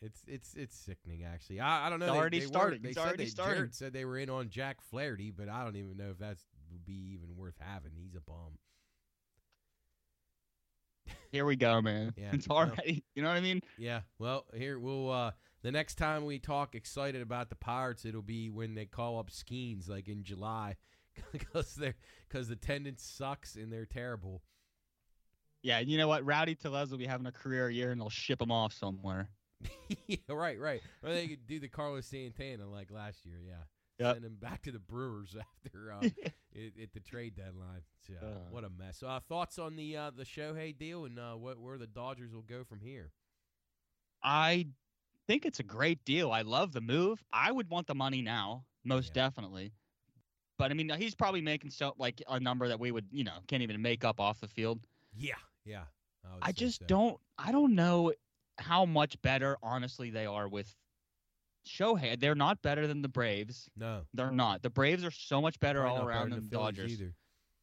it's 0.02 0.22
it's 0.28 0.54
it's 0.56 0.76
sickening 0.76 1.24
actually. 1.24 1.60
I, 1.60 1.88
I 1.88 1.90
don't 1.90 2.00
know. 2.00 2.06
They, 2.06 2.18
already 2.18 2.40
they 2.40 2.46
started. 2.46 2.84
They 2.84 2.90
it's 2.90 2.98
said 2.98 3.08
already 3.08 3.24
they, 3.26 3.30
started. 3.30 3.56
Jared 3.56 3.76
said 3.76 3.94
they 3.94 4.06
were 4.06 4.18
in 4.18 4.30
on 4.30 4.50
Jack 4.50 4.78
Flaherty, 4.90 5.32
but 5.32 5.50
I 5.50 5.64
don't 5.64 5.76
even 5.76 5.98
know 5.98 6.12
if 6.12 6.20
that's 6.20 6.44
would 6.72 6.86
be 6.86 7.14
even 7.14 7.36
worth 7.36 7.56
having. 7.60 7.92
He's 7.96 8.16
a 8.16 8.22
bum. 8.22 8.58
Here 11.32 11.46
we 11.46 11.56
go, 11.56 11.82
man. 11.82 12.14
Yeah, 12.16 12.30
it's 12.34 12.48
already. 12.50 12.76
Well, 12.76 13.02
you 13.16 13.24
know 13.24 13.30
what 13.30 13.38
I 13.38 13.42
mean? 13.42 13.62
Yeah. 13.78 14.02
Well, 14.20 14.46
here 14.54 14.80
we'll. 14.80 15.12
uh 15.12 15.32
The 15.62 15.72
next 15.72 15.96
time 15.96 16.26
we 16.26 16.40
talk 16.40 16.74
excited 16.76 17.22
about 17.22 17.50
the 17.50 17.56
Pirates, 17.56 18.06
it'll 18.06 18.22
be 18.22 18.50
when 18.50 18.76
they 18.76 18.86
call 18.86 19.20
up 19.20 19.30
Skenes, 19.30 19.90
like 19.90 20.08
in 20.08 20.24
July, 20.24 20.78
because 21.34 21.76
they're 21.76 21.96
because 22.28 22.48
the 22.48 22.54
attendance 22.54 23.04
sucks 23.04 23.56
and 23.56 23.72
they're 23.72 23.86
terrible. 23.86 24.42
Yeah, 25.62 25.80
you 25.80 25.98
know 25.98 26.08
what? 26.08 26.26
Rowdy 26.26 26.56
Tellez 26.56 26.90
will 26.92 26.98
be 26.98 27.06
having 27.08 27.28
a 27.28 27.32
career 27.34 27.70
year, 27.70 27.92
and 27.92 28.00
they'll 28.00 28.10
ship 28.10 28.42
him 28.42 28.52
off 28.52 28.72
somewhere. 28.72 29.30
yeah, 30.08 30.16
right, 30.30 30.58
right. 30.58 30.82
Or 31.04 31.10
they 31.12 31.28
could 31.28 31.46
do 31.46 31.60
the 31.60 31.68
Carlos 31.68 32.06
Santana 32.06 32.66
like 32.70 32.90
last 32.92 33.26
year. 33.26 33.42
Yeah, 33.46 33.64
Yep. 34.00 34.16
send 34.16 34.26
him 34.26 34.38
back 34.40 34.62
to 34.62 34.72
the 34.72 34.80
Brewers 34.80 35.36
after 35.66 35.92
uh, 35.92 36.06
at, 36.06 36.82
at 36.82 36.94
the 36.94 37.02
trade 37.02 37.36
deadline. 37.36 37.82
So, 38.08 38.14
Uh. 38.26 38.50
what 38.52 38.64
a 38.64 38.70
mess. 38.70 39.04
Uh, 39.06 39.20
thoughts 39.28 39.60
on 39.60 39.76
the 39.76 39.98
uh, 39.98 40.12
the 40.16 40.24
Shohei 40.24 40.78
deal 40.78 41.04
and 41.04 41.20
uh, 41.20 41.34
what 41.34 41.60
where 41.60 41.78
the 41.78 41.88
Dodgers 41.88 42.34
will 42.34 42.44
go 42.44 42.64
from 42.64 42.80
here? 42.80 43.12
I 44.24 44.68
think 45.30 45.46
it's 45.46 45.60
a 45.60 45.64
great 45.64 46.04
deal. 46.06 46.32
I 46.32 46.42
love 46.42 46.74
the 46.74 46.82
move. 46.82 47.24
I 47.32 47.52
would 47.52 47.70
want 47.70 47.86
the 47.86 47.94
money 47.94 48.24
now, 48.24 48.66
most 48.84 49.10
Yeah. 49.10 49.26
definitely. 49.26 49.72
But 50.58 50.72
I 50.72 50.74
mean, 50.74 50.90
he's 50.90 51.14
probably 51.14 51.40
making 51.42 51.70
so 51.70 51.94
like 52.00 52.20
a 52.28 52.40
number 52.40 52.68
that 52.68 52.80
we 52.80 52.92
would, 52.92 53.06
you 53.12 53.24
know, 53.24 53.38
can't 53.48 53.62
even 53.62 53.80
make 53.80 54.04
up 54.04 54.20
off 54.20 54.40
the 54.40 54.48
field. 54.48 54.80
Yeah, 55.14 55.36
yeah. 55.66 55.84
would 56.24 56.40
I 56.42 56.52
just 56.52 56.80
so. 56.80 56.86
don't. 56.88 57.20
I 57.38 57.52
don't 57.52 57.76
know 57.76 58.12
how 58.58 58.86
much 58.86 59.22
better, 59.22 59.56
honestly, 59.62 60.10
they 60.10 60.26
are 60.26 60.48
with 60.48 60.76
Shohei. 61.64 62.20
They're 62.20 62.34
not 62.34 62.64
better 62.64 62.88
than 62.88 63.04
the 63.04 63.08
Braves. 63.08 63.70
No, 63.78 64.08
They're 64.16 64.32
not. 64.32 64.64
The 64.64 64.72
Braves 64.72 65.06
are 65.06 65.12
so 65.12 65.42
much 65.42 65.60
better 65.60 65.82
probably 65.82 66.02
all 66.02 66.08
around 66.08 66.32
than 66.32 66.44
the 66.50 66.50
Dodgers. 66.50 66.92
either. 66.92 67.14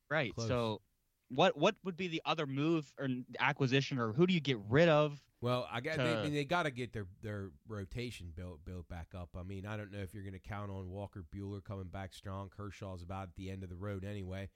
Right. 0.09 0.33
Close. 0.33 0.47
So, 0.47 0.83
what 1.31 1.57
what 1.57 1.75
would 1.83 1.97
be 1.97 2.07
the 2.07 2.23
other 2.25 2.47
move 2.47 2.95
or 2.97 3.09
acquisition, 3.41 3.99
or 3.99 4.13
who 4.13 4.25
do 4.29 4.33
you 4.35 4.41
get 4.41 4.59
rid 4.69 4.89
of? 4.89 5.21
Well, 5.47 5.69
I 5.71 5.81
got 5.81 5.99
they, 5.99 6.29
they 6.29 6.45
got 6.45 6.65
to 6.65 6.73
get 6.73 6.93
their 6.93 7.07
their 7.23 7.51
rotation 7.69 8.33
built 8.35 8.65
built 8.65 8.89
back 8.89 9.09
up. 9.17 9.29
I 9.39 9.45
mean, 9.45 9.65
I 9.65 9.77
don't 9.77 9.93
know 9.93 10.01
if 10.01 10.13
you're 10.13 10.25
going 10.25 10.33
to 10.33 10.41
count 10.41 10.73
on 10.73 10.91
Walker 10.91 11.25
Buehler 11.33 11.63
coming 11.63 11.87
back 11.87 12.15
strong. 12.15 12.49
Kershaw's 12.49 13.03
about 13.03 13.29
at 13.29 13.37
the 13.37 13.51
end 13.51 13.63
of 13.63 13.69
the 13.69 13.77
road 13.77 14.05
anyway. 14.05 14.49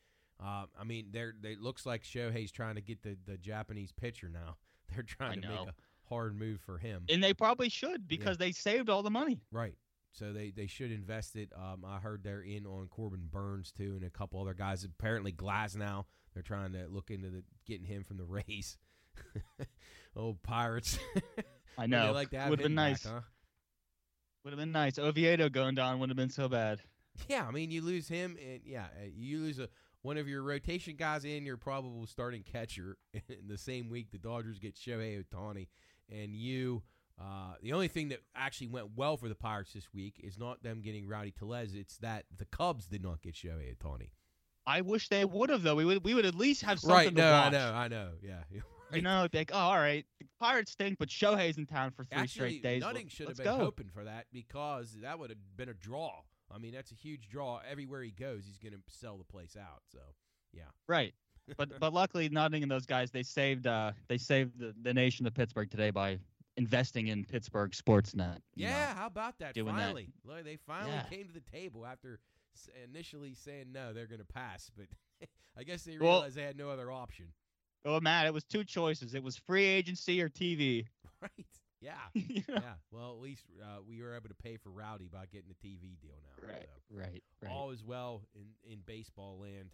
Uh, 0.42 0.64
I 0.76 0.82
mean, 0.82 1.10
they're 1.12 1.32
they 1.40 1.50
it 1.52 1.60
looks 1.60 1.86
like 1.86 2.02
Shohei's 2.02 2.50
trying 2.50 2.74
to 2.74 2.80
get 2.80 3.02
the, 3.02 3.16
the 3.24 3.36
Japanese 3.36 3.92
pitcher 3.92 4.28
now. 4.28 4.56
They're 4.92 5.04
trying 5.04 5.42
to 5.42 5.48
make 5.48 5.68
a 5.68 5.74
hard 6.08 6.36
move 6.36 6.60
for 6.60 6.78
him. 6.78 7.04
And 7.08 7.22
they 7.22 7.32
probably 7.32 7.68
should 7.68 8.08
because 8.08 8.38
they 8.38 8.50
saved 8.50 8.90
all 8.90 9.04
the 9.04 9.10
money. 9.10 9.40
right. 9.52 9.76
So 10.12 10.32
they, 10.32 10.50
they 10.50 10.66
should 10.66 10.90
invest 10.90 11.36
it. 11.36 11.52
Um, 11.54 11.84
I 11.86 12.00
heard 12.00 12.24
they're 12.24 12.42
in 12.42 12.66
on 12.66 12.88
Corbin 12.88 13.28
Burnes 13.30 13.70
too, 13.70 13.92
and 13.94 14.02
a 14.02 14.10
couple 14.10 14.40
other 14.40 14.54
guys. 14.54 14.82
Apparently, 14.82 15.30
Glasnow. 15.30 16.06
They're 16.34 16.42
trying 16.42 16.72
to 16.72 16.88
look 16.88 17.12
into 17.12 17.30
the 17.30 17.44
getting 17.64 17.86
him 17.86 18.02
from 18.02 18.16
the 18.16 18.24
Rays. 18.48 18.76
Old 20.16 20.42
Pirates. 20.42 20.98
I 21.78 21.86
know. 21.86 22.12
like 22.12 22.30
to 22.30 22.38
have 22.40 22.50
would 22.50 22.58
have 22.60 22.64
been 22.68 22.76
back, 22.76 22.90
nice. 22.90 23.04
huh? 23.04 23.20
Would 24.44 24.50
have 24.52 24.58
been 24.58 24.72
nice. 24.72 24.98
Oviedo 24.98 25.48
going 25.48 25.74
down 25.74 25.98
would 26.00 26.08
have 26.10 26.16
been 26.16 26.30
so 26.30 26.48
bad. 26.48 26.80
Yeah, 27.28 27.46
I 27.46 27.50
mean, 27.50 27.70
you 27.70 27.82
lose 27.82 28.08
him, 28.08 28.36
and 28.40 28.60
yeah, 28.64 28.84
uh, 29.00 29.06
you 29.14 29.40
lose 29.40 29.58
a 29.58 29.68
one 30.02 30.16
of 30.16 30.26
your 30.28 30.42
rotation 30.42 30.96
guys 30.96 31.24
and 31.24 31.44
your 31.44 31.58
probable 31.58 32.06
starting 32.06 32.42
catcher 32.42 32.96
in 33.14 33.48
the 33.48 33.58
same 33.58 33.90
week. 33.90 34.10
The 34.10 34.18
Dodgers 34.18 34.58
get 34.58 34.74
Shohei 34.76 35.22
Ohtani, 35.24 35.68
and 36.10 36.34
you. 36.34 36.82
Uh, 37.20 37.52
the 37.62 37.74
only 37.74 37.88
thing 37.88 38.08
that 38.08 38.20
actually 38.34 38.68
went 38.68 38.88
well 38.96 39.18
for 39.18 39.28
the 39.28 39.34
Pirates 39.34 39.74
this 39.74 39.92
week 39.92 40.18
is 40.24 40.38
not 40.38 40.62
them 40.62 40.80
getting 40.80 41.06
Rowdy 41.06 41.32
Tellez. 41.32 41.74
It's 41.74 41.98
that 41.98 42.24
the 42.34 42.46
Cubs 42.46 42.86
did 42.86 43.02
not 43.02 43.20
get 43.20 43.34
Shohei 43.34 43.76
Ohtani. 43.76 44.12
I 44.66 44.80
wish 44.80 45.10
they 45.10 45.26
would 45.26 45.50
have 45.50 45.62
though. 45.62 45.74
We 45.74 45.84
would 45.84 46.02
we 46.02 46.14
would 46.14 46.24
at 46.24 46.34
least 46.34 46.62
have 46.62 46.80
something 46.80 46.96
Right? 46.96 47.08
to 47.08 47.14
No, 47.14 47.30
I 47.30 47.40
watch. 47.44 47.52
know, 47.52 47.72
I 47.74 47.88
know. 47.88 48.08
Yeah, 48.22 48.40
you're 48.92 49.00
You 49.02 49.06
right. 49.08 49.30
know, 49.32 49.38
like, 49.38 49.50
oh, 49.52 49.58
all 49.58 49.76
right, 49.78 50.04
the 50.20 50.26
Pirates 50.40 50.72
stink, 50.72 50.98
but 50.98 51.08
Shohei's 51.08 51.58
in 51.58 51.66
town 51.66 51.90
for 51.90 52.04
three 52.04 52.18
Actually, 52.20 52.28
straight 52.58 52.62
days. 52.62 52.80
Nutting 52.82 53.04
Let- 53.04 53.12
should 53.12 53.28
have 53.28 53.36
been 53.36 53.44
go. 53.44 53.56
hoping 53.58 53.88
for 53.88 54.04
that 54.04 54.26
because 54.32 54.96
that 55.02 55.18
would 55.18 55.30
have 55.30 55.38
been 55.56 55.68
a 55.68 55.74
draw. 55.74 56.20
I 56.52 56.58
mean, 56.58 56.72
that's 56.72 56.90
a 56.90 56.96
huge 56.96 57.28
draw. 57.28 57.60
Everywhere 57.70 58.02
he 58.02 58.10
goes, 58.10 58.44
he's 58.46 58.58
going 58.58 58.72
to 58.72 58.80
sell 58.88 59.16
the 59.16 59.24
place 59.24 59.56
out. 59.56 59.82
So, 59.92 60.00
yeah. 60.52 60.64
Right. 60.88 61.14
But 61.56 61.78
but 61.80 61.92
luckily, 61.92 62.28
Nutting 62.28 62.62
and 62.62 62.70
those 62.70 62.86
guys 62.86 63.10
they 63.10 63.22
saved 63.22 63.66
uh 63.66 63.92
they 64.08 64.18
saved 64.18 64.58
the, 64.58 64.74
the 64.82 64.92
nation 64.94 65.26
of 65.26 65.34
Pittsburgh 65.34 65.70
today 65.70 65.90
by 65.90 66.18
investing 66.56 67.06
in 67.08 67.24
Pittsburgh 67.24 67.70
Sportsnet. 67.70 68.38
you 68.56 68.66
know. 68.66 68.70
Yeah, 68.72 68.94
how 68.94 69.06
about 69.06 69.38
that? 69.38 69.54
doing 69.54 69.74
that. 69.74 69.80
finally, 69.82 70.08
Look, 70.24 70.44
they 70.44 70.56
finally 70.56 70.92
Yeah. 70.92 71.02
came 71.04 71.26
to 71.28 71.32
the 71.32 71.40
table 71.40 71.86
after 71.86 72.18
initially 72.84 73.34
saying 73.34 73.66
no, 73.72 73.92
they're 73.92 74.06
going 74.08 74.18
to 74.20 74.24
pass, 74.26 74.70
but 74.76 74.86
I 75.56 75.62
guess 75.62 75.84
they 75.84 75.98
Well- 75.98 76.14
realized 76.14 76.36
they 76.36 76.42
had 76.42 76.56
no 76.56 76.68
other 76.70 76.90
option. 76.90 77.26
Oh, 77.84 78.00
Matt, 78.00 78.26
it 78.26 78.34
was 78.34 78.44
two 78.44 78.64
choices. 78.64 79.14
It 79.14 79.22
was 79.22 79.36
free 79.36 79.64
agency 79.64 80.20
or 80.22 80.28
TV. 80.28 80.86
Right? 81.22 81.46
Yeah. 81.82 81.92
Know? 82.48 82.54
yeah. 82.62 82.72
Well, 82.90 83.10
at 83.10 83.20
least 83.20 83.44
uh, 83.62 83.80
we 83.86 84.00
were 84.00 84.16
able 84.16 84.30
to 84.30 84.34
pay 84.34 84.56
for 84.56 84.70
Rowdy 84.70 85.10
by 85.12 85.26
getting 85.26 85.48
the 85.48 85.68
TV 85.68 86.00
deal 86.00 86.16
now. 86.24 86.48
Right. 86.48 86.68
so. 86.88 86.96
Right. 86.98 87.22
Right. 87.42 87.52
all 87.52 87.72
is 87.72 87.84
well 87.84 88.22
in, 88.34 88.72
in 88.72 88.78
baseball 88.86 89.38
land. 89.38 89.68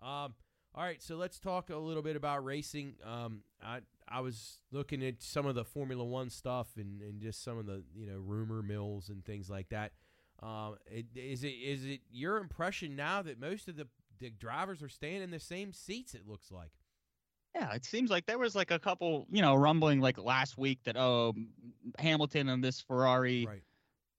Um, 0.00 0.34
all 0.74 0.84
right, 0.84 1.02
so 1.02 1.16
let's 1.16 1.38
talk 1.38 1.70
a 1.70 1.76
little 1.76 2.02
bit 2.02 2.16
about 2.16 2.44
racing. 2.44 2.94
Um, 3.04 3.40
I 3.62 3.80
I 4.08 4.20
was 4.20 4.58
looking 4.72 5.02
at 5.02 5.22
some 5.22 5.46
of 5.46 5.54
the 5.54 5.64
Formula 5.64 6.04
One 6.04 6.28
stuff 6.30 6.68
and, 6.76 7.00
and 7.00 7.20
just 7.20 7.42
some 7.42 7.58
of 7.58 7.66
the 7.66 7.82
you 7.94 8.06
know 8.06 8.18
rumor 8.18 8.62
mills 8.62 9.08
and 9.08 9.24
things 9.24 9.48
like 9.48 9.70
that. 9.70 9.92
Um, 10.42 10.76
it, 10.86 11.06
is 11.14 11.44
it 11.44 11.48
is 11.48 11.84
it 11.86 12.00
your 12.10 12.36
impression 12.36 12.94
now 12.94 13.22
that 13.22 13.40
most 13.40 13.68
of 13.68 13.76
the, 13.76 13.86
the 14.18 14.28
drivers 14.30 14.82
are 14.82 14.88
staying 14.88 15.22
in 15.22 15.30
the 15.30 15.40
same 15.40 15.72
seats? 15.72 16.14
It 16.14 16.28
looks 16.28 16.52
like. 16.52 16.72
Yeah, 17.56 17.72
it 17.72 17.86
seems 17.86 18.10
like 18.10 18.26
there 18.26 18.38
was 18.38 18.54
like 18.54 18.70
a 18.70 18.78
couple, 18.78 19.26
you 19.30 19.40
know, 19.40 19.54
rumbling 19.54 19.98
like 20.00 20.18
last 20.18 20.58
week 20.58 20.78
that 20.84 20.94
oh, 20.98 21.34
Hamilton 21.98 22.50
and 22.50 22.62
this 22.62 22.82
Ferrari, 22.82 23.46
Right. 23.46 23.62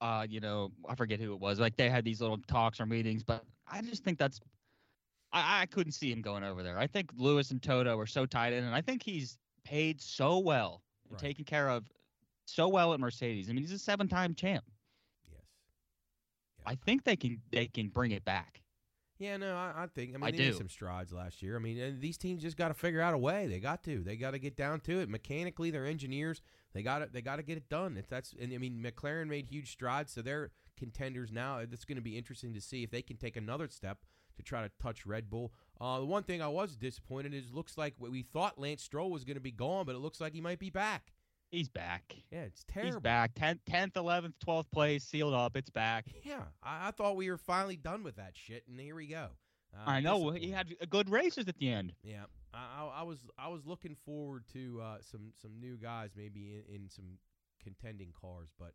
uh, 0.02 0.26
you 0.28 0.40
know, 0.40 0.72
I 0.90 0.96
forget 0.96 1.20
who 1.20 1.34
it 1.34 1.40
was. 1.40 1.60
Like 1.60 1.76
they 1.78 1.88
had 1.88 2.04
these 2.04 2.20
little 2.20 2.40
talks 2.48 2.80
or 2.80 2.88
meetings, 2.88 3.24
but 3.24 3.46
I 3.68 3.82
just 3.84 4.04
think 4.04 4.18
that's, 4.18 4.40
I, 5.32 5.62
I 5.62 5.66
couldn't 5.68 5.92
see 5.92 6.12
him 6.12 6.22
going 6.24 6.44
over 6.44 6.64
there. 6.64 6.80
I 6.80 6.88
think 6.88 7.12
Lewis 7.16 7.52
and 7.52 7.62
Toto 7.62 8.00
are 8.00 8.08
so 8.08 8.26
tied 8.26 8.54
in, 8.54 8.64
and 8.64 8.74
I 8.74 8.82
think 8.82 9.04
he's 9.04 9.38
paid 9.64 10.02
so 10.02 10.40
well 10.40 10.82
and 11.04 11.14
Right. 11.14 11.22
taken 11.22 11.46
care 11.46 11.70
of 11.70 11.86
so 12.46 12.68
well 12.68 12.92
at 12.94 13.00
Mercedes. 13.00 13.50
I 13.50 13.54
mean, 13.54 13.62
he's 13.62 13.72
a 13.72 13.78
seven-time 13.78 14.34
champ. 14.34 14.66
Yes. 15.32 15.42
I 16.66 16.74
think 16.74 17.04
they 17.04 17.16
can 17.16 17.40
they 17.52 17.68
can 17.68 17.90
bring 17.90 18.12
it 18.12 18.26
back. 18.26 18.62
Yeah, 19.20 19.38
no, 19.38 19.56
I, 19.56 19.84
I 19.84 19.88
think. 19.88 20.12
I 20.12 20.18
mean, 20.18 20.24
I 20.24 20.32
they 20.32 20.38
made 20.38 20.56
some 20.56 20.70
strides 20.70 21.12
last 21.12 21.42
year. 21.42 21.56
I 21.56 21.60
mean, 21.60 21.80
and 21.80 22.00
these 22.00 22.18
teams 22.18 22.44
just 22.44 22.56
got 22.58 22.68
to 22.68 22.74
figure 22.74 23.02
out 23.02 23.14
a 23.14 23.18
way. 23.18 23.48
They 23.48 23.60
got 23.60 23.84
to. 23.86 24.04
They 24.04 24.16
got 24.16 24.32
to 24.32 24.40
get 24.40 24.56
down 24.56 24.80
to 24.82 25.00
it. 25.00 25.10
Mechanically, 25.10 25.72
they're 25.72 25.86
engineers. 25.86 26.42
They 26.74 26.84
got 26.84 27.00
to. 27.00 27.10
They 27.12 27.22
got 27.22 27.38
to 27.38 27.44
get 27.44 27.58
it 27.58 27.68
done. 27.70 27.98
If 27.98 28.08
that's, 28.08 28.36
and 28.40 28.54
I 28.54 28.58
mean, 28.58 28.84
McLaren 28.84 29.28
made 29.28 29.48
huge 29.48 29.72
strides, 29.72 30.14
so 30.14 30.22
they're 30.22 30.52
contenders 30.78 31.32
now. 31.32 31.58
It's 31.58 31.86
going 31.86 31.96
to 31.96 32.02
be 32.02 32.18
interesting 32.18 32.54
to 32.54 32.62
see 32.62 32.84
if 32.84 32.92
they 32.92 33.02
can 33.02 33.18
take 33.18 33.36
another 33.36 33.68
step 33.68 34.00
to 34.38 34.44
try 34.44 34.62
to 34.62 34.72
touch 34.80 35.06
Red 35.06 35.30
Bull. 35.30 35.52
Uh, 35.82 36.00
the 36.00 36.06
one 36.06 36.24
thing 36.24 36.42
I 36.42 36.48
was 36.48 36.76
disappointed 36.76 37.34
is 37.34 37.52
looks 37.52 37.78
like 37.78 37.96
we 37.98 38.22
thought 38.22 38.60
Lance 38.60 38.84
Stroll 38.84 39.10
was 39.10 39.24
going 39.24 39.36
to 39.36 39.42
be 39.42 39.52
gone, 39.52 39.86
but 39.86 39.96
it 39.96 40.00
looks 40.00 40.22
like 40.22 40.34
he 40.34 40.42
might 40.42 40.60
be 40.60 40.70
back. 40.70 41.12
He's 41.50 41.70
back. 41.70 42.16
Yeah, 42.30 42.42
it's 42.42 42.66
terrible. 42.68 42.94
He's 42.94 43.02
back. 43.02 43.34
10th, 43.36 43.60
10th, 43.70 43.94
11th, 43.94 44.34
12th 44.46 44.70
place, 44.72 45.04
sealed 45.04 45.34
up. 45.34 45.56
It's 45.56 45.70
back. 45.70 46.06
Yeah, 46.24 46.42
I, 46.62 46.90
I 46.90 46.92
thought 46.92 47.16
we 47.16 47.30
were 47.30 47.38
finally 47.38 47.78
done 47.78 48.04
with 48.04 48.18
that 48.18 48.32
shit, 48.34 48.64
and 48.68 48.80
here 48.80 48.96
we 48.96 49.08
go. 49.08 49.30
Uh, 49.74 49.90
I 49.90 50.00
know 50.02 50.32
he 50.32 50.52
had 50.52 50.74
good 50.90 51.10
races 51.10 51.48
at 51.48 51.58
the 51.58 51.70
end. 51.70 51.94
Yeah, 52.04 52.26
I, 52.54 52.82
I, 52.82 53.00
I 53.02 53.04
was 53.04 53.20
I 53.38 53.48
was 53.48 53.66
looking 53.66 53.96
forward 54.06 54.44
to 54.54 54.82
uh, 54.84 54.98
some 55.02 55.34
some 55.42 55.60
new 55.60 55.78
guys 55.78 56.12
maybe 56.16 56.64
in, 56.68 56.76
in 56.76 56.90
some 56.90 57.18
contending 57.64 58.14
cars, 58.20 58.50
but 58.60 58.74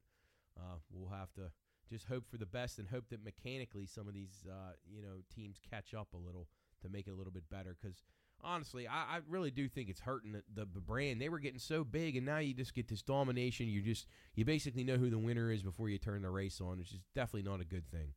uh, 0.59 0.77
we'll 0.91 1.11
have 1.11 1.33
to 1.35 1.51
just 1.91 2.07
hope 2.07 2.25
for 2.31 2.37
the 2.37 2.47
best 2.47 2.79
and 2.79 2.89
hope 2.89 3.05
that 3.11 3.25
mechanically 3.25 3.87
some 3.87 4.09
of 4.09 4.15
these 4.15 4.47
uh, 4.49 4.73
you 4.91 5.03
know 5.03 5.23
teams 5.35 5.59
catch 5.71 5.95
up 5.95 6.09
a 6.15 6.17
little 6.17 6.49
to 6.83 6.89
make 6.89 7.07
it 7.07 7.11
a 7.11 7.15
little 7.15 7.33
bit 7.33 7.49
better. 7.51 7.77
Because 7.81 8.03
honestly, 8.43 8.87
I, 8.87 9.17
I 9.17 9.21
really 9.29 9.51
do 9.51 9.69
think 9.69 9.89
it's 9.89 10.01
hurting 10.01 10.33
the, 10.33 10.43
the, 10.55 10.81
brand. 10.81 11.21
They 11.21 11.29
were 11.29 11.39
getting 11.39 11.59
so 11.59 11.85
big, 11.85 12.17
and 12.17 12.27
now 12.27 12.39
you 12.39 12.55
just 12.55 12.75
get 12.75 12.89
this 12.89 13.03
domination. 13.03 13.69
You 13.69 13.83
just 13.83 14.07
you 14.35 14.45
basically 14.45 14.85
know 14.85 14.97
who 14.97 15.11
the 15.11 15.19
winner 15.19 15.51
is 15.51 15.63
before 15.63 15.89
you 15.89 15.99
turn 15.99 16.23
the 16.23 16.31
race 16.31 16.61
on, 16.61 16.79
which 16.79 16.93
is 16.93 17.01
definitely 17.15 17.51
not 17.51 17.61
a 17.61 17.65
good 17.65 17.89
thing. 17.91 18.15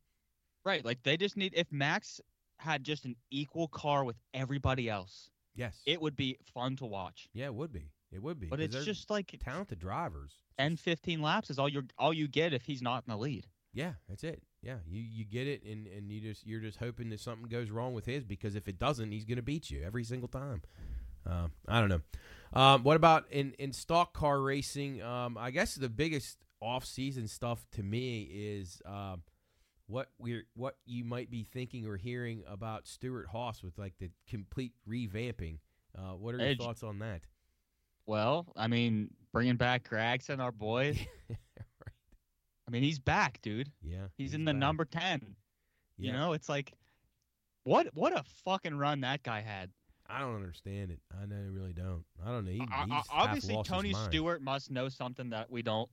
Right. 0.64 0.84
Like 0.84 1.02
they 1.02 1.16
just 1.16 1.36
need 1.36 1.54
if 1.54 1.70
Max 1.70 2.20
had 2.58 2.84
just 2.84 3.04
an 3.04 3.16
equal 3.30 3.68
car 3.68 4.04
with 4.04 4.16
everybody 4.34 4.88
else, 4.88 5.30
Yes, 5.54 5.80
it 5.86 6.00
would 6.00 6.16
be 6.16 6.38
fun 6.52 6.76
to 6.76 6.86
watch. 6.86 7.28
yeah, 7.32 7.46
it 7.46 7.54
would 7.54 7.72
be. 7.72 7.90
It 8.12 8.22
would 8.22 8.38
be. 8.38 8.46
But 8.46 8.60
it's 8.60 8.84
just 8.84 9.10
like 9.10 9.34
talented 9.42 9.78
drivers. 9.78 10.32
It's 10.50 10.56
10, 10.58 10.72
just- 10.72 10.84
15 10.84 11.22
laps 11.22 11.50
is 11.50 11.58
all 11.58 11.68
you 11.68 11.82
all 11.98 12.12
you 12.12 12.28
get 12.28 12.52
if 12.52 12.62
he's 12.64 12.82
not 12.82 13.04
in 13.06 13.10
the 13.10 13.16
lead. 13.16 13.46
Yeah, 13.72 13.92
that's 14.08 14.24
it. 14.24 14.42
Yeah, 14.66 14.78
you 14.88 15.00
you 15.00 15.24
get 15.24 15.46
it, 15.46 15.62
and 15.62 15.86
and 15.86 16.10
you 16.10 16.20
just 16.20 16.44
you're 16.44 16.58
just 16.60 16.78
hoping 16.78 17.10
that 17.10 17.20
something 17.20 17.48
goes 17.48 17.70
wrong 17.70 17.94
with 17.94 18.04
his 18.04 18.24
because 18.24 18.56
if 18.56 18.66
it 18.66 18.80
doesn't, 18.80 19.12
he's 19.12 19.24
going 19.24 19.36
to 19.36 19.42
beat 19.42 19.70
you 19.70 19.80
every 19.84 20.02
single 20.02 20.26
time. 20.26 20.62
Um, 21.24 21.52
I 21.68 21.78
don't 21.78 21.88
know. 21.88 22.00
Um, 22.52 22.82
what 22.82 22.96
about 22.96 23.26
in 23.30 23.52
in 23.60 23.72
stock 23.72 24.12
car 24.12 24.40
racing? 24.40 25.02
Um, 25.02 25.38
I 25.38 25.52
guess 25.52 25.76
the 25.76 25.88
biggest 25.88 26.38
off 26.60 26.84
season 26.84 27.28
stuff 27.28 27.64
to 27.74 27.84
me 27.84 28.22
is 28.22 28.82
um, 28.84 29.22
what 29.86 30.08
we're 30.18 30.46
what 30.54 30.74
you 30.84 31.04
might 31.04 31.30
be 31.30 31.44
thinking 31.44 31.86
or 31.86 31.96
hearing 31.96 32.42
about 32.48 32.88
Stewart-Haas 32.88 33.62
with 33.62 33.78
like 33.78 33.94
the 34.00 34.10
complete 34.28 34.72
revamping. 34.88 35.58
Uh, 35.96 36.14
what 36.14 36.34
are 36.34 36.38
your 36.38 36.48
Edge. 36.48 36.58
thoughts 36.58 36.82
on 36.82 36.98
that? 36.98 37.22
Well, 38.04 38.46
I 38.56 38.66
mean, 38.66 39.10
bringing 39.32 39.56
back 39.56 39.88
Gragson, 39.88 40.40
our 40.40 40.50
boy. 40.50 41.06
I 42.66 42.70
mean, 42.70 42.82
he's 42.82 42.98
back, 42.98 43.40
dude. 43.42 43.70
Yeah, 43.82 44.06
He's, 44.16 44.34
in 44.34 44.44
the 44.44 44.52
back. 44.52 44.58
number 44.60 44.84
10. 44.84 45.36
You 45.98 46.12
know, 46.12 46.32
it's 46.34 46.48
like 46.48 46.72
what 47.64 47.86
what 47.94 48.12
a 48.12 48.22
fucking 48.44 48.76
run 48.76 49.00
that 49.00 49.22
guy 49.22 49.40
had. 49.40 49.70
I 50.08 50.20
don't 50.20 50.34
understand 50.36 50.90
it. 50.90 51.00
I 51.20 51.26
know, 51.26 51.36
really 51.50 51.72
don't. 51.72 52.04
I 52.24 52.28
don't 52.30 52.44
know. 52.44 52.50
He, 52.52 52.60
O- 52.60 52.64
he's 52.64 52.90
o- 52.90 52.94
half 52.94 53.06
obviously, 53.10 53.60
Tony. 53.64 53.92
Stewart 53.94 54.42
must 54.42 54.70
know 54.70 54.88
something 54.88 55.30
that 55.30 55.50
we 55.50 55.62
don't. 55.62 55.88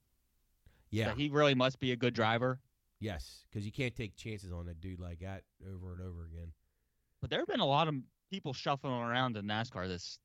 Yeah. 0.91 1.05
That 1.07 1.17
he 1.17 1.29
really 1.29 1.55
must 1.55 1.79
be 1.79 1.91
a 1.93 1.95
good 1.95 2.13
driver. 2.13 2.59
yes, 2.99 3.45
because 3.49 3.65
you 3.65 3.71
can't 3.71 3.95
take 3.95 4.15
chances 4.15 4.51
on 4.51 4.67
a 4.67 4.73
dude 4.73 4.99
like 4.99 5.19
that 5.19 5.43
over 5.73 5.93
and 5.93 6.01
over 6.01 6.25
again. 6.25 6.51
But 7.21 7.29
there 7.29 7.39
have 7.39 7.47
been 7.47 7.59
a 7.61 7.65
lot 7.65 7.87
of 7.87 7.95
people 8.29 8.51
shuffling 8.53 8.93
around 8.93 9.37
in 9.37 9.45
NASCAR 9.45 9.87
this 9.87 10.19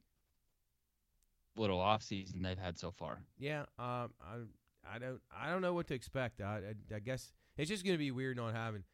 little 1.56 1.80
off 1.80 2.02
season 2.02 2.42
they've 2.42 2.58
had 2.58 2.78
so 2.78 2.90
far. 2.90 3.22
Yeah. 3.38 3.60
Um. 3.78 4.10
I. 4.20 4.38
I 4.86 4.98
don't. 4.98 5.20
I 5.34 5.50
don't 5.50 5.62
know 5.62 5.74
what 5.74 5.86
to 5.88 5.94
expect. 5.94 6.40
I. 6.40 6.60
I, 6.92 6.96
I 6.96 6.98
guess 7.00 7.32
it's 7.56 7.68
just 7.70 7.84
gonna 7.84 7.98
be 7.98 8.10
weird 8.10 8.36
not 8.36 8.54
having 8.54 8.84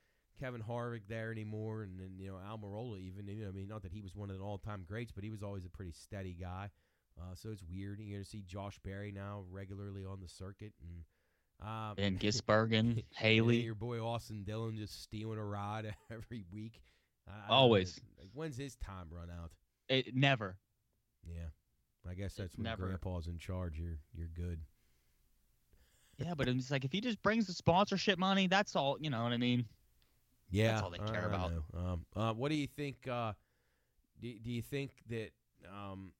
Kevin 0.41 0.62
Harvick 0.62 1.03
there 1.09 1.30
anymore, 1.30 1.82
and 1.82 1.99
then 1.99 2.12
you 2.18 2.28
know 2.28 2.37
Almirola 2.37 3.01
even. 3.01 3.26
You 3.28 3.45
know, 3.45 3.49
I 3.49 3.53
mean, 3.53 3.68
not 3.68 3.82
that 3.82 3.93
he 3.93 4.01
was 4.03 4.14
one 4.14 4.30
of 4.30 4.39
the 4.39 4.43
all-time 4.43 4.85
greats, 4.87 5.12
but 5.12 5.24
he 5.24 5.30
was 5.30 5.43
always 5.43 5.64
a 5.64 5.70
pretty 5.70 5.93
steady 5.93 6.37
guy. 6.39 6.70
Uh, 7.20 7.35
so 7.35 7.51
it's 7.51 7.62
weird. 7.62 8.01
You're 8.01 8.18
gonna 8.18 8.24
see 8.24 8.43
Josh 8.47 8.78
Berry 8.85 9.12
now 9.12 9.45
regularly 9.51 10.05
on 10.05 10.20
the 10.20 10.28
circuit, 10.28 10.72
and 10.82 11.05
um, 11.68 11.95
And 11.99 12.18
Gisbergen, 12.18 12.78
and 12.78 13.03
Haley. 13.16 13.59
your 13.61 13.76
boy 13.76 14.01
Austin 14.01 14.43
Dillon 14.45 14.76
just 14.76 15.03
stealing 15.03 15.39
a 15.39 15.45
ride 15.45 15.95
every 16.11 16.45
week. 16.53 16.80
I- 17.28 17.49
know. 17.49 17.55
Always. 17.55 18.01
Like, 18.18 18.30
when's 18.32 18.57
his 18.57 18.76
time 18.76 19.07
run 19.11 19.30
out? 19.30 19.53
It 19.89 20.14
never. 20.16 20.57
Yeah, 21.26 21.49
I 22.11 22.14
guess 22.14 22.35
that's 22.35 22.57
when. 22.59 22.76
Grandpa's 22.76 23.28
in 23.28 23.39
charge. 23.39 23.78
You're 23.78 23.99
you're 24.12 24.28
good. 24.35 24.61
Yeah, 26.19 26.35
but 26.35 26.49
it's 26.49 26.71
like 26.71 26.85
if 26.85 26.93
he 26.93 27.01
just 27.01 27.23
brings 27.23 27.47
the 27.47 27.53
sponsorship 27.53 28.19
money, 28.19 28.47
that's 28.47 28.77
all. 28.77 28.97
You 29.01 29.11
know 29.11 29.23
what 29.23 29.33
I 29.33 29.37
mean? 29.37 29.67
Yeah, 30.51 30.73
that's 30.73 30.83
all 30.83 30.91
they 30.91 30.99
care 30.99 31.27
about. 31.27 31.53
Um, 31.77 32.07
uh, 32.15 32.33
what 32.33 32.51
do 32.51 32.55
you 32.57 32.67
think? 32.67 33.09
Uh, 33.09 33.33
do, 34.21 34.33
do 34.39 34.51
you 34.51 34.62
think 34.62 34.93
that 35.11 35.31
um, 35.69 36.12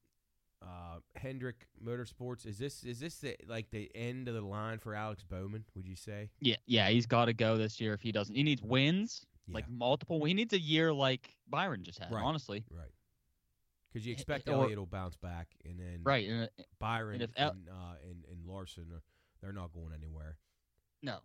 uh, 0.63 0.99
Hendrick 1.15 1.67
Motorsports 1.85 2.47
is 2.47 2.59
this 2.59 2.83
is 2.85 2.99
this 3.01 3.17
the, 3.19 3.37
like 3.47 3.71
the 3.71 3.91
end 3.95 4.29
of 4.29 4.35
the 4.35 4.41
line 4.41 4.79
for 4.79 4.95
Alex 4.95 5.23
Bowman? 5.23 5.65
Would 5.77 5.87
you 5.87 5.97
say? 5.97 6.31
Yeah, 6.41 6.57
yeah. 6.67 6.89
He's 6.89 7.07
got 7.07 7.27
to 7.27 7.33
go 7.35 7.57
this 7.57 7.81
year 7.81 7.93
if 7.95 8.01
he 8.01 8.11
doesn't. 8.13 8.35
He 8.35 8.43
needs 8.43 8.63
wins, 8.63 9.25
Yeah. 9.47 9.55
like 9.55 9.71
multiple. 9.71 10.25
He 10.25 10.35
needs 10.35 10.53
a 10.53 10.59
year 10.61 10.93
like 10.93 11.37
Byron 11.49 11.85
just 11.85 11.99
had. 11.99 12.11
Right. 12.13 12.23
Honestly, 12.25 12.65
right. 12.71 12.89
Because 13.93 14.07
you 14.07 14.13
expect 14.13 14.49
or- 14.49 14.55
Elliott 14.65 14.79
will 14.79 14.87
bounce 14.87 15.17
back, 15.17 15.49
and 15.65 15.79
then 15.79 16.01
right? 16.03 16.29
And, 16.29 16.43
uh, 16.45 16.63
Byron 16.81 17.21
and 17.21 17.23
and, 17.23 17.31
if 17.31 17.39
El- 17.41 17.51
uh, 17.73 17.95
and 18.03 18.25
and 18.31 18.45
Larson, 18.47 18.87
are, 18.93 19.03
they're 19.45 19.53
not 19.53 19.73
going 19.73 19.93
anywhere. 19.95 20.39
no, 21.03 21.19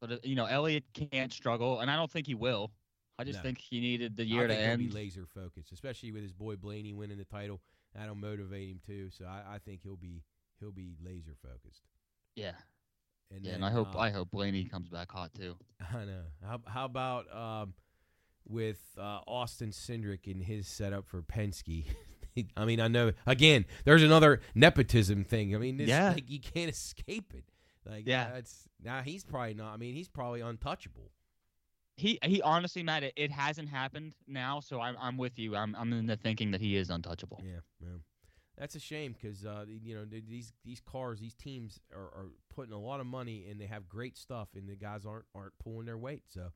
but 0.00 0.12
uh, 0.12 0.16
you 0.22 0.36
know 0.36 0.46
Elliott 0.46 0.84
can't 0.94 1.32
struggle, 1.32 1.80
and 1.80 1.90
I 1.90 1.96
don't 1.96 2.10
think 2.10 2.26
he 2.28 2.34
will. 2.34 2.70
I 3.18 3.24
just 3.24 3.38
No. 3.40 3.42
think 3.42 3.58
he 3.58 3.80
needed 3.80 4.16
the 4.16 4.24
year 4.24 4.44
I 4.44 4.48
to 4.48 4.56
end. 4.56 4.78
be 4.78 4.88
laser 4.88 5.26
focused, 5.26 5.72
especially 5.72 6.12
with 6.12 6.22
his 6.22 6.32
boy 6.32 6.56
Blaney 6.56 6.92
winning 6.94 7.18
the 7.18 7.24
title. 7.24 7.60
That'll 7.94 8.14
motivate 8.14 8.68
him 8.70 8.80
too. 8.84 9.10
So 9.10 9.26
I, 9.26 9.56
I 9.56 9.58
think 9.58 9.82
he'll 9.82 9.96
be 9.96 10.22
he'll 10.60 10.72
be 10.72 10.94
laser 11.04 11.34
focused. 11.42 11.82
yeah, 12.36 12.52
And 13.30 13.44
yeah. 13.44 13.52
then, 13.52 13.54
And 13.56 13.64
I 13.64 13.70
hope 13.70 13.94
uh, 13.94 13.98
I 13.98 14.10
hope 14.10 14.30
Blaney 14.30 14.64
comes 14.64 14.88
back 14.88 15.10
hot 15.12 15.34
too. 15.34 15.56
I 15.94 16.04
know. 16.04 16.22
How, 16.46 16.60
how 16.66 16.84
about 16.86 17.26
um, 17.36 17.74
with 18.48 18.80
uh, 18.98 19.20
Austin 19.26 19.70
Cindric 19.70 20.26
and 20.30 20.42
his 20.42 20.66
setup 20.68 21.06
for 21.06 21.22
Penske? 21.22 21.86
I 22.56 22.64
mean, 22.64 22.80
I 22.80 22.88
know. 22.88 23.12
Again, 23.26 23.64
there's 23.84 24.02
another 24.02 24.40
nepotism 24.54 25.24
thing. 25.24 25.54
I 25.54 25.58
mean, 25.58 25.76
this, 25.76 25.88
Yeah. 25.88 26.12
like, 26.12 26.28
you 26.30 26.40
can't 26.40 26.70
escape 26.70 27.32
it. 27.34 27.44
Like, 27.84 28.06
Yeah. 28.06 28.30
that's 28.32 28.68
now 28.82 29.02
he's 29.02 29.24
probably 29.24 29.54
not. 29.54 29.74
I 29.74 29.76
mean, 29.76 29.94
he's 29.94 30.08
probably 30.08 30.40
untouchable. 30.40 31.10
He 31.96 32.18
he 32.24 32.40
honestly, 32.40 32.82
Matt, 32.82 33.02
it, 33.02 33.12
it 33.16 33.30
hasn't 33.30 33.68
happened 33.68 34.14
now, 34.26 34.60
so 34.60 34.80
I'm 34.80 34.96
I'm 34.98 35.18
with 35.18 35.38
you. 35.38 35.54
I'm 35.54 35.74
I'm 35.76 35.92
in 35.92 36.06
the 36.06 36.16
thinking 36.16 36.50
that 36.52 36.60
he 36.60 36.76
is 36.76 36.88
untouchable. 36.90 37.42
Yeah, 37.44 37.60
yeah. 37.80 37.98
That's 38.56 38.74
a 38.74 38.80
shame 38.80 39.12
because 39.20 39.44
uh, 39.44 39.66
you 39.68 39.94
know 39.94 40.04
these 40.06 40.52
these 40.64 40.80
cars, 40.80 41.20
these 41.20 41.34
teams 41.34 41.80
are, 41.94 42.00
are 42.00 42.26
putting 42.54 42.72
a 42.72 42.78
lot 42.78 43.00
of 43.00 43.06
money 43.06 43.46
and 43.50 43.60
they 43.60 43.66
have 43.66 43.88
great 43.88 44.16
stuff, 44.16 44.48
and 44.54 44.68
the 44.68 44.74
guys 44.76 45.04
aren't 45.04 45.26
aren't 45.34 45.52
pulling 45.58 45.84
their 45.84 45.98
weight. 45.98 46.22
So 46.28 46.52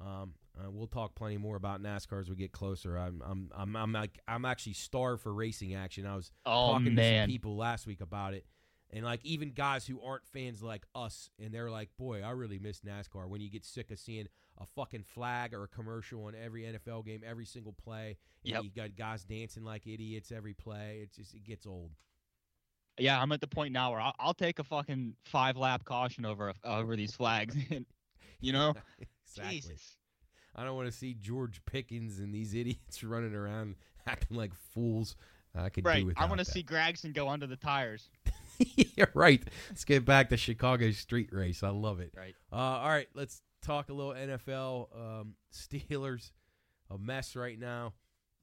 um, 0.00 0.34
uh, 0.58 0.70
we'll 0.70 0.86
talk 0.86 1.14
plenty 1.14 1.36
more 1.36 1.56
about 1.56 1.82
NASCAR 1.82 2.20
as 2.20 2.28
we 2.28 2.36
get 2.36 2.52
closer. 2.52 2.96
I'm 2.96 3.22
I'm 3.24 3.50
I'm 3.54 3.76
I'm 3.76 3.92
like 3.92 4.18
I'm 4.26 4.44
actually 4.44 4.72
starved 4.74 5.22
for 5.22 5.32
racing 5.32 5.74
action. 5.74 6.06
I 6.06 6.16
was 6.16 6.32
Oh 6.46 6.72
talking 6.72 6.96
to 6.96 7.02
some 7.20 7.28
people 7.28 7.56
last 7.56 7.86
week 7.86 8.00
about 8.00 8.34
it. 8.34 8.44
And 8.92 9.04
like 9.04 9.24
even 9.24 9.50
guys 9.52 9.86
who 9.86 10.00
aren't 10.02 10.26
fans 10.26 10.62
like 10.64 10.84
us, 10.96 11.30
and 11.38 11.54
they're 11.54 11.70
like, 11.70 11.90
"Boy, 11.96 12.22
I 12.22 12.30
really 12.30 12.58
miss 12.58 12.80
NASCAR." 12.80 13.28
When 13.28 13.40
you 13.40 13.48
get 13.48 13.64
sick 13.64 13.92
of 13.92 14.00
seeing 14.00 14.26
a 14.58 14.66
fucking 14.66 15.04
flag 15.04 15.54
or 15.54 15.62
a 15.62 15.68
commercial 15.68 16.24
on 16.24 16.34
every 16.34 16.64
NFL 16.64 17.06
game, 17.06 17.22
every 17.24 17.46
single 17.46 17.72
play, 17.72 18.16
and 18.44 18.54
Yep. 18.54 18.64
you 18.64 18.70
got 18.70 18.96
guys 18.96 19.22
dancing 19.22 19.62
like 19.64 19.86
idiots 19.86 20.32
every 20.32 20.54
play. 20.54 21.00
It's 21.04 21.14
just 21.16 21.34
it 21.34 21.44
gets 21.44 21.66
old. 21.66 21.92
yeah, 22.98 23.22
I'm 23.22 23.30
at 23.30 23.40
the 23.40 23.46
point 23.46 23.72
now 23.72 23.92
where 23.92 24.00
I'll, 24.00 24.14
I'll 24.18 24.34
take 24.34 24.58
a 24.58 24.64
fucking 24.64 25.14
five 25.24 25.56
lap 25.56 25.84
caution 25.84 26.24
over 26.26 26.52
over 26.64 26.96
these 26.96 27.14
flags. 27.14 27.54
you 28.40 28.52
know, 28.52 28.74
exactly. 29.36 29.56
Jesus. 29.60 29.96
I 30.54 30.64
don't 30.64 30.76
want 30.76 30.90
to 30.90 30.96
see 30.96 31.14
George 31.14 31.60
Pickens 31.66 32.18
and 32.18 32.34
these 32.34 32.54
idiots 32.54 33.02
running 33.04 33.34
around 33.34 33.76
acting 34.06 34.36
like 34.36 34.52
fools. 34.54 35.16
I 35.54 35.68
could 35.68 35.84
Right. 35.84 36.00
do 36.00 36.06
without 36.06 36.22
I 36.24 36.26
want 36.26 36.38
to 36.40 36.44
that. 36.44 36.52
see 36.52 36.62
Gragson 36.64 37.12
go 37.14 37.28
under 37.28 37.46
the 37.46 37.56
tires. 37.56 38.08
yeah, 38.58 39.06
right. 39.14 39.42
Let's 39.68 39.84
get 39.84 40.04
back 40.04 40.28
to 40.30 40.36
Chicago 40.36 40.90
street 40.92 41.30
race. 41.32 41.62
I 41.62 41.70
love 41.70 41.98
it. 42.00 42.12
Right. 42.16 42.34
Uh, 42.52 42.56
all 42.56 42.88
right, 42.88 43.08
let's 43.14 43.42
talk 43.62 43.88
a 43.88 43.92
little 43.92 44.12
NFL. 44.12 44.88
Um, 44.94 45.34
Steelers, 45.52 46.30
a 46.90 46.98
mess 46.98 47.34
right 47.36 47.58
now. 47.58 47.94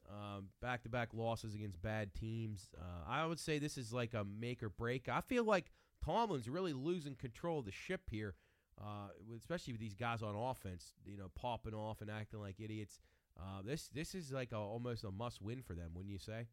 Um, 0.10 0.48
back-to-back 0.62 1.10
losses 1.14 1.54
against 1.54 1.82
bad 1.82 2.14
teams. 2.14 2.70
Uh, 2.80 3.10
I 3.10 3.26
would 3.26 3.40
say 3.40 3.60
this 3.60 3.78
is 3.78 3.92
like 3.92 4.14
a 4.14 4.24
make 4.24 4.64
or 4.64 4.70
break. 4.70 5.10
I 5.10 5.20
feel 5.22 5.44
like 5.44 5.66
Tomlin's 6.04 6.48
really 6.48 6.72
losing 6.74 7.16
control 7.16 7.60
of 7.60 7.66
the 7.66 7.72
ship 7.74 8.02
here, 8.10 8.34
uh, 8.82 9.10
especially 9.38 9.74
with 9.74 9.82
these 9.82 9.96
guys 9.96 10.22
on 10.22 10.36
offense. 10.36 10.94
You 11.06 11.18
know, 11.18 11.30
popping 11.36 11.74
off 11.74 12.02
and 12.02 12.10
acting 12.10 12.40
like 12.40 12.60
idiots. 12.60 13.00
Uh, 13.40 13.62
this 13.64 13.90
this 13.90 14.16
is 14.16 14.32
like 14.32 14.52
a, 14.52 14.58
almost 14.58 15.04
a 15.04 15.12
must-win 15.12 15.62
for 15.62 15.74
them, 15.74 15.92
wouldn't 15.94 16.12
you 16.12 16.20
say? 16.20 16.48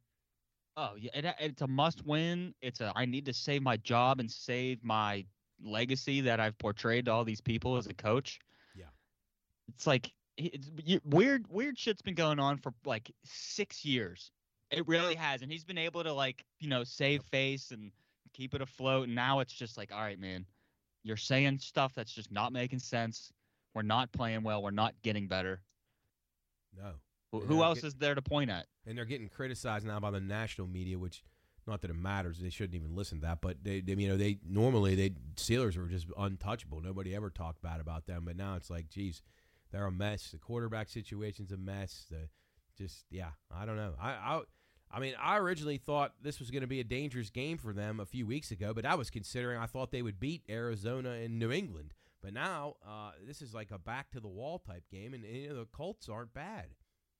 Oh 0.76 0.94
yeah, 0.98 1.10
it, 1.14 1.34
it's 1.38 1.62
a 1.62 1.66
must 1.66 2.04
win. 2.04 2.54
It's 2.60 2.80
a 2.80 2.92
I 2.94 3.04
need 3.06 3.26
to 3.26 3.32
save 3.32 3.62
my 3.62 3.76
job 3.78 4.20
and 4.20 4.30
save 4.30 4.82
my 4.82 5.24
legacy 5.62 6.20
that 6.22 6.40
I've 6.40 6.58
portrayed 6.58 7.06
to 7.06 7.12
all 7.12 7.24
these 7.24 7.40
people 7.40 7.76
as 7.76 7.86
a 7.86 7.94
coach. 7.94 8.40
Yeah. 8.74 8.86
It's 9.68 9.86
like 9.86 10.12
it's 10.36 10.70
you- 10.84 11.00
weird 11.04 11.46
weird 11.48 11.78
shit's 11.78 12.02
been 12.02 12.14
going 12.14 12.40
on 12.40 12.58
for 12.58 12.72
like 12.84 13.10
6 13.24 13.84
years. 13.84 14.32
It 14.70 14.86
really 14.88 15.14
has 15.14 15.42
and 15.42 15.52
he's 15.52 15.64
been 15.64 15.78
able 15.78 16.02
to 16.02 16.12
like, 16.12 16.44
you 16.58 16.68
know, 16.68 16.82
save 16.84 17.22
face 17.24 17.70
and 17.70 17.92
keep 18.32 18.54
it 18.54 18.60
afloat 18.60 19.06
and 19.06 19.14
now 19.14 19.40
it's 19.40 19.52
just 19.52 19.76
like, 19.76 19.92
all 19.92 20.00
right, 20.00 20.18
man. 20.18 20.44
You're 21.04 21.16
saying 21.16 21.58
stuff 21.58 21.92
that's 21.94 22.12
just 22.12 22.32
not 22.32 22.52
making 22.52 22.78
sense. 22.80 23.32
We're 23.74 23.82
not 23.82 24.10
playing 24.12 24.42
well. 24.42 24.62
We're 24.62 24.70
not 24.70 24.94
getting 25.02 25.28
better. 25.28 25.60
No. 26.76 26.94
Who, 27.30 27.40
who 27.40 27.62
else 27.62 27.80
get- 27.80 27.88
is 27.88 27.94
there 27.94 28.14
to 28.14 28.22
point 28.22 28.50
at? 28.50 28.66
and 28.86 28.98
they're 28.98 29.04
getting 29.04 29.28
criticized 29.28 29.86
now 29.86 29.98
by 29.98 30.10
the 30.10 30.20
national 30.20 30.66
media, 30.66 30.98
which 30.98 31.22
not 31.66 31.80
that 31.80 31.90
it 31.90 31.96
matters. 31.96 32.38
They 32.38 32.50
shouldn't 32.50 32.74
even 32.74 32.94
listen 32.94 33.20
to 33.20 33.26
that, 33.26 33.40
but 33.40 33.56
they, 33.62 33.80
they 33.80 33.94
you 33.94 34.08
know, 34.08 34.16
they 34.18 34.38
normally 34.46 34.94
they 34.94 35.10
Steelers 35.36 35.76
were 35.78 35.86
just 35.86 36.06
untouchable. 36.18 36.80
Nobody 36.82 37.14
ever 37.14 37.30
talked 37.30 37.62
bad 37.62 37.80
about 37.80 38.06
them, 38.06 38.24
but 38.26 38.36
now 38.36 38.56
it's 38.56 38.68
like, 38.68 38.90
geez, 38.90 39.22
they're 39.72 39.86
a 39.86 39.90
mess. 39.92 40.30
The 40.30 40.38
quarterback 40.38 40.90
situation's 40.90 41.50
a 41.52 41.56
mess. 41.56 42.04
The 42.10 42.28
just 42.76 43.04
yeah, 43.10 43.30
I 43.50 43.64
don't 43.64 43.76
know. 43.76 43.94
I 44.00 44.10
I. 44.10 44.42
I 44.94 45.00
mean, 45.00 45.14
I 45.20 45.38
originally 45.38 45.78
thought 45.78 46.12
this 46.22 46.38
was 46.38 46.52
going 46.52 46.60
to 46.60 46.68
be 46.68 46.78
a 46.78 46.84
dangerous 46.84 47.28
game 47.28 47.58
for 47.58 47.72
them 47.72 47.98
a 47.98 48.06
few 48.06 48.26
weeks 48.26 48.52
ago, 48.52 48.72
but 48.72 48.86
I 48.86 48.94
was 48.94 49.10
considering 49.10 49.58
I 49.58 49.66
thought 49.66 49.90
they 49.90 50.02
would 50.02 50.20
beat 50.20 50.42
Arizona 50.48 51.10
and 51.10 51.38
New 51.38 51.50
England. 51.50 51.94
But 52.22 52.32
now 52.32 52.76
uh, 52.86 53.10
this 53.26 53.42
is 53.42 53.52
like 53.52 53.72
a 53.72 53.78
back 53.78 54.10
to 54.12 54.20
the 54.20 54.28
wall 54.28 54.60
type 54.60 54.84
game, 54.92 55.12
and, 55.12 55.24
you 55.24 55.48
know, 55.48 55.56
the 55.56 55.66
Colts 55.66 56.08
aren't 56.08 56.32
bad. 56.32 56.66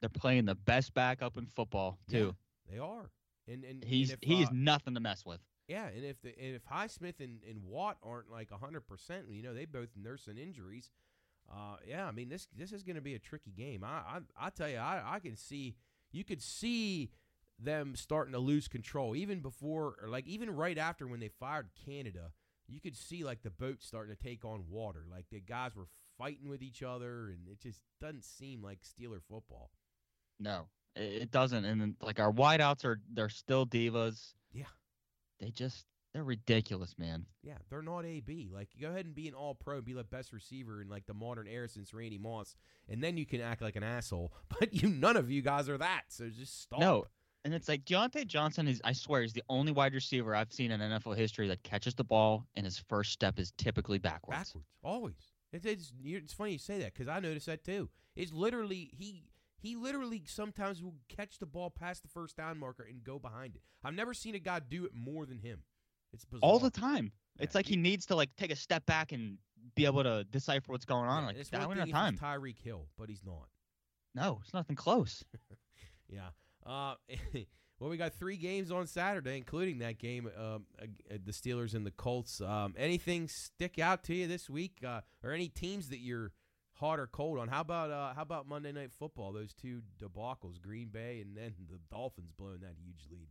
They're 0.00 0.08
playing 0.08 0.44
the 0.44 0.54
best 0.54 0.94
backup 0.94 1.36
in 1.36 1.46
football, 1.46 1.98
too. 2.08 2.36
They 2.70 2.78
are, 2.78 3.10
and 3.48 3.64
and 3.64 3.82
He's 3.84 4.10
and 4.10 4.18
if, 4.22 4.28
he's 4.28 4.46
uh, 4.46 4.52
nothing 4.54 4.94
to 4.94 5.00
mess 5.00 5.26
with. 5.26 5.40
yeah, 5.68 5.86
and 5.86 6.04
if 6.04 6.20
the 6.22 6.28
and 6.38 6.54
if 6.54 6.62
Highsmith 6.64 7.20
and, 7.20 7.40
and 7.48 7.64
Watt 7.64 7.98
aren't 8.02 8.30
like 8.30 8.50
hundred 8.50 8.86
percent, 8.86 9.26
you 9.30 9.42
know 9.42 9.52
they 9.52 9.64
both 9.64 9.88
nursing 10.00 10.38
injuries. 10.38 10.90
Uh, 11.50 11.76
yeah, 11.86 12.06
I 12.06 12.12
mean 12.12 12.28
this 12.28 12.48
this 12.56 12.72
is 12.72 12.82
going 12.82 12.96
to 12.96 13.02
be 13.02 13.14
a 13.14 13.18
tricky 13.18 13.50
game. 13.50 13.84
I 13.84 13.88
I, 13.88 14.46
I 14.46 14.50
tell 14.50 14.68
you, 14.68 14.78
I, 14.78 15.02
I 15.06 15.18
can 15.18 15.36
see 15.36 15.74
you 16.12 16.24
could 16.24 16.40
see 16.40 17.10
them 17.58 17.94
starting 17.96 18.32
to 18.32 18.38
lose 18.38 18.68
control 18.68 19.14
even 19.14 19.40
before 19.40 19.96
or 20.02 20.08
like 20.08 20.26
even 20.26 20.50
right 20.50 20.78
after 20.78 21.06
when 21.06 21.20
they 21.20 21.28
fired 21.28 21.68
Canada. 21.86 22.32
You 22.66 22.80
could 22.80 22.96
see 22.96 23.24
like 23.24 23.42
the 23.42 23.50
boat 23.50 23.82
starting 23.82 24.14
to 24.14 24.22
take 24.22 24.44
on 24.44 24.64
water. 24.70 25.04
Like 25.10 25.26
the 25.30 25.40
guys 25.40 25.76
were 25.76 25.88
fighting 26.18 26.48
with 26.48 26.62
each 26.62 26.82
other, 26.82 27.28
and 27.28 27.46
it 27.46 27.60
just 27.60 27.80
doesn't 28.00 28.24
seem 28.24 28.62
like 28.62 28.78
Steeler 28.80 29.20
football. 29.28 29.70
No, 30.40 30.68
it, 30.96 31.30
doesn't. 31.30 31.64
And 31.64 31.80
then, 31.80 31.96
like 32.00 32.20
our 32.20 32.32
wideouts 32.32 32.84
are 32.84 33.00
they're 33.12 33.28
still 33.28 33.66
divas. 33.66 34.32
Yeah. 34.52 34.64
They 35.40 35.50
just 35.50 35.84
they're 36.12 36.24
ridiculous, 36.24 36.94
man. 36.96 37.26
Yeah, 37.42 37.58
they're 37.68 37.82
not 37.82 38.06
AB. 38.06 38.48
Like, 38.52 38.68
go 38.80 38.88
ahead 38.88 39.04
and 39.04 39.14
be 39.14 39.26
an 39.26 39.34
All 39.34 39.54
Pro, 39.54 39.76
and 39.76 39.84
be 39.84 39.92
the 39.92 40.04
best 40.04 40.32
receiver 40.32 40.80
in 40.80 40.88
like 40.88 41.06
the 41.06 41.14
modern 41.14 41.48
era 41.48 41.68
since 41.68 41.92
Randy 41.92 42.18
Moss, 42.18 42.54
and 42.88 43.02
then 43.02 43.16
you 43.16 43.26
can 43.26 43.40
act 43.40 43.60
like 43.60 43.76
an 43.76 43.82
asshole. 43.82 44.32
But 44.60 44.72
you, 44.72 44.88
none 44.88 45.16
of 45.16 45.30
you 45.30 45.42
guys 45.42 45.68
are 45.68 45.78
that. 45.78 46.04
So 46.08 46.28
just 46.28 46.62
stop. 46.62 46.78
No, 46.78 47.06
And 47.44 47.52
it's 47.52 47.68
like 47.68 47.84
Diontae 47.84 48.26
Johnson 48.26 48.66
is, 48.66 48.80
I 48.84 48.92
swear, 48.92 49.20
he's 49.22 49.34
the 49.34 49.42
only 49.50 49.70
wide 49.70 49.92
receiver 49.92 50.34
I've 50.34 50.52
seen 50.52 50.70
in 50.70 50.80
NFL 50.80 51.16
history 51.16 51.46
that 51.48 51.62
catches 51.62 51.94
the 51.94 52.04
ball 52.04 52.46
and 52.56 52.64
his 52.64 52.78
first 52.78 53.12
step 53.12 53.38
is 53.38 53.52
typically 53.58 53.98
backwards. 53.98 54.38
Backwards, 54.38 54.66
always. 54.82 55.14
It's 55.52 55.66
it's, 55.66 55.92
it's 56.02 56.32
funny 56.32 56.52
you 56.52 56.58
say 56.58 56.78
that 56.80 56.94
because 56.94 57.06
I 57.06 57.20
noticed 57.20 57.46
that 57.46 57.62
too. 57.62 57.90
It's 58.16 58.32
literally 58.32 58.90
he 58.92 59.24
he 59.58 59.76
literally 59.76 60.22
sometimes 60.26 60.82
will 60.82 60.96
catch 61.08 61.38
the 61.38 61.46
ball 61.46 61.70
past 61.70 62.02
the 62.02 62.08
first 62.08 62.36
down 62.36 62.58
marker 62.58 62.82
and 62.82 63.04
go 63.04 63.18
behind 63.18 63.54
it. 63.56 63.62
I've 63.84 63.94
never 63.94 64.14
seen 64.14 64.34
a 64.34 64.40
guy 64.40 64.60
do 64.60 64.84
it 64.84 64.92
more 64.94 65.26
than 65.26 65.38
him. 65.38 65.62
It's 66.12 66.24
bizarre. 66.24 66.48
All 66.48 66.58
the 66.58 66.70
time. 66.70 67.12
Yeah. 67.36 67.44
It's 67.44 67.54
like 67.54 67.66
he 67.66 67.76
needs 67.76 68.06
to 68.06 68.16
like 68.16 68.34
take 68.36 68.52
a 68.52 68.56
step 68.56 68.84
back 68.86 69.12
and 69.12 69.38
be 69.74 69.84
able 69.84 70.02
to 70.02 70.24
decipher 70.24 70.72
what's 70.72 70.84
going 70.84 71.08
on. 71.08 71.22
Yeah, 71.22 71.26
like 71.28 71.36
it's 71.36 71.50
that 71.50 71.60
one 71.60 71.76
we 71.76 71.84
thing 71.84 71.92
don't 71.92 72.04
have 72.04 72.14
if 72.14 72.20
time. 72.20 72.40
Tyreek 72.40 72.58
Hill, 72.58 72.86
but 72.98 73.08
he's 73.08 73.22
not. 73.24 73.48
No, 74.14 74.40
it's 74.42 74.54
nothing 74.54 74.76
close. 74.76 75.22
Yeah. 76.12 76.28
Uh, 76.66 76.94
well, 77.78 77.90
we 77.90 77.96
got 77.96 78.14
three 78.14 78.36
games 78.36 78.70
on 78.70 78.86
Saturday, 78.86 79.36
including 79.36 79.78
that 79.78 79.98
game, 79.98 80.30
um, 80.38 80.64
uh, 80.80 80.86
the 81.24 81.32
Steelers 81.32 81.74
and 81.74 81.86
the 81.86 81.90
Colts. 81.90 82.40
Um, 82.40 82.74
anything 82.76 83.28
stick 83.28 83.78
out 83.78 84.04
to 84.04 84.14
you 84.14 84.26
this 84.26 84.48
week, 84.48 84.78
uh, 84.86 85.00
or 85.22 85.32
any 85.32 85.48
teams 85.48 85.88
that 85.88 85.98
you're 85.98 86.32
hot 86.74 86.98
or 86.98 87.06
cold 87.06 87.38
on? 87.38 87.48
How 87.48 87.60
about 87.60 87.90
uh, 87.90 88.14
how 88.14 88.22
about 88.22 88.48
Monday 88.48 88.72
Night 88.72 88.90
Football? 88.98 89.32
Those 89.32 89.54
two 89.54 89.82
debacles, 89.98 90.60
Green 90.60 90.88
Bay 90.88 91.20
and 91.20 91.36
then 91.36 91.54
the 91.70 91.78
Dolphins 91.90 92.30
blowing 92.36 92.60
that 92.60 92.74
huge 92.82 93.06
lead. 93.10 93.28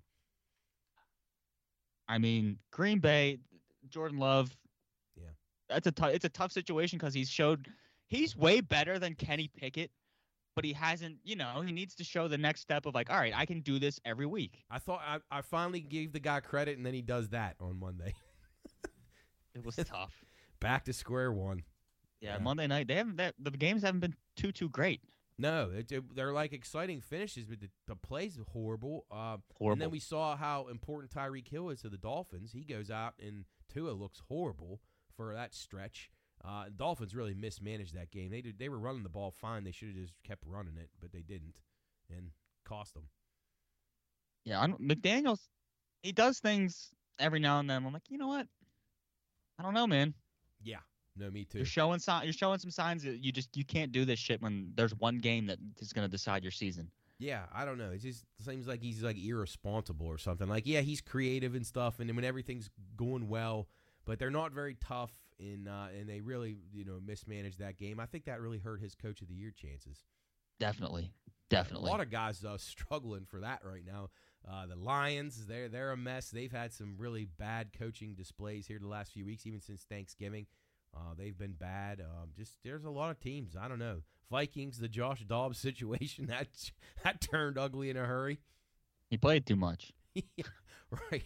I 2.07 2.17
mean, 2.17 2.57
Green 2.71 2.99
Bay, 2.99 3.39
Jordan 3.89 4.17
Love. 4.17 4.55
Yeah. 5.15 5.29
That's 5.69 5.87
a 5.87 5.91
tough. 5.91 6.11
It's 6.13 6.25
a 6.25 6.29
tough 6.29 6.51
situation 6.51 6.97
because 6.97 7.13
he's 7.13 7.29
showed 7.29 7.67
he's 8.07 8.35
way 8.35 8.61
better 8.61 8.99
than 8.99 9.15
Kenny 9.15 9.49
Pickett, 9.55 9.91
but 10.55 10.65
he 10.65 10.73
hasn't. 10.73 11.17
You 11.23 11.35
know, 11.35 11.61
he 11.65 11.71
needs 11.71 11.95
to 11.95 12.03
show 12.03 12.27
the 12.27 12.37
next 12.37 12.61
step 12.61 12.85
of 12.85 12.93
like, 12.95 13.09
all 13.09 13.17
right, 13.17 13.33
I 13.35 13.45
can 13.45 13.61
do 13.61 13.79
this 13.79 13.99
every 14.05 14.25
week. 14.25 14.63
I 14.69 14.79
thought 14.79 15.01
I, 15.05 15.19
I 15.31 15.41
finally 15.41 15.81
gave 15.81 16.11
the 16.13 16.19
guy 16.19 16.39
credit, 16.39 16.77
and 16.77 16.85
then 16.85 16.93
he 16.93 17.01
does 17.01 17.29
that 17.29 17.55
on 17.59 17.79
Monday. 17.79 18.13
It 19.55 19.63
was 19.65 19.75
tough. 19.75 20.23
Back 20.59 20.85
to 20.85 20.93
square 20.93 21.31
one. 21.31 21.63
Yeah, 22.21 22.33
Yeah. 22.37 22.43
Monday 22.43 22.67
night 22.67 22.87
they 22.87 22.95
haven't. 22.95 23.17
That, 23.17 23.35
the 23.39 23.51
games 23.51 23.83
haven't 23.83 23.99
been 24.01 24.15
too 24.35 24.51
too 24.51 24.69
great. 24.69 25.01
No, 25.37 25.71
it, 25.75 25.91
it- 25.91 26.15
they're 26.15 26.31
like 26.31 26.53
exciting 26.53 27.01
finishes, 27.01 27.45
but 27.47 27.59
the, 27.59 27.69
the 27.87 27.95
plays 27.95 28.37
horrible. 28.51 29.05
Uh, 29.11 29.37
Horrible. 29.57 29.73
And 29.73 29.81
then 29.81 29.89
we 29.91 29.99
saw 29.99 30.35
how 30.37 30.67
important 30.67 31.11
Tyreek 31.11 31.47
Hill 31.47 31.69
is 31.69 31.81
to 31.81 31.89
the 31.89 31.97
Dolphins. 31.97 32.51
He 32.53 32.61
goes 32.63 32.89
out 32.91 33.13
and 33.19 33.45
Tua 33.73 33.91
looks 33.91 34.21
horrible 34.29 34.79
for 35.17 35.33
that 35.33 35.53
stretch. 35.55 36.09
Uh, 36.45 36.65
Dolphins 36.75 37.15
really 37.15 37.33
mismanaged 37.33 37.95
that 37.95 38.11
game. 38.11 38.29
They 38.29 38.41
did, 38.41 38.59
they 38.59 38.69
were 38.69 38.79
running 38.79 39.03
the 39.03 39.09
ball 39.09 39.31
fine. 39.31 39.63
They 39.63 39.71
should 39.71 39.89
have 39.89 39.97
just 39.97 40.13
kept 40.23 40.43
running 40.45 40.77
it, 40.77 40.89
but 40.99 41.11
they 41.11 41.21
didn't, 41.21 41.61
and 42.09 42.31
cost 42.65 42.93
them. 42.93 43.07
yeah, 44.43 44.61
I 44.61 44.67
don't, 44.67 44.81
McDaniel's 44.81 45.47
he 46.01 46.11
does 46.11 46.39
things 46.39 46.89
every 47.19 47.39
now 47.39 47.59
and 47.59 47.69
then. 47.69 47.85
I'm 47.85 47.93
like, 47.93 48.09
you 48.09 48.17
know 48.17 48.27
what? 48.27 48.47
I 49.57 49.63
don't 49.63 49.73
know, 49.73 49.87
man. 49.87 50.13
Yeah, 50.61 50.79
no, 51.15 51.31
me 51.31 51.45
too. 51.45 51.59
You're 51.59 51.65
showing 51.65 51.99
sign. 51.99 52.25
You're 52.25 52.33
showing 52.33 52.59
some 52.59 52.71
signs 52.71 53.03
that 53.03 53.23
you 53.23 53.31
just 53.31 53.55
you 53.55 53.63
can't 53.63 53.91
do 53.91 54.03
this 54.03 54.19
shit 54.19 54.41
when 54.41 54.73
there's 54.75 54.95
one 54.95 55.19
game 55.19 55.47
that 55.47 55.59
is 55.79 55.93
going 55.93 56.05
to 56.05 56.11
decide 56.11 56.43
your 56.43 56.51
season. 56.51 56.91
Yeah, 57.19 57.43
I 57.53 57.63
don't 57.63 57.77
know. 57.77 57.91
It 57.91 58.01
just 58.01 58.25
seems 58.43 58.67
like 58.67 58.81
he's 58.81 59.01
like 59.01 59.17
irresponsible 59.17 60.07
or 60.07 60.17
something. 60.17 60.49
Like, 60.49 60.65
yeah, 60.65 60.81
he's 60.81 60.99
creative 60.99 61.55
and 61.55 61.65
stuff, 61.65 61.99
and 61.99 62.13
when 62.13 62.25
everything's 62.25 62.69
going 62.97 63.29
well, 63.29 63.67
but 64.05 64.19
they're 64.19 64.31
not 64.31 64.51
very 64.51 64.75
tough, 64.75 65.11
in, 65.39 65.67
uh, 65.67 65.87
and 65.97 66.07
they 66.07 66.21
really, 66.21 66.57
you 66.73 66.85
know, 66.85 66.99
mismanaged 67.05 67.59
that 67.59 67.77
game. 67.77 67.99
I 67.99 68.05
think 68.05 68.25
that 68.25 68.41
really 68.41 68.59
hurt 68.59 68.81
his 68.81 68.95
coach 68.95 69.21
of 69.21 69.27
the 69.27 69.35
year 69.35 69.51
chances. 69.55 70.03
Definitely, 70.59 71.11
definitely. 71.49 71.89
A 71.89 71.91
lot 71.91 72.01
of 72.01 72.09
guys 72.11 72.43
uh, 72.43 72.57
struggling 72.57 73.25
for 73.25 73.39
that 73.41 73.61
right 73.63 73.85
now. 73.85 74.09
Uh, 74.49 74.65
the 74.65 74.75
Lions, 74.75 75.45
they're 75.47 75.69
they're 75.69 75.91
a 75.91 75.97
mess. 75.97 76.29
They've 76.29 76.51
had 76.51 76.73
some 76.73 76.95
really 76.97 77.25
bad 77.25 77.69
coaching 77.77 78.13
displays 78.13 78.67
here 78.67 78.79
the 78.79 78.87
last 78.87 79.13
few 79.13 79.25
weeks, 79.25 79.45
even 79.47 79.61
since 79.61 79.83
Thanksgiving. 79.83 80.47
Uh, 80.95 81.13
they've 81.17 81.37
been 81.37 81.53
bad. 81.53 82.01
Um, 82.01 82.29
just 82.35 82.57
there's 82.63 82.83
a 82.85 82.89
lot 82.89 83.09
of 83.09 83.19
teams. 83.19 83.55
I 83.59 83.67
don't 83.67 83.79
know. 83.79 84.01
Vikings, 84.29 84.79
the 84.79 84.87
Josh 84.87 85.21
Dobbs 85.27 85.57
situation 85.59 86.25
that 86.27 86.47
that 87.03 87.21
turned 87.21 87.57
ugly 87.57 87.89
in 87.89 87.97
a 87.97 88.05
hurry. 88.05 88.39
he 89.09 89.17
played 89.17 89.45
too 89.45 89.55
much. 89.55 89.91
yeah, 90.13 90.45
right. 91.11 91.23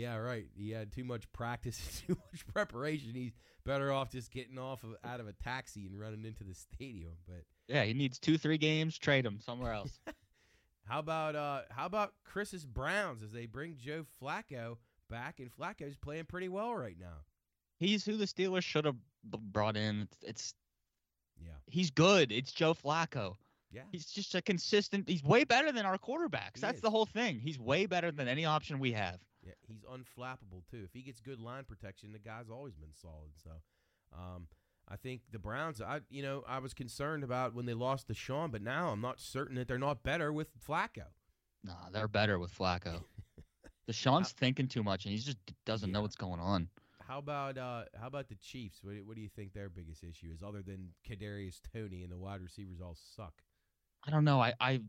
Yeah, 0.00 0.16
right. 0.16 0.46
He 0.56 0.70
had 0.70 0.92
too 0.92 1.04
much 1.04 1.30
practice, 1.32 2.02
too 2.06 2.16
much 2.32 2.46
preparation. 2.46 3.10
He's 3.14 3.32
better 3.66 3.92
off 3.92 4.10
just 4.10 4.30
getting 4.30 4.58
off 4.58 4.82
of, 4.84 4.96
out 5.04 5.20
of 5.20 5.28
a 5.28 5.32
taxi 5.32 5.86
and 5.86 5.98
running 5.98 6.24
into 6.24 6.44
the 6.44 6.54
stadium. 6.54 7.12
But 7.26 7.44
Yeah, 7.68 7.84
he 7.84 7.92
needs 7.94 8.18
two, 8.18 8.38
three 8.38 8.58
games. 8.58 8.96
Trade 8.98 9.26
him 9.26 9.40
somewhere 9.40 9.72
else. 9.72 9.98
how 10.86 10.98
about 10.98 11.36
uh 11.36 11.60
how 11.70 11.86
about 11.86 12.14
Chris's 12.24 12.64
Browns 12.64 13.22
as 13.22 13.30
they 13.32 13.46
bring 13.46 13.76
Joe 13.76 14.04
Flacco 14.20 14.76
back 15.08 15.38
and 15.40 15.50
Flacco's 15.50 15.96
playing 15.96 16.24
pretty 16.24 16.48
well 16.48 16.74
right 16.74 16.96
now. 16.98 17.18
He's 17.78 18.04
who 18.04 18.16
the 18.16 18.24
Steelers 18.26 18.62
should 18.62 18.84
have 18.84 18.96
b- 19.28 19.38
brought 19.40 19.76
in. 19.76 20.02
It's, 20.02 20.18
it's 20.22 20.54
Yeah. 21.42 21.52
he's 21.66 21.90
good. 21.90 22.30
It's 22.32 22.52
Joe 22.52 22.74
Flacco. 22.74 23.34
Yeah. 23.72 23.82
He's 23.92 24.06
just 24.06 24.34
a 24.34 24.42
consistent. 24.42 25.08
He's 25.08 25.22
way 25.22 25.44
better 25.44 25.70
than 25.72 25.86
our 25.86 25.96
quarterbacks. 25.98 26.56
He 26.56 26.60
That's 26.60 26.76
is. 26.76 26.82
the 26.82 26.90
whole 26.90 27.06
thing. 27.06 27.38
He's 27.38 27.58
way 27.58 27.86
better 27.86 28.10
than 28.10 28.26
any 28.28 28.44
option 28.44 28.78
we 28.80 28.92
have. 28.92 29.18
Yeah, 29.50 29.66
he's 29.74 29.84
unflappable 29.84 30.62
too. 30.70 30.82
If 30.84 30.92
he 30.92 31.02
gets 31.02 31.20
good 31.20 31.40
line 31.40 31.64
protection, 31.64 32.12
the 32.12 32.18
guy's 32.18 32.50
always 32.50 32.74
been 32.74 32.94
solid. 32.94 33.32
So, 33.42 33.50
um, 34.16 34.46
I 34.88 34.96
think 34.96 35.22
the 35.30 35.38
Browns. 35.38 35.80
I 35.80 36.00
you 36.10 36.22
know 36.22 36.42
I 36.48 36.58
was 36.58 36.74
concerned 36.74 37.22
about 37.24 37.54
when 37.54 37.66
they 37.66 37.74
lost 37.74 38.06
to 38.08 38.14
Sean, 38.14 38.50
but 38.50 38.62
now 38.62 38.88
I'm 38.90 39.00
not 39.00 39.20
certain 39.20 39.56
that 39.56 39.68
they're 39.68 39.78
not 39.78 40.02
better 40.02 40.32
with 40.32 40.48
Flacco. 40.58 41.04
Nah, 41.64 41.90
they're 41.92 42.08
better 42.08 42.38
with 42.38 42.56
Flacco. 42.56 43.02
The 43.86 43.92
Deshaun's 43.94 44.30
thinking 44.30 44.68
too 44.68 44.84
much, 44.84 45.04
and 45.04 45.12
he 45.12 45.18
just 45.18 45.38
doesn't 45.66 45.88
Yeah. 45.88 45.94
know 45.94 46.02
what's 46.02 46.14
going 46.14 46.38
on. 46.38 46.68
How 47.08 47.18
about 47.18 47.58
uh 47.58 47.84
how 47.98 48.06
about 48.06 48.28
the 48.28 48.36
Chiefs? 48.36 48.78
What, 48.84 48.92
do- 48.94 49.04
what 49.04 49.16
do 49.16 49.20
you 49.22 49.28
think 49.28 49.52
their 49.52 49.68
biggest 49.68 50.04
issue 50.04 50.28
is, 50.32 50.44
other 50.44 50.62
than 50.62 50.90
Kadarius 51.08 51.60
Toney 51.72 52.02
and 52.04 52.12
the 52.12 52.16
wide 52.18 52.40
receivers 52.40 52.80
all 52.80 52.96
suck? 53.16 53.32
I 54.06 54.10
don't 54.12 54.24
know. 54.24 54.40
I, 54.40 54.52
I 54.60 54.80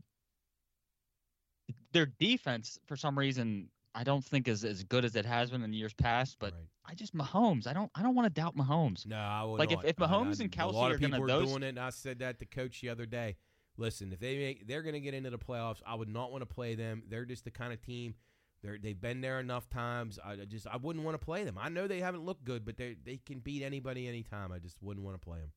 their 1.92 2.06
defense 2.06 2.78
for 2.86 2.96
some 2.96 3.18
reason 3.18 3.68
I 3.94 4.04
don't 4.04 4.24
think 4.24 4.48
is 4.48 4.64
as 4.64 4.82
good 4.84 5.04
as 5.04 5.16
it 5.16 5.26
has 5.26 5.50
been 5.50 5.62
in 5.62 5.72
years 5.72 5.92
past. 5.92 6.36
But 6.38 6.54
right. 6.54 6.62
I 6.86 6.94
just 6.94 7.14
Mahomes. 7.14 7.66
I 7.66 7.72
don't. 7.72 7.90
I 7.94 8.02
don't 8.02 8.14
want 8.14 8.26
to 8.26 8.40
doubt 8.40 8.56
Mahomes. 8.56 9.06
no, 9.06 9.16
I 9.16 9.44
would 9.44 9.58
Like, 9.58 9.70
if- 9.72 9.76
not. 9.76 9.84
if 9.86 10.00
I- 10.02 10.06
Mahomes 10.06 10.40
I- 10.40 10.44
and 10.44 10.52
Kelce 10.52 10.72
a 10.72 10.76
lot 10.76 10.92
of 10.92 11.00
people 11.00 11.22
are 11.22 11.26
those- 11.26 11.48
doing 11.50 11.62
it, 11.62 11.68
and 11.70 11.78
I 11.78 11.90
said 11.90 12.20
that 12.20 12.38
to 12.38 12.46
coach 12.46 12.80
the 12.80 12.88
other 12.88 13.06
day. 13.06 13.36
Listen, 13.78 14.12
if 14.12 14.20
they 14.20 14.36
make, 14.36 14.66
they're 14.66 14.82
going 14.82 14.92
to 14.94 15.00
get 15.00 15.14
into 15.14 15.30
the 15.30 15.38
playoffs. 15.38 15.80
I 15.86 15.94
would 15.94 16.08
not 16.08 16.30
want 16.30 16.42
to 16.42 16.46
play 16.46 16.74
them. 16.74 17.04
They're 17.08 17.24
just 17.24 17.44
the 17.44 17.50
kind 17.50 17.72
of 17.72 17.80
team. 17.80 18.14
They're 18.62 18.78
they've 18.78 19.00
been 19.00 19.20
there 19.22 19.40
enough 19.40 19.68
times. 19.70 20.18
I 20.24 20.32
I 20.32 20.44
just 20.44 20.66
I 20.66 20.76
wouldn't 20.76 21.04
want 21.04 21.18
to 21.18 21.24
play 21.24 21.44
them. 21.44 21.56
I 21.58 21.68
know 21.68 21.86
they 21.88 22.00
haven't 22.00 22.24
looked 22.24 22.44
good, 22.44 22.64
but 22.64 22.76
they 22.76 22.94
they 23.02 23.16
can 23.18 23.40
beat 23.40 23.62
anybody 23.62 24.06
anytime. 24.08 24.52
I 24.52 24.58
just 24.58 24.80
wouldn't 24.82 25.04
want 25.04 25.20
to 25.20 25.24
play 25.24 25.38
them. 25.40 25.50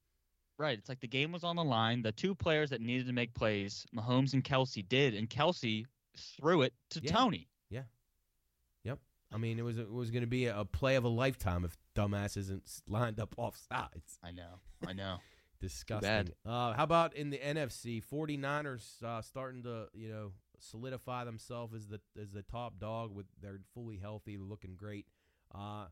Right. 0.57 0.77
It's 0.79 0.87
like 0.89 1.01
the 1.01 1.07
game 1.07 1.31
was 1.33 1.43
on 1.43 1.55
the 1.57 1.63
line. 1.63 2.01
The 2.01 2.13
two 2.13 2.33
players 2.33 2.69
that 2.69 2.79
needed 2.81 3.07
to 3.07 3.13
make 3.13 3.33
plays, 3.33 3.85
Mahomes 3.93 4.33
and 4.33 4.43
Kelce, 4.43 4.87
did, 4.87 5.13
and 5.13 5.29
Kelce 5.29 5.85
threw 6.17 6.61
it 6.61 6.73
to 6.91 7.01
Yeah. 7.03 7.11
Toney. 7.11 7.47
I 9.33 9.37
mean, 9.37 9.59
it 9.59 9.63
was 9.63 9.77
it 9.77 9.91
was 9.91 10.11
going 10.11 10.23
to 10.23 10.27
be 10.27 10.45
a, 10.45 10.59
a 10.59 10.65
play 10.65 10.95
of 10.95 11.03
a 11.03 11.09
lifetime 11.09 11.65
if 11.65 11.77
dumbass 11.95 12.37
isn't 12.37 12.63
lined 12.87 13.19
up 13.19 13.35
off 13.37 13.57
sides. 13.71 14.19
I 14.23 14.31
know. 14.31 14.59
I 14.85 14.93
know. 14.93 15.17
Disgusting. 15.59 16.33
Uh, 16.45 16.73
how 16.73 16.83
about 16.83 17.15
in 17.15 17.29
the 17.29 17.37
NFC? 17.37 18.03
49ers 18.03 19.01
uh, 19.03 19.21
starting 19.21 19.63
to, 19.63 19.87
you 19.93 20.09
know, 20.09 20.31
solidify 20.59 21.23
themselves 21.23 21.73
as 21.73 21.87
the 21.87 21.99
as 22.21 22.31
the 22.31 22.43
top 22.43 22.79
dog 22.79 23.13
with 23.13 23.25
they're 23.41 23.61
fully 23.73 23.97
healthy, 23.97 24.37
looking 24.37 24.75
great. 24.75 25.05
Uh, 25.53 25.85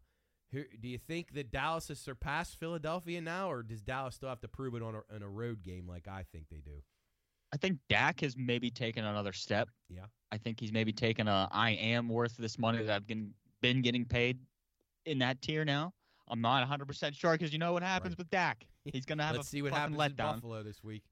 who, 0.51 0.63
do 0.79 0.87
you 0.87 0.99
think 0.99 1.33
that 1.33 1.51
Dallas 1.51 1.87
has 1.87 1.99
surpassed 1.99 2.59
Philadelphia 2.59 3.19
now, 3.21 3.51
or 3.51 3.63
does 3.63 3.81
Dallas 3.81 4.15
still 4.15 4.29
have 4.29 4.41
to 4.41 4.47
prove 4.47 4.75
it 4.75 4.83
on 4.83 4.95
a, 4.95 5.15
on 5.15 5.23
a 5.23 5.29
road 5.29 5.63
game 5.63 5.87
like 5.87 6.07
I 6.07 6.25
think 6.31 6.45
they 6.51 6.61
do? 6.63 6.83
I 7.53 7.57
think 7.57 7.77
Dak 7.87 8.21
has 8.21 8.35
maybe 8.35 8.71
taken 8.71 9.05
another 9.05 9.31
step. 9.31 9.69
Yeah. 9.87 10.05
I 10.31 10.37
think 10.37 10.59
he's 10.59 10.71
maybe 10.73 10.91
taken 10.91 11.27
a 11.27 11.47
I 11.51 11.71
am 11.71 12.09
worth 12.09 12.35
this 12.37 12.57
money 12.57 12.81
that 12.83 12.93
I've 12.95 13.05
been 13.07 13.31
been 13.61 13.81
getting 13.83 14.05
paid 14.05 14.39
in 15.05 15.19
that 15.19 15.39
tier 15.41 15.63
now. 15.63 15.93
I'm 16.29 16.41
not 16.41 16.67
100% 16.67 17.13
sure 17.15 17.33
because 17.33 17.53
you 17.53 17.59
know 17.59 17.71
what 17.73 17.83
happens 17.83 18.13
Right. 18.13 18.17
with 18.17 18.29
Dak. 18.31 18.65
He's 18.85 19.05
going 19.05 19.19
to 19.19 19.23
have 19.23 19.35
Let's 19.35 19.47
a 19.47 19.51
see 19.51 19.61
what 19.61 19.71
happens 19.73 19.95
in 19.95 19.99
letdown. 20.01 20.33
Buffalo 20.35 20.63
this 20.63 20.83
week. 20.83 21.03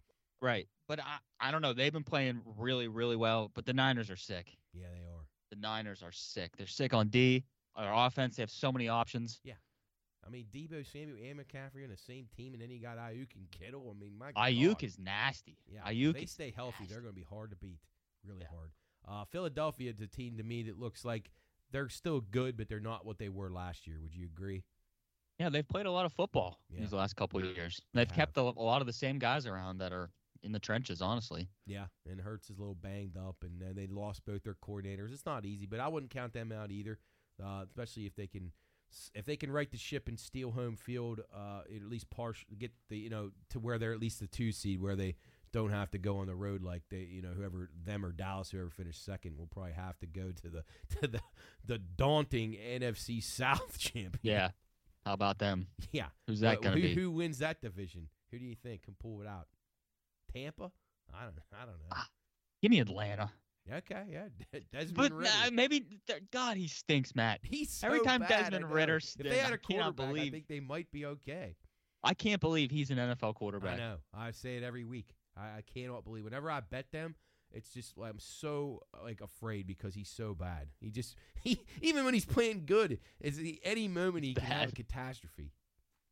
Right. 0.42 0.68
But 0.88 1.00
I, 1.02 1.18
I 1.40 1.52
don't 1.52 1.62
know. 1.62 1.74
They've 1.74 1.94
been 1.94 2.04
playing 2.04 2.42
really, 2.58 2.88
really 2.88 3.16
well, 3.16 3.52
but 3.54 3.66
the 3.66 3.74
Niners 3.74 4.10
are 4.10 4.16
sick. 4.16 4.58
Yeah, 4.74 4.88
they 4.92 5.02
are. 5.06 5.26
The 5.52 5.58
Niners 5.58 6.02
are 6.02 6.12
sick. 6.12 6.58
They're 6.58 6.66
sick 6.66 6.94
on 6.94 7.10
D. 7.10 7.44
Our 7.76 8.08
offense, 8.08 8.38
they 8.38 8.42
have 8.44 8.50
so 8.50 8.72
many 8.72 8.88
options. 8.88 9.40
I 10.26 10.30
mean, 10.30 10.46
Deebo 10.54 10.86
Samuel 10.92 11.18
and 11.30 11.40
McCaffrey 11.40 11.84
on 11.84 11.90
the 11.90 11.98
same 11.98 12.28
team, 12.36 12.54
and 12.54 12.62
then 12.62 12.70
you 12.70 12.80
got 12.80 12.98
Aiyuk 12.98 13.36
and 13.36 13.50
Kittle. 13.52 13.94
I 13.96 14.00
mean, 14.00 14.18
my 14.18 14.32
Aiyuk 14.34 14.68
God. 14.74 14.84
is 14.84 15.00
nasty. 15.00 15.58
Yeah, 15.68 15.82
Aiyuk 15.90 16.10
if 16.12 16.16
they 16.16 16.26
stay 16.26 16.54
healthy, 16.56 16.76
nasty. 16.82 16.94
they're 16.94 17.02
going 17.02 17.14
to 17.14 17.20
be 17.20 17.26
hard 17.28 17.50
to 17.52 17.56
beat, 17.56 17.80
really 18.24 18.42
Yeah. 18.42 18.48
hard. 18.56 18.72
Uh, 19.08 19.26
Philadelphia 19.26 19.90
is 19.90 20.00
a 20.00 20.08
team 20.08 20.38
to 20.38 20.44
me 20.44 20.62
that 20.64 20.78
looks 20.80 21.04
like 21.04 21.32
they're 21.72 21.90
still 21.90 22.22
good, 22.22 22.56
but 22.56 22.68
they're 22.70 22.80
not 22.80 23.04
what 23.06 23.18
they 23.18 23.30
were 23.30 23.50
last 23.50 23.88
year. 23.88 24.00
Would 24.02 24.14
you 24.14 24.26
agree? 24.26 24.64
Yeah, 25.40 25.50
they've 25.50 25.68
played 25.68 25.88
a 25.88 25.92
lot 25.92 26.06
of 26.06 26.14
football 26.14 26.60
Yeah. 26.70 26.82
these 26.82 26.94
last 26.94 27.16
couple 27.16 27.40
of 27.40 27.46
years. 27.56 27.82
They 27.94 28.02
They've 28.06 28.14
kept 28.14 28.38
a, 28.38 28.42
a 28.42 28.52
lot 28.62 28.82
of 28.82 28.86
the 28.88 28.94
same 28.94 29.18
guys 29.18 29.48
around 29.48 29.80
that 29.80 29.92
are 29.92 30.12
in 30.44 30.52
the 30.52 30.60
trenches, 30.60 31.02
honestly. 31.02 31.50
Yeah, 31.66 31.88
and 32.06 32.22
Hurts 32.22 32.50
is 32.52 32.58
a 32.58 32.60
little 32.60 32.76
banged 32.76 33.18
up, 33.18 33.38
and 33.42 33.62
uh, 33.64 33.66
they 33.74 33.88
lost 33.88 34.24
both 34.26 34.44
their 34.44 34.56
coordinators. 34.56 35.12
It's 35.12 35.26
not 35.26 35.46
easy, 35.46 35.66
but 35.66 35.80
I 35.80 35.88
wouldn't 35.88 36.12
count 36.12 36.34
them 36.34 36.52
out 36.52 36.70
either, 36.70 37.00
uh, 37.44 37.64
especially 37.66 38.06
if 38.06 38.16
they 38.16 38.28
can 38.28 38.52
if 39.14 39.26
they 39.26 39.36
can 39.36 39.52
right 39.52 39.70
the 39.70 39.78
ship 39.78 40.08
and 40.08 40.20
steal 40.20 40.52
home 40.52 40.76
field, 40.76 41.22
uh, 41.34 41.62
at 41.74 41.84
least 41.84 42.10
partial 42.10 42.48
get 42.58 42.72
the 42.90 42.98
you 42.98 43.10
know 43.10 43.32
to 43.50 43.60
where 43.60 43.78
they're 43.78 43.94
at 43.94 44.00
least 44.00 44.20
the 44.20 44.28
two 44.28 44.52
seed, 44.52 44.82
where 44.82 44.96
they 44.96 45.16
don't 45.52 45.72
have 45.72 45.92
to 45.92 45.98
go 45.98 46.18
on 46.18 46.28
the 46.28 46.36
road 46.36 46.64
like 46.64 46.84
they 46.90 47.08
you 47.10 47.22
know 47.22 47.32
whoever 47.36 47.70
them 47.86 48.06
or 48.06 48.12
Dallas 48.12 48.52
whoever 48.52 48.70
finished 48.70 49.04
second 49.04 49.38
will 49.38 49.48
probably 49.48 49.74
have 49.74 49.98
to 50.00 50.08
go 50.08 50.32
to 50.32 50.50
the 50.50 50.64
to 51.02 51.08
the 51.08 51.22
the 51.66 51.78
daunting 51.78 52.54
NFC 52.54 53.24
South 53.24 53.78
champion. 53.78 54.20
Yeah, 54.22 54.50
how 55.06 55.14
about 55.14 55.40
them? 55.40 55.68
Yeah, 55.92 56.08
who's 56.28 56.42
that 56.42 56.62
going 56.62 56.76
to 56.76 56.82
who, 56.82 56.88
be? 56.88 57.02
Who 57.02 57.12
wins 57.12 57.40
that 57.40 57.62
division? 57.62 58.08
Who 58.32 58.40
do 58.40 58.46
you 58.46 58.56
think 58.56 58.84
can 58.84 58.96
pull 59.00 59.22
it 59.22 59.28
out? 59.28 59.48
Tampa? 60.34 60.72
I 61.14 61.24
don't. 61.24 61.36
I 61.54 61.66
don't 61.66 61.80
know. 61.80 61.92
Ah, 61.92 62.08
give 62.62 62.72
me 62.72 62.80
Atlanta. 62.80 63.32
Okay, 63.72 64.04
yeah, 64.12 64.28
Desmond 64.74 64.96
but 64.96 65.12
Ridder. 65.14 65.30
uh, 65.46 65.52
maybe 65.52 65.86
God, 66.32 66.58
he 66.58 66.68
stinks, 66.68 67.16
Matt. 67.16 67.40
He's 67.44 67.72
so 67.72 67.88
Every 67.88 68.02
time 68.02 68.22
bad, 68.22 68.52
Desmond. 68.52 68.72
Ridder 68.72 68.98
If 68.98 69.16
they 69.16 69.38
had 69.38 69.54
a 69.54 69.58
quarterback, 69.58 70.08
I 70.08 70.10
believe- 70.10 70.34
I 70.34 70.36
think 70.36 70.48
they 70.48 70.60
might 70.60 70.92
be 70.92 71.06
okay. 71.06 71.56
I 72.04 72.14
can't 72.14 72.42
believe 72.42 72.72
he's 72.72 72.90
an 72.90 72.98
NFL 72.98 73.36
quarterback. 73.36 73.76
I 73.76 73.78
know. 73.78 73.98
I 74.14 74.32
say 74.32 74.58
it 74.58 74.64
every 74.64 74.84
week. 74.84 75.14
I, 75.38 75.58
I 75.58 75.64
cannot 75.74 76.04
believe. 76.04 76.24
Whenever 76.24 76.50
I 76.50 76.60
bet 76.60 76.92
them, 76.92 77.16
it's 77.54 77.70
just 77.70 77.94
I'm 78.02 78.20
so 78.20 78.82
like 79.04 79.22
afraid 79.22 79.68
because 79.68 79.94
he's 79.94 80.10
so 80.10 80.34
bad. 80.34 80.68
He 80.80 80.90
just 80.90 81.16
he 81.44 81.62
even 81.82 82.06
when 82.06 82.14
he's 82.14 82.26
playing 82.26 82.64
good, 82.66 83.00
is 83.20 83.40
any 83.64 83.88
moment 83.88 84.26
he 84.26 84.34
can 84.34 84.44
have 84.44 84.70
a 84.70 84.76
catastrophe. 84.76 85.52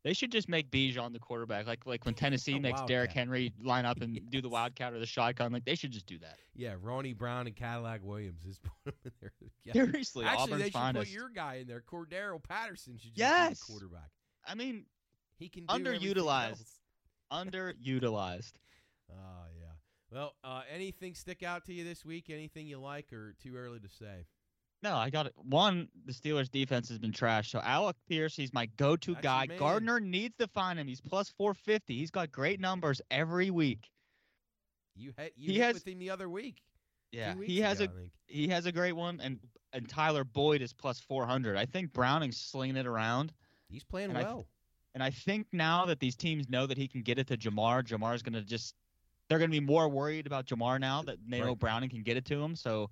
They 0.02 0.14
should 0.14 0.32
just 0.32 0.48
make 0.48 0.70
Bijan 0.70 1.12
the 1.12 1.18
quarterback, 1.18 1.66
like 1.66 1.84
like 1.84 2.04
when 2.06 2.14
Tennessee 2.14 2.58
makes 2.58 2.80
Derrick. 2.82 3.12
Henry 3.12 3.52
line 3.62 3.84
up 3.84 4.00
and 4.00 4.18
do 4.30 4.40
the 4.40 4.48
wildcat 4.48 4.94
or 4.94 4.98
the 4.98 5.04
shotgun. 5.06 5.52
Like 5.52 5.64
they 5.66 5.74
should 5.74 5.90
just 5.90 6.06
do 6.06 6.18
that. 6.20 6.38
Yeah, 6.54 6.76
Ronnie 6.80 7.12
Brown 7.12 7.46
and 7.46 7.54
Cadillac 7.54 8.00
Williams 8.02 8.44
is 8.46 8.58
put 8.84 8.94
him 8.94 8.98
in 9.04 9.12
there. 9.20 9.32
Yeah. 9.64 9.74
Seriously, 9.74 10.24
Actually, 10.24 10.42
Auburn's 10.44 10.62
they 10.62 10.66
should 10.68 10.72
finest. 10.72 11.06
put 11.06 11.12
your 11.14 11.28
guy 11.28 11.54
in 11.56 11.66
there. 11.66 11.82
Cordarrelle 11.82 12.42
Patterson 12.42 12.94
should 12.96 13.10
just 13.14 13.18
Yes. 13.18 13.48
be 13.48 13.54
the 13.54 13.72
quarterback. 13.72 14.10
I 14.46 14.54
mean, 14.54 14.86
He 15.36 15.50
can 15.50 15.66
do 15.66 15.74
Underutilized. 15.74 16.64
underutilized. 17.30 18.52
Oh 19.10 19.44
yeah. 19.58 19.66
Well, 20.12 20.34
uh, 20.42 20.62
anything 20.72 21.14
stick 21.14 21.42
out 21.42 21.64
to 21.66 21.72
you 21.74 21.84
this 21.84 22.04
week? 22.04 22.30
Anything 22.30 22.66
you 22.66 22.80
like, 22.80 23.12
or 23.12 23.34
too 23.42 23.54
early 23.56 23.78
to 23.80 23.88
say? 23.88 24.26
No, 24.82 24.96
I 24.96 25.10
got 25.10 25.26
it. 25.26 25.34
One, 25.36 25.88
the 26.06 26.12
Steelers 26.12 26.50
defense 26.50 26.88
has 26.88 26.98
been 26.98 27.12
trash. 27.12 27.50
So 27.50 27.60
Alec 27.60 27.96
Pierce, 28.08 28.34
he's 28.34 28.52
my 28.54 28.66
go-to 28.76 29.12
That's 29.14 29.22
guy. 29.22 29.46
Gardner 29.46 30.00
needs 30.00 30.34
to 30.38 30.46
find 30.48 30.78
him. 30.78 30.86
He's 30.88 31.00
plus 31.02 31.28
450. 31.36 31.96
He's 31.98 32.10
got 32.10 32.32
great 32.32 32.60
numbers 32.60 33.02
every 33.10 33.50
week. 33.50 33.90
You 34.96 35.12
had 35.18 35.32
you 35.36 35.52
He 35.52 35.58
hit 35.58 35.64
has- 35.66 35.74
with 35.74 35.88
him 35.88 35.98
the 35.98 36.10
other 36.10 36.28
week. 36.28 36.62
Yeah, 37.12 37.34
he 37.44 37.60
has 37.60 37.80
ago, 37.80 37.92
a 37.92 38.02
I 38.04 38.10
he 38.28 38.48
has 38.48 38.66
a 38.66 38.72
great 38.72 38.92
one, 38.92 39.20
and 39.20 39.40
and 39.72 39.88
Tyler 39.88 40.22
Boyd 40.22 40.62
is 40.62 40.72
plus 40.72 41.00
400. 41.00 41.56
I 41.56 41.66
think 41.66 41.92
Browning's 41.92 42.36
slinging 42.36 42.76
it 42.76 42.86
around, 42.86 43.32
He's 43.68 43.82
playing 43.82 44.10
and 44.10 44.18
I- 44.18 44.22
well. 44.22 44.46
and 44.94 45.02
I 45.02 45.10
think 45.10 45.48
now 45.52 45.86
that 45.86 45.98
these 45.98 46.14
teams 46.14 46.48
know 46.48 46.66
that 46.66 46.78
he 46.78 46.86
can 46.86 47.02
get 47.02 47.18
it 47.18 47.26
to 47.28 47.36
Ja'Marr, 47.36 47.82
Ja'Marr's 47.82 48.22
gonna 48.22 48.42
just 48.42 48.76
they're 49.28 49.40
gonna 49.40 49.50
be 49.50 49.58
more 49.60 49.88
worried 49.88 50.26
about 50.28 50.46
Ja'Marr 50.46 50.78
now 50.80 51.02
that 51.02 51.18
they 51.26 51.40
know 51.40 51.56
Browning 51.56 51.90
can 51.90 52.02
get 52.04 52.16
it 52.16 52.24
to 52.26 52.40
him. 52.40 52.54
So 52.54 52.90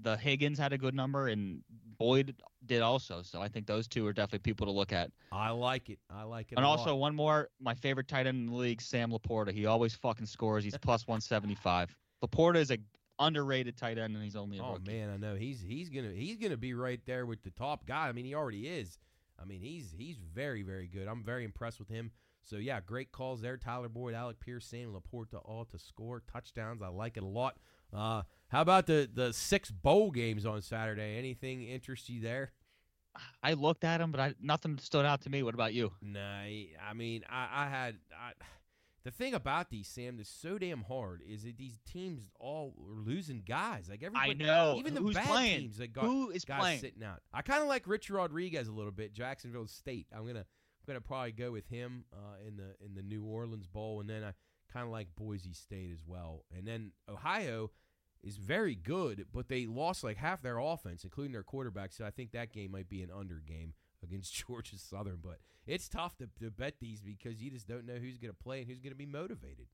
the 0.00 0.16
Higgins 0.16 0.58
had 0.58 0.72
a 0.72 0.78
good 0.78 0.94
number, 0.94 1.28
and 1.28 1.62
Boyd 1.98 2.36
did 2.66 2.82
also. 2.82 3.22
So 3.22 3.40
I 3.40 3.48
think 3.48 3.66
those 3.66 3.88
two 3.88 4.06
are 4.06 4.12
definitely 4.12 4.40
people 4.40 4.66
to 4.66 4.72
look 4.72 4.92
at. 4.92 5.10
I 5.32 5.50
like 5.50 5.90
it. 5.90 5.98
I 6.10 6.22
like 6.22 6.52
it. 6.52 6.56
And 6.56 6.64
a 6.64 6.68
also 6.68 6.90
lot. 6.90 7.00
one 7.00 7.14
more, 7.16 7.48
my 7.60 7.74
favorite 7.74 8.08
tight 8.08 8.26
end 8.26 8.38
in 8.38 8.46
the 8.46 8.54
league, 8.56 8.80
Sam 8.80 9.10
Laporta. 9.10 9.50
He 9.52 9.66
always 9.66 9.94
fucking 9.94 10.26
scores. 10.26 10.64
He's 10.64 10.78
plus 10.82 11.06
175. 11.08 11.96
Laporta 12.24 12.56
is 12.56 12.70
a 12.70 12.78
underrated 13.18 13.76
tight 13.76 13.98
end, 13.98 14.14
and 14.14 14.22
he's 14.22 14.36
only 14.36 14.58
a 14.58 14.62
Oh 14.62 14.74
rookie. 14.74 14.92
man, 14.92 15.10
I 15.10 15.16
know 15.16 15.34
he's 15.34 15.60
he's 15.60 15.88
gonna 15.88 16.12
he's 16.12 16.36
gonna 16.36 16.56
be 16.56 16.74
right 16.74 17.00
there 17.06 17.26
with 17.26 17.42
the 17.42 17.50
top 17.50 17.86
guy. 17.86 18.08
I 18.08 18.12
mean, 18.12 18.24
he 18.24 18.34
already 18.34 18.68
is. 18.68 18.98
I 19.40 19.44
mean, 19.44 19.60
he's 19.60 19.92
he's 19.96 20.16
very 20.16 20.62
very 20.62 20.86
good. 20.86 21.08
I'm 21.08 21.24
very 21.24 21.44
impressed 21.44 21.78
with 21.80 21.88
him. 21.88 22.12
So 22.44 22.56
yeah, 22.56 22.80
great 22.80 23.10
calls 23.12 23.40
there. 23.42 23.56
Tyler 23.56 23.88
Boyd, 23.88 24.14
Alec 24.14 24.38
Pierce, 24.40 24.66
Sam 24.66 24.94
Laporta, 24.94 25.40
all 25.44 25.64
to 25.66 25.78
score 25.78 26.22
touchdowns. 26.32 26.80
I 26.82 26.88
like 26.88 27.16
it 27.16 27.22
a 27.22 27.26
lot. 27.26 27.56
Uh, 27.92 28.22
how 28.48 28.62
about 28.62 28.86
the 28.86 29.08
the 29.12 29.32
six 29.32 29.70
bowl 29.70 30.10
games 30.10 30.46
on 30.46 30.62
Saturday? 30.62 31.16
Anything 31.18 31.62
interest 31.64 32.08
you 32.08 32.20
there? 32.20 32.52
I 33.42 33.54
looked 33.54 33.82
at 33.84 34.00
him, 34.00 34.12
but 34.12 34.20
I, 34.20 34.34
nothing 34.40 34.78
stood 34.78 35.04
out 35.04 35.22
to 35.22 35.30
me. 35.30 35.42
What 35.42 35.54
about 35.54 35.74
you? 35.74 35.92
Nah, 36.00 36.20
I 36.42 36.92
mean, 36.94 37.24
I, 37.28 37.64
I 37.64 37.68
had 37.68 37.96
I, 38.12 38.32
the 39.04 39.10
thing 39.10 39.34
about 39.34 39.70
these 39.70 39.88
Sam 39.88 40.16
that's 40.18 40.28
so 40.28 40.56
damn 40.58 40.82
hard 40.82 41.22
is 41.28 41.42
that 41.42 41.56
these 41.56 41.78
teams 41.90 42.28
all 42.38 42.74
are 42.78 43.00
losing 43.00 43.42
guys. 43.46 43.88
Like 43.88 44.02
everybody, 44.02 44.30
I 44.30 44.34
know. 44.34 44.76
even 44.78 44.94
the 44.94 45.00
Who's 45.00 45.14
bad 45.16 45.26
playing? 45.26 45.60
teams 45.60 45.78
that 45.78 45.92
got 45.92 46.04
Who 46.04 46.30
is 46.30 46.44
guys 46.44 46.60
playing? 46.60 46.80
sitting 46.80 47.02
out. 47.02 47.20
I 47.32 47.42
kind 47.42 47.62
of 47.62 47.68
like 47.68 47.88
Richard 47.88 48.14
Rodriguez 48.14 48.68
a 48.68 48.72
little 48.72 48.92
bit, 48.92 49.12
Jacksonville 49.12 49.66
State. 49.66 50.06
I'm 50.14 50.26
gonna 50.26 50.40
I'm 50.40 50.86
gonna 50.86 51.00
probably 51.00 51.32
go 51.32 51.50
with 51.50 51.66
him 51.68 52.04
uh, 52.12 52.46
in 52.46 52.56
the 52.56 52.76
in 52.84 52.94
the 52.94 53.02
New 53.02 53.24
Orleans 53.24 53.66
Bowl, 53.66 54.00
and 54.00 54.08
then 54.08 54.22
I 54.22 54.32
kind 54.72 54.84
of 54.84 54.92
like 54.92 55.08
Boise 55.16 55.52
State 55.52 55.90
as 55.92 56.02
well. 56.06 56.44
And 56.56 56.66
then 56.66 56.92
Ohio 57.08 57.70
is 58.22 58.36
very 58.36 58.74
good, 58.74 59.26
but 59.32 59.48
they 59.48 59.66
lost 59.66 60.02
like 60.04 60.16
half 60.16 60.42
their 60.42 60.58
offense, 60.58 61.04
including 61.04 61.32
their 61.32 61.42
quarterback. 61.42 61.92
So 61.92 62.04
I 62.04 62.10
think 62.10 62.32
that 62.32 62.52
game 62.52 62.72
might 62.72 62.88
be 62.88 63.02
an 63.02 63.10
under 63.16 63.42
game 63.46 63.74
against 64.02 64.34
Georgia 64.34 64.78
Southern. 64.78 65.18
But 65.22 65.38
it's 65.66 65.88
tough 65.88 66.16
to, 66.16 66.28
to 66.42 66.50
bet 66.50 66.74
these 66.80 67.00
because 67.00 67.40
you 67.40 67.50
just 67.50 67.68
don't 67.68 67.86
know 67.86 67.94
who's 67.94 68.18
going 68.18 68.32
to 68.32 68.42
play 68.42 68.60
and 68.60 68.68
who's 68.68 68.80
going 68.80 68.92
to 68.92 68.98
be 68.98 69.06
motivated. 69.06 69.66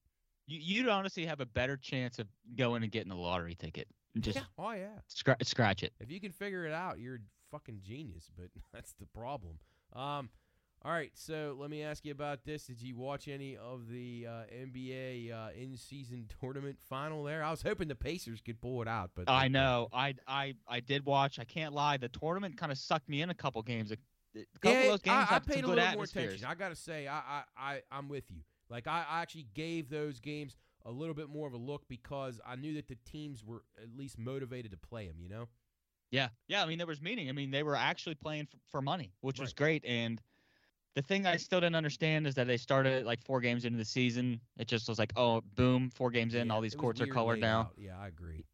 You, 0.47 0.59
you'd 0.61 0.89
honestly 0.89 1.25
have 1.27 1.41
a 1.41 1.47
better 1.47 1.77
chance 1.77 2.19
of 2.19 2.27
going 2.57 2.83
and 2.83 2.93
getting 2.93 3.13
a 3.13 3.19
lottery 3.19 3.55
ticket. 3.55 3.89
Just 4.19 4.37
yeah. 4.37 4.45
Oh 4.59 4.73
yeah. 4.73 4.99
scra- 5.11 5.45
scratch 5.45 5.83
it. 5.83 5.93
If 5.99 6.11
you 6.11 6.21
can 6.21 6.31
figure 6.31 6.67
it 6.67 6.73
out, 6.73 7.01
you're 7.01 7.17
a 7.17 7.19
fucking 7.51 7.81
genius. 7.83 8.31
But 8.37 8.47
that's 8.73 8.93
the 9.01 9.07
problem. 9.07 9.59
Um, 9.95 10.29
all 10.85 10.93
right. 10.93 11.11
So 11.15 11.57
let 11.59 11.71
me 11.71 11.83
ask 11.83 12.05
you 12.05 12.13
about 12.13 12.45
this. 12.45 12.65
Did 12.67 12.83
you 12.83 12.97
watch 12.97 13.27
any 13.27 13.57
of 13.57 13.89
the 13.89 14.27
uh, 14.29 14.31
NBA 14.55 15.33
uh, 15.33 15.51
in-season 15.57 16.29
tournament 16.41 16.79
final? 16.89 17.25
There, 17.25 17.43
I 17.43 17.51
was 17.51 17.63
hoping 17.63 17.89
the 17.89 17.95
Pacers 17.95 18.41
could 18.41 18.61
pull 18.61 18.83
it 18.83 18.89
out, 18.89 19.11
but 19.15 19.25
I 19.29 19.49
know. 19.49 19.89
I 19.93 20.15
I 20.27 20.55
I 20.69 20.81
did 20.81 21.07
watch. 21.07 21.39
I 21.39 21.45
can't 21.45 21.73
lie. 21.73 21.97
The 21.97 22.09
tournament 22.09 22.57
kind 22.57 22.71
of 22.71 22.79
sucked 22.79 23.09
me 23.09 23.23
in 23.23 23.31
a 23.31 23.35
couple 23.35 23.63
games. 23.63 23.93
A, 23.93 23.97
a 24.37 24.45
couple 24.61 24.73
Yeah, 24.73 24.81
of 24.83 24.91
those 24.91 25.03
games 25.03 25.27
I, 25.31 25.37
I 25.37 25.39
paid 25.39 25.59
a 25.59 25.63
good 25.63 25.77
little 25.77 25.93
more 25.95 26.05
attention. 26.05 26.45
I 26.45 26.55
gotta 26.55 26.77
say, 26.77 27.07
I, 27.09 27.17
I, 27.19 27.43
I, 27.57 27.83
I'm 27.91 28.09
with 28.09 28.25
you. 28.31 28.43
Like 28.69 28.87
I, 28.87 29.05
I 29.09 29.23
actually 29.23 29.47
gave 29.55 29.89
those 29.89 30.21
games 30.21 30.57
a 30.85 30.91
little 30.91 31.15
bit 31.15 31.31
more 31.31 31.47
of 31.47 31.55
a 31.55 31.59
look 31.59 31.83
because 31.89 32.41
I 32.47 32.57
knew 32.57 32.75
that 32.75 32.89
the 32.89 32.97
teams 33.11 33.43
were 33.43 33.63
at 33.83 33.97
least 33.97 34.19
motivated 34.19 34.71
to 34.73 34.77
play 34.77 35.07
them. 35.07 35.17
You 35.19 35.31
know? 35.31 35.49
Yeah, 36.11 36.29
yeah. 36.47 36.63
I 36.63 36.67
mean, 36.67 36.79
there 36.79 36.87
was 36.87 37.01
meaning. 37.01 37.29
I 37.29 37.33
mean, 37.33 37.51
they 37.51 37.63
were 37.63 37.77
actually 37.77 38.17
playing 38.17 38.47
for, 38.47 38.59
for 38.71 38.83
money, 38.83 39.13
which 39.21 39.41
was 39.41 39.53
great. 39.55 39.85
And 39.87 40.21
the 40.95 41.03
thing 41.03 41.27
I 41.27 41.37
still 41.37 41.61
didn't 41.61 41.75
understand 41.75 42.27
is 42.27 42.35
that 42.37 42.47
they 42.47 42.57
started 42.57 43.05
like 43.05 43.23
four 43.23 43.41
games 43.41 43.65
into 43.65 43.79
the 43.79 43.85
season. 43.85 44.41
It 44.59 44.69
just 44.69 44.89
was 44.89 44.99
like, 44.99 45.13
oh, 45.17 45.43
boom, 45.55 45.91
four 45.91 46.11
games 46.11 46.35
in, 46.35 46.47
Yeah, 46.47 46.53
all 46.55 46.61
these 46.61 46.75
courts 46.75 47.01
are 47.01 47.07
colored 47.07 47.41
now. 47.41 47.61
out. 47.61 47.73
Yeah, 47.77 47.99
I 47.99 48.07
agree. 48.09 48.45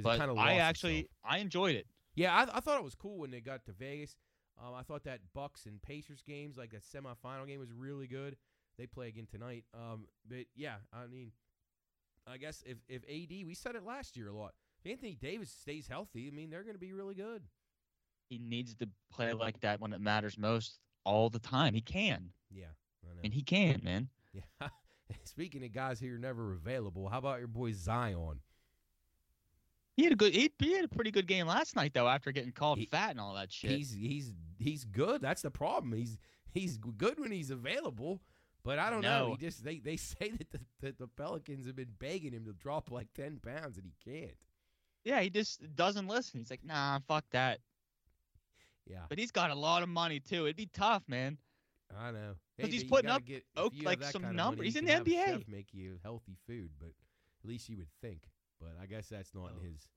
But 0.00 0.20
I 0.20 0.58
actually 0.58 1.00
itself. 1.00 1.10
I 1.24 1.38
enjoyed 1.38 1.74
it. 1.74 1.86
Yeah, 2.14 2.34
I, 2.34 2.58
I 2.58 2.60
thought 2.60 2.78
it 2.78 2.84
was 2.84 2.94
cool 2.94 3.18
when 3.18 3.30
they 3.30 3.40
got 3.40 3.64
to 3.64 3.72
Vegas. 3.72 4.16
Um, 4.60 4.74
I 4.74 4.82
thought 4.82 5.04
that 5.04 5.20
Bucks 5.34 5.66
and 5.66 5.80
Pacers 5.82 6.22
games, 6.22 6.56
like 6.56 6.70
that 6.70 6.82
semifinal 6.82 7.46
game, 7.46 7.58
was 7.58 7.72
really 7.72 8.06
good. 8.06 8.36
They 8.76 8.86
play 8.86 9.08
again 9.08 9.26
tonight. 9.28 9.64
Um, 9.74 10.06
but 10.28 10.46
yeah, 10.54 10.76
I 10.92 11.06
mean, 11.06 11.32
I 12.26 12.36
guess 12.36 12.62
if 12.64 12.78
if 12.88 13.02
AD, 13.04 13.46
we 13.46 13.54
said 13.54 13.74
it 13.74 13.84
last 13.84 14.16
year 14.16 14.28
a 14.28 14.32
lot. 14.32 14.54
If 14.84 14.90
Anthony 14.90 15.16
Davis 15.20 15.50
stays 15.50 15.88
healthy, 15.88 16.28
I 16.28 16.34
mean, 16.34 16.50
they're 16.50 16.62
going 16.62 16.74
to 16.76 16.80
be 16.80 16.92
really 16.92 17.14
good. 17.14 17.42
He 18.30 18.38
needs 18.38 18.74
to 18.76 18.88
play 19.10 19.32
like 19.32 19.58
that 19.60 19.80
when 19.80 19.92
it 19.92 20.00
matters 20.00 20.38
most 20.38 20.78
all 21.08 21.30
the 21.30 21.38
time. 21.38 21.74
He 21.74 21.80
can, 21.80 22.30
Yeah, 22.50 22.66
and 23.24 23.32
he 23.32 23.42
can, 23.42 23.80
man. 23.82 24.08
Yeah. 24.32 24.68
Speaking 25.24 25.64
of 25.64 25.72
guys 25.72 25.98
who 26.00 26.14
are 26.14 26.18
never 26.18 26.52
available, 26.52 27.08
how 27.08 27.18
about 27.18 27.38
your 27.38 27.48
boy 27.48 27.72
Zion? 27.72 28.40
He 29.96 30.04
had 30.04 30.12
a 30.12 30.16
good. 30.16 30.32
He, 30.34 30.52
he 30.58 30.74
had 30.74 30.84
a 30.84 30.88
pretty 30.88 31.10
good 31.10 31.26
game 31.26 31.46
last 31.46 31.74
night 31.74 31.92
though. 31.94 32.06
After 32.06 32.30
getting 32.30 32.52
called 32.52 32.78
He- 32.78 32.86
fat 32.86 33.10
and 33.10 33.20
all 33.20 33.34
that 33.34 33.50
shit. 33.52 33.70
He's 33.72 33.92
he's 33.92 34.32
he's 34.58 34.84
good. 34.84 35.20
That's 35.22 35.42
the 35.42 35.50
problem. 35.50 35.92
He's 35.92 36.18
he's 36.52 36.76
good 36.76 37.18
when 37.18 37.32
he's 37.32 37.50
available, 37.50 38.20
but 38.62 38.78
I 38.78 38.90
don't 38.90 39.00
know. 39.00 39.34
He 39.38 39.44
just 39.46 39.64
they, 39.64 39.78
they 39.80 39.96
say 39.96 40.30
that 40.38 40.50
the, 40.52 40.60
that 40.82 40.98
the 40.98 41.08
Pelicans 41.08 41.66
have 41.66 41.74
been 41.76 41.94
begging 41.98 42.32
him 42.32 42.44
to 42.44 42.52
drop 42.52 42.90
like 42.92 43.08
ten 43.14 43.38
pounds 43.38 43.76
and 43.76 43.86
he 43.86 43.94
can't. 44.12 44.36
yeah, 45.04 45.20
he 45.20 45.30
just 45.30 45.74
doesn't 45.74 46.06
listen. 46.06 46.38
He's 46.40 46.50
like, 46.50 46.64
nah, 46.64 47.00
fuck 47.08 47.24
that. 47.32 47.58
Yeah, 48.88 49.04
But 49.08 49.18
he's 49.18 49.30
got 49.30 49.50
a 49.50 49.54
lot 49.54 49.82
of 49.82 49.88
money 49.88 50.18
too. 50.20 50.44
It'd 50.46 50.56
be 50.56 50.66
tough, 50.66 51.02
man. 51.08 51.38
I 51.96 52.10
know. 52.10 52.34
'Cause 52.58 52.66
Hey, 52.66 52.72
he's 52.72 52.84
putting 52.84 53.10
up 53.10 53.24
get, 53.24 53.44
oak- 53.56 53.74
like 53.82 54.02
some 54.02 54.22
kind 54.22 54.32
of 54.32 54.36
number- 54.36 54.56
money, 54.58 54.66
he's 54.68 54.76
in 54.76 54.84
the 54.84 54.92
NBA. 54.92 55.44
make 55.48 55.72
you 55.74 55.98
healthy 56.02 56.36
food, 56.46 56.72
but 56.78 56.88
at 56.88 57.44
least 57.44 57.68
you 57.68 57.76
would 57.78 57.90
think. 58.00 58.28
But 58.60 58.76
I 58.80 58.86
guess 58.86 59.08
that's 59.08 59.34
not 59.34 59.52
Oh. 59.56 59.60
his 59.60 59.88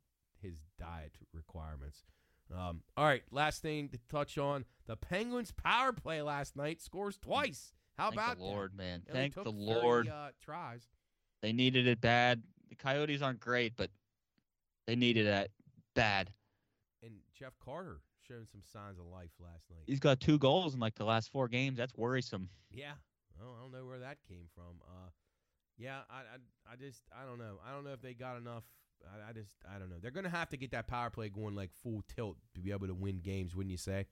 his 0.41 0.59
diet 0.79 1.15
requirements. 1.33 2.03
Um, 2.51 2.83
all 2.97 3.05
right, 3.05 3.23
last 3.31 3.61
thing 3.61 3.89
to 3.89 3.97
touch 4.09 4.37
on: 4.37 4.65
the 4.85 4.97
Penguins' 4.97 5.51
power 5.51 5.93
play 5.93 6.21
last 6.21 6.55
night 6.55 6.81
scores 6.81 7.17
twice. 7.17 7.73
How 7.97 8.05
Thank 8.09 8.13
about 8.15 8.37
the 8.37 8.43
that? 8.43 8.49
Lord, 8.49 8.73
man. 8.75 9.03
It 9.07 9.11
Thank 9.11 9.35
the 9.35 9.43
30, 9.43 9.57
Lord. 9.57 10.07
uh, 10.07 10.31
tries. 10.39 10.89
They 11.41 11.53
needed 11.53 11.87
it 11.87 12.01
bad. 12.01 12.43
The 12.69 12.75
Coyotes 12.75 13.21
aren't 13.21 13.39
great, 13.39 13.75
but 13.75 13.91
they 14.87 14.95
needed 14.95 15.27
it 15.27 15.51
bad. 15.93 16.33
And 17.03 17.21
Jeff 17.33 17.57
Carter 17.59 18.01
showing 18.27 18.45
some 18.51 18.61
signs 18.71 18.99
of 18.99 19.05
life 19.05 19.31
last 19.39 19.69
night. 19.69 19.83
He's 19.87 19.99
got 19.99 20.19
two 20.19 20.37
goals 20.37 20.73
in 20.73 20.79
like 20.79 20.95
the 20.95 21.05
last 21.05 21.31
four 21.31 21.47
games. 21.47 21.77
That's 21.77 21.95
worrisome. 21.95 22.49
Yeah. 22.71 22.91
Oh, 23.41 23.53
I 23.57 23.61
don't 23.61 23.71
know 23.71 23.85
where 23.85 23.99
that 23.99 24.17
came 24.27 24.45
from. 24.55 24.81
Uh, 24.83 25.09
yeah, 25.77 25.99
I, 26.09 26.19
I, 26.19 26.73
I 26.73 26.75
just, 26.75 27.01
I 27.15 27.25
don't 27.25 27.39
know. 27.39 27.59
I 27.67 27.73
don't 27.73 27.83
know 27.83 27.93
if 27.93 28.01
they 28.01 28.13
got 28.13 28.37
enough. 28.37 28.63
I, 29.03 29.29
I 29.29 29.33
just, 29.33 29.55
I 29.73 29.79
don't 29.79 29.89
know. 29.89 29.95
They're 29.99 30.11
gonna 30.11 30.29
have 30.29 30.49
to 30.49 30.57
get 30.57 30.71
that 30.71 30.87
power 30.87 31.09
play 31.09 31.29
going 31.29 31.55
like 31.55 31.71
full 31.81 32.03
tilt 32.15 32.37
to 32.53 32.61
be 32.61 32.71
able 32.71 32.87
to 32.87 32.93
win 32.93 33.19
games, 33.19 33.55
wouldn't 33.55 33.71
you 33.71 33.77
say? 33.77 34.05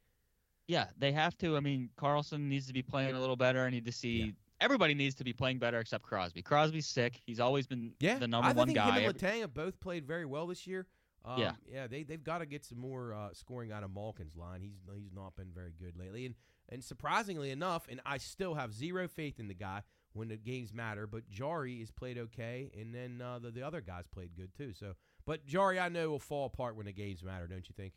Yeah, 0.67 0.85
they 0.97 1.11
have 1.11 1.37
to. 1.39 1.57
I 1.57 1.59
mean, 1.59 1.89
Karlsson 1.99 2.41
needs 2.47 2.67
to 2.67 2.73
be 2.73 2.81
playing 2.81 3.15
a 3.15 3.19
little 3.19 3.35
better. 3.35 3.63
I 3.65 3.69
need 3.69 3.85
to 3.85 3.91
see. 3.91 4.17
Yeah. 4.17 4.31
Everybody 4.61 4.93
needs 4.93 5.15
to 5.15 5.23
be 5.23 5.31
playing 5.31 5.57
better 5.57 5.79
except 5.79 6.03
Crosby. 6.03 6.41
Crosby's 6.41 6.85
sick. 6.85 7.21
He's 7.25 7.39
always 7.39 7.65
been 7.65 7.93
Yeah, 7.99 8.17
the 8.19 8.27
number 8.27 8.49
I 8.49 8.51
one 8.51 8.67
think 8.67 8.77
guy. 8.77 8.99
him 8.99 9.09
and 9.09 9.17
Letang 9.17 9.39
have 9.41 9.53
both 9.53 9.79
played 9.79 10.05
very 10.05 10.25
well 10.25 10.47
this 10.47 10.67
year. 10.67 10.85
Um, 11.29 11.39
Yeah. 11.39 11.51
yeah, 11.71 11.87
they 11.87 12.03
they've 12.03 12.23
got 12.23 12.39
to 12.39 12.45
get 12.45 12.65
some 12.65 12.79
more 12.79 13.13
uh, 13.13 13.29
scoring 13.33 13.71
out 13.71 13.83
of 13.83 13.91
Malkin's 13.91 14.35
line. 14.35 14.61
He's 14.61 14.79
he's 14.97 15.13
not 15.13 15.35
been 15.35 15.51
very 15.53 15.73
good 15.79 15.95
lately, 15.97 16.25
and 16.25 16.35
and 16.69 16.83
surprisingly 16.83 17.51
enough, 17.51 17.87
and 17.89 18.01
I 18.05 18.17
still 18.17 18.55
have 18.55 18.73
zero 18.73 19.07
faith 19.07 19.39
in 19.39 19.47
the 19.47 19.53
guy 19.53 19.81
when 20.13 20.27
the 20.29 20.37
games 20.37 20.73
matter. 20.73 21.05
But 21.07 21.29
Jarry 21.29 21.79
has 21.79 21.91
played 21.91 22.17
okay, 22.17 22.71
and 22.79 22.93
then 22.93 23.21
uh, 23.21 23.39
the 23.39 23.51
the 23.51 23.61
other 23.61 23.81
guys 23.81 24.05
played 24.07 24.35
good 24.35 24.53
too. 24.55 24.73
So, 24.73 24.93
but 25.25 25.45
Jarry, 25.45 25.79
I 25.79 25.89
know 25.89 26.09
will 26.09 26.19
fall 26.19 26.45
apart 26.47 26.75
when 26.75 26.85
the 26.87 26.93
games 26.93 27.23
matter, 27.23 27.47
don't 27.47 27.67
you 27.67 27.73
think? 27.77 27.93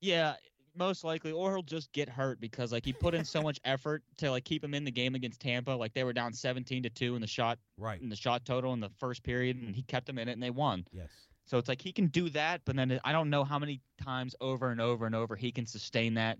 Yeah, 0.00 0.34
most 0.76 1.02
likely, 1.02 1.32
or 1.32 1.50
he'll 1.52 1.62
just 1.62 1.92
get 1.92 2.08
hurt 2.08 2.40
because 2.40 2.70
like 2.72 2.84
he 2.84 2.92
put 2.92 3.14
in 3.14 3.24
so 3.24 3.42
much 3.42 3.58
effort 3.64 4.04
to 4.18 4.30
like 4.30 4.44
keep 4.44 4.62
him 4.62 4.74
in 4.74 4.84
the 4.84 4.90
game 4.92 5.14
against 5.16 5.40
Tampa. 5.40 5.72
Like 5.72 5.92
they 5.94 6.04
were 6.04 6.12
down 6.12 6.32
seventeen 6.32 6.82
to 6.84 6.90
two 6.90 7.14
in 7.14 7.20
the 7.20 7.26
shot 7.26 7.58
Right. 7.76 8.00
in 8.00 8.08
the 8.08 8.16
shot 8.16 8.44
total 8.44 8.72
in 8.74 8.80
the 8.80 8.90
first 8.98 9.22
period, 9.24 9.56
and 9.60 9.74
he 9.74 9.82
kept 9.82 10.06
them 10.06 10.18
in 10.18 10.28
it, 10.28 10.32
and 10.32 10.42
they 10.42 10.50
won. 10.50 10.86
Yes. 10.92 11.10
So 11.48 11.56
it's 11.56 11.68
like 11.68 11.80
he 11.80 11.92
can 11.92 12.08
do 12.08 12.28
that, 12.30 12.60
but 12.66 12.76
then 12.76 13.00
I 13.04 13.12
don't 13.12 13.30
know 13.30 13.42
how 13.42 13.58
many 13.58 13.80
times 14.02 14.36
over 14.40 14.70
and 14.70 14.80
over 14.80 15.06
and 15.06 15.14
over 15.14 15.34
he 15.34 15.50
can 15.50 15.64
sustain 15.66 16.14
that. 16.14 16.38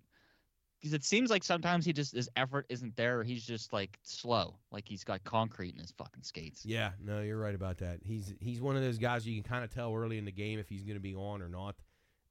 Because 0.78 0.92
it 0.92 1.02
seems 1.02 1.30
like 1.30 1.42
sometimes 1.42 1.84
he 1.84 1.92
just 1.92 2.14
his 2.14 2.28
effort 2.36 2.66
isn't 2.68 2.94
there, 2.94 3.20
or 3.20 3.24
he's 3.24 3.44
just 3.44 3.72
like 3.72 3.98
slow, 4.02 4.54
like 4.70 4.86
he's 4.86 5.02
got 5.02 5.24
concrete 5.24 5.74
in 5.74 5.80
his 5.80 5.92
fucking 5.92 6.22
skates. 6.22 6.64
Yeah, 6.64 6.90
no, 7.02 7.22
you're 7.22 7.38
right 7.38 7.54
about 7.54 7.78
that. 7.78 8.00
He's 8.04 8.34
he's 8.38 8.60
one 8.60 8.76
of 8.76 8.82
those 8.82 8.98
guys 8.98 9.26
you 9.26 9.34
can 9.40 9.50
kind 9.50 9.64
of 9.64 9.74
tell 9.74 9.94
early 9.94 10.18
in 10.18 10.24
the 10.24 10.30
game 10.30 10.58
if 10.58 10.68
he's 10.68 10.84
going 10.84 10.96
to 10.96 11.00
be 11.00 11.14
on 11.14 11.42
or 11.42 11.48
not. 11.48 11.74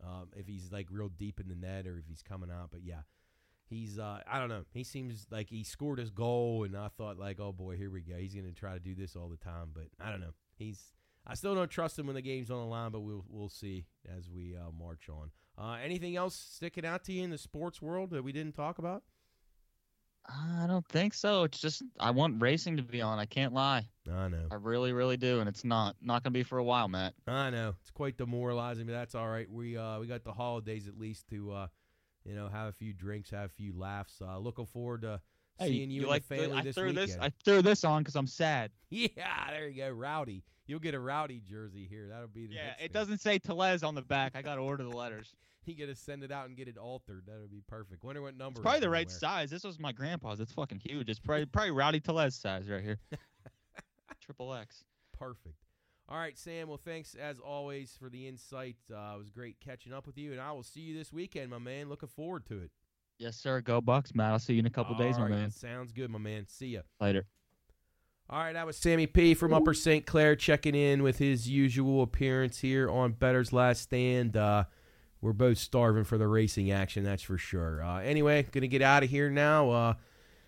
Um, 0.04 0.30
if 0.36 0.46
he's 0.46 0.72
like 0.72 0.88
real 0.92 1.10
deep 1.10 1.40
in 1.40 1.48
the 1.48 1.56
net 1.56 1.88
or 1.88 1.98
if 1.98 2.06
he's 2.08 2.22
coming 2.22 2.52
out, 2.52 2.70
but 2.72 2.84
yeah, 2.84 3.02
he's 3.66 3.98
uh, 3.98 4.20
I 4.32 4.40
don't 4.40 4.50
know. 4.50 4.64
He 4.72 4.84
seems 4.84 5.26
like 5.32 5.50
he 5.50 5.64
scored 5.64 5.98
his 5.98 6.12
goal, 6.12 6.64
and 6.64 6.78
I 6.78 6.90
thought 6.90 7.18
like, 7.18 7.40
oh 7.40 7.52
boy, 7.52 7.76
here 7.76 7.90
we 7.90 8.02
go. 8.02 8.16
He's 8.16 8.36
going 8.36 8.46
to 8.46 8.54
try 8.54 8.74
to 8.74 8.80
do 8.80 8.94
this 8.94 9.16
all 9.16 9.30
the 9.30 9.38
time, 9.38 9.72
but 9.74 9.88
I 10.00 10.12
don't 10.12 10.22
know. 10.22 10.34
He's 10.56 10.80
I 11.28 11.34
still 11.34 11.54
don't 11.54 11.70
trust 11.70 12.00
him 12.00 12.08
when 12.08 12.16
the 12.16 12.22
game's 12.22 12.50
on 12.50 12.60
the 12.60 12.66
line, 12.66 12.92
but 12.92 13.02
we'll 13.02 13.26
we'll 13.30 13.50
see 13.50 13.86
as 14.18 14.30
we 14.30 14.56
uh, 14.56 14.72
march 14.72 15.10
on. 15.10 15.32
Uh, 15.58 15.78
anything 15.84 16.16
else 16.16 16.36
sticking 16.36 16.86
out 16.86 17.04
to 17.06 17.12
you 17.12 17.24
in 17.24 17.30
the 17.30 17.38
sports 17.38 17.82
world 17.82 18.12
that 18.12 18.24
we 18.24 18.32
didn't 18.32 18.54
talk 18.54 18.78
about? 18.78 19.04
I 20.30 20.66
don't 20.68 20.86
think 20.88 21.14
so. 21.14 21.44
It's 21.44 21.60
just 21.60 21.82
I 22.00 22.12
want 22.12 22.42
racing 22.42 22.78
to 22.78 22.84
be 22.84 23.02
on. 23.02 23.18
I 23.18 23.26
can't 23.26 23.54
lie. 23.54 23.88
I 24.12 24.28
know. 24.28 24.48
I 24.52 24.56
really, 24.56 24.92
really 24.94 25.18
do, 25.18 25.40
and 25.40 25.48
it's 25.48 25.64
not 25.64 25.96
not 26.02 26.24
gonna 26.24 26.34
be 26.34 26.44
for 26.44 26.58
a 26.58 26.64
while, 26.64 26.88
Matt. 26.88 27.14
I 27.28 27.50
know 27.50 27.76
it's 27.82 27.92
quite 27.92 28.18
demoralizing, 28.18 28.86
but 28.86 28.94
that's 28.94 29.16
all 29.16 29.28
right. 29.28 29.50
We 29.50 29.78
uh 29.78 30.00
we 30.00 30.08
got 30.08 30.24
the 30.24 30.34
holidays 30.34 30.88
at 30.88 30.98
least 30.98 31.28
to 31.30 31.52
uh 31.52 31.68
you 32.26 32.36
know 32.36 32.50
have 32.50 32.68
a 32.68 32.74
few 32.74 32.94
drinks, 32.94 33.30
have 33.32 33.50
a 33.50 33.54
few 33.54 33.78
laughs. 33.78 34.22
Uh, 34.22 34.38
looking 34.38 34.66
forward 34.66 35.04
to 35.04 35.22
seeing 35.62 35.90
you, 35.90 36.02
and 36.02 36.10
like 36.10 36.28
the 36.28 36.36
family 36.36 36.58
I 36.58 36.64
this 36.64 36.76
threw 36.76 36.90
weekend. 36.90 37.10
this 37.10 37.18
I 37.20 37.32
threw 37.46 37.62
this 37.62 37.84
on 37.84 38.04
because 38.04 38.16
I'm 38.16 38.28
sad. 38.28 38.72
yeah, 38.90 39.08
there 39.50 39.70
you 39.70 39.84
go, 39.84 39.90
rowdy. 39.92 40.44
You'll 40.68 40.80
get 40.80 40.94
a 40.94 41.00
rowdy 41.00 41.42
jersey 41.50 41.88
here. 41.90 42.08
That'll 42.10 42.28
be 42.28 42.46
the 42.48 42.56
Yeah, 42.56 42.72
it 42.74 42.78
thing. 42.80 42.90
doesn't 42.94 43.20
say 43.20 43.40
Tellez 43.40 43.84
on 43.84 43.96
the 43.96 44.02
back. 44.02 44.34
I 44.36 44.42
gotta 44.42 44.62
order 44.62 44.84
the 44.84 44.90
letters. 44.96 45.34
You 45.66 45.76
got 45.76 45.88
to 45.94 45.96
send 45.96 46.24
it 46.24 46.32
out 46.32 46.48
and 46.48 46.56
get 46.56 46.70
it 46.70 46.78
altered. 46.78 47.24
That'll 47.28 47.50
be 47.50 47.62
perfect. 47.68 48.02
Wonder 48.02 48.22
what 48.22 48.38
number. 48.38 48.60
It's 48.60 48.64
probably 48.64 48.80
the 48.80 48.90
right 48.90 49.06
wear. 49.06 49.18
size. 49.18 49.50
This 49.50 49.66
was 49.66 49.78
my 49.78 49.92
grandpa's. 49.92 50.40
It's 50.40 50.54
fucking 50.54 50.80
huge. 50.82 51.10
It's 51.10 51.20
probably 51.20 51.46
probably 51.46 51.72
Rowdy 51.72 52.00
Tellez 52.00 52.36
size 52.36 52.70
right 52.70 52.82
here. 52.82 52.98
Triple 54.22 54.54
X. 54.54 54.86
Perfect. 55.18 55.56
All 56.08 56.18
right, 56.18 56.38
Sam. 56.38 56.70
Well, 56.70 56.80
thanks 56.82 57.16
as 57.16 57.40
always 57.40 57.98
for 58.00 58.10
the 58.10 58.30
insight. 58.30 58.78
Uh, 58.90 59.16
it 59.16 59.18
was 59.18 59.30
great 59.30 59.58
catching 59.60 59.92
up 59.92 60.08
with 60.08 60.18
you, 60.18 60.32
and 60.32 60.40
I 60.40 60.54
will 60.54 60.64
see 60.64 60.80
you 60.80 60.98
this 60.98 61.12
weekend, 61.12 61.50
my 61.50 61.58
man. 61.60 61.90
Looking 61.90 62.08
forward 62.08 62.46
to 62.46 62.60
it. 62.62 62.72
Yes, 63.20 63.36
sir. 63.36 63.60
Go 63.60 63.82
Bucks, 63.82 64.16
Matt. 64.16 64.32
I'll 64.32 64.40
see 64.40 64.54
you 64.54 64.60
in 64.60 64.68
a 64.68 64.70
couple 64.70 64.96
days, 64.96 65.18
my 65.18 65.24
right, 65.24 65.32
man. 65.32 65.52
Sounds 65.52 65.92
good, 65.92 66.10
my 66.10 66.20
man. 66.20 66.46
See 66.48 66.68
ya. 66.68 66.82
Later. 67.02 67.26
All 68.30 68.40
right, 68.40 68.52
that 68.52 68.66
was 68.66 68.76
Sammy 68.76 69.08
P 69.08 69.34
from 69.36 69.54
Upper 69.54 69.74
St. 69.74 70.06
Clair 70.06 70.36
checking 70.36 70.76
in 70.76 71.02
with 71.02 71.18
his 71.18 71.48
usual 71.48 72.02
appearance 72.02 72.60
here 72.60 72.90
on 72.90 73.14
Bettor's 73.14 73.54
Last 73.54 73.84
Stand. 73.84 74.36
Uh, 74.36 74.66
we're 75.22 75.32
both 75.32 75.58
starving 75.58 76.04
for 76.04 76.18
the 76.18 76.28
racing 76.28 76.70
action, 76.70 77.06
that's 77.06 77.24
for 77.24 77.38
sure. 77.38 77.82
Uh, 77.82 78.02
anyway, 78.02 78.46
gonna 78.52 78.68
get 78.68 78.82
out 78.82 79.02
of 79.02 79.10
here 79.10 79.30
now. 79.30 79.70
Uh, 79.70 79.94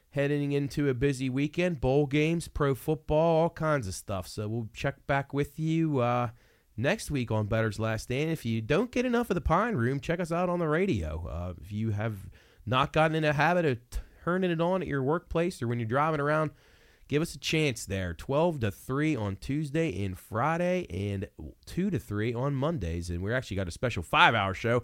heading 0.09 0.51
into 0.51 0.89
a 0.89 0.93
busy 0.93 1.29
weekend, 1.29 1.79
bowl 1.79 2.05
games, 2.05 2.49
pro 2.49 2.75
football, 2.75 3.43
all 3.43 3.49
kinds 3.49 3.87
of 3.87 3.93
stuff. 3.93 4.27
So 4.27 4.49
we'll 4.49 4.67
check 4.73 5.07
back 5.07 5.33
with 5.33 5.57
you 5.57 5.99
uh, 5.99 6.31
next 6.75 7.09
week 7.09 7.31
on 7.31 7.47
Bettor's 7.47 7.79
Last 7.79 8.03
Stand. 8.03 8.29
If 8.29 8.45
you 8.45 8.61
don't 8.61 8.91
get 8.91 9.05
enough 9.05 9.29
of 9.29 9.35
the 9.35 9.41
Pine 9.41 9.75
Room, 9.75 10.01
check 10.01 10.19
us 10.19 10.33
out 10.33 10.49
on 10.49 10.59
the 10.59 10.67
radio. 10.67 11.25
Uh, 11.29 11.53
if 11.63 11.71
you 11.71 11.91
have 11.91 12.17
not 12.65 12.91
gotten 12.91 13.15
in 13.15 13.23
a 13.23 13.31
habit 13.31 13.63
of 13.63 13.77
turning 14.25 14.51
it 14.51 14.59
on 14.59 14.81
at 14.81 14.87
your 14.89 15.01
workplace 15.01 15.61
or 15.61 15.69
when 15.69 15.79
you're 15.79 15.87
driving 15.87 16.19
around 16.19 16.51
give 17.09 17.21
us 17.21 17.35
a 17.35 17.39
chance 17.39 17.85
there. 17.85 18.13
12 18.13 18.61
to 18.61 18.71
3 18.71 19.15
on 19.17 19.35
tuesday 19.35 20.05
and 20.05 20.17
friday 20.17 20.85
and 20.89 21.27
2 21.65 21.89
to 21.89 21.99
3 21.99 22.33
on 22.33 22.55
mondays. 22.55 23.09
And 23.09 23.21
we're 23.21 23.35
actually 23.35 23.57
got 23.57 23.67
a 23.67 23.71
special 23.71 24.03
five 24.03 24.33
hour 24.33 24.53
show 24.53 24.83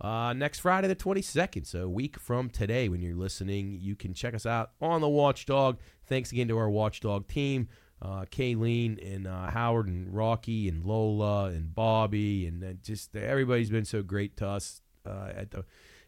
uh, 0.00 0.32
next 0.32 0.58
friday 0.58 0.88
the 0.88 0.96
22nd 0.96 1.66
so 1.66 1.84
a 1.84 1.88
week 1.88 2.18
from 2.18 2.50
today 2.50 2.86
when 2.86 3.00
you're 3.00 3.16
listening 3.16 3.78
you 3.80 3.96
can 3.96 4.12
check 4.12 4.34
us 4.34 4.44
out 4.44 4.72
on 4.80 5.00
the 5.00 5.08
watchdog. 5.08 5.78
Thanks 6.06 6.32
again 6.32 6.48
to 6.48 6.58
our 6.58 6.70
watchdog 6.70 7.28
team 7.28 7.68
uh, 8.02 8.24
Kayleen 8.30 9.14
and 9.14 9.26
uh, 9.26 9.50
Howard 9.50 9.86
and 9.86 10.12
Rocky 10.14 10.68
and 10.68 10.84
Lola 10.84 11.46
and 11.46 11.74
Bobby 11.74 12.46
and 12.46 12.64
uh, 12.64 12.72
just 12.82 13.14
everybody's 13.14 13.70
been 13.70 13.84
so 13.84 14.02
great 14.02 14.36
to 14.38 14.48
us 14.48 14.80
uh, 15.06 15.28
at 15.34 15.50
the 15.50 15.64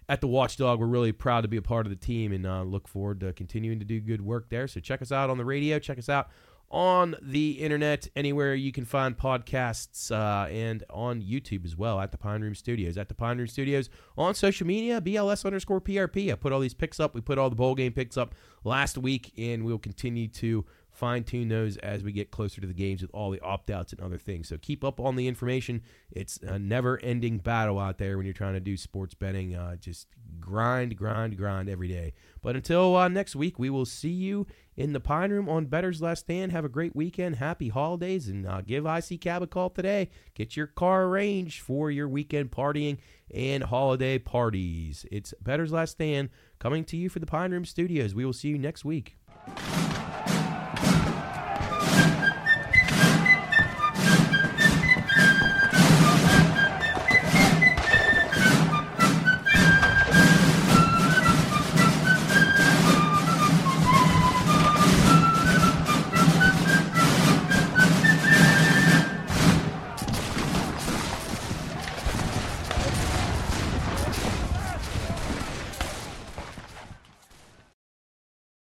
at 0.09 0.21
the 0.21 0.29
Watchdog. 0.29 0.81
We're 0.81 0.87
really 0.87 1.13
proud 1.13 1.43
to 1.43 1.49
be 1.49 1.57
a 1.57 1.63
part 1.63 1.87
of 1.87 1.91
the 1.91 1.97
team 1.97 2.33
and 2.33 2.47
uh, 2.47 2.63
look 2.63 2.89
forward 2.89 3.21
to 3.21 3.33
continuing 3.33 3.79
to 3.79 3.85
do 3.85 4.01
good 4.01 4.21
work 4.21 4.49
there. 4.49 4.67
So 4.67 4.81
check 4.81 5.03
us 5.03 5.13
out 5.13 5.31
on 5.31 5.39
the 5.39 5.45
radio. 5.45 5.79
Check 5.79 5.99
us 5.99 6.09
out 6.09 6.29
on 6.71 7.17
the 7.23 7.53
internet, 7.53 8.09
anywhere 8.15 8.55
you 8.55 8.73
can 8.73 8.85
find 8.85 9.17
podcasts, 9.17 10.11
uh, 10.11 10.47
and 10.49 10.85
on 10.91 11.23
YouTube 11.23 11.65
as 11.65 11.77
well 11.77 11.99
at 11.99 12.13
the 12.13 12.19
Pine 12.19 12.43
Room 12.43 12.55
Studios. 12.55 12.99
At 12.99 13.09
the 13.09 13.15
Pine 13.15 13.39
Room 13.39 13.47
Studios 13.47 13.89
on 14.19 14.35
social 14.35 14.67
media, 14.67 15.01
BLS 15.01 15.47
underscore 15.47 15.81
PRP. 15.81 16.31
I 16.31 16.35
put 16.35 16.53
all 16.53 16.61
these 16.61 16.75
picks 16.75 17.01
up. 17.01 17.15
We 17.15 17.23
put 17.23 17.39
all 17.39 17.49
the 17.49 17.57
bowl 17.57 17.75
game 17.75 17.93
picks 17.93 18.19
up 18.19 18.35
last 18.65 18.99
week, 18.99 19.33
and 19.39 19.65
we'll 19.65 19.79
continue 19.79 20.29
to 20.29 20.67
fine 20.99 21.23
tune 21.23 21.49
those 21.49 21.77
as 21.77 22.03
we 22.03 22.11
get 22.11 22.33
closer 22.33 22.61
to 22.61 22.67
the 22.67 22.75
games 22.75 23.03
with 23.03 23.11
all 23.15 23.31
the 23.31 23.41
opt 23.41 23.71
outs 23.71 23.93
and 23.93 24.01
other 24.01 24.19
things. 24.19 24.49
So 24.49 24.59
keep 24.59 24.83
up 24.83 24.99
on 24.99 25.15
the 25.15 25.29
information. 25.29 25.83
It's 26.11 26.39
a 26.39 26.59
never 26.59 26.99
ending 26.99 27.39
battle 27.39 27.79
out 27.79 27.99
there 27.99 28.17
when 28.17 28.27
you're 28.27 28.33
trying 28.33 28.55
to 28.55 28.61
do 28.61 28.77
sports 28.77 29.15
betting. 29.15 29.55
Uh, 29.55 29.77
just 29.77 30.09
grind, 30.41 30.97
grind, 30.97 31.37
grind 31.37 31.69
every 31.69 31.89
day. 31.89 32.15
But 32.43 32.57
until 32.57 32.97
uh, 32.97 33.07
next 33.09 33.37
week, 33.37 33.59
we 33.59 33.71
will 33.71 33.87
see 33.87 34.11
you 34.11 34.47
in 34.77 34.93
the 34.93 35.01
Pine 35.01 35.31
Room 35.31 35.49
on 35.49 35.67
Bettor's 35.67 36.03
Last 36.03 36.21
Stand. 36.21 36.51
Have 36.51 36.65
a 36.65 36.69
great 36.69 36.97
weekend. 36.97 37.37
Happy 37.37 37.69
holidays. 37.69 38.27
And 38.29 38.45
uh, 38.45 38.63
give 38.63 38.85
IC 38.85 39.21
Cab 39.21 39.43
a 39.43 39.47
call 39.47 39.71
today. 39.71 40.11
Get 40.35 40.57
your 40.57 40.67
car 40.67 41.05
arranged 41.05 41.61
for 41.61 41.93
your 41.93 42.09
weekend 42.09 42.51
partying 42.51 42.99
and 43.33 43.63
holiday 43.63 44.19
parties. 44.19 45.07
It's 45.13 45.33
Bettor's 45.41 45.73
Last 45.73 45.93
Stand 45.93 46.31
coming 46.59 46.85
to 46.87 46.97
you 46.97 47.09
for 47.09 47.21
the 47.21 47.27
Pine 47.27 47.53
Room 47.53 47.65
Studios. 47.65 48.17
We 48.17 48.25
will 48.25 48.33
see 48.33 48.49
you 48.49 48.59
next 48.59 48.85
week. 48.85 49.17